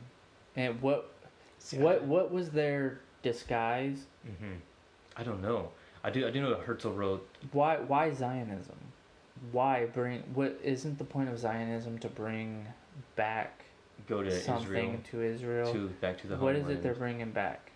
And 0.56 0.82
what 0.82 1.12
See, 1.60 1.78
what 1.78 2.04
what 2.04 2.32
was 2.32 2.50
their 2.50 3.00
disguise? 3.22 4.06
hmm 4.24 4.54
I 5.16 5.24
don't 5.24 5.42
know. 5.42 5.70
I 6.04 6.10
do. 6.10 6.28
I 6.28 6.32
do 6.32 6.42
know 6.42 6.50
that 6.50 6.62
Herzl 6.62 6.90
wrote 6.90 7.28
Why 7.52 7.78
why 7.78 8.12
Zionism? 8.12 8.76
Why 9.52 9.86
bring? 9.86 10.22
What 10.34 10.60
isn't 10.64 10.98
the 10.98 11.04
point 11.04 11.30
of 11.30 11.38
Zionism 11.40 11.98
to 12.00 12.08
bring 12.08 12.66
back 13.16 13.64
Go 14.08 14.24
to 14.24 14.32
something 14.32 14.66
Israel, 14.66 15.00
to 15.12 15.22
Israel? 15.24 15.74
to 15.74 15.88
back 16.02 16.18
to 16.22 16.28
the 16.28 16.36
what 16.38 16.56
homeland. 16.56 16.72
is 16.72 16.78
it 16.78 16.84
they're 16.84 16.94
bringing 16.96 17.32
back? 17.32 17.72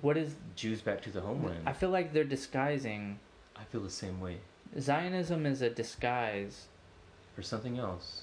What 0.00 0.16
is? 0.16 0.34
Jews 0.56 0.80
back 0.80 1.00
to 1.02 1.10
the 1.10 1.20
homeland. 1.20 1.60
I 1.66 1.72
feel 1.72 1.90
like 1.90 2.12
they're 2.12 2.24
disguising. 2.24 3.18
I 3.56 3.64
feel 3.64 3.80
the 3.82 3.90
same 3.90 4.20
way. 4.20 4.38
Zionism 4.78 5.44
is 5.46 5.62
a 5.62 5.70
disguise, 5.70 6.66
For 7.36 7.42
something 7.42 7.78
else. 7.78 8.22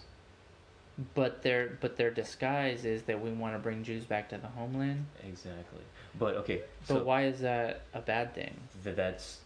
but 1.14 1.44
their 1.44 1.78
but 1.80 1.96
their 1.96 2.10
disguise 2.12 2.84
is 2.86 3.04
that 3.04 3.22
we 3.22 3.30
want 3.32 3.54
to 3.56 3.60
bring 3.60 3.84
Jews 3.84 4.04
back 4.04 4.28
to 4.30 4.38
the 4.38 4.48
homeland. 4.48 5.06
Exactly. 5.26 5.84
But 6.18 6.36
okay, 6.38 6.64
But 6.88 6.96
so 6.98 7.04
why 7.04 7.26
is 7.28 7.40
that 7.42 7.84
a 7.94 8.02
bad 8.02 8.34
thing? 8.34 8.56
th- 8.84 8.96
that's 8.96 9.40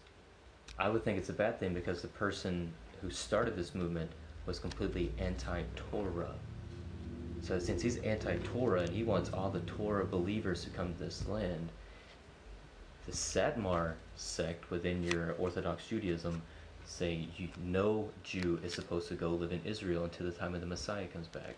I 0.77 0.89
would 0.89 1.03
think 1.03 1.17
it's 1.17 1.29
a 1.29 1.33
bad 1.33 1.59
thing 1.59 1.73
because 1.73 2.01
the 2.01 2.07
person 2.07 2.73
who 3.01 3.09
started 3.09 3.55
this 3.55 3.75
movement 3.75 4.11
was 4.45 4.59
completely 4.59 5.11
anti-Torah. 5.17 6.35
So 7.41 7.59
since 7.59 7.81
he's 7.81 7.97
anti-Torah 7.97 8.81
and 8.81 8.89
he 8.89 9.03
wants 9.03 9.29
all 9.33 9.49
the 9.49 9.59
Torah 9.61 10.05
believers 10.05 10.63
to 10.63 10.69
come 10.69 10.93
to 10.93 10.99
this 10.99 11.27
land, 11.27 11.69
the 13.05 13.11
Satmar 13.11 13.93
sect 14.15 14.69
within 14.71 15.03
your 15.03 15.33
Orthodox 15.33 15.85
Judaism 15.87 16.41
say 16.85 17.27
you, 17.37 17.49
no 17.63 18.09
Jew 18.23 18.59
is 18.63 18.73
supposed 18.73 19.07
to 19.07 19.15
go 19.15 19.29
live 19.29 19.51
in 19.51 19.61
Israel 19.65 20.03
until 20.03 20.25
the 20.25 20.31
time 20.31 20.53
of 20.53 20.61
the 20.61 20.67
Messiah 20.67 21.07
comes 21.07 21.27
back. 21.27 21.55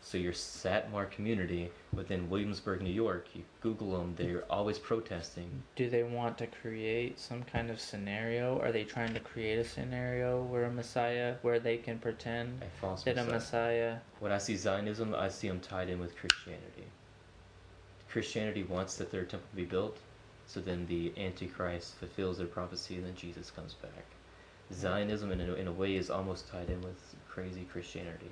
So 0.00 0.18
your 0.18 0.32
Satmar 0.32 1.10
community 1.10 1.70
within 1.92 2.30
Williamsburg, 2.30 2.82
New 2.82 2.90
York, 2.90 3.28
you 3.34 3.42
Google 3.60 3.98
them, 3.98 4.14
they're 4.16 4.44
always 4.50 4.78
protesting. 4.78 5.62
Do 5.74 5.90
they 5.90 6.02
want 6.02 6.38
to 6.38 6.46
create 6.46 7.18
some 7.18 7.42
kind 7.42 7.70
of 7.70 7.80
scenario? 7.80 8.60
Are 8.60 8.72
they 8.72 8.84
trying 8.84 9.14
to 9.14 9.20
create 9.20 9.58
a 9.58 9.64
scenario 9.64 10.42
where 10.42 10.64
a 10.64 10.70
Messiah, 10.70 11.36
where 11.42 11.58
they 11.58 11.76
can 11.76 11.98
pretend 11.98 12.62
A 12.62 12.80
false 12.80 13.02
that 13.04 13.18
a 13.18 13.24
Messiah. 13.24 13.32
Messiah? 13.32 13.96
When 14.20 14.32
I 14.32 14.38
see 14.38 14.56
Zionism, 14.56 15.14
I 15.14 15.28
see 15.28 15.48
them 15.48 15.60
tied 15.60 15.88
in 15.88 15.98
with 15.98 16.16
Christianity. 16.16 16.84
Christianity 18.08 18.62
wants 18.62 18.96
the 18.96 19.04
third 19.04 19.28
temple 19.28 19.48
to 19.50 19.56
be 19.56 19.64
built, 19.64 19.98
so 20.46 20.60
then 20.60 20.86
the 20.86 21.12
Antichrist 21.18 21.96
fulfills 21.96 22.38
their 22.38 22.46
prophecy, 22.46 22.96
and 22.96 23.04
then 23.04 23.14
Jesus 23.14 23.50
comes 23.50 23.74
back. 23.74 24.06
Zionism, 24.72 25.30
in 25.32 25.40
a, 25.40 25.54
in 25.54 25.68
a 25.68 25.72
way, 25.72 25.96
is 25.96 26.10
almost 26.10 26.48
tied 26.48 26.70
in 26.70 26.80
with 26.80 27.14
crazy 27.28 27.66
Christianity. 27.70 28.30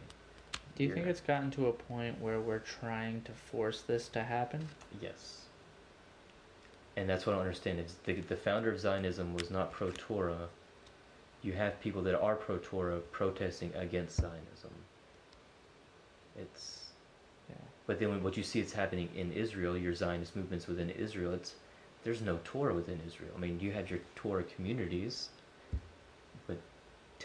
Do 0.76 0.82
you 0.82 0.92
think 0.92 1.06
it's 1.06 1.20
gotten 1.20 1.50
to 1.52 1.68
a 1.68 1.72
point 1.72 2.20
where 2.20 2.40
we're 2.40 2.58
trying 2.58 3.22
to 3.22 3.32
force 3.32 3.82
this 3.82 4.08
to 4.08 4.22
happen? 4.24 4.66
Yes. 5.00 5.42
And 6.96 7.08
that's 7.08 7.26
what 7.26 7.34
I 7.34 7.36
don't 7.36 7.46
understand. 7.46 7.78
Is 7.78 7.96
the, 8.04 8.14
the 8.14 8.36
founder 8.36 8.72
of 8.72 8.80
Zionism 8.80 9.34
was 9.34 9.50
not 9.50 9.72
pro 9.72 9.90
Torah. 9.92 10.48
You 11.42 11.52
have 11.52 11.80
people 11.80 12.02
that 12.02 12.18
are 12.18 12.34
pro 12.34 12.58
Torah 12.58 12.98
protesting 12.98 13.72
against 13.74 14.16
Zionism. 14.16 14.70
It's 16.36 16.86
Yeah. 17.48 17.56
But 17.86 18.00
then 18.00 18.22
what 18.22 18.36
you 18.36 18.42
see 18.42 18.60
is 18.60 18.72
happening 18.72 19.08
in 19.14 19.32
Israel, 19.32 19.76
your 19.76 19.94
Zionist 19.94 20.34
movements 20.34 20.66
within 20.66 20.90
Israel, 20.90 21.34
it's 21.34 21.54
there's 22.02 22.20
no 22.20 22.38
Torah 22.44 22.74
within 22.74 23.00
Israel. 23.06 23.30
I 23.36 23.40
mean, 23.40 23.60
you 23.60 23.72
have 23.72 23.90
your 23.90 24.00
Torah 24.16 24.44
communities, 24.44 25.28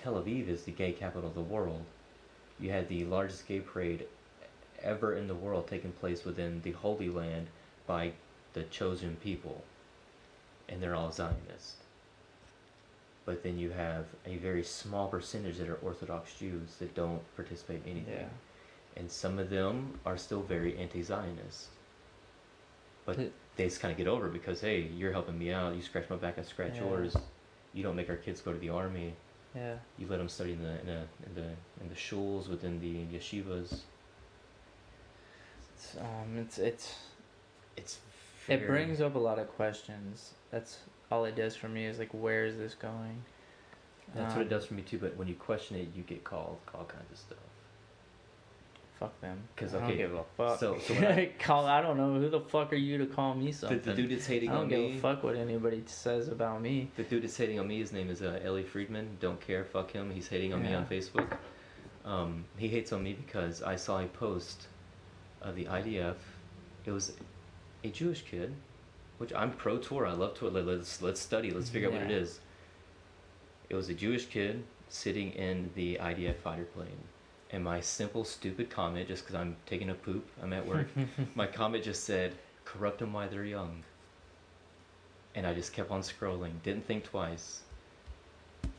Tel 0.01 0.13
Aviv 0.15 0.47
is 0.47 0.63
the 0.63 0.71
gay 0.71 0.91
capital 0.91 1.29
of 1.29 1.35
the 1.35 1.41
world. 1.41 1.83
You 2.59 2.71
had 2.71 2.87
the 2.89 3.05
largest 3.05 3.47
gay 3.47 3.59
parade 3.59 4.05
ever 4.81 5.15
in 5.15 5.27
the 5.27 5.35
world 5.35 5.67
taking 5.67 5.91
place 5.91 6.23
within 6.23 6.61
the 6.61 6.71
Holy 6.71 7.09
Land 7.09 7.47
by 7.85 8.13
the 8.53 8.63
chosen 8.63 9.17
people, 9.17 9.63
and 10.67 10.81
they're 10.81 10.95
all 10.95 11.11
Zionist. 11.11 11.75
But 13.25 13.43
then 13.43 13.59
you 13.59 13.71
have 13.71 14.05
a 14.25 14.37
very 14.37 14.63
small 14.63 15.07
percentage 15.07 15.57
that 15.57 15.69
are 15.69 15.75
Orthodox 15.75 16.33
Jews 16.33 16.75
that 16.79 16.95
don't 16.95 17.21
participate 17.35 17.83
in 17.85 17.91
anything 17.91 18.13
Yeah. 18.13 18.29
and 18.97 19.11
some 19.11 19.37
of 19.37 19.49
them 19.49 19.99
are 20.05 20.17
still 20.17 20.41
very 20.41 20.75
anti-Zionist. 20.77 21.67
But 23.05 23.17
Th- 23.17 23.31
they 23.55 23.65
just 23.65 23.81
kind 23.81 23.91
of 23.91 23.97
get 23.97 24.07
over 24.07 24.29
because 24.29 24.61
hey, 24.61 24.81
you're 24.81 25.11
helping 25.11 25.37
me 25.37 25.51
out. 25.51 25.75
You 25.75 25.81
scratch 25.81 26.09
my 26.09 26.15
back, 26.15 26.39
I 26.39 26.43
scratch 26.43 26.75
Yeah. 26.75 26.85
yours. 26.85 27.15
You 27.73 27.83
don't 27.83 27.95
make 27.95 28.09
our 28.09 28.15
kids 28.15 28.41
go 28.41 28.51
to 28.53 28.57
the 28.59 28.69
army. 28.69 29.13
Yeah. 29.55 29.75
You 29.97 30.07
let 30.07 30.17
them 30.17 30.29
study 30.29 30.53
in 30.53 30.61
the 30.61 30.81
in, 30.81 30.89
a, 30.89 31.07
in 31.25 31.35
the 31.35 31.43
in 31.81 31.89
the 31.89 31.95
shuls 31.95 32.47
within 32.49 32.79
the 32.79 33.17
yeshivas. 33.17 33.81
It's, 35.75 35.95
um, 35.97 36.37
it's 36.37 36.57
it's 36.57 36.95
It's 37.77 37.99
it 38.47 38.65
brings 38.67 39.01
up 39.01 39.15
a 39.15 39.19
lot 39.19 39.39
of 39.39 39.47
questions. 39.55 40.33
That's 40.51 40.79
all 41.11 41.25
it 41.25 41.35
does 41.35 41.55
for 41.55 41.69
me 41.69 41.85
is 41.85 41.99
like, 41.99 42.11
where 42.13 42.45
is 42.45 42.57
this 42.57 42.75
going? 42.75 43.23
That's 44.15 44.33
what 44.35 44.41
it 44.41 44.45
Um, 44.45 44.49
does 44.49 44.65
for 44.65 44.73
me 44.73 44.81
too. 44.81 44.97
But 44.99 45.15
when 45.17 45.27
you 45.27 45.35
question 45.35 45.77
it, 45.77 45.89
you 45.95 46.03
get 46.03 46.23
called 46.23 46.57
all 46.73 46.85
kinds 46.85 47.11
of 47.11 47.17
stuff. 47.17 47.37
Fuck 48.99 49.21
them. 49.21 49.39
'Cause, 49.55 49.73
I 49.75 49.79
don't 49.87 49.95
give 49.97 50.13
a 50.13 50.23
fuck. 50.35 50.59
so- 50.59 50.77
so 50.79 50.93
I- 50.95 51.31
call. 51.39 51.65
I 51.65 51.81
don't 51.81 51.95
know 51.95 52.15
who 52.19 52.29
the 52.29 52.41
fuck 52.41 52.73
are 52.73 52.75
you 52.75 52.97
to 52.97 53.05
call 53.05 53.33
me 53.33 53.47
The, 53.47 53.53
something. 53.53 53.79
the 53.81 53.93
dude 53.93 54.11
that's 54.11 54.25
hating 54.25 54.49
on 54.49 54.55
me. 54.55 54.57
I 54.57 54.61
don't 54.61 54.69
give 54.85 54.91
me. 54.91 54.97
a 54.97 55.01
fuck 55.01 55.23
what 55.23 55.35
anybody 55.37 55.83
says 55.85 56.27
about 56.27 56.61
me. 56.61 56.91
The 56.97 57.03
dude 57.03 57.23
that's 57.23 57.37
hating 57.37 57.59
on 57.59 57.67
me, 57.69 57.79
his 57.79 57.93
name 57.93 58.09
is 58.09 58.21
uh, 58.21 58.39
Ellie 58.43 58.63
Friedman. 58.63 59.17
Don't 59.21 59.39
care, 59.39 59.63
fuck 59.63 59.91
him. 59.91 60.11
He's 60.11 60.27
hating 60.27 60.53
on 60.53 60.61
me 60.63 60.73
on 60.73 60.85
Facebook. 60.85 61.37
Um, 62.03 62.43
he 62.57 62.67
hates 62.67 62.91
on 62.91 63.01
me 63.03 63.13
because 63.13 63.61
I 63.63 63.75
saw 63.77 63.99
a 64.01 64.05
post 64.07 64.67
of 65.41 65.55
the 65.55 65.65
IDF. 65.65 66.15
It 66.85 66.91
was 66.91 67.13
a 67.85 67.89
Jewish 67.89 68.23
kid, 68.23 68.53
which 69.19 69.31
I'm 69.33 69.51
pro 69.51 69.77
Torah. 69.77 70.11
I 70.11 70.15
love 70.15 70.33
Torah. 70.33 70.51
Let- 70.51 70.65
Let's 70.65 71.01
let's 71.01 71.21
study. 71.21 71.51
Let's 71.51 71.69
figure 71.69 71.87
out 71.87 71.93
what 71.93 72.03
it 72.03 72.11
is. 72.11 72.41
It 73.69 73.75
was 73.75 73.87
a 73.89 73.93
Jewish 73.93 74.25
kid 74.25 74.63
sitting 74.89 75.31
in 75.33 75.69
the 75.75 75.97
IDF 76.01 76.35
fighter 76.37 76.65
plane, 76.65 76.97
and 77.51 77.63
my 77.63 77.79
simple 77.81 78.23
stupid 78.23 78.69
comment, 78.69 79.07
just 79.07 79.23
because 79.23 79.35
I'm 79.35 79.55
taking 79.65 79.89
a 79.89 79.95
poop, 79.95 80.27
I'm 80.41 80.53
at 80.53 80.65
work. 80.65 80.87
my 81.35 81.47
comment 81.47 81.83
just 81.83 82.03
said, 82.03 82.33
"Corrupt 82.65 82.99
them 82.99 83.13
while 83.13 83.29
they're 83.29 83.45
young." 83.45 83.83
And 85.35 85.45
I 85.45 85.53
just 85.53 85.73
kept 85.73 85.91
on 85.91 86.01
scrolling. 86.01 86.51
Didn't 86.63 86.85
think 86.85 87.03
twice. 87.05 87.61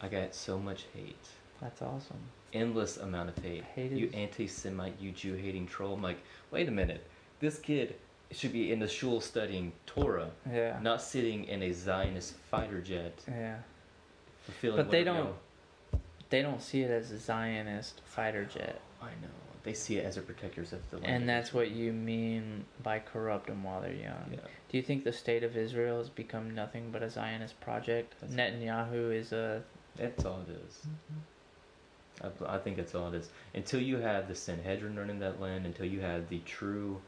I 0.02 0.08
got 0.08 0.34
so 0.34 0.58
much 0.58 0.86
hate. 0.94 1.28
That's 1.60 1.80
awesome. 1.82 2.18
Endless 2.52 2.96
amount 2.96 3.28
of 3.28 3.38
hate. 3.42 3.64
Hate 3.74 3.92
you 3.92 4.10
anti-Semite, 4.12 4.94
you 5.00 5.12
Jew-hating 5.12 5.66
troll. 5.68 5.94
I'm 5.94 6.02
like, 6.02 6.18
wait 6.50 6.68
a 6.68 6.72
minute. 6.72 7.06
This 7.38 7.58
kid 7.58 7.94
should 8.32 8.52
be 8.52 8.72
in 8.72 8.78
the 8.80 8.88
shul 8.88 9.20
studying 9.20 9.72
Torah, 9.86 10.30
Yeah. 10.50 10.78
not 10.82 11.02
sitting 11.02 11.44
in 11.44 11.62
a 11.62 11.72
Zionist 11.72 12.34
fighter 12.50 12.80
jet, 12.80 13.18
Yeah. 13.28 13.58
But 14.62 14.90
they 14.90 15.04
don't- 15.04 15.34
They 16.30 16.42
don't 16.42 16.62
see 16.62 16.82
it 16.82 16.90
as 16.90 17.10
a 17.10 17.18
Zionist 17.18 18.00
fighter 18.04 18.44
jet. 18.44 18.80
I 19.02 19.06
know. 19.22 19.28
They 19.62 19.74
see 19.74 19.96
it 19.96 20.06
as 20.06 20.16
a 20.16 20.22
protectors 20.22 20.72
of 20.72 20.88
the 20.90 20.96
land. 20.98 21.06
And 21.06 21.28
that's 21.28 21.52
what 21.52 21.70
you 21.70 21.92
mean 21.92 22.64
by 22.82 23.00
corrupt 23.00 23.48
them 23.48 23.62
while 23.62 23.82
they're 23.82 23.92
young. 23.92 24.30
Yeah. 24.32 24.38
Do 24.70 24.76
you 24.76 24.82
think 24.82 25.04
the 25.04 25.12
state 25.12 25.42
of 25.42 25.56
Israel 25.56 25.98
has 25.98 26.08
become 26.08 26.54
nothing 26.54 26.90
but 26.90 27.02
a 27.02 27.10
Zionist 27.10 27.60
project? 27.60 28.14
That's- 28.20 28.36
Netanyahu 28.54 29.14
is 29.14 29.32
a. 29.32 29.62
That's 29.96 30.24
all 30.24 30.40
it 30.48 30.52
is. 30.52 30.86
Mm-hmm. 30.86 32.44
I, 32.46 32.54
I 32.54 32.58
think 32.58 32.76
that's 32.76 32.94
all 32.94 33.08
it 33.08 33.16
is. 33.16 33.28
Until 33.54 33.80
you 33.80 33.98
have 33.98 34.28
the 34.28 34.34
Sanhedrin 34.34 34.96
running 34.96 35.18
that 35.18 35.40
land, 35.40 35.66
until 35.66 35.86
you 35.86 36.00
have 36.00 36.28
the 36.28 36.38
true 36.46 37.00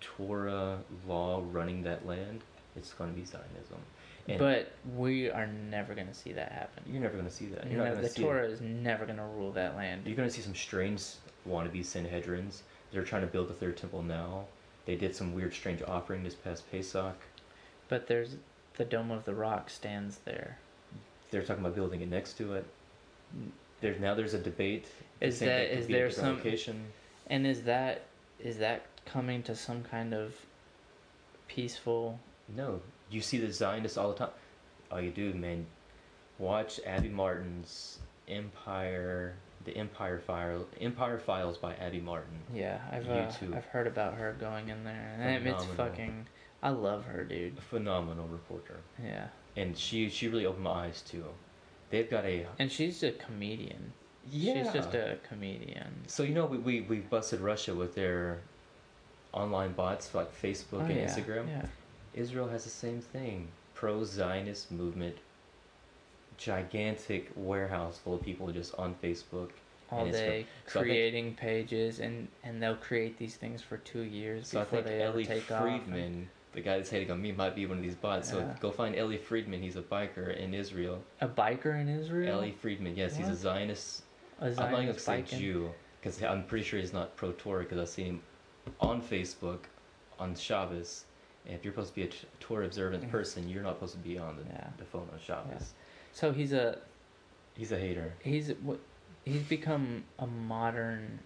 Torah 0.00 0.78
law 1.06 1.42
running 1.50 1.82
that 1.82 2.06
land, 2.06 2.40
it's 2.76 2.92
going 2.94 3.10
to 3.12 3.16
be 3.18 3.24
Zionism. 3.26 3.80
And 4.28 4.38
But 4.38 4.72
we 4.96 5.30
are 5.30 5.46
never 5.46 5.94
going 5.94 6.06
to 6.06 6.14
see 6.14 6.32
that 6.32 6.52
happen. 6.52 6.82
you're 6.86 7.00
never 7.00 7.14
going 7.14 7.28
to 7.28 7.32
see 7.34 7.46
that. 7.46 7.70
You're 7.70 7.84
going 7.84 8.00
the 8.02 8.08
Torah 8.10 8.44
it. 8.44 8.50
is 8.50 8.60
never 8.60 9.06
going 9.06 9.16
to 9.16 9.24
rule 9.24 9.52
that 9.52 9.74
land. 9.76 10.02
You're 10.04 10.16
going 10.16 10.28
to 10.28 10.34
see 10.34 10.42
some 10.42 10.54
strange 10.54 11.02
wannabe 11.48 11.80
Sanhedrins. 11.80 12.60
They're 12.92 13.04
trying 13.04 13.22
to 13.22 13.26
build 13.28 13.50
a 13.50 13.54
third 13.54 13.76
temple 13.78 14.02
now. 14.02 14.44
They 14.84 14.96
did 14.96 15.14
some 15.16 15.34
weird, 15.34 15.54
strange 15.54 15.82
offering 15.82 16.22
this 16.24 16.34
past 16.34 16.70
Pesach. 16.70 17.16
But 17.88 18.06
there's 18.06 18.36
the 18.76 18.84
Dome 18.84 19.10
of 19.10 19.24
the 19.24 19.34
Rock 19.34 19.70
stands 19.70 20.18
there. 20.24 20.58
They're 21.30 21.42
talking 21.42 21.62
about 21.64 21.74
building 21.74 22.00
it 22.02 22.10
next 22.10 22.34
to 22.38 22.54
it. 22.54 22.66
There's 23.80 24.00
now 24.00 24.14
there's 24.14 24.34
a 24.34 24.38
debate. 24.38 24.86
Is 25.20 25.38
that- 25.40 25.72
is 25.76 25.86
there 25.86 26.10
some- 26.10 26.36
location? 26.36 26.84
And 27.28 27.46
is 27.46 27.62
that 27.62 28.02
is 28.40 28.58
that 28.58 28.82
coming 29.04 29.42
to 29.42 29.54
some 29.56 29.82
kind 29.84 30.14
of 30.14 30.34
peaceful? 31.48 32.18
No, 32.54 32.80
you 33.10 33.20
see 33.20 33.38
the 33.38 33.52
Zionists 33.52 33.96
all 33.98 34.10
the 34.12 34.18
time. 34.18 34.30
All 34.90 35.00
you 35.00 35.10
do, 35.10 35.32
man, 35.34 35.66
watch 36.38 36.80
Abby 36.86 37.08
Martin's 37.08 37.98
Empire, 38.28 39.34
the 39.64 39.76
Empire 39.76 40.18
File, 40.18 40.66
Empire 40.80 41.18
Files 41.18 41.56
by 41.58 41.74
Abby 41.74 42.00
Martin. 42.00 42.38
Yeah, 42.54 42.78
I've 42.90 43.08
uh, 43.08 43.30
I've 43.54 43.66
heard 43.66 43.86
about 43.86 44.14
her 44.14 44.34
going 44.40 44.68
in 44.68 44.84
there, 44.84 45.16
and 45.20 45.46
it's 45.46 45.64
fucking. 45.76 46.26
I 46.62 46.70
love 46.70 47.04
her, 47.04 47.22
dude. 47.24 47.56
A 47.58 47.60
phenomenal 47.60 48.26
reporter, 48.28 48.76
Yeah, 49.02 49.26
and 49.56 49.76
she 49.76 50.08
she 50.08 50.28
really 50.28 50.46
opened 50.46 50.64
my 50.64 50.86
eyes 50.86 51.02
too. 51.02 51.24
They've 51.90 52.08
got 52.10 52.24
a 52.24 52.46
and 52.58 52.70
she's 52.70 53.02
a 53.02 53.12
comedian. 53.12 53.92
yeah. 54.30 54.64
She's 54.64 54.72
just 54.72 54.94
a 54.94 55.18
comedian. 55.28 55.88
So 56.06 56.22
you 56.22 56.34
know 56.34 56.46
we 56.46 56.58
we 56.58 56.80
we 56.82 56.96
busted 56.98 57.40
Russia 57.40 57.74
with 57.74 57.94
their 57.94 58.40
online 59.32 59.72
bots 59.72 60.14
like 60.14 60.30
Facebook 60.40 60.80
Oh, 60.82 60.86
and 60.86 60.96
yeah, 60.96 61.06
Instagram. 61.06 61.48
Yeah. 61.48 61.66
Israel 62.14 62.48
has 62.48 62.64
the 62.64 62.70
same 62.70 63.00
thing. 63.00 63.48
Pro 63.74 64.04
Zionist 64.04 64.70
movement 64.72 65.16
gigantic 66.36 67.30
warehouse 67.34 67.98
full 67.98 68.14
of 68.14 68.22
people 68.22 68.50
just 68.52 68.74
on 68.76 68.94
Facebook. 69.02 69.50
all 69.90 70.02
And 70.04 70.12
day 70.12 70.46
so 70.66 70.80
I 70.80 70.82
think- 70.82 70.84
creating 70.86 71.34
pages 71.34 71.98
and 71.98 72.28
and 72.44 72.62
they'll 72.62 72.76
create 72.76 73.16
these 73.18 73.36
things 73.36 73.62
for 73.62 73.78
two 73.78 74.02
years 74.02 74.48
So 74.48 74.60
I 74.60 74.64
before 74.64 74.82
think 74.82 74.86
they 74.88 75.02
ever 75.02 75.12
Ellie 75.14 75.24
take 75.26 75.50
off. 75.50 75.62
Friedman, 75.62 76.28
the 76.52 76.60
guy 76.60 76.76
that's 76.76 76.90
hating 76.90 77.10
on 77.10 77.20
me, 77.22 77.32
might 77.32 77.54
be 77.54 77.64
one 77.66 77.78
of 77.78 77.82
these 77.82 77.94
bots. 77.94 78.28
So 78.30 78.54
go 78.60 78.70
find 78.70 78.94
Ellie 78.94 79.16
Friedman. 79.16 79.62
He's 79.62 79.76
a 79.76 79.82
biker 79.82 80.36
in 80.36 80.52
Israel. 80.54 81.02
A 81.22 81.28
biker 81.28 81.80
in 81.80 81.88
Israel. 81.88 82.36
Ellie 82.38 82.52
Friedman, 82.52 82.96
yes, 82.96 83.16
he's 83.16 83.26
a 83.26 83.30
What? 83.30 83.38
Zionist. 83.38 84.02
I'm 84.40 84.54
not 84.54 84.70
gonna 84.70 84.98
say 84.98 85.22
biking? 85.22 85.38
Jew 85.38 85.70
because 86.00 86.22
I'm 86.22 86.44
pretty 86.44 86.64
sure 86.64 86.78
he's 86.78 86.92
not 86.92 87.16
pro 87.16 87.32
Torah 87.32 87.62
because 87.64 87.78
I've 87.78 87.88
seen 87.88 88.06
him 88.06 88.22
on 88.80 89.00
Facebook 89.02 89.60
on 90.18 90.34
Shabbos. 90.36 91.04
If 91.48 91.64
you're 91.64 91.72
supposed 91.72 91.94
to 91.94 91.94
be 91.94 92.02
a 92.06 92.10
Torah 92.40 92.66
observant 92.66 93.10
person, 93.10 93.48
you're 93.48 93.62
not 93.62 93.76
supposed 93.76 93.94
to 93.94 93.98
be 94.00 94.18
on 94.18 94.36
the, 94.36 94.42
Yeah. 94.44 94.68
the 94.76 94.84
phone 94.84 95.08
on 95.12 95.18
Shabbos. 95.18 95.72
So 96.12 96.32
he's 96.32 96.52
a 96.52 96.78
He's 97.56 97.72
a 97.72 97.78
hater. 97.78 98.12
he's 98.22 98.52
he's 99.24 99.42
become 99.42 100.04
a 100.18 100.26
modern 100.26 101.20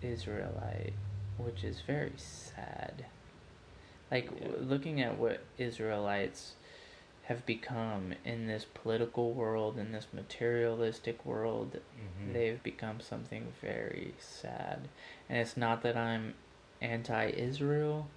Israelite, 0.00 0.94
which 1.36 1.62
is 1.64 1.80
very 1.82 2.12
sad. 2.16 3.04
Like 4.10 4.30
Yeah. 4.40 4.48
looking 4.60 5.00
at 5.00 5.18
what 5.18 5.40
Israelites 5.58 6.54
have 7.24 7.46
become 7.46 8.14
in 8.24 8.46
this 8.48 8.64
political 8.64 9.32
world, 9.32 9.78
in 9.78 9.92
this 9.92 10.08
materialistic 10.12 11.24
world, 11.24 11.78
Mhm. 11.96 12.32
they've 12.32 12.62
become 12.62 13.00
something 13.00 13.52
very 13.60 14.14
sad. 14.18 14.88
And 15.28 15.38
it's 15.38 15.56
not 15.56 15.82
that 15.82 15.96
I'm 15.96 16.34
anti-Israel. 16.80 18.08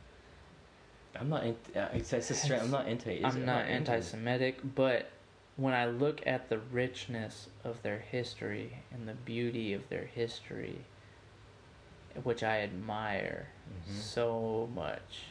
I'm 1.20 1.30
not. 1.30 1.44
Anti- 1.44 1.80
uh, 1.80 1.88
it's, 1.94 2.14
it's 2.14 2.30
a 2.32 2.34
stra- 2.36 2.60
I'm 2.60 2.72
not 2.72 2.88
anti. 2.88 3.24
I'm 3.24 3.46
not 3.46 3.66
anti-Semitic, 3.66 4.60
but 4.76 5.10
when 5.58 5.74
I 5.74 5.86
look 5.86 6.26
at 6.28 6.50
the 6.50 6.58
richness 6.58 7.48
of 7.64 7.82
their 7.82 8.00
history 8.00 8.80
and 8.92 9.08
the 9.08 9.14
beauty 9.14 9.74
of 9.74 9.88
their 9.90 10.06
history, 10.06 10.80
which 12.24 12.44
I 12.44 12.60
admire 12.62 13.48
Mhm. 13.90 13.94
so 14.00 14.70
much, 14.76 15.24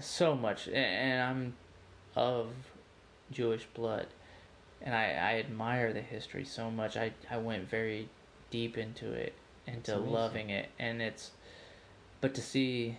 so 0.00 0.34
much, 0.36 0.68
and 0.68 1.22
I'm 1.22 1.54
of 2.14 2.48
Jewish 3.30 3.64
blood, 3.66 4.06
and 4.80 4.94
I, 4.94 5.04
I 5.12 5.38
admire 5.38 5.92
the 5.92 6.00
history 6.02 6.44
so 6.44 6.70
much. 6.70 6.96
I, 6.96 7.12
I 7.30 7.38
went 7.38 7.68
very 7.68 8.08
deep 8.50 8.78
into 8.78 9.12
it, 9.12 9.34
into 9.66 9.96
loving 10.12 10.50
it, 10.50 10.68
and 10.78 11.02
it's, 11.02 11.32
but 12.20 12.34
to 12.34 12.40
see 12.42 12.98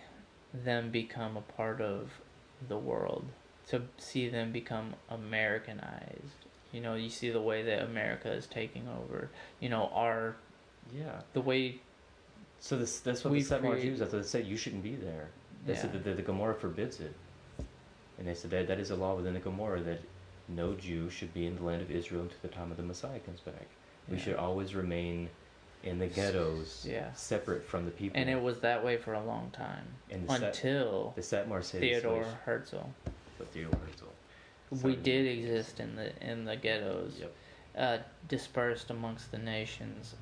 them 0.52 0.90
become 0.90 1.36
a 1.36 1.40
part 1.40 1.80
of 1.80 2.10
the 2.68 2.78
world, 2.78 3.24
to 3.68 3.82
see 3.98 4.28
them 4.28 4.52
become 4.52 4.94
Americanized. 5.08 6.44
You 6.72 6.80
know, 6.80 6.94
you 6.94 7.08
see 7.08 7.30
the 7.30 7.40
way 7.40 7.62
that 7.62 7.82
America 7.82 8.30
is 8.32 8.46
taking 8.46 8.86
over. 8.88 9.30
You 9.60 9.68
know, 9.68 9.90
our 9.94 10.36
Yeah. 10.94 11.20
the 11.32 11.40
way 11.40 11.80
So 12.62 12.76
this 12.76 13.00
that's 13.00 13.24
what 13.24 13.30
We 13.32 13.42
the 13.42 13.58
create- 13.58 13.82
Jews. 13.82 13.98
That's 14.00 14.12
what 14.12 14.22
they 14.22 14.28
said. 14.28 14.46
You 14.46 14.56
shouldn't 14.56 14.82
be 14.82 14.94
there. 14.94 15.28
They 15.66 15.74
said 15.74 15.86
Yeah. 15.86 15.92
that 16.00 16.04
the, 16.04 16.14
the 16.14 16.22
Gemara 16.22 16.54
forbids 16.54 17.00
it, 17.00 17.14
and 18.18 18.26
they 18.28 18.34
said 18.34 18.50
that 18.50 18.66
that 18.68 18.78
is 18.78 18.90
a 18.90 18.96
law 18.96 19.14
within 19.14 19.32
the 19.34 19.40
Gemara 19.40 19.80
that 19.82 20.00
no 20.48 20.74
Jew 20.74 21.08
should 21.08 21.32
be 21.32 21.46
in 21.46 21.56
the 21.56 21.62
land 21.62 21.80
of 21.80 21.90
Israel 21.90 22.22
until 22.22 22.36
the 22.42 22.48
time 22.48 22.70
of 22.70 22.76
the 22.76 22.82
Messiah 22.82 23.18
comes 23.20 23.40
back. 23.40 23.66
We 24.08 24.16
Yeah. 24.16 24.22
should 24.22 24.36
always 24.36 24.74
remain 24.74 25.30
in 25.82 25.98
the 25.98 26.06
ghettos, 26.06 26.84
Yeah. 26.88 27.12
separate 27.14 27.64
from 27.64 27.84
the 27.86 27.90
people. 27.90 28.20
and 28.20 28.28
it 28.28 28.40
was 28.40 28.60
that 28.60 28.84
way 28.84 28.96
for 28.96 29.14
a 29.14 29.22
long 29.24 29.50
time 29.50 29.86
And 30.10 30.28
the 30.28 30.46
until 30.46 31.12
the 31.16 31.22
Satmar 31.22 31.64
Theodore 31.64 32.24
Herzl. 32.44 32.78
But 33.38 33.48
Theodore 33.48 33.78
Herzl. 33.86 34.84
We 34.86 34.94
did 34.96 35.26
exist 35.26 35.80
in 35.80 35.96
the 35.96 36.12
in 36.24 36.44
the 36.44 36.56
ghettos, 36.56 37.18
Yep. 37.18 37.32
uh, 37.76 37.98
dispersed 38.28 38.90
amongst 38.90 39.30
the 39.32 39.38
nations 39.38 40.14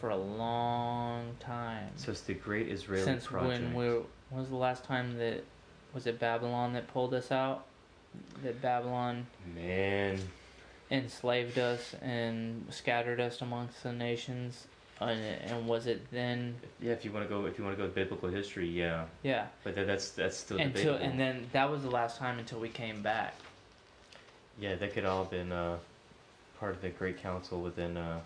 for 0.00 0.10
a 0.10 0.16
long 0.16 1.36
time. 1.40 1.90
So 1.96 2.10
it's 2.10 2.20
the 2.22 2.34
Great 2.34 2.68
Israeli 2.68 3.04
Since 3.04 3.26
Project. 3.28 3.62
when 3.62 3.74
we 3.74 3.86
when 4.30 4.40
was 4.40 4.48
the 4.50 4.56
last 4.56 4.84
time 4.84 5.16
that 5.18 5.44
was 5.94 6.06
it 6.06 6.18
Babylon 6.18 6.72
that 6.72 6.88
pulled 6.88 7.14
us 7.14 7.30
out? 7.30 7.66
That 8.42 8.60
Babylon 8.60 9.26
Man, 9.54 10.18
enslaved 10.90 11.58
us 11.58 11.94
and 12.02 12.66
scattered 12.70 13.20
us 13.20 13.40
amongst 13.40 13.82
the 13.82 13.92
nations, 13.92 14.66
and, 15.08 15.20
and 15.50 15.66
was 15.66 15.86
it 15.86 16.10
then? 16.10 16.54
yeah. 16.80 16.92
If 16.92 17.04
you 17.04 17.12
want 17.12 17.24
to 17.24 17.28
go, 17.28 17.46
if 17.46 17.58
you 17.58 17.64
want 17.64 17.76
to 17.76 17.78
go 17.78 17.84
with 17.86 17.94
biblical 17.94 18.28
history, 18.28 18.68
yeah. 18.68 19.04
Yeah, 19.22 19.46
But 19.62 19.74
that, 19.76 19.86
that's 19.86 20.10
that's 20.10 20.36
still 20.36 20.58
until 20.58 20.94
debatable. 20.94 21.10
and 21.10 21.20
then 21.20 21.46
that 21.52 21.70
was 21.70 21.82
the 21.82 21.90
last 21.90 22.18
time 22.18 22.38
until 22.38 22.58
we 22.60 22.68
came 22.68 23.02
back. 23.02 23.34
Yeah, 24.60 24.76
that 24.76 24.92
could 24.94 25.04
all 25.04 25.22
have 25.22 25.30
been 25.30 25.50
uh, 25.52 25.78
part 26.60 26.74
of 26.74 26.80
the 26.82 26.90
Great 26.90 27.20
Council 27.20 27.60
within 27.60 27.96
uh, 27.96 28.20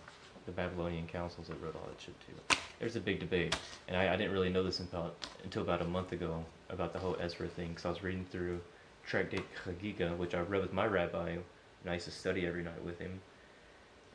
the 0.47 0.53
Babylonian 0.53 1.07
councils 1.07 1.47
that 1.49 1.61
wrote 1.63 1.75
all 1.75 1.89
that 1.89 2.01
shit 2.01 2.15
too. 2.27 2.57
There's 2.79 2.97
a 2.97 3.01
big 3.01 3.19
debate, 3.19 3.57
and 3.89 3.97
I, 3.97 4.13
I 4.13 4.17
didn't 4.17 4.33
really 4.33 4.51
know 4.51 4.63
this 4.63 4.79
until, 4.81 5.13
until 5.43 5.63
about 5.63 5.81
a 5.83 5.85
month 5.87 6.13
ago 6.13 6.45
about 6.71 6.93
the 6.93 6.99
whole 6.99 7.17
Ezra 7.21 7.49
thing, 7.49 7.69
because 7.69 7.85
I 7.87 7.89
was 7.89 8.03
reading 8.03 8.25
through 8.31 8.61
Tractate 9.07 9.45
Chagiga, 9.65 10.17
which 10.17 10.35
I 10.35 10.41
read 10.41 10.63
with 10.63 10.73
my 10.73 10.87
rabbi, 10.87 11.31
and 11.31 11.43
I 11.89 11.95
used 11.95 12.05
to 12.05 12.13
study 12.13 12.47
every 12.47 12.63
night 12.63 12.85
with 12.85 12.99
him. 12.99 13.21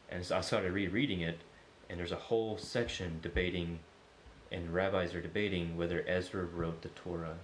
And 0.09 0.23
so 0.23 0.37
I 0.37 0.41
started 0.41 0.71
rereading 0.71 1.21
it, 1.21 1.39
and 1.93 1.99
there's 1.99 2.11
a 2.11 2.15
whole 2.15 2.57
section 2.57 3.19
debating, 3.21 3.77
and 4.51 4.73
rabbis 4.73 5.13
are 5.13 5.21
debating 5.21 5.77
whether 5.77 6.03
Ezra 6.07 6.43
wrote 6.43 6.81
the 6.81 6.89
Torah 6.89 7.37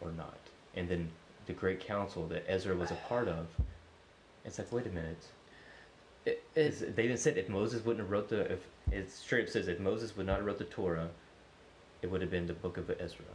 or 0.00 0.10
not. 0.10 0.38
And 0.74 0.88
then 0.88 1.10
the 1.44 1.52
Great 1.52 1.78
Council 1.78 2.26
that 2.28 2.46
Ezra 2.48 2.74
was 2.74 2.90
a 2.90 2.94
part 2.94 3.28
of, 3.28 3.48
it's 4.46 4.58
like, 4.58 4.72
wait 4.72 4.86
a 4.86 4.88
minute. 4.88 5.22
It, 6.24 6.42
it, 6.54 6.96
they 6.96 7.04
even 7.04 7.18
said 7.18 7.36
if 7.36 7.50
Moses 7.50 7.84
wouldn't 7.84 8.02
have 8.02 8.10
wrote 8.10 8.30
the, 8.30 8.52
if 8.52 8.60
it 8.90 9.10
straight 9.10 9.42
up 9.42 9.50
says 9.50 9.68
if 9.68 9.78
Moses 9.78 10.16
would 10.16 10.24
not 10.24 10.38
have 10.38 10.46
wrote 10.46 10.58
the 10.58 10.64
Torah, 10.64 11.10
it 12.00 12.10
would 12.10 12.22
have 12.22 12.30
been 12.30 12.46
the 12.46 12.54
book 12.54 12.78
of 12.78 12.90
Ezra. 12.90 13.26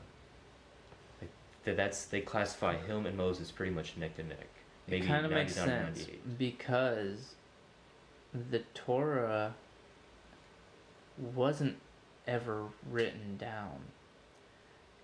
Like, 1.22 1.30
that's 1.76 2.06
they 2.06 2.22
classify 2.22 2.76
him 2.76 3.06
and 3.06 3.16
Moses 3.16 3.52
pretty 3.52 3.72
much 3.72 3.96
neck 3.98 4.16
to 4.16 4.24
neck. 4.24 4.48
it 4.88 5.06
kind 5.06 5.28
of 5.28 5.32
makes 5.32 5.54
sense 5.54 6.08
because 6.40 7.36
the 8.50 8.64
Torah 8.74 9.54
wasn't 11.18 11.78
ever 12.28 12.66
written 12.90 13.38
down. 13.38 13.80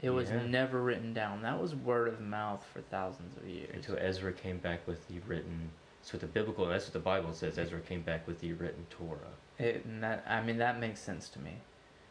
It 0.01 0.09
was 0.09 0.29
Yeah. 0.29 0.45
never 0.45 0.81
written 0.81 1.13
down. 1.13 1.41
That 1.43 1.61
was 1.61 1.73
word 1.73 2.09
of 2.09 2.19
mouth 2.19 2.65
for 2.65 2.81
thousands 2.81 3.37
of 3.37 3.47
years. 3.47 3.69
Until 3.73 3.97
Ezra 3.97 4.33
came 4.33 4.57
back 4.57 4.85
with 4.85 5.07
the 5.07 5.19
written. 5.19 5.71
So 6.01 6.17
the 6.17 6.27
biblical, 6.27 6.65
that's 6.65 6.85
what 6.85 6.93
the 6.93 6.99
Bible 6.99 7.33
says. 7.33 7.57
Ezra 7.57 7.79
came 7.79 8.01
back 8.01 8.27
with 8.27 8.41
the 8.41 8.51
written 8.53 8.85
Torah. 8.89 9.31
It, 9.57 9.85
and 9.85 10.03
that 10.03 10.25
I 10.27 10.41
mean 10.41 10.57
that 10.57 10.79
makes 10.79 10.99
sense 10.99 11.29
to 11.29 11.39
me 11.39 11.53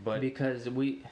But 0.02 0.20
because 0.20 0.68
we 0.70 1.04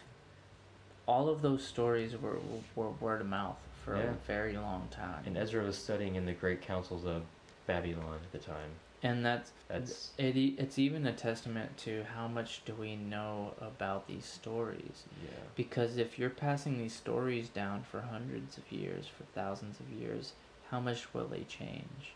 all 1.06 1.28
of 1.28 1.42
those 1.42 1.66
stories 1.66 2.16
were 2.16 2.38
were 2.76 2.90
word 2.90 3.20
of 3.20 3.26
mouth 3.26 3.58
for 3.84 3.96
Yeah. 3.96 4.04
a 4.04 4.12
very 4.12 4.56
long 4.56 4.88
time, 4.90 5.22
and 5.26 5.36
Ezra 5.36 5.62
was 5.62 5.76
studying 5.76 6.14
in 6.14 6.24
the 6.24 6.32
great 6.32 6.62
councils 6.62 7.04
of 7.04 7.24
Babylon 7.66 8.20
at 8.22 8.32
the 8.32 8.38
time. 8.38 8.70
And 9.02 9.24
that's 9.24 9.52
That's 9.68 10.10
it. 10.18 10.36
It's 10.36 10.78
even 10.78 11.06
a 11.06 11.12
testament 11.12 11.76
to 11.78 12.04
how 12.14 12.28
much 12.28 12.62
do 12.64 12.74
we 12.74 12.96
know 12.96 13.54
about 13.60 14.06
these 14.06 14.24
stories. 14.24 15.04
yeah. 15.24 15.38
Because 15.56 15.96
if 15.96 16.18
you're 16.18 16.30
passing 16.30 16.78
these 16.78 16.94
stories 16.94 17.48
down 17.48 17.82
for 17.82 18.00
hundreds 18.02 18.58
of 18.58 18.70
years, 18.70 19.06
for 19.06 19.24
thousands 19.34 19.80
of 19.80 19.90
years, 19.90 20.32
how 20.70 20.80
much 20.80 21.12
will 21.14 21.26
they 21.26 21.44
change? 21.44 22.14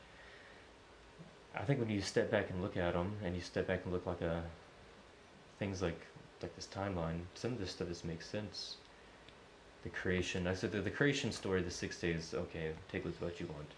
I 1.54 1.62
think 1.62 1.80
when 1.80 1.88
you 1.88 2.00
step 2.00 2.30
back 2.30 2.50
and 2.50 2.60
look 2.62 2.76
at 2.76 2.94
them, 2.94 3.12
and 3.24 3.34
you 3.34 3.40
step 3.40 3.66
back 3.66 3.82
and 3.84 3.92
look 3.92 4.06
like 4.06 4.20
a 4.20 4.42
things 5.58 5.82
like 5.82 6.00
like 6.42 6.54
this 6.56 6.68
timeline, 6.72 7.20
some 7.34 7.52
of 7.52 7.58
this 7.60 7.70
stuff 7.70 7.88
just 7.88 8.04
makes 8.04 8.28
sense. 8.28 8.76
The 9.84 9.90
creation, 9.90 10.46
I 10.46 10.54
said 10.54 10.72
the, 10.72 10.80
the 10.80 10.90
creation 10.90 11.30
story, 11.30 11.62
the 11.62 11.70
six 11.70 12.00
days. 12.00 12.34
Okay, 12.34 12.72
take 12.90 13.04
with 13.04 13.20
what 13.22 13.40
you 13.40 13.46
want, 13.46 13.70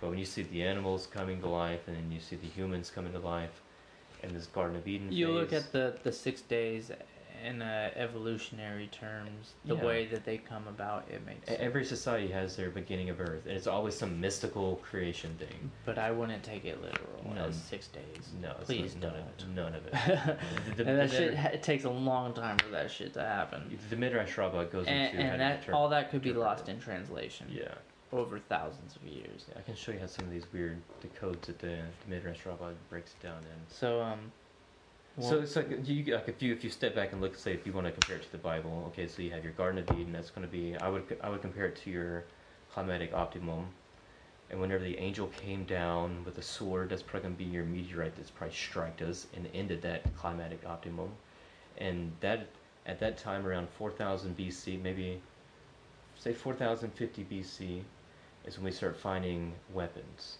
but 0.00 0.10
when 0.10 0.18
you 0.18 0.24
see 0.24 0.42
the 0.42 0.62
animals 0.62 1.06
coming 1.06 1.40
to 1.40 1.48
life, 1.48 1.88
and 1.88 1.96
then 1.96 2.10
you 2.12 2.20
see 2.20 2.36
the 2.36 2.46
humans 2.46 2.90
coming 2.90 3.12
to 3.12 3.18
life, 3.18 3.62
and 4.22 4.32
this 4.32 4.46
Garden 4.46 4.76
of 4.76 4.86
Eden. 4.86 5.10
You 5.12 5.28
look 5.32 5.52
at 5.52 5.72
the 5.72 5.96
the 6.02 6.12
six 6.12 6.42
days 6.42 6.90
in 7.42 7.62
uh, 7.62 7.90
evolutionary 7.96 8.86
terms, 8.88 9.54
the 9.64 9.74
Yeah. 9.74 9.82
way 9.82 10.04
that 10.08 10.26
they 10.26 10.36
come 10.36 10.68
about, 10.68 11.08
it 11.10 11.24
makes. 11.24 11.46
sense. 11.48 11.58
every 11.58 11.86
society 11.86 12.28
has 12.28 12.54
their 12.54 12.68
beginning 12.68 13.08
of 13.08 13.18
Earth, 13.18 13.46
and 13.46 13.56
it's 13.56 13.66
always 13.66 13.94
some 13.96 14.20
mystical 14.20 14.76
creation 14.82 15.34
thing. 15.38 15.70
But 15.86 15.96
I 15.98 16.10
wouldn't 16.10 16.42
take 16.42 16.66
it 16.66 16.82
literal 16.82 17.32
No. 17.34 17.46
as 17.46 17.56
six 17.56 17.88
days. 17.88 18.28
No, 18.42 18.50
it's 18.58 18.66
please 18.66 18.94
none 18.94 19.14
don't. 19.14 19.20
Of 19.20 19.26
it, 19.38 19.48
none 19.54 19.74
of 19.74 19.86
it. 19.86 19.92
The- 20.76 20.84
the- 20.84 20.90
and 20.90 20.98
that 21.00 21.08
the- 21.10 21.16
shit, 21.16 21.32
it 21.54 21.62
takes 21.62 21.84
a 21.84 21.90
long 21.90 22.34
time 22.34 22.58
for 22.58 22.68
that 22.72 22.90
shit 22.90 23.14
to 23.14 23.22
happen. 23.22 23.78
The 23.88 23.96
Midrash 23.96 24.36
Rabbah 24.36 24.64
goes 24.64 24.86
And, 24.86 25.14
into 25.18 25.22
and 25.32 25.40
that 25.40 25.70
all 25.70 25.88
that 25.88 26.10
could 26.10 26.20
be 26.20 26.34
lost 26.34 26.68
in 26.68 26.78
translation 26.78 27.46
Yeah. 27.50 27.72
Over 28.12 28.38
thousands 28.38 28.96
of 28.96 29.02
years. 29.04 29.46
I 29.56 29.62
can 29.62 29.74
show 29.74 29.92
you 29.92 30.00
how 30.00 30.06
some 30.06 30.24
of 30.24 30.30
these 30.30 30.46
weird 30.52 30.80
the 31.00 31.08
codes 31.08 31.46
that 31.46 31.58
the, 31.58 31.78
the 32.04 32.08
Midrash 32.08 32.44
Rabbah 32.44 32.72
breaks 32.88 33.12
it 33.12 33.22
down 33.22 33.38
in. 33.38 33.58
So 33.68 34.00
um, 34.00 34.32
so 35.20 35.40
it's 35.40 35.56
like 35.56 35.68
you 35.84 36.14
like 36.14 36.28
if 36.28 36.42
you 36.42 36.52
if 36.52 36.64
you 36.64 36.70
step 36.70 36.94
back 36.94 37.12
and 37.12 37.20
look, 37.20 37.36
say 37.36 37.52
if 37.52 37.66
you 37.66 37.72
want 37.72 37.86
to 37.86 37.92
compare 37.92 38.16
it 38.16 38.22
to 38.22 38.32
the 38.32 38.38
Bible, 38.38 38.84
okay, 38.88 39.06
so 39.06 39.22
you 39.22 39.30
have 39.30 39.44
your 39.44 39.52
Garden 39.52 39.84
of 39.86 39.98
Eden. 39.98 40.12
That's 40.12 40.30
going 40.30 40.46
to 40.46 40.52
be 40.52 40.76
I 40.76 40.88
would 40.88 41.04
I 41.22 41.28
would 41.28 41.42
compare 41.42 41.66
it 41.66 41.76
to 41.84 41.90
your 41.90 42.24
climatic 42.72 43.12
optimum, 43.12 43.66
And 44.50 44.60
whenever 44.60 44.84
the 44.84 44.96
angel 44.98 45.28
came 45.28 45.64
down 45.64 46.24
with 46.24 46.38
a 46.38 46.42
sword, 46.42 46.90
that's 46.90 47.02
probably 47.02 47.22
going 47.22 47.36
to 47.36 47.44
be 47.44 47.50
your 47.50 47.64
meteorite 47.64 48.16
that's 48.16 48.30
probably 48.30 48.54
struck 48.54 49.02
us 49.02 49.26
and 49.34 49.48
ended 49.54 49.82
that 49.82 50.02
climatic 50.16 50.64
optimum. 50.66 51.10
And 51.78 52.12
that 52.20 52.48
at 52.86 52.98
that 53.00 53.18
time, 53.18 53.46
around 53.46 53.68
4000 53.70 54.36
BC, 54.36 54.80
maybe 54.82 55.20
say 56.16 56.32
4050 56.32 57.24
BC, 57.24 57.82
is 58.46 58.56
when 58.56 58.64
we 58.64 58.72
start 58.72 58.96
finding 58.96 59.52
weapons, 59.72 60.38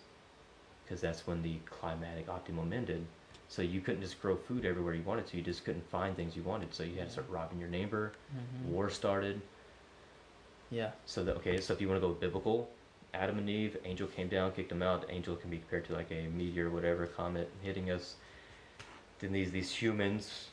because 0.84 1.00
that's 1.00 1.26
when 1.26 1.42
the 1.42 1.56
climatic 1.66 2.28
optimum 2.28 2.72
ended. 2.72 3.04
So 3.48 3.62
you 3.62 3.80
couldn't 3.80 4.00
just 4.02 4.20
grow 4.22 4.36
food 4.36 4.64
everywhere 4.64 4.94
you 4.94 5.02
wanted 5.02 5.26
to. 5.28 5.36
You 5.36 5.42
just 5.42 5.64
couldn't 5.64 5.88
find 5.90 6.14
things 6.16 6.36
you 6.36 6.42
wanted. 6.44 6.72
So 6.72 6.84
you 6.84 6.96
had 6.96 7.06
to 7.08 7.12
start 7.12 7.28
robbing 7.28 7.58
your 7.58 7.68
neighbor. 7.68 8.12
Mhm. 8.32 8.66
War 8.70 8.88
started. 8.90 9.40
Yeah. 10.70 10.92
So 11.04 11.24
that 11.24 11.36
okay, 11.38 11.60
so 11.60 11.72
if 11.72 11.80
you 11.80 11.88
want 11.88 12.00
to 12.00 12.06
go 12.06 12.14
biblical, 12.14 12.70
Adam 13.12 13.38
and 13.38 13.50
Eve, 13.50 13.76
angel 13.84 14.06
came 14.06 14.28
down, 14.28 14.52
kicked 14.52 14.68
them 14.68 14.82
out. 14.82 15.04
Angel 15.10 15.34
can 15.34 15.50
be 15.50 15.58
compared 15.58 15.84
to 15.86 15.94
like 15.94 16.12
a 16.12 16.28
meteor, 16.28 16.68
or 16.68 16.70
whatever, 16.70 17.06
comet 17.08 17.50
hitting 17.60 17.90
us. 17.90 18.14
Then 19.18 19.32
these 19.32 19.50
these 19.50 19.72
humans 19.74 20.48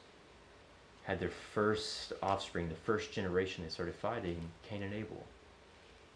had 1.03 1.19
their 1.19 1.29
first 1.29 2.13
offspring, 2.23 2.67
the 2.67 2.75
first 2.75 3.11
generation. 3.13 3.63
They 3.63 3.69
started 3.69 3.93
fighting 3.95 4.49
Cain 4.63 4.81
and 4.81 4.93
Abel. 4.93 5.23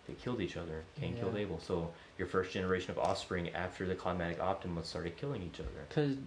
They 0.07 0.13
killed 0.13 0.41
each 0.41 0.57
other. 0.57 0.83
Cain 0.99 1.15
killed 1.15 1.35
Abel. 1.37 1.59
So 1.59 1.91
your 2.17 2.27
first 2.27 2.51
generation 2.51 2.91
of 2.91 2.99
offspring 2.99 3.49
after 3.49 3.87
the 3.87 3.95
climatic 3.95 4.39
optimum 4.41 4.83
started 4.83 5.15
killing 5.17 5.43
each 5.43 5.59
other. 5.59 5.69
Because 5.87 6.17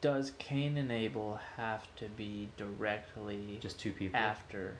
does 0.00 0.32
Cain 0.38 0.76
and 0.76 0.92
Abel 0.92 1.40
have 1.56 1.86
to 1.96 2.06
be 2.10 2.48
directly 2.56 3.58
Just 3.60 3.78
two 3.80 3.92
people. 3.92 4.18
after 4.20 4.76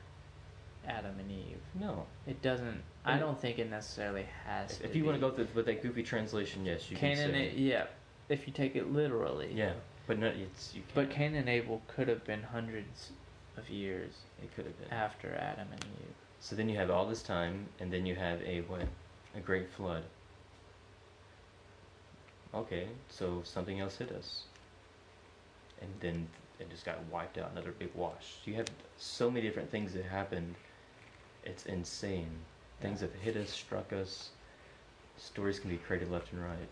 Adam 0.86 1.19
and 1.19 1.31
Eve? 1.31 1.59
No. 1.74 2.06
It 2.27 2.40
doesn't. 2.43 2.82
I 3.05 3.15
Yeah. 3.15 3.20
don't 3.20 3.40
think 3.40 3.59
it 3.59 3.70
necessarily 3.70 4.27
has 4.44 4.78
to. 4.78 4.85
If 4.85 4.94
you 4.94 5.05
want 5.05 5.16
to 5.16 5.20
go 5.20 5.35
with, 5.35 5.55
with 5.55 5.66
that 5.66 5.82
goofy 5.82 6.02
translation, 6.02 6.65
yes, 6.65 6.90
you 6.90 6.97
Cain 6.97 7.16
can 7.16 7.24
and 7.31 7.35
say. 7.35 7.48
A- 7.48 7.52
yeah, 7.52 7.86
if 8.28 8.47
you 8.47 8.52
take 8.52 8.77
it 8.77 8.93
literally. 8.93 9.51
Yeah, 9.52 9.73
but 10.06 10.19
no, 10.19 10.27
it's 10.28 10.74
you. 10.74 10.82
Can't. 10.82 10.94
But 10.94 11.11
Cain 11.11 11.35
and 11.35 11.48
Abel 11.48 11.82
could 11.89 12.09
have 12.09 12.24
been 12.24 12.43
hundreds 12.43 13.11
of 13.56 13.69
years 13.70 14.12
it 14.43 14.55
could 14.55 14.66
have 14.66 14.78
been. 14.78 14.90
after 14.90 15.35
Adam 15.35 15.69
and 15.73 15.85
Eve. 15.85 16.15
So 16.45 16.55
then 16.55 16.69
you 16.69 16.77
have 16.77 16.91
all 16.91 17.07
this 17.07 17.23
time, 17.23 17.69
and 17.81 17.91
then 17.91 18.05
you 18.05 18.15
have 18.16 18.43
a 18.43 18.61
what? 18.69 18.87
A 19.35 19.41
great 19.41 19.66
flood. 19.66 20.03
Okay, 22.55 22.87
so 23.09 23.41
something 23.45 23.81
else 23.81 23.97
hit 23.97 24.12
us. 24.12 24.43
And 25.81 25.91
then 26.01 26.29
it 26.61 26.69
just 26.69 26.85
got 26.85 27.03
wiped 27.11 27.39
out, 27.39 27.51
another 27.53 27.73
big 27.73 27.89
wash. 27.95 28.35
You 28.45 28.57
have 28.57 28.69
so 28.99 29.31
many 29.31 29.47
different 29.47 29.71
things 29.71 29.95
that 29.95 30.05
happened. 30.05 30.55
It's 31.47 31.65
insane. 31.65 32.29
Things 32.83 33.01
Yeah. 33.01 33.09
have 33.09 33.16
hit 33.23 33.37
us, 33.37 33.49
struck 33.49 33.95
us. 33.95 34.29
Stories 35.16 35.59
can 35.59 35.71
be 35.71 35.79
created 35.79 36.11
left 36.12 36.31
and 36.31 36.43
right. 36.45 36.69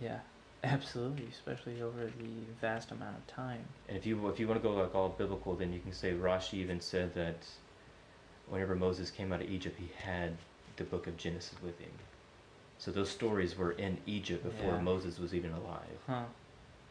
Yeah, 0.00 0.20
absolutely, 0.62 1.26
especially 1.32 1.82
over 1.82 2.04
the 2.04 2.44
vast 2.60 2.92
amount 2.92 3.16
of 3.16 3.26
time. 3.26 3.64
And 3.88 3.96
if 3.96 4.06
you 4.06 4.28
if 4.28 4.38
you 4.38 4.46
want 4.46 4.62
to 4.62 4.68
go 4.68 4.72
like 4.72 4.94
all 4.94 5.08
biblical, 5.08 5.56
then 5.56 5.72
you 5.72 5.80
can 5.80 5.92
say 5.92 6.12
Rashi 6.12 6.54
even 6.54 6.80
said 6.80 7.12
that 7.14 7.38
whenever 8.48 8.74
Moses 8.74 9.10
came 9.10 9.32
out 9.32 9.40
of 9.42 9.50
Egypt, 9.50 9.78
he 9.78 9.90
had 9.96 10.36
the 10.76 10.84
book 10.84 11.06
of 11.06 11.16
Genesis 11.16 11.54
with 11.62 11.78
him. 11.78 11.90
So 12.78 12.90
those 12.90 13.08
stories 13.10 13.56
were 13.56 13.72
in 13.72 13.98
Egypt 14.06 14.42
before 14.44 14.72
Yeah. 14.74 14.80
Moses 14.80 15.18
was 15.18 15.34
even 15.34 15.52
alive. 15.52 15.98
Huh? 16.06 16.24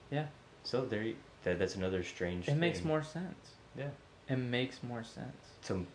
Yeah, 0.10 0.28
So 0.64 0.86
there, 0.86 1.02
you- 1.04 1.18
that 1.44 1.60
that's 1.60 1.76
another 1.76 2.04
strange. 2.04 2.48
it 2.48 2.56
makes 2.56 2.84
more 2.84 3.04
sense. 3.04 3.52
Yeah. 3.76 3.90
It 4.30 4.38
makes 4.38 4.82
more 4.84 5.04
sense. 5.04 5.36
So 5.62 5.86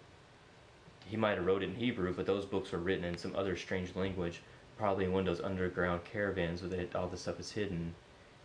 he 1.06 1.16
might 1.16 1.36
have 1.38 1.46
wrote 1.46 1.62
it 1.62 1.70
in 1.70 1.74
Hebrew, 1.76 2.12
but 2.14 2.26
those 2.26 2.44
books 2.44 2.72
were 2.72 2.78
written 2.78 3.04
in 3.04 3.16
some 3.16 3.34
other 3.34 3.56
strange 3.56 3.94
language, 3.96 4.42
probably 4.76 5.06
in 5.06 5.12
one 5.12 5.26
of 5.26 5.36
those 5.36 5.44
underground 5.44 6.04
caravans 6.04 6.62
where 6.62 6.72
it, 6.80 6.94
all 6.94 7.08
the 7.08 7.16
stuff 7.16 7.40
is 7.40 7.52
hidden. 7.52 7.94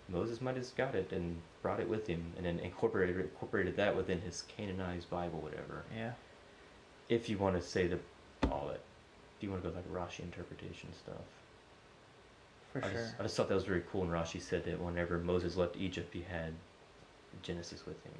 Moses 0.07 0.39
might 0.41 0.55
have 0.55 0.75
got 0.75 0.95
it 0.95 1.11
and 1.11 1.41
brought 1.61 1.79
it 1.79 1.89
with 1.89 2.07
him, 2.07 2.33
and 2.37 2.45
then 2.45 2.59
incorporated 2.59 3.17
incorporated 3.19 3.75
that 3.77 3.95
within 3.95 4.21
his 4.21 4.43
canonized 4.43 5.09
Bible, 5.09 5.39
whatever. 5.41 5.83
Yeah. 5.95 6.13
If 7.13 7.29
you 7.29 7.37
want 7.37 7.55
to 7.55 7.61
say 7.61 7.87
the 7.87 7.99
all 8.51 8.69
it, 8.69 8.81
if 9.37 9.43
you 9.43 9.51
want 9.51 9.63
to 9.63 9.69
go 9.69 9.75
like 9.75 9.91
Rashi 9.93 10.21
interpretation 10.21 10.89
stuff. 10.93 11.15
For 12.71 12.79
I 12.83 12.89
sure. 12.89 12.91
just, 12.93 13.15
I 13.19 13.23
just 13.23 13.37
thought 13.37 13.49
that 13.49 13.55
was 13.55 13.65
very 13.65 13.83
cool. 13.91 14.01
And 14.01 14.11
Rashi 14.11 14.41
said 14.41 14.65
that 14.65 14.81
whenever 14.81 15.19
Moses 15.19 15.55
left 15.55 15.77
Egypt, 15.77 16.13
he 16.13 16.21
had 16.21 16.53
Genesis 17.43 17.85
with 17.85 18.03
him. 18.03 18.13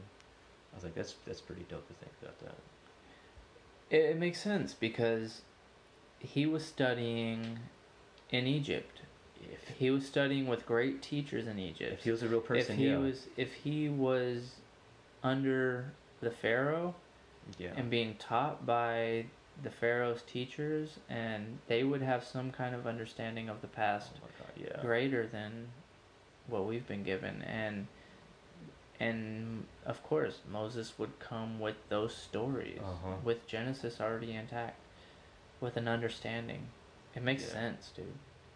I 0.72 0.76
was 0.76 0.84
like, 0.84 0.95
that's 0.95 1.15
that's 1.26 1.41
pretty 1.41 1.65
dope 1.70 1.88
to 1.88 1.94
think 1.94 2.11
about 2.22 2.40
that. 2.40 2.56
It, 3.90 4.11
it 4.11 4.18
makes 4.18 4.41
sense 4.41 4.74
because 4.74 5.41
he 6.20 6.45
was 6.45 6.65
studying 6.65 7.60
in 8.30 8.48
Egypt. 8.48 9.02
If 9.41 9.78
He 9.78 9.90
was 9.91 10.06
studying 10.06 10.48
with 10.48 10.65
great 10.65 11.02
teachers 11.02 11.48
in 11.48 11.60
Egypt. 11.60 11.91
if 11.94 12.03
he 12.03 12.11
was 12.11 12.24
a 12.24 12.28
real 12.28 12.40
person, 12.40 12.74
if 12.74 12.78
he 12.78 12.88
yeah, 12.88 12.98
was 12.98 13.28
if 13.38 13.53
he 13.53 13.90
was 13.90 14.56
under 15.22 15.91
the 16.22 16.32
Pharaoh 16.32 16.95
yeah, 17.57 17.72
and 17.76 17.90
being 17.90 18.15
taught 18.15 18.65
by 18.65 19.26
the 19.61 19.70
Pharaoh's 19.70 20.22
teachers 20.24 20.98
and 21.10 21.60
they 21.68 21.84
would 21.84 22.02
have 22.02 22.24
some 22.24 22.52
kind 22.52 22.74
of 22.74 22.88
understanding 22.88 23.49
of 23.49 23.61
the 23.61 23.68
past 23.68 24.11
Oh 24.24 24.28
God, 24.40 24.48
yeah. 24.76 24.82
greater 24.82 25.28
than 25.28 25.68
what 26.48 26.65
we've 26.65 26.88
been 26.88 27.03
given 27.03 27.41
and 27.44 27.88
and 28.99 29.65
of 29.86 30.02
course 30.03 30.40
Moses 30.52 30.94
would 30.98 31.20
come 31.20 31.60
with 31.60 31.76
those 31.90 32.15
stories 32.15 32.80
Uh-huh. 32.82 33.15
with 33.24 33.45
Genesis 33.48 33.99
already 34.02 34.34
intact 34.34 34.78
with 35.61 35.78
an 35.78 35.88
understanding 35.88 36.68
it 37.15 37.22
makes 37.24 37.44
Yeah. 37.44 37.49
sense 37.52 37.91
dude 37.95 38.07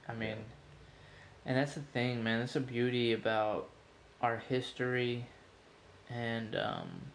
I 0.08 0.14
mean 0.14 0.30
Yeah. 0.30 1.46
and 1.46 1.58
that's 1.58 1.76
the 1.76 1.82
thing 1.82 2.24
man 2.24 2.40
that's 2.40 2.54
the 2.54 2.60
beauty 2.60 3.14
about 3.14 3.70
our 4.22 4.38
history 4.38 5.28
and 6.10 6.56
um, 6.56 7.12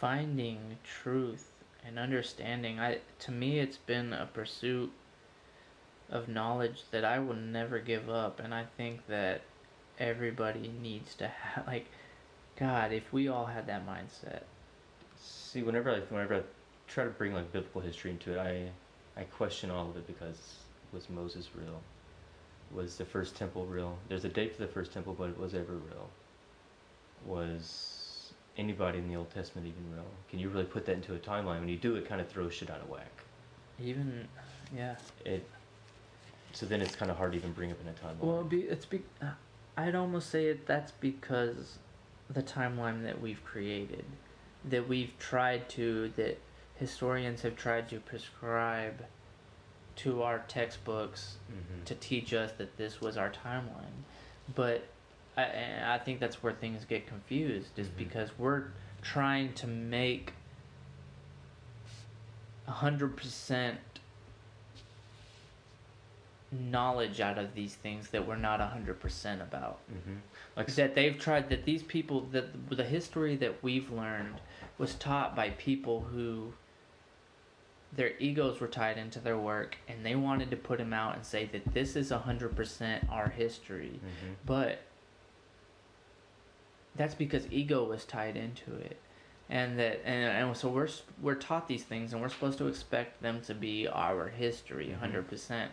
finding 0.00 0.78
truth 0.84 1.52
and 1.86 1.98
understanding 1.98 2.80
i 2.80 2.98
to 3.18 3.30
me 3.30 3.58
it's 3.60 3.76
been 3.76 4.12
a 4.12 4.26
pursuit 4.26 4.90
of 6.10 6.28
knowledge 6.28 6.82
that 6.90 7.04
I 7.04 7.20
will 7.20 7.36
never 7.36 7.78
give 7.78 8.10
up 8.10 8.40
and 8.40 8.52
I 8.52 8.64
think 8.76 9.06
that 9.06 9.42
everybody 9.98 10.72
needs 10.82 11.14
to 11.16 11.28
have 11.28 11.66
like 11.68 11.86
god 12.56 12.92
if 12.92 13.12
we 13.12 13.28
all 13.28 13.46
had 13.46 13.66
that 13.68 13.86
mindset 13.86 14.42
See, 15.22 15.62
whenever 15.62 15.90
I 15.90 16.00
whenever 16.00 16.36
I 16.36 16.42
try 16.88 17.04
to 17.04 17.10
bring 17.10 17.34
like 17.34 17.52
biblical 17.52 17.80
history 17.80 18.10
into 18.10 18.32
it, 18.32 18.38
I 18.38 18.70
I 19.20 19.24
question 19.24 19.70
all 19.70 19.90
of 19.90 19.96
it 19.96 20.06
because 20.06 20.56
was 20.92 21.10
Moses 21.10 21.48
real? 21.54 21.82
Was 22.72 22.96
the 22.96 23.04
first 23.04 23.36
temple 23.36 23.66
real? 23.66 23.98
There's 24.08 24.24
a 24.24 24.28
date 24.28 24.54
for 24.54 24.62
the 24.62 24.68
first 24.68 24.92
temple, 24.92 25.14
but 25.18 25.38
was 25.38 25.54
it 25.54 25.58
ever 25.58 25.74
real? 25.74 26.08
Was 27.26 27.89
anybody 28.60 28.98
in 28.98 29.08
the 29.08 29.16
Old 29.16 29.30
Testament 29.30 29.66
even 29.66 29.92
real? 29.92 30.04
Can 30.28 30.38
you 30.38 30.48
really 30.50 30.64
put 30.64 30.84
that 30.86 30.92
into 30.92 31.14
a 31.14 31.18
timeline? 31.18 31.60
When 31.60 31.68
you 31.68 31.76
do, 31.78 31.96
it 31.96 32.06
kind 32.06 32.20
of 32.20 32.28
throws 32.28 32.54
shit 32.54 32.70
out 32.70 32.80
of 32.80 32.88
whack. 32.88 33.24
even 33.82 34.28
yeah 34.76 34.94
It. 35.24 35.44
So 36.52 36.66
then 36.66 36.80
it's 36.80 36.94
kind 36.94 37.10
of 37.10 37.16
hard 37.16 37.32
to 37.32 37.38
even 37.38 37.52
bring 37.52 37.72
up 37.72 37.78
in 37.80 37.88
a 37.88 37.92
timeline. 37.92 38.20
well 38.20 38.44
be 38.44 38.60
it's 38.60 38.84
be 38.84 39.02
I'd 39.76 39.94
almost 39.94 40.30
say 40.30 40.46
it 40.46 40.66
that's 40.66 40.92
because 40.92 41.78
the 42.28 42.42
timeline 42.42 43.02
that 43.04 43.20
we've 43.20 43.42
created 43.44 44.04
that 44.68 44.86
we've 44.86 45.12
tried 45.18 45.68
to 45.70 46.12
that 46.16 46.38
historians 46.76 47.42
have 47.42 47.56
tried 47.56 47.88
to 47.88 47.98
prescribe 48.00 49.06
to 49.96 50.22
our 50.22 50.40
textbooks 50.48 51.36
Mhm. 51.50 51.84
to 51.86 51.94
teach 51.94 52.32
us 52.34 52.52
that 52.58 52.76
this 52.76 53.00
was 53.00 53.16
our 53.16 53.30
timeline. 53.30 54.04
But 54.54 54.84
I, 55.36 55.42
and 55.42 55.84
I 55.90 55.98
think 55.98 56.20
that's 56.20 56.42
where 56.42 56.52
things 56.52 56.84
get 56.84 57.06
confused, 57.06 57.78
is 57.78 57.88
Mhm. 57.88 57.96
because 57.96 58.38
we're 58.38 58.64
trying 59.02 59.52
to 59.54 59.66
make 59.66 60.32
a 62.66 62.72
hundred 62.72 63.16
percent 63.16 63.78
knowledge 66.52 67.20
out 67.20 67.38
of 67.38 67.54
these 67.54 67.76
things 67.76 68.08
that 68.10 68.26
we're 68.26 68.36
not 68.36 68.60
a 68.60 68.66
hundred 68.66 68.98
percent 69.00 69.40
about. 69.40 69.78
Mhm. 69.92 70.18
Like 70.56 70.66
That 70.74 70.94
they've 70.96 71.16
tried 71.18 71.48
that 71.50 71.64
these 71.64 71.82
people 71.84 72.22
that 72.32 72.68
the 72.70 72.84
history 72.84 73.36
that 73.36 73.62
we've 73.62 73.90
learned 73.90 74.40
was 74.76 74.94
taught 74.96 75.36
by 75.36 75.50
people 75.50 76.00
who 76.02 76.52
their 77.92 78.16
egos 78.18 78.60
were 78.60 78.68
tied 78.68 78.98
into 78.98 79.20
their 79.20 79.38
work 79.38 79.76
and 79.88 80.04
they 80.04 80.14
wanted 80.16 80.50
to 80.50 80.56
put 80.56 80.78
them 80.78 80.92
out 80.92 81.14
and 81.16 81.24
say 81.24 81.44
that 81.46 81.72
this 81.74 81.94
is 81.96 82.10
100% 82.12 83.08
our 83.10 83.28
history 83.28 84.00
Mhm. 84.02 84.34
but 84.44 84.78
that's 86.96 87.14
because 87.14 87.46
ego 87.50 87.84
was 87.84 88.04
tied 88.04 88.36
into 88.36 88.74
it 88.76 88.98
and 89.48 89.78
that 89.78 90.00
and, 90.04 90.24
and 90.48 90.56
so 90.56 90.68
we're 90.68 90.88
we're 91.20 91.34
taught 91.34 91.66
these 91.68 91.84
things 91.84 92.12
and 92.12 92.20
we're 92.22 92.28
supposed 92.28 92.58
to 92.58 92.66
expect 92.68 93.22
them 93.22 93.40
to 93.42 93.54
be 93.54 93.86
our 93.88 94.28
history 94.28 94.94
Mhm. 95.00 95.24
100% 95.28 95.68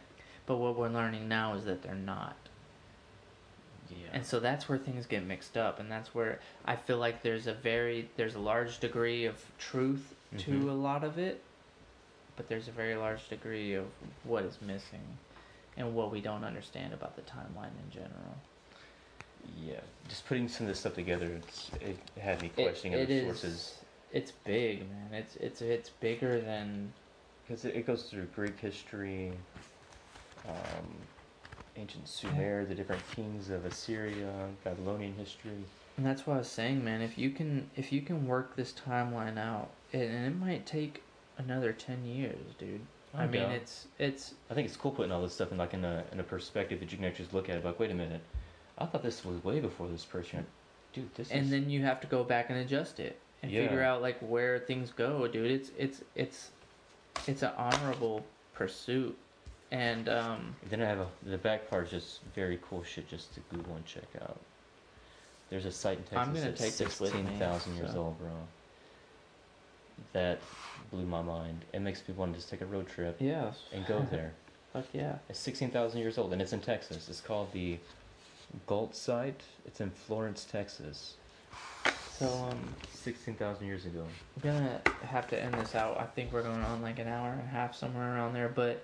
but 0.45 0.57
what 0.57 0.77
we're 0.77 0.89
learning 0.89 1.27
now 1.27 1.53
is 1.55 1.65
that 1.65 1.81
they're 1.83 1.95
not 1.95 2.35
Yeah. 3.89 3.95
and 4.13 4.25
so 4.25 4.39
that's 4.39 4.67
where 4.67 4.77
things 4.77 5.05
get 5.05 5.23
mixed 5.25 5.55
up 5.57 5.79
and 5.79 5.91
that's 5.91 6.13
where 6.13 6.39
i 6.65 6.75
feel 6.75 6.97
like 6.97 7.21
there's 7.23 7.47
a 7.47 7.53
very 7.53 8.09
there's 8.17 8.35
a 8.35 8.39
large 8.39 8.79
degree 8.79 9.25
of 9.25 9.43
truth 9.57 10.13
to 10.39 10.51
Mhm. 10.51 10.69
a 10.69 10.73
lot 10.73 11.03
of 11.03 11.17
it 11.17 11.41
but 12.35 12.47
there's 12.49 12.67
a 12.67 12.71
very 12.71 12.95
large 12.95 13.27
degree 13.29 13.73
of 13.73 13.87
what 14.23 14.43
is 14.43 14.61
missing 14.61 15.17
and 15.75 15.95
what 15.95 16.11
we 16.11 16.21
don't 16.21 16.43
understand 16.43 16.93
about 16.93 17.15
the 17.15 17.21
timeline 17.23 17.71
in 17.85 17.91
general. 17.91 18.37
Yeah, 19.63 19.79
just 20.07 20.27
putting 20.27 20.47
some 20.47 20.65
of 20.65 20.69
this 20.69 20.79
stuff 20.79 20.95
together, 20.95 21.27
it's, 21.27 21.71
it 21.81 21.97
had 22.19 22.41
me 22.41 22.49
questioning 22.49 22.93
it 22.97 23.03
other 23.03 23.13
is- 23.13 23.23
sources. 23.25 23.73
It's 24.13 24.31
big, 24.31 24.89
man. 24.89 25.13
It's 25.13 25.35
it's 25.35 25.61
it's 25.61 25.89
bigger 25.89 26.39
than 26.39 26.93
Because 27.45 27.65
it, 27.65 27.75
it 27.75 27.85
goes 27.85 28.03
through 28.03 28.27
Greek 28.35 28.57
history, 28.57 29.33
um, 30.47 30.87
ancient 31.75 32.07
Sumer, 32.07 32.65
the 32.65 32.73
different 32.73 33.01
kings 33.15 33.49
of 33.49 33.65
Assyria, 33.65 34.47
Babylonian 34.63 35.13
history. 35.15 35.51
And 35.97 36.05
that's 36.05 36.25
what 36.25 36.35
I 36.35 36.37
was 36.39 36.47
saying, 36.47 36.83
man. 36.85 37.01
If 37.01 37.17
you 37.17 37.31
can, 37.31 37.69
if 37.75 37.91
you 37.91 38.01
can 38.01 38.27
work 38.27 38.55
this 38.55 38.73
timeline 38.73 39.37
out, 39.37 39.69
and 39.91 40.03
and 40.03 40.25
it 40.25 40.37
might 40.39 40.65
take 40.65 41.03
another 41.37 41.73
ten 41.73 42.05
years, 42.05 42.37
dude. 42.57 42.81
I 43.13 43.25
Oh, 43.25 43.27
mean, 43.27 43.41
it's 43.43 43.87
it's 43.99 44.35
I 44.49 44.53
think 44.53 44.67
it's 44.67 44.77
cool 44.77 44.91
putting 44.91 45.11
all 45.11 45.21
this 45.21 45.33
stuff 45.33 45.51
in 45.51 45.57
like 45.57 45.73
in 45.73 45.83
a 45.83 46.03
in 46.13 46.19
a 46.19 46.23
perspective 46.23 46.79
that 46.79 46.91
you 46.91 46.97
can 46.97 47.05
actually 47.05 47.25
just 47.25 47.33
look 47.33 47.49
at 47.49 47.57
it 47.57 47.65
like, 47.65 47.77
wait 47.79 47.91
a 47.91 47.95
minute, 47.95 48.21
I 48.77 48.85
thought 48.85 49.03
this 49.03 49.25
was 49.25 49.43
way 49.43 49.59
before 49.59 49.87
this 49.87 50.05
person. 50.05 50.45
Dude, 50.93 51.13
this 51.15 51.31
and 51.31 51.45
is 51.45 51.51
then 51.51 51.69
you 51.69 51.83
have 51.83 51.99
to 52.01 52.07
go 52.07 52.23
back 52.23 52.49
and 52.49 52.59
adjust 52.59 52.99
it 52.99 53.19
and 53.41 53.51
figure 53.51 53.83
out 53.83 54.01
like 54.01 54.19
where 54.19 54.59
things 54.59 54.91
go, 54.91 55.27
dude. 55.27 55.51
It's 55.51 55.71
it's 55.77 56.03
it's 56.15 56.51
it's 57.27 57.41
an 57.41 57.51
honorable 57.57 58.25
pursuit, 58.53 59.17
and 59.71 60.09
um, 60.09 60.55
Then 60.69 60.81
I 60.81 60.85
have 60.85 60.99
a 60.99 61.07
the 61.23 61.37
back 61.37 61.69
part 61.69 61.85
is 61.85 61.91
just 61.91 62.19
very 62.35 62.59
cool 62.61 62.83
shit 62.83 63.09
just 63.09 63.33
to 63.35 63.41
Google 63.51 63.75
and 63.75 63.85
check 63.85 64.07
out. 64.21 64.39
There's 65.49 65.65
a 65.65 65.71
site 65.71 65.97
in 65.97 66.03
Texas 66.03 66.17
I'm 66.19 66.33
gonna 66.33 66.45
that's 66.47 66.61
take 66.61 66.77
this 66.77 66.99
with 66.99 67.13
me, 67.13 67.21
sixteen 67.21 67.39
thousand 67.39 67.75
years 67.75 67.93
so. 67.93 67.99
old, 67.99 68.19
bro. 68.19 68.29
That 70.13 70.39
blew 70.91 71.05
my 71.05 71.21
mind. 71.21 71.65
It 71.73 71.81
makes 71.81 72.03
me 72.07 72.13
want 72.13 72.33
to 72.33 72.39
just 72.39 72.49
take 72.49 72.61
a 72.61 72.65
road 72.65 72.87
trip 72.87 73.17
yeah, 73.19 73.51
and 73.73 73.85
go 73.85 74.05
there. 74.11 74.33
fuck 74.73 74.85
yeah. 74.93 75.15
It's 75.29 75.39
sixteen 75.39 75.71
thousand 75.71 75.99
years 75.99 76.17
old 76.17 76.33
and 76.33 76.41
it's 76.41 76.53
in 76.53 76.59
Texas. 76.59 77.07
It's 77.09 77.21
called 77.21 77.51
the 77.53 77.77
Gault 78.65 78.95
site. 78.95 79.41
It's 79.65 79.81
in 79.81 79.91
Florence, 79.91 80.45
Texas. 80.45 81.15
So 82.17 82.27
um, 82.27 82.59
Sixteen 82.91 83.35
thousand 83.35 83.67
years 83.67 83.85
ago. 83.85 84.03
I'm 84.35 84.41
gonna 84.41 84.81
have 85.03 85.27
to 85.29 85.41
end 85.41 85.53
this 85.53 85.75
out. 85.75 85.99
I 85.99 86.05
think 86.05 86.33
we're 86.33 86.43
going 86.43 86.63
on 86.63 86.81
like 86.81 86.99
an 86.99 87.07
hour 87.07 87.31
and 87.31 87.41
a 87.41 87.45
half, 87.45 87.75
somewhere 87.75 88.15
around 88.15 88.33
there. 88.33 88.49
But 88.49 88.83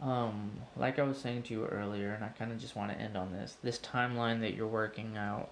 um, 0.00 0.50
like 0.76 0.98
I 0.98 1.02
was 1.02 1.18
saying 1.18 1.42
to 1.44 1.54
you 1.54 1.66
earlier, 1.66 2.12
and 2.12 2.24
I 2.24 2.28
kind 2.28 2.52
of 2.52 2.60
just 2.60 2.76
want 2.76 2.92
to 2.92 2.98
end 2.98 3.16
on 3.16 3.32
this. 3.32 3.56
This 3.62 3.78
timeline 3.78 4.40
that 4.40 4.54
you're 4.54 4.66
working 4.66 5.16
out, 5.16 5.48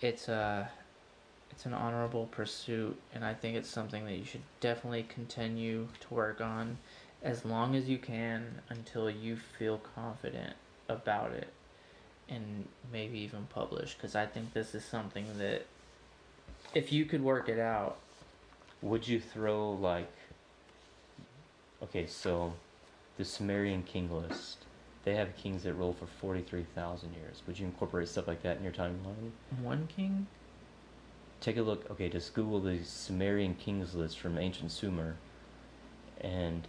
it's 0.00 0.28
a, 0.28 0.68
it's 1.52 1.66
an 1.66 1.74
honorable 1.74 2.26
pursuit, 2.26 2.98
and 3.14 3.24
I 3.24 3.34
think 3.34 3.56
it's 3.56 3.68
something 3.68 4.04
that 4.06 4.14
you 4.14 4.24
should 4.24 4.42
definitely 4.60 5.04
continue 5.08 5.86
to 6.00 6.14
work 6.14 6.40
on, 6.40 6.78
as 7.22 7.44
long 7.44 7.76
as 7.76 7.88
you 7.88 7.98
can 7.98 8.60
until 8.70 9.08
you 9.08 9.36
feel 9.36 9.80
confident 9.94 10.56
about 10.88 11.32
it, 11.32 11.48
and 12.28 12.66
maybe 12.92 13.18
even 13.18 13.46
publish. 13.50 13.94
Because 13.94 14.14
I 14.14 14.26
think 14.26 14.52
this 14.52 14.74
is 14.74 14.84
something 14.84 15.26
that 15.38 15.66
if 16.74 16.92
you 16.92 17.04
could 17.04 17.22
work 17.22 17.48
it 17.48 17.58
out, 17.58 17.96
Would 18.82 19.06
you 19.08 19.20
throw 19.20 19.72
like 19.72 20.10
Okay, 21.82 22.06
so 22.06 22.54
the 23.18 23.24
Sumerian 23.24 23.82
king 23.82 24.10
list. 24.10 24.58
They 25.04 25.14
have 25.16 25.36
kings 25.36 25.64
that 25.64 25.74
rule 25.74 25.92
for 25.92 26.06
forty 26.06 26.40
three 26.40 26.64
thousand 26.74 27.12
years. 27.14 27.42
Would 27.46 27.58
you 27.58 27.66
incorporate 27.66 28.08
stuff 28.08 28.26
like 28.26 28.42
that 28.42 28.56
in 28.56 28.64
your 28.64 28.72
timeline? 28.72 29.30
one 29.62 29.86
king, 29.94 30.26
Take 31.40 31.58
a 31.58 31.62
look 31.62 31.90
okay, 31.90 32.08
just 32.08 32.32
Google 32.32 32.60
the 32.60 32.82
Sumerian 32.84 33.54
kings 33.54 33.94
list 33.94 34.18
from 34.18 34.38
ancient 34.38 34.70
Sumer 34.72 35.16
and 36.22 36.66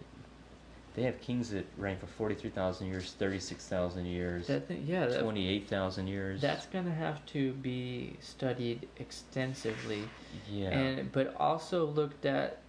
they 0.96 1.04
have 1.04 1.20
kings 1.22 1.50
that 1.52 1.66
reign 1.78 1.98
for 1.98 2.08
forty 2.08 2.36
three 2.36 2.50
thousand 2.50 2.88
years, 2.88 3.14
thirty 3.20 3.40
six 3.40 3.68
thousand 3.68 4.06
years, 4.06 4.48
that 4.48 4.68
th- 4.68 4.80
yeah, 4.86 5.08
twenty 5.20 5.48
eight 5.48 5.68
thousand 5.68 6.08
years. 6.08 6.42
that's 6.42 6.66
gonna 6.68 6.94
have 6.94 7.26
to 7.28 7.52
be 7.54 8.16
studied 8.22 8.88
extensively, 8.98 10.04
yeah. 10.50 10.70
and 10.70 11.12
but 11.12 11.36
also 11.40 11.86
looked 11.86 12.26
at 12.26 12.60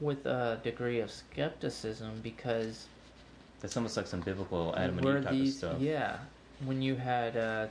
with 0.00 0.24
a 0.26 0.60
degree 0.64 1.00
of 1.00 1.10
skepticism 1.10 2.20
because 2.22 2.86
That's 3.60 3.76
almost 3.76 3.96
like 3.96 4.06
some 4.08 4.20
biblical 4.20 4.74
Adam 4.76 4.98
and 4.98 5.06
Eve 5.06 5.22
type 5.24 5.32
these 5.32 5.52
of 5.62 5.70
stuff. 5.70 5.80
yeah 5.80 6.18
when 6.64 6.80
you 6.82 6.94
had 6.96 7.36
uh, 7.36 7.66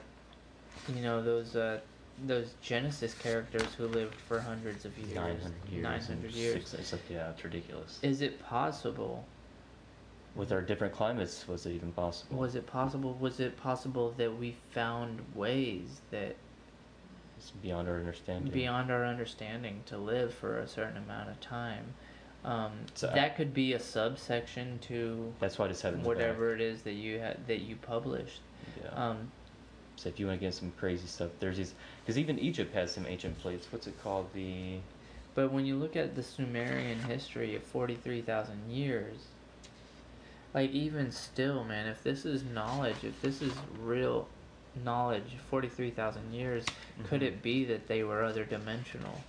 you 0.94 1.02
know 1.02 1.22
those 1.22 1.56
uh, 1.56 1.80
those 2.26 2.54
Genesis 2.62 3.14
characters 3.14 3.74
who 3.78 3.88
lived 3.88 4.16
for 4.16 4.40
hundreds 4.40 4.86
of 4.86 4.98
years, 4.98 5.16
Nine 5.16 5.40
hundred 5.40 5.70
years. 5.70 5.84
nine 5.84 6.02
and 6.10 6.32
years. 6.32 6.54
Six, 6.70 6.74
it's 6.74 6.92
like 6.92 7.02
yeah, 7.10 7.30
it's 7.32 7.44
ridiculous. 7.44 8.00
Is 8.02 8.22
it 8.22 8.42
possible? 8.44 9.26
With 10.36 10.52
our 10.54 10.62
different 10.62 10.94
climates, 10.94 11.46
was 11.48 11.66
it 11.66 11.72
even 11.72 11.92
possible? 11.92 12.38
Was 12.38 12.56
it 12.56 12.66
possible? 12.66 13.18
Was 13.20 13.40
it 13.40 13.58
possible 13.58 14.14
that 14.18 14.38
we 14.38 14.56
found 14.72 15.20
ways 15.36 16.02
that 16.12 16.36
It's 17.38 17.52
beyond 17.52 17.90
our 17.90 17.96
understanding. 17.98 18.52
beyond 18.54 18.92
our 18.92 19.06
understanding 19.06 19.84
to 19.88 19.98
live 19.98 20.34
for 20.34 20.60
a 20.60 20.68
certain 20.68 20.98
amount 20.98 21.30
of 21.30 21.42
time? 21.42 21.94
Um, 22.46 22.72
So 22.96 23.10
I- 23.10 23.14
that 23.14 23.36
could 23.36 23.54
be 23.54 23.74
a 23.74 23.80
subsection 23.80 24.80
to 24.84 25.34
That's 25.40 25.60
why 25.60 25.66
I 25.66 25.68
just 25.68 25.82
have 25.84 25.96
it 25.96 26.00
whatever 26.00 26.54
it 26.54 26.62
is 26.62 26.82
that 26.84 26.94
you 26.94 27.20
had 27.20 27.46
that 27.48 27.60
you 27.62 27.76
published. 27.76 28.40
Yeah. 28.82 28.90
Um, 28.92 29.32
so 29.98 30.10
if 30.10 30.20
you 30.20 30.28
want 30.28 30.40
to 30.40 30.46
get 30.46 30.54
some 30.54 30.72
crazy 30.80 31.08
stuff, 31.08 31.32
there's 31.40 31.58
these 31.58 31.74
because 32.04 32.18
even 32.18 32.40
Egypt 32.40 32.74
has 32.74 32.92
some 32.92 33.06
ancient 33.06 33.38
plates. 33.40 33.68
What's 33.72 33.86
it 33.86 34.02
called? 34.02 34.32
The 34.34 34.80
but 35.36 35.52
when 35.52 35.66
you 35.66 35.76
look 35.76 35.96
at 35.96 36.16
the 36.16 36.24
Sumerian 36.24 37.00
history 37.00 37.56
of 37.56 37.64
forty 37.64 37.96
three 37.96 38.22
thousand 38.22 38.72
years, 38.72 39.28
like 40.54 40.72
even 40.72 41.12
still, 41.12 41.64
man, 41.64 41.88
if 41.88 42.04
this 42.04 42.26
is 42.26 42.44
knowledge, 42.44 43.04
if 43.04 43.22
this 43.22 43.42
is 43.42 43.54
real 43.80 44.28
knowledge, 44.84 45.38
forty 45.50 45.68
three 45.68 45.92
thousand 45.92 46.34
years, 46.34 46.66
could 47.04 47.22
Mhm. 47.22 47.28
it 47.28 47.42
be 47.42 47.66
that 47.66 47.88
they 47.88 48.04
were 48.04 48.24
other 48.24 48.46
dimensional? 48.46 49.22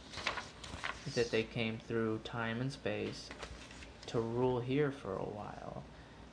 That 1.14 1.30
they 1.30 1.42
came 1.42 1.78
through 1.78 2.18
time 2.24 2.60
and 2.60 2.72
space 2.72 3.28
to 4.06 4.20
rule 4.20 4.60
here 4.60 4.90
for 4.92 5.16
a 5.16 5.24
while, 5.24 5.84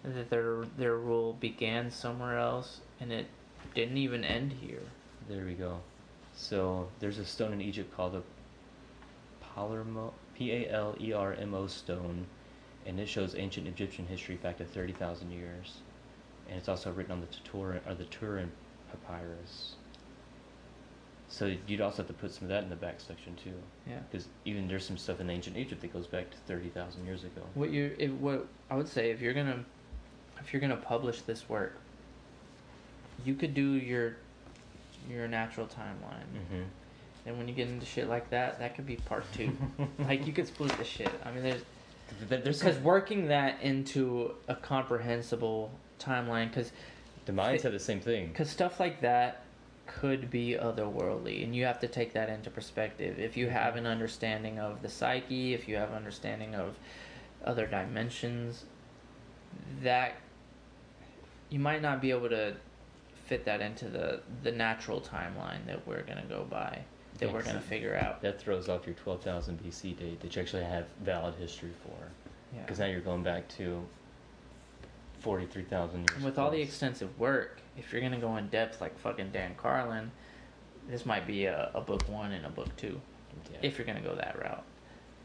and 0.03 0.15
that 0.15 0.29
their 0.29 0.65
their 0.77 0.95
rule 0.95 1.33
began 1.33 1.89
somewhere 1.91 2.37
else 2.37 2.81
and 2.99 3.11
it 3.11 3.27
didn't 3.73 3.97
even 3.97 4.23
end 4.23 4.53
here. 4.53 4.81
There 5.27 5.45
we 5.45 5.53
go. 5.53 5.81
So 6.35 6.89
there's 6.99 7.17
a 7.17 7.25
stone 7.25 7.53
in 7.53 7.61
Egypt 7.61 7.95
called 7.95 8.13
the 8.13 8.23
Palermo 9.41 10.13
P 10.35 10.51
A 10.51 10.69
L 10.69 10.95
E 10.99 11.11
R 11.13 11.33
M 11.33 11.53
O 11.53 11.67
stone, 11.67 12.27
and 12.89 12.99
it 12.99 13.07
shows 13.07 13.35
ancient 13.37 13.67
Egyptian 13.67 14.07
history 14.07 14.35
back 14.35 14.57
to 14.57 14.65
thirty 14.65 14.93
thousand 14.93 15.31
years, 15.31 15.77
and 16.49 16.57
it's 16.57 16.67
also 16.67 16.91
written 16.91 17.11
on 17.11 17.21
the 17.21 17.27
Turin 17.49 17.79
or 17.87 17.93
the 17.93 18.05
Turin 18.05 18.51
papyrus. 18.91 19.75
So 21.27 21.55
you'd 21.67 21.79
also 21.81 21.97
have 21.97 22.07
to 22.07 22.13
put 22.13 22.31
some 22.33 22.45
of 22.45 22.49
that 22.49 22.63
in 22.63 22.69
the 22.71 22.75
back 22.75 22.99
section 22.99 23.35
too, 23.35 23.53
Yeah. 23.87 23.99
because 24.09 24.27
even 24.45 24.67
there's 24.67 24.83
some 24.83 24.97
stuff 24.97 25.19
in 25.21 25.29
ancient 25.29 25.55
Egypt 25.55 25.81
that 25.81 25.93
goes 25.93 26.07
back 26.07 26.31
to 26.31 26.37
thirty 26.47 26.69
thousand 26.69 27.05
years 27.05 27.23
ago. 27.23 27.41
What 27.53 27.69
you 27.69 27.95
if, 27.99 28.11
what 28.13 28.47
I 28.71 28.75
would 28.75 28.87
say 28.87 29.11
if 29.11 29.21
you're 29.21 29.35
gonna 29.35 29.63
if 30.39 30.51
you're 30.51 30.59
gonna 30.59 30.75
publish 30.75 31.21
this 31.21 31.47
work, 31.47 31.77
you 33.23 33.35
could 33.35 33.53
do 33.53 33.73
your 33.73 34.17
your 35.07 35.27
natural 35.27 35.67
timeline. 35.67 36.25
Mm-hmm. 36.35 36.63
And 37.27 37.37
when 37.37 37.47
you 37.47 37.53
get 37.53 37.67
into 37.69 37.85
shit 37.85 38.09
like 38.09 38.31
that, 38.31 38.57
that 38.57 38.75
could 38.75 38.87
be 38.87 38.95
part 38.95 39.23
two. 39.33 39.55
like 39.99 40.25
you 40.25 40.33
could 40.33 40.47
split 40.47 40.75
the 40.79 40.83
shit. 40.83 41.11
I 41.23 41.31
mean, 41.31 41.43
there's 41.43 41.61
There's 42.27 42.59
because 42.59 42.77
working 42.79 43.27
that 43.27 43.61
into 43.61 44.35
a 44.47 44.55
comprehensible 44.55 45.71
timeline, 45.99 46.49
because 46.49 46.71
the 47.25 47.31
Mayans 47.31 47.61
have 47.61 47.73
the 47.73 47.79
same 47.79 47.99
thing. 47.99 48.27
because 48.27 48.49
stuff 48.49 48.79
like 48.79 49.01
that 49.01 49.43
could 49.85 50.29
be 50.29 50.55
otherworldly, 50.59 51.43
and 51.43 51.55
you 51.55 51.65
have 51.65 51.79
to 51.79 51.87
take 51.87 52.13
that 52.13 52.29
into 52.29 52.49
perspective. 52.49 53.19
If 53.19 53.35
you 53.35 53.49
have 53.49 53.75
an 53.75 53.87
understanding 53.87 54.59
of 54.59 54.81
the 54.81 54.89
psyche, 54.89 55.53
if 55.53 55.67
you 55.67 55.75
have 55.77 55.91
understanding 55.91 56.55
of 56.55 56.75
other 57.43 57.65
dimensions, 57.65 58.65
that 59.81 60.15
you 61.49 61.59
might 61.59 61.81
not 61.81 62.01
be 62.01 62.11
able 62.11 62.29
to 62.29 62.55
fit 63.25 63.45
that 63.45 63.61
into 63.61 63.85
the 63.85 64.21
the 64.43 64.51
natural 64.51 65.01
timeline 65.01 65.65
that 65.67 65.85
we're 65.87 66.03
gonna 66.03 66.25
go 66.27 66.45
by, 66.49 66.79
that 67.19 67.31
we're 67.33 67.43
gonna 67.43 67.59
figure 67.61 67.95
out. 67.95 68.21
That 68.21 68.39
throws 68.41 68.69
off 68.69 68.85
your 68.85 68.95
12,000 68.95 69.61
BC 69.63 69.97
date 69.97 70.19
that 70.21 70.35
you 70.35 70.41
actually 70.41 70.63
have 70.63 70.87
valid 71.03 71.35
history 71.35 71.71
for. 71.83 71.93
Yeah. 72.55 72.61
Because 72.61 72.79
now 72.79 72.85
you're 72.87 73.01
going 73.01 73.23
back 73.23 73.47
to 73.57 73.83
43,000 75.19 75.99
years. 75.99 76.07
And 76.15 76.23
with 76.25 76.39
all 76.39 76.49
the 76.49 76.61
extensive 76.61 77.17
work, 77.19 77.59
if 77.77 77.91
you're 77.91 78.01
gonna 78.01 78.19
go 78.19 78.37
in 78.37 78.47
depth 78.47 78.81
like 78.81 78.97
fucking 78.99 79.31
Dan 79.31 79.53
Carlin, 79.57 80.11
this 80.89 81.05
might 81.05 81.27
be 81.27 81.45
a, 81.45 81.71
a 81.73 81.81
book 81.81 82.07
one 82.09 82.31
and 82.31 82.45
a 82.45 82.49
book 82.49 82.73
two, 82.77 82.99
Yeah. 83.51 83.57
if 83.61 83.77
you're 83.77 83.85
gonna 83.85 84.01
go 84.01 84.15
that 84.15 84.37
route. 84.39 84.63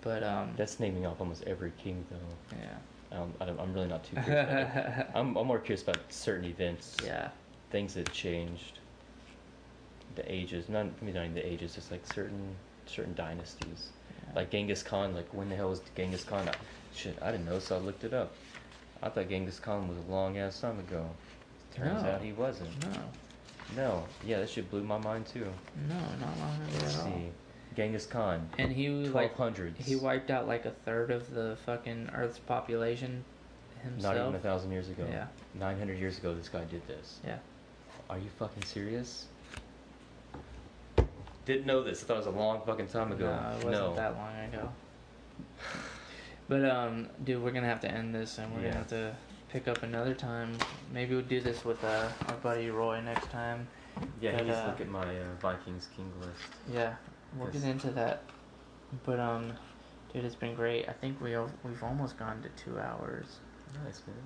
But 0.02 0.22
um, 0.22 0.52
That's 0.56 0.78
naming 0.80 1.06
off 1.06 1.20
almost 1.20 1.44
every 1.44 1.72
king, 1.82 2.04
though. 2.10 2.56
yeah, 2.58 3.18
Um, 3.18 3.32
I 3.40 3.46
don't, 3.46 3.58
I'm 3.58 3.72
really 3.72 3.86
not 3.88 4.04
too 4.04 4.16
curious 4.22 4.50
about 4.50 4.98
it. 4.98 5.06
I'm, 5.14 5.36
I'm 5.36 5.46
more 5.46 5.58
curious 5.58 5.82
about 5.82 5.98
certain 6.12 6.44
events, 6.44 6.96
yeah, 7.02 7.30
things 7.70 7.94
that 7.94 8.12
changed, 8.12 8.80
the 10.16 10.32
ages. 10.32 10.68
Not 10.68 10.86
maybe 11.00 11.12
not 11.14 11.22
even 11.24 11.34
the 11.34 11.46
ages, 11.46 11.74
just 11.74 11.90
like 11.90 12.06
certain 12.12 12.54
certain 12.86 13.14
dynasties. 13.14 13.88
Like 14.34 14.50
Genghis 14.50 14.82
Khan, 14.82 15.14
like 15.14 15.32
when 15.32 15.48
the 15.48 15.56
hell 15.56 15.70
was 15.70 15.80
Genghis 15.96 16.24
Khan? 16.24 16.48
I, 16.48 16.54
shit, 16.94 17.16
I 17.22 17.30
didn't 17.30 17.46
know, 17.46 17.58
so 17.58 17.76
I 17.76 17.78
looked 17.78 18.04
it 18.04 18.12
up. 18.12 18.32
I 19.02 19.08
thought 19.08 19.28
Genghis 19.28 19.60
Khan 19.60 19.86
was 19.88 19.98
a 19.98 20.10
long 20.10 20.38
ass 20.38 20.60
time 20.60 20.78
ago. 20.80 21.06
Turns 21.74 22.02
No. 22.02 22.08
out 22.10 22.22
he 22.22 22.32
wasn't. 22.32 22.70
No, 22.86 23.00
No, 23.76 24.04
yeah, 24.24 24.38
that 24.40 24.48
shit 24.50 24.70
blew 24.70 24.82
my 24.82 24.98
mind 24.98 25.26
too. 25.26 25.46
no, 25.88 25.94
not 25.94 26.38
long 26.38 26.54
ago 26.56 26.78
Let's 26.80 26.94
at 26.98 27.00
all. 27.02 27.06
see, 27.12 27.30
Genghis 27.76 28.06
Khan, 28.06 28.48
And 28.58 28.72
he 28.72 28.88
was 28.88 29.10
twelve 29.10 29.24
like 29.30 29.36
hundreds. 29.36 29.86
he 29.86 29.96
wiped 29.96 30.30
out 30.30 30.48
like 30.48 30.64
a 30.64 30.70
third 30.84 31.10
of 31.10 31.32
the 31.32 31.56
fucking 31.66 32.10
Earth's 32.14 32.38
population 32.38 33.24
himself. 33.82 34.14
Not 34.16 34.22
even 34.22 34.34
a 34.34 34.38
thousand 34.38 34.72
years 34.72 34.88
ago. 34.88 35.06
Yeah. 35.10 35.26
Nine 35.54 35.78
hundred 35.78 35.98
years 35.98 36.18
ago, 36.18 36.34
this 36.34 36.48
guy 36.48 36.64
did 36.64 36.86
this. 36.88 37.20
Yeah. 37.24 37.38
Are 38.10 38.18
you 38.18 38.30
fucking 38.38 38.64
serious? 38.64 39.26
Didn't 41.44 41.66
know 41.66 41.82
this. 41.82 42.02
I 42.02 42.06
thought 42.06 42.14
it 42.14 42.18
was 42.18 42.26
a 42.26 42.30
long 42.30 42.62
fucking 42.64 42.86
time 42.86 43.12
ago. 43.12 43.26
No, 43.26 43.50
it 43.50 43.64
wasn't 43.64 43.72
no. 43.72 43.94
that 43.96 44.16
long 44.16 44.34
ago. 44.52 44.68
But 46.48 46.64
um, 46.68 47.08
dude, 47.24 47.42
we're 47.42 47.52
gonna 47.52 47.66
have 47.66 47.80
to 47.80 47.90
end 47.90 48.14
this, 48.14 48.38
and 48.38 48.52
we're 48.52 48.60
Yeah. 48.60 48.66
gonna 48.68 48.78
have 48.78 48.88
to 48.88 49.16
pick 49.50 49.68
up 49.68 49.82
another 49.82 50.14
time. 50.14 50.56
Maybe 50.92 51.14
we'll 51.14 51.24
do 51.24 51.40
this 51.40 51.64
with 51.64 51.82
uh, 51.84 52.08
our 52.28 52.36
buddy 52.36 52.70
Roy 52.70 53.00
next 53.00 53.30
time. 53.30 53.66
Yeah, 54.20 54.32
But, 54.32 54.40
he 54.40 54.46
needs 54.46 54.56
uh, 54.58 54.66
look 54.66 54.80
at 54.80 54.88
my 54.88 55.18
uh, 55.20 55.24
Vikings 55.40 55.88
king 55.96 56.10
list. 56.20 56.32
Yeah, 56.72 56.94
we'll 57.38 57.50
get 57.50 57.62
into 57.64 57.90
that. 57.92 58.22
But 59.04 59.20
um, 59.20 59.52
dude, 60.12 60.24
it's 60.24 60.34
been 60.34 60.54
great. 60.54 60.88
I 60.88 60.92
think 60.92 61.20
we 61.20 61.34
al- 61.34 61.52
we've 61.64 61.82
almost 61.82 62.18
gone 62.18 62.42
to 62.42 62.48
two 62.62 62.78
hours. 62.78 63.38
Nice 63.84 64.02
man. 64.06 64.16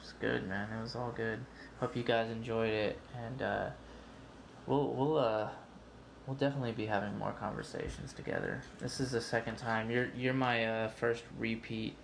It's 0.00 0.12
good, 0.20 0.48
man. 0.48 0.68
It 0.76 0.82
was 0.82 0.94
all 0.96 1.12
good. 1.16 1.40
Hope 1.80 1.96
you 1.96 2.02
guys 2.02 2.30
enjoyed 2.30 2.72
it, 2.72 2.98
and 3.16 3.42
uh, 3.42 3.66
we'll 4.66 4.88
we'll 4.92 5.18
uh 5.18 5.48
we'll 6.26 6.36
definitely 6.36 6.72
be 6.72 6.86
having 6.86 7.18
more 7.18 7.32
conversations 7.32 8.12
together. 8.12 8.62
This 8.78 9.00
is 9.00 9.12
the 9.12 9.20
second 9.20 9.56
time. 9.56 9.90
You're 9.90 10.08
you're 10.16 10.34
my 10.34 10.66
uh, 10.66 10.88
first 10.88 11.24
repeat 11.38 11.96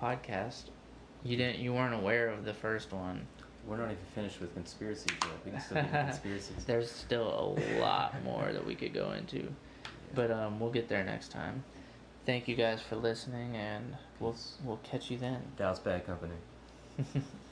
podcast. 0.00 0.64
You 1.24 1.36
didn't 1.36 1.58
you 1.60 1.72
weren't 1.72 1.94
aware 1.94 2.28
of 2.28 2.44
the 2.44 2.54
first 2.54 2.92
one. 2.92 3.26
We're 3.66 3.76
not 3.76 3.86
even 3.86 3.98
finished 4.14 4.40
with 4.40 4.54
conspiracies 4.54 5.12
yet. 5.20 5.30
We 5.44 5.50
can 5.50 5.60
still 5.60 5.82
get 5.82 5.90
conspiracies. 6.08 6.64
There's 6.64 6.90
still 6.90 7.56
a 7.58 7.80
lot 7.80 8.22
more 8.24 8.52
that 8.52 8.64
we 8.64 8.74
could 8.74 8.94
go 8.94 9.12
into, 9.12 9.52
but 10.14 10.30
um, 10.30 10.58
we'll 10.58 10.70
get 10.70 10.88
there 10.88 11.04
next 11.04 11.30
time. 11.30 11.64
Thank 12.24 12.48
you 12.48 12.56
guys 12.56 12.80
for 12.80 12.96
listening, 12.96 13.56
and 13.56 13.96
we'll 14.20 14.36
we'll 14.64 14.78
catch 14.78 15.10
you 15.10 15.18
then. 15.18 15.42
Dallas 15.56 15.78
Bad 15.78 16.06
Company. 16.06 16.34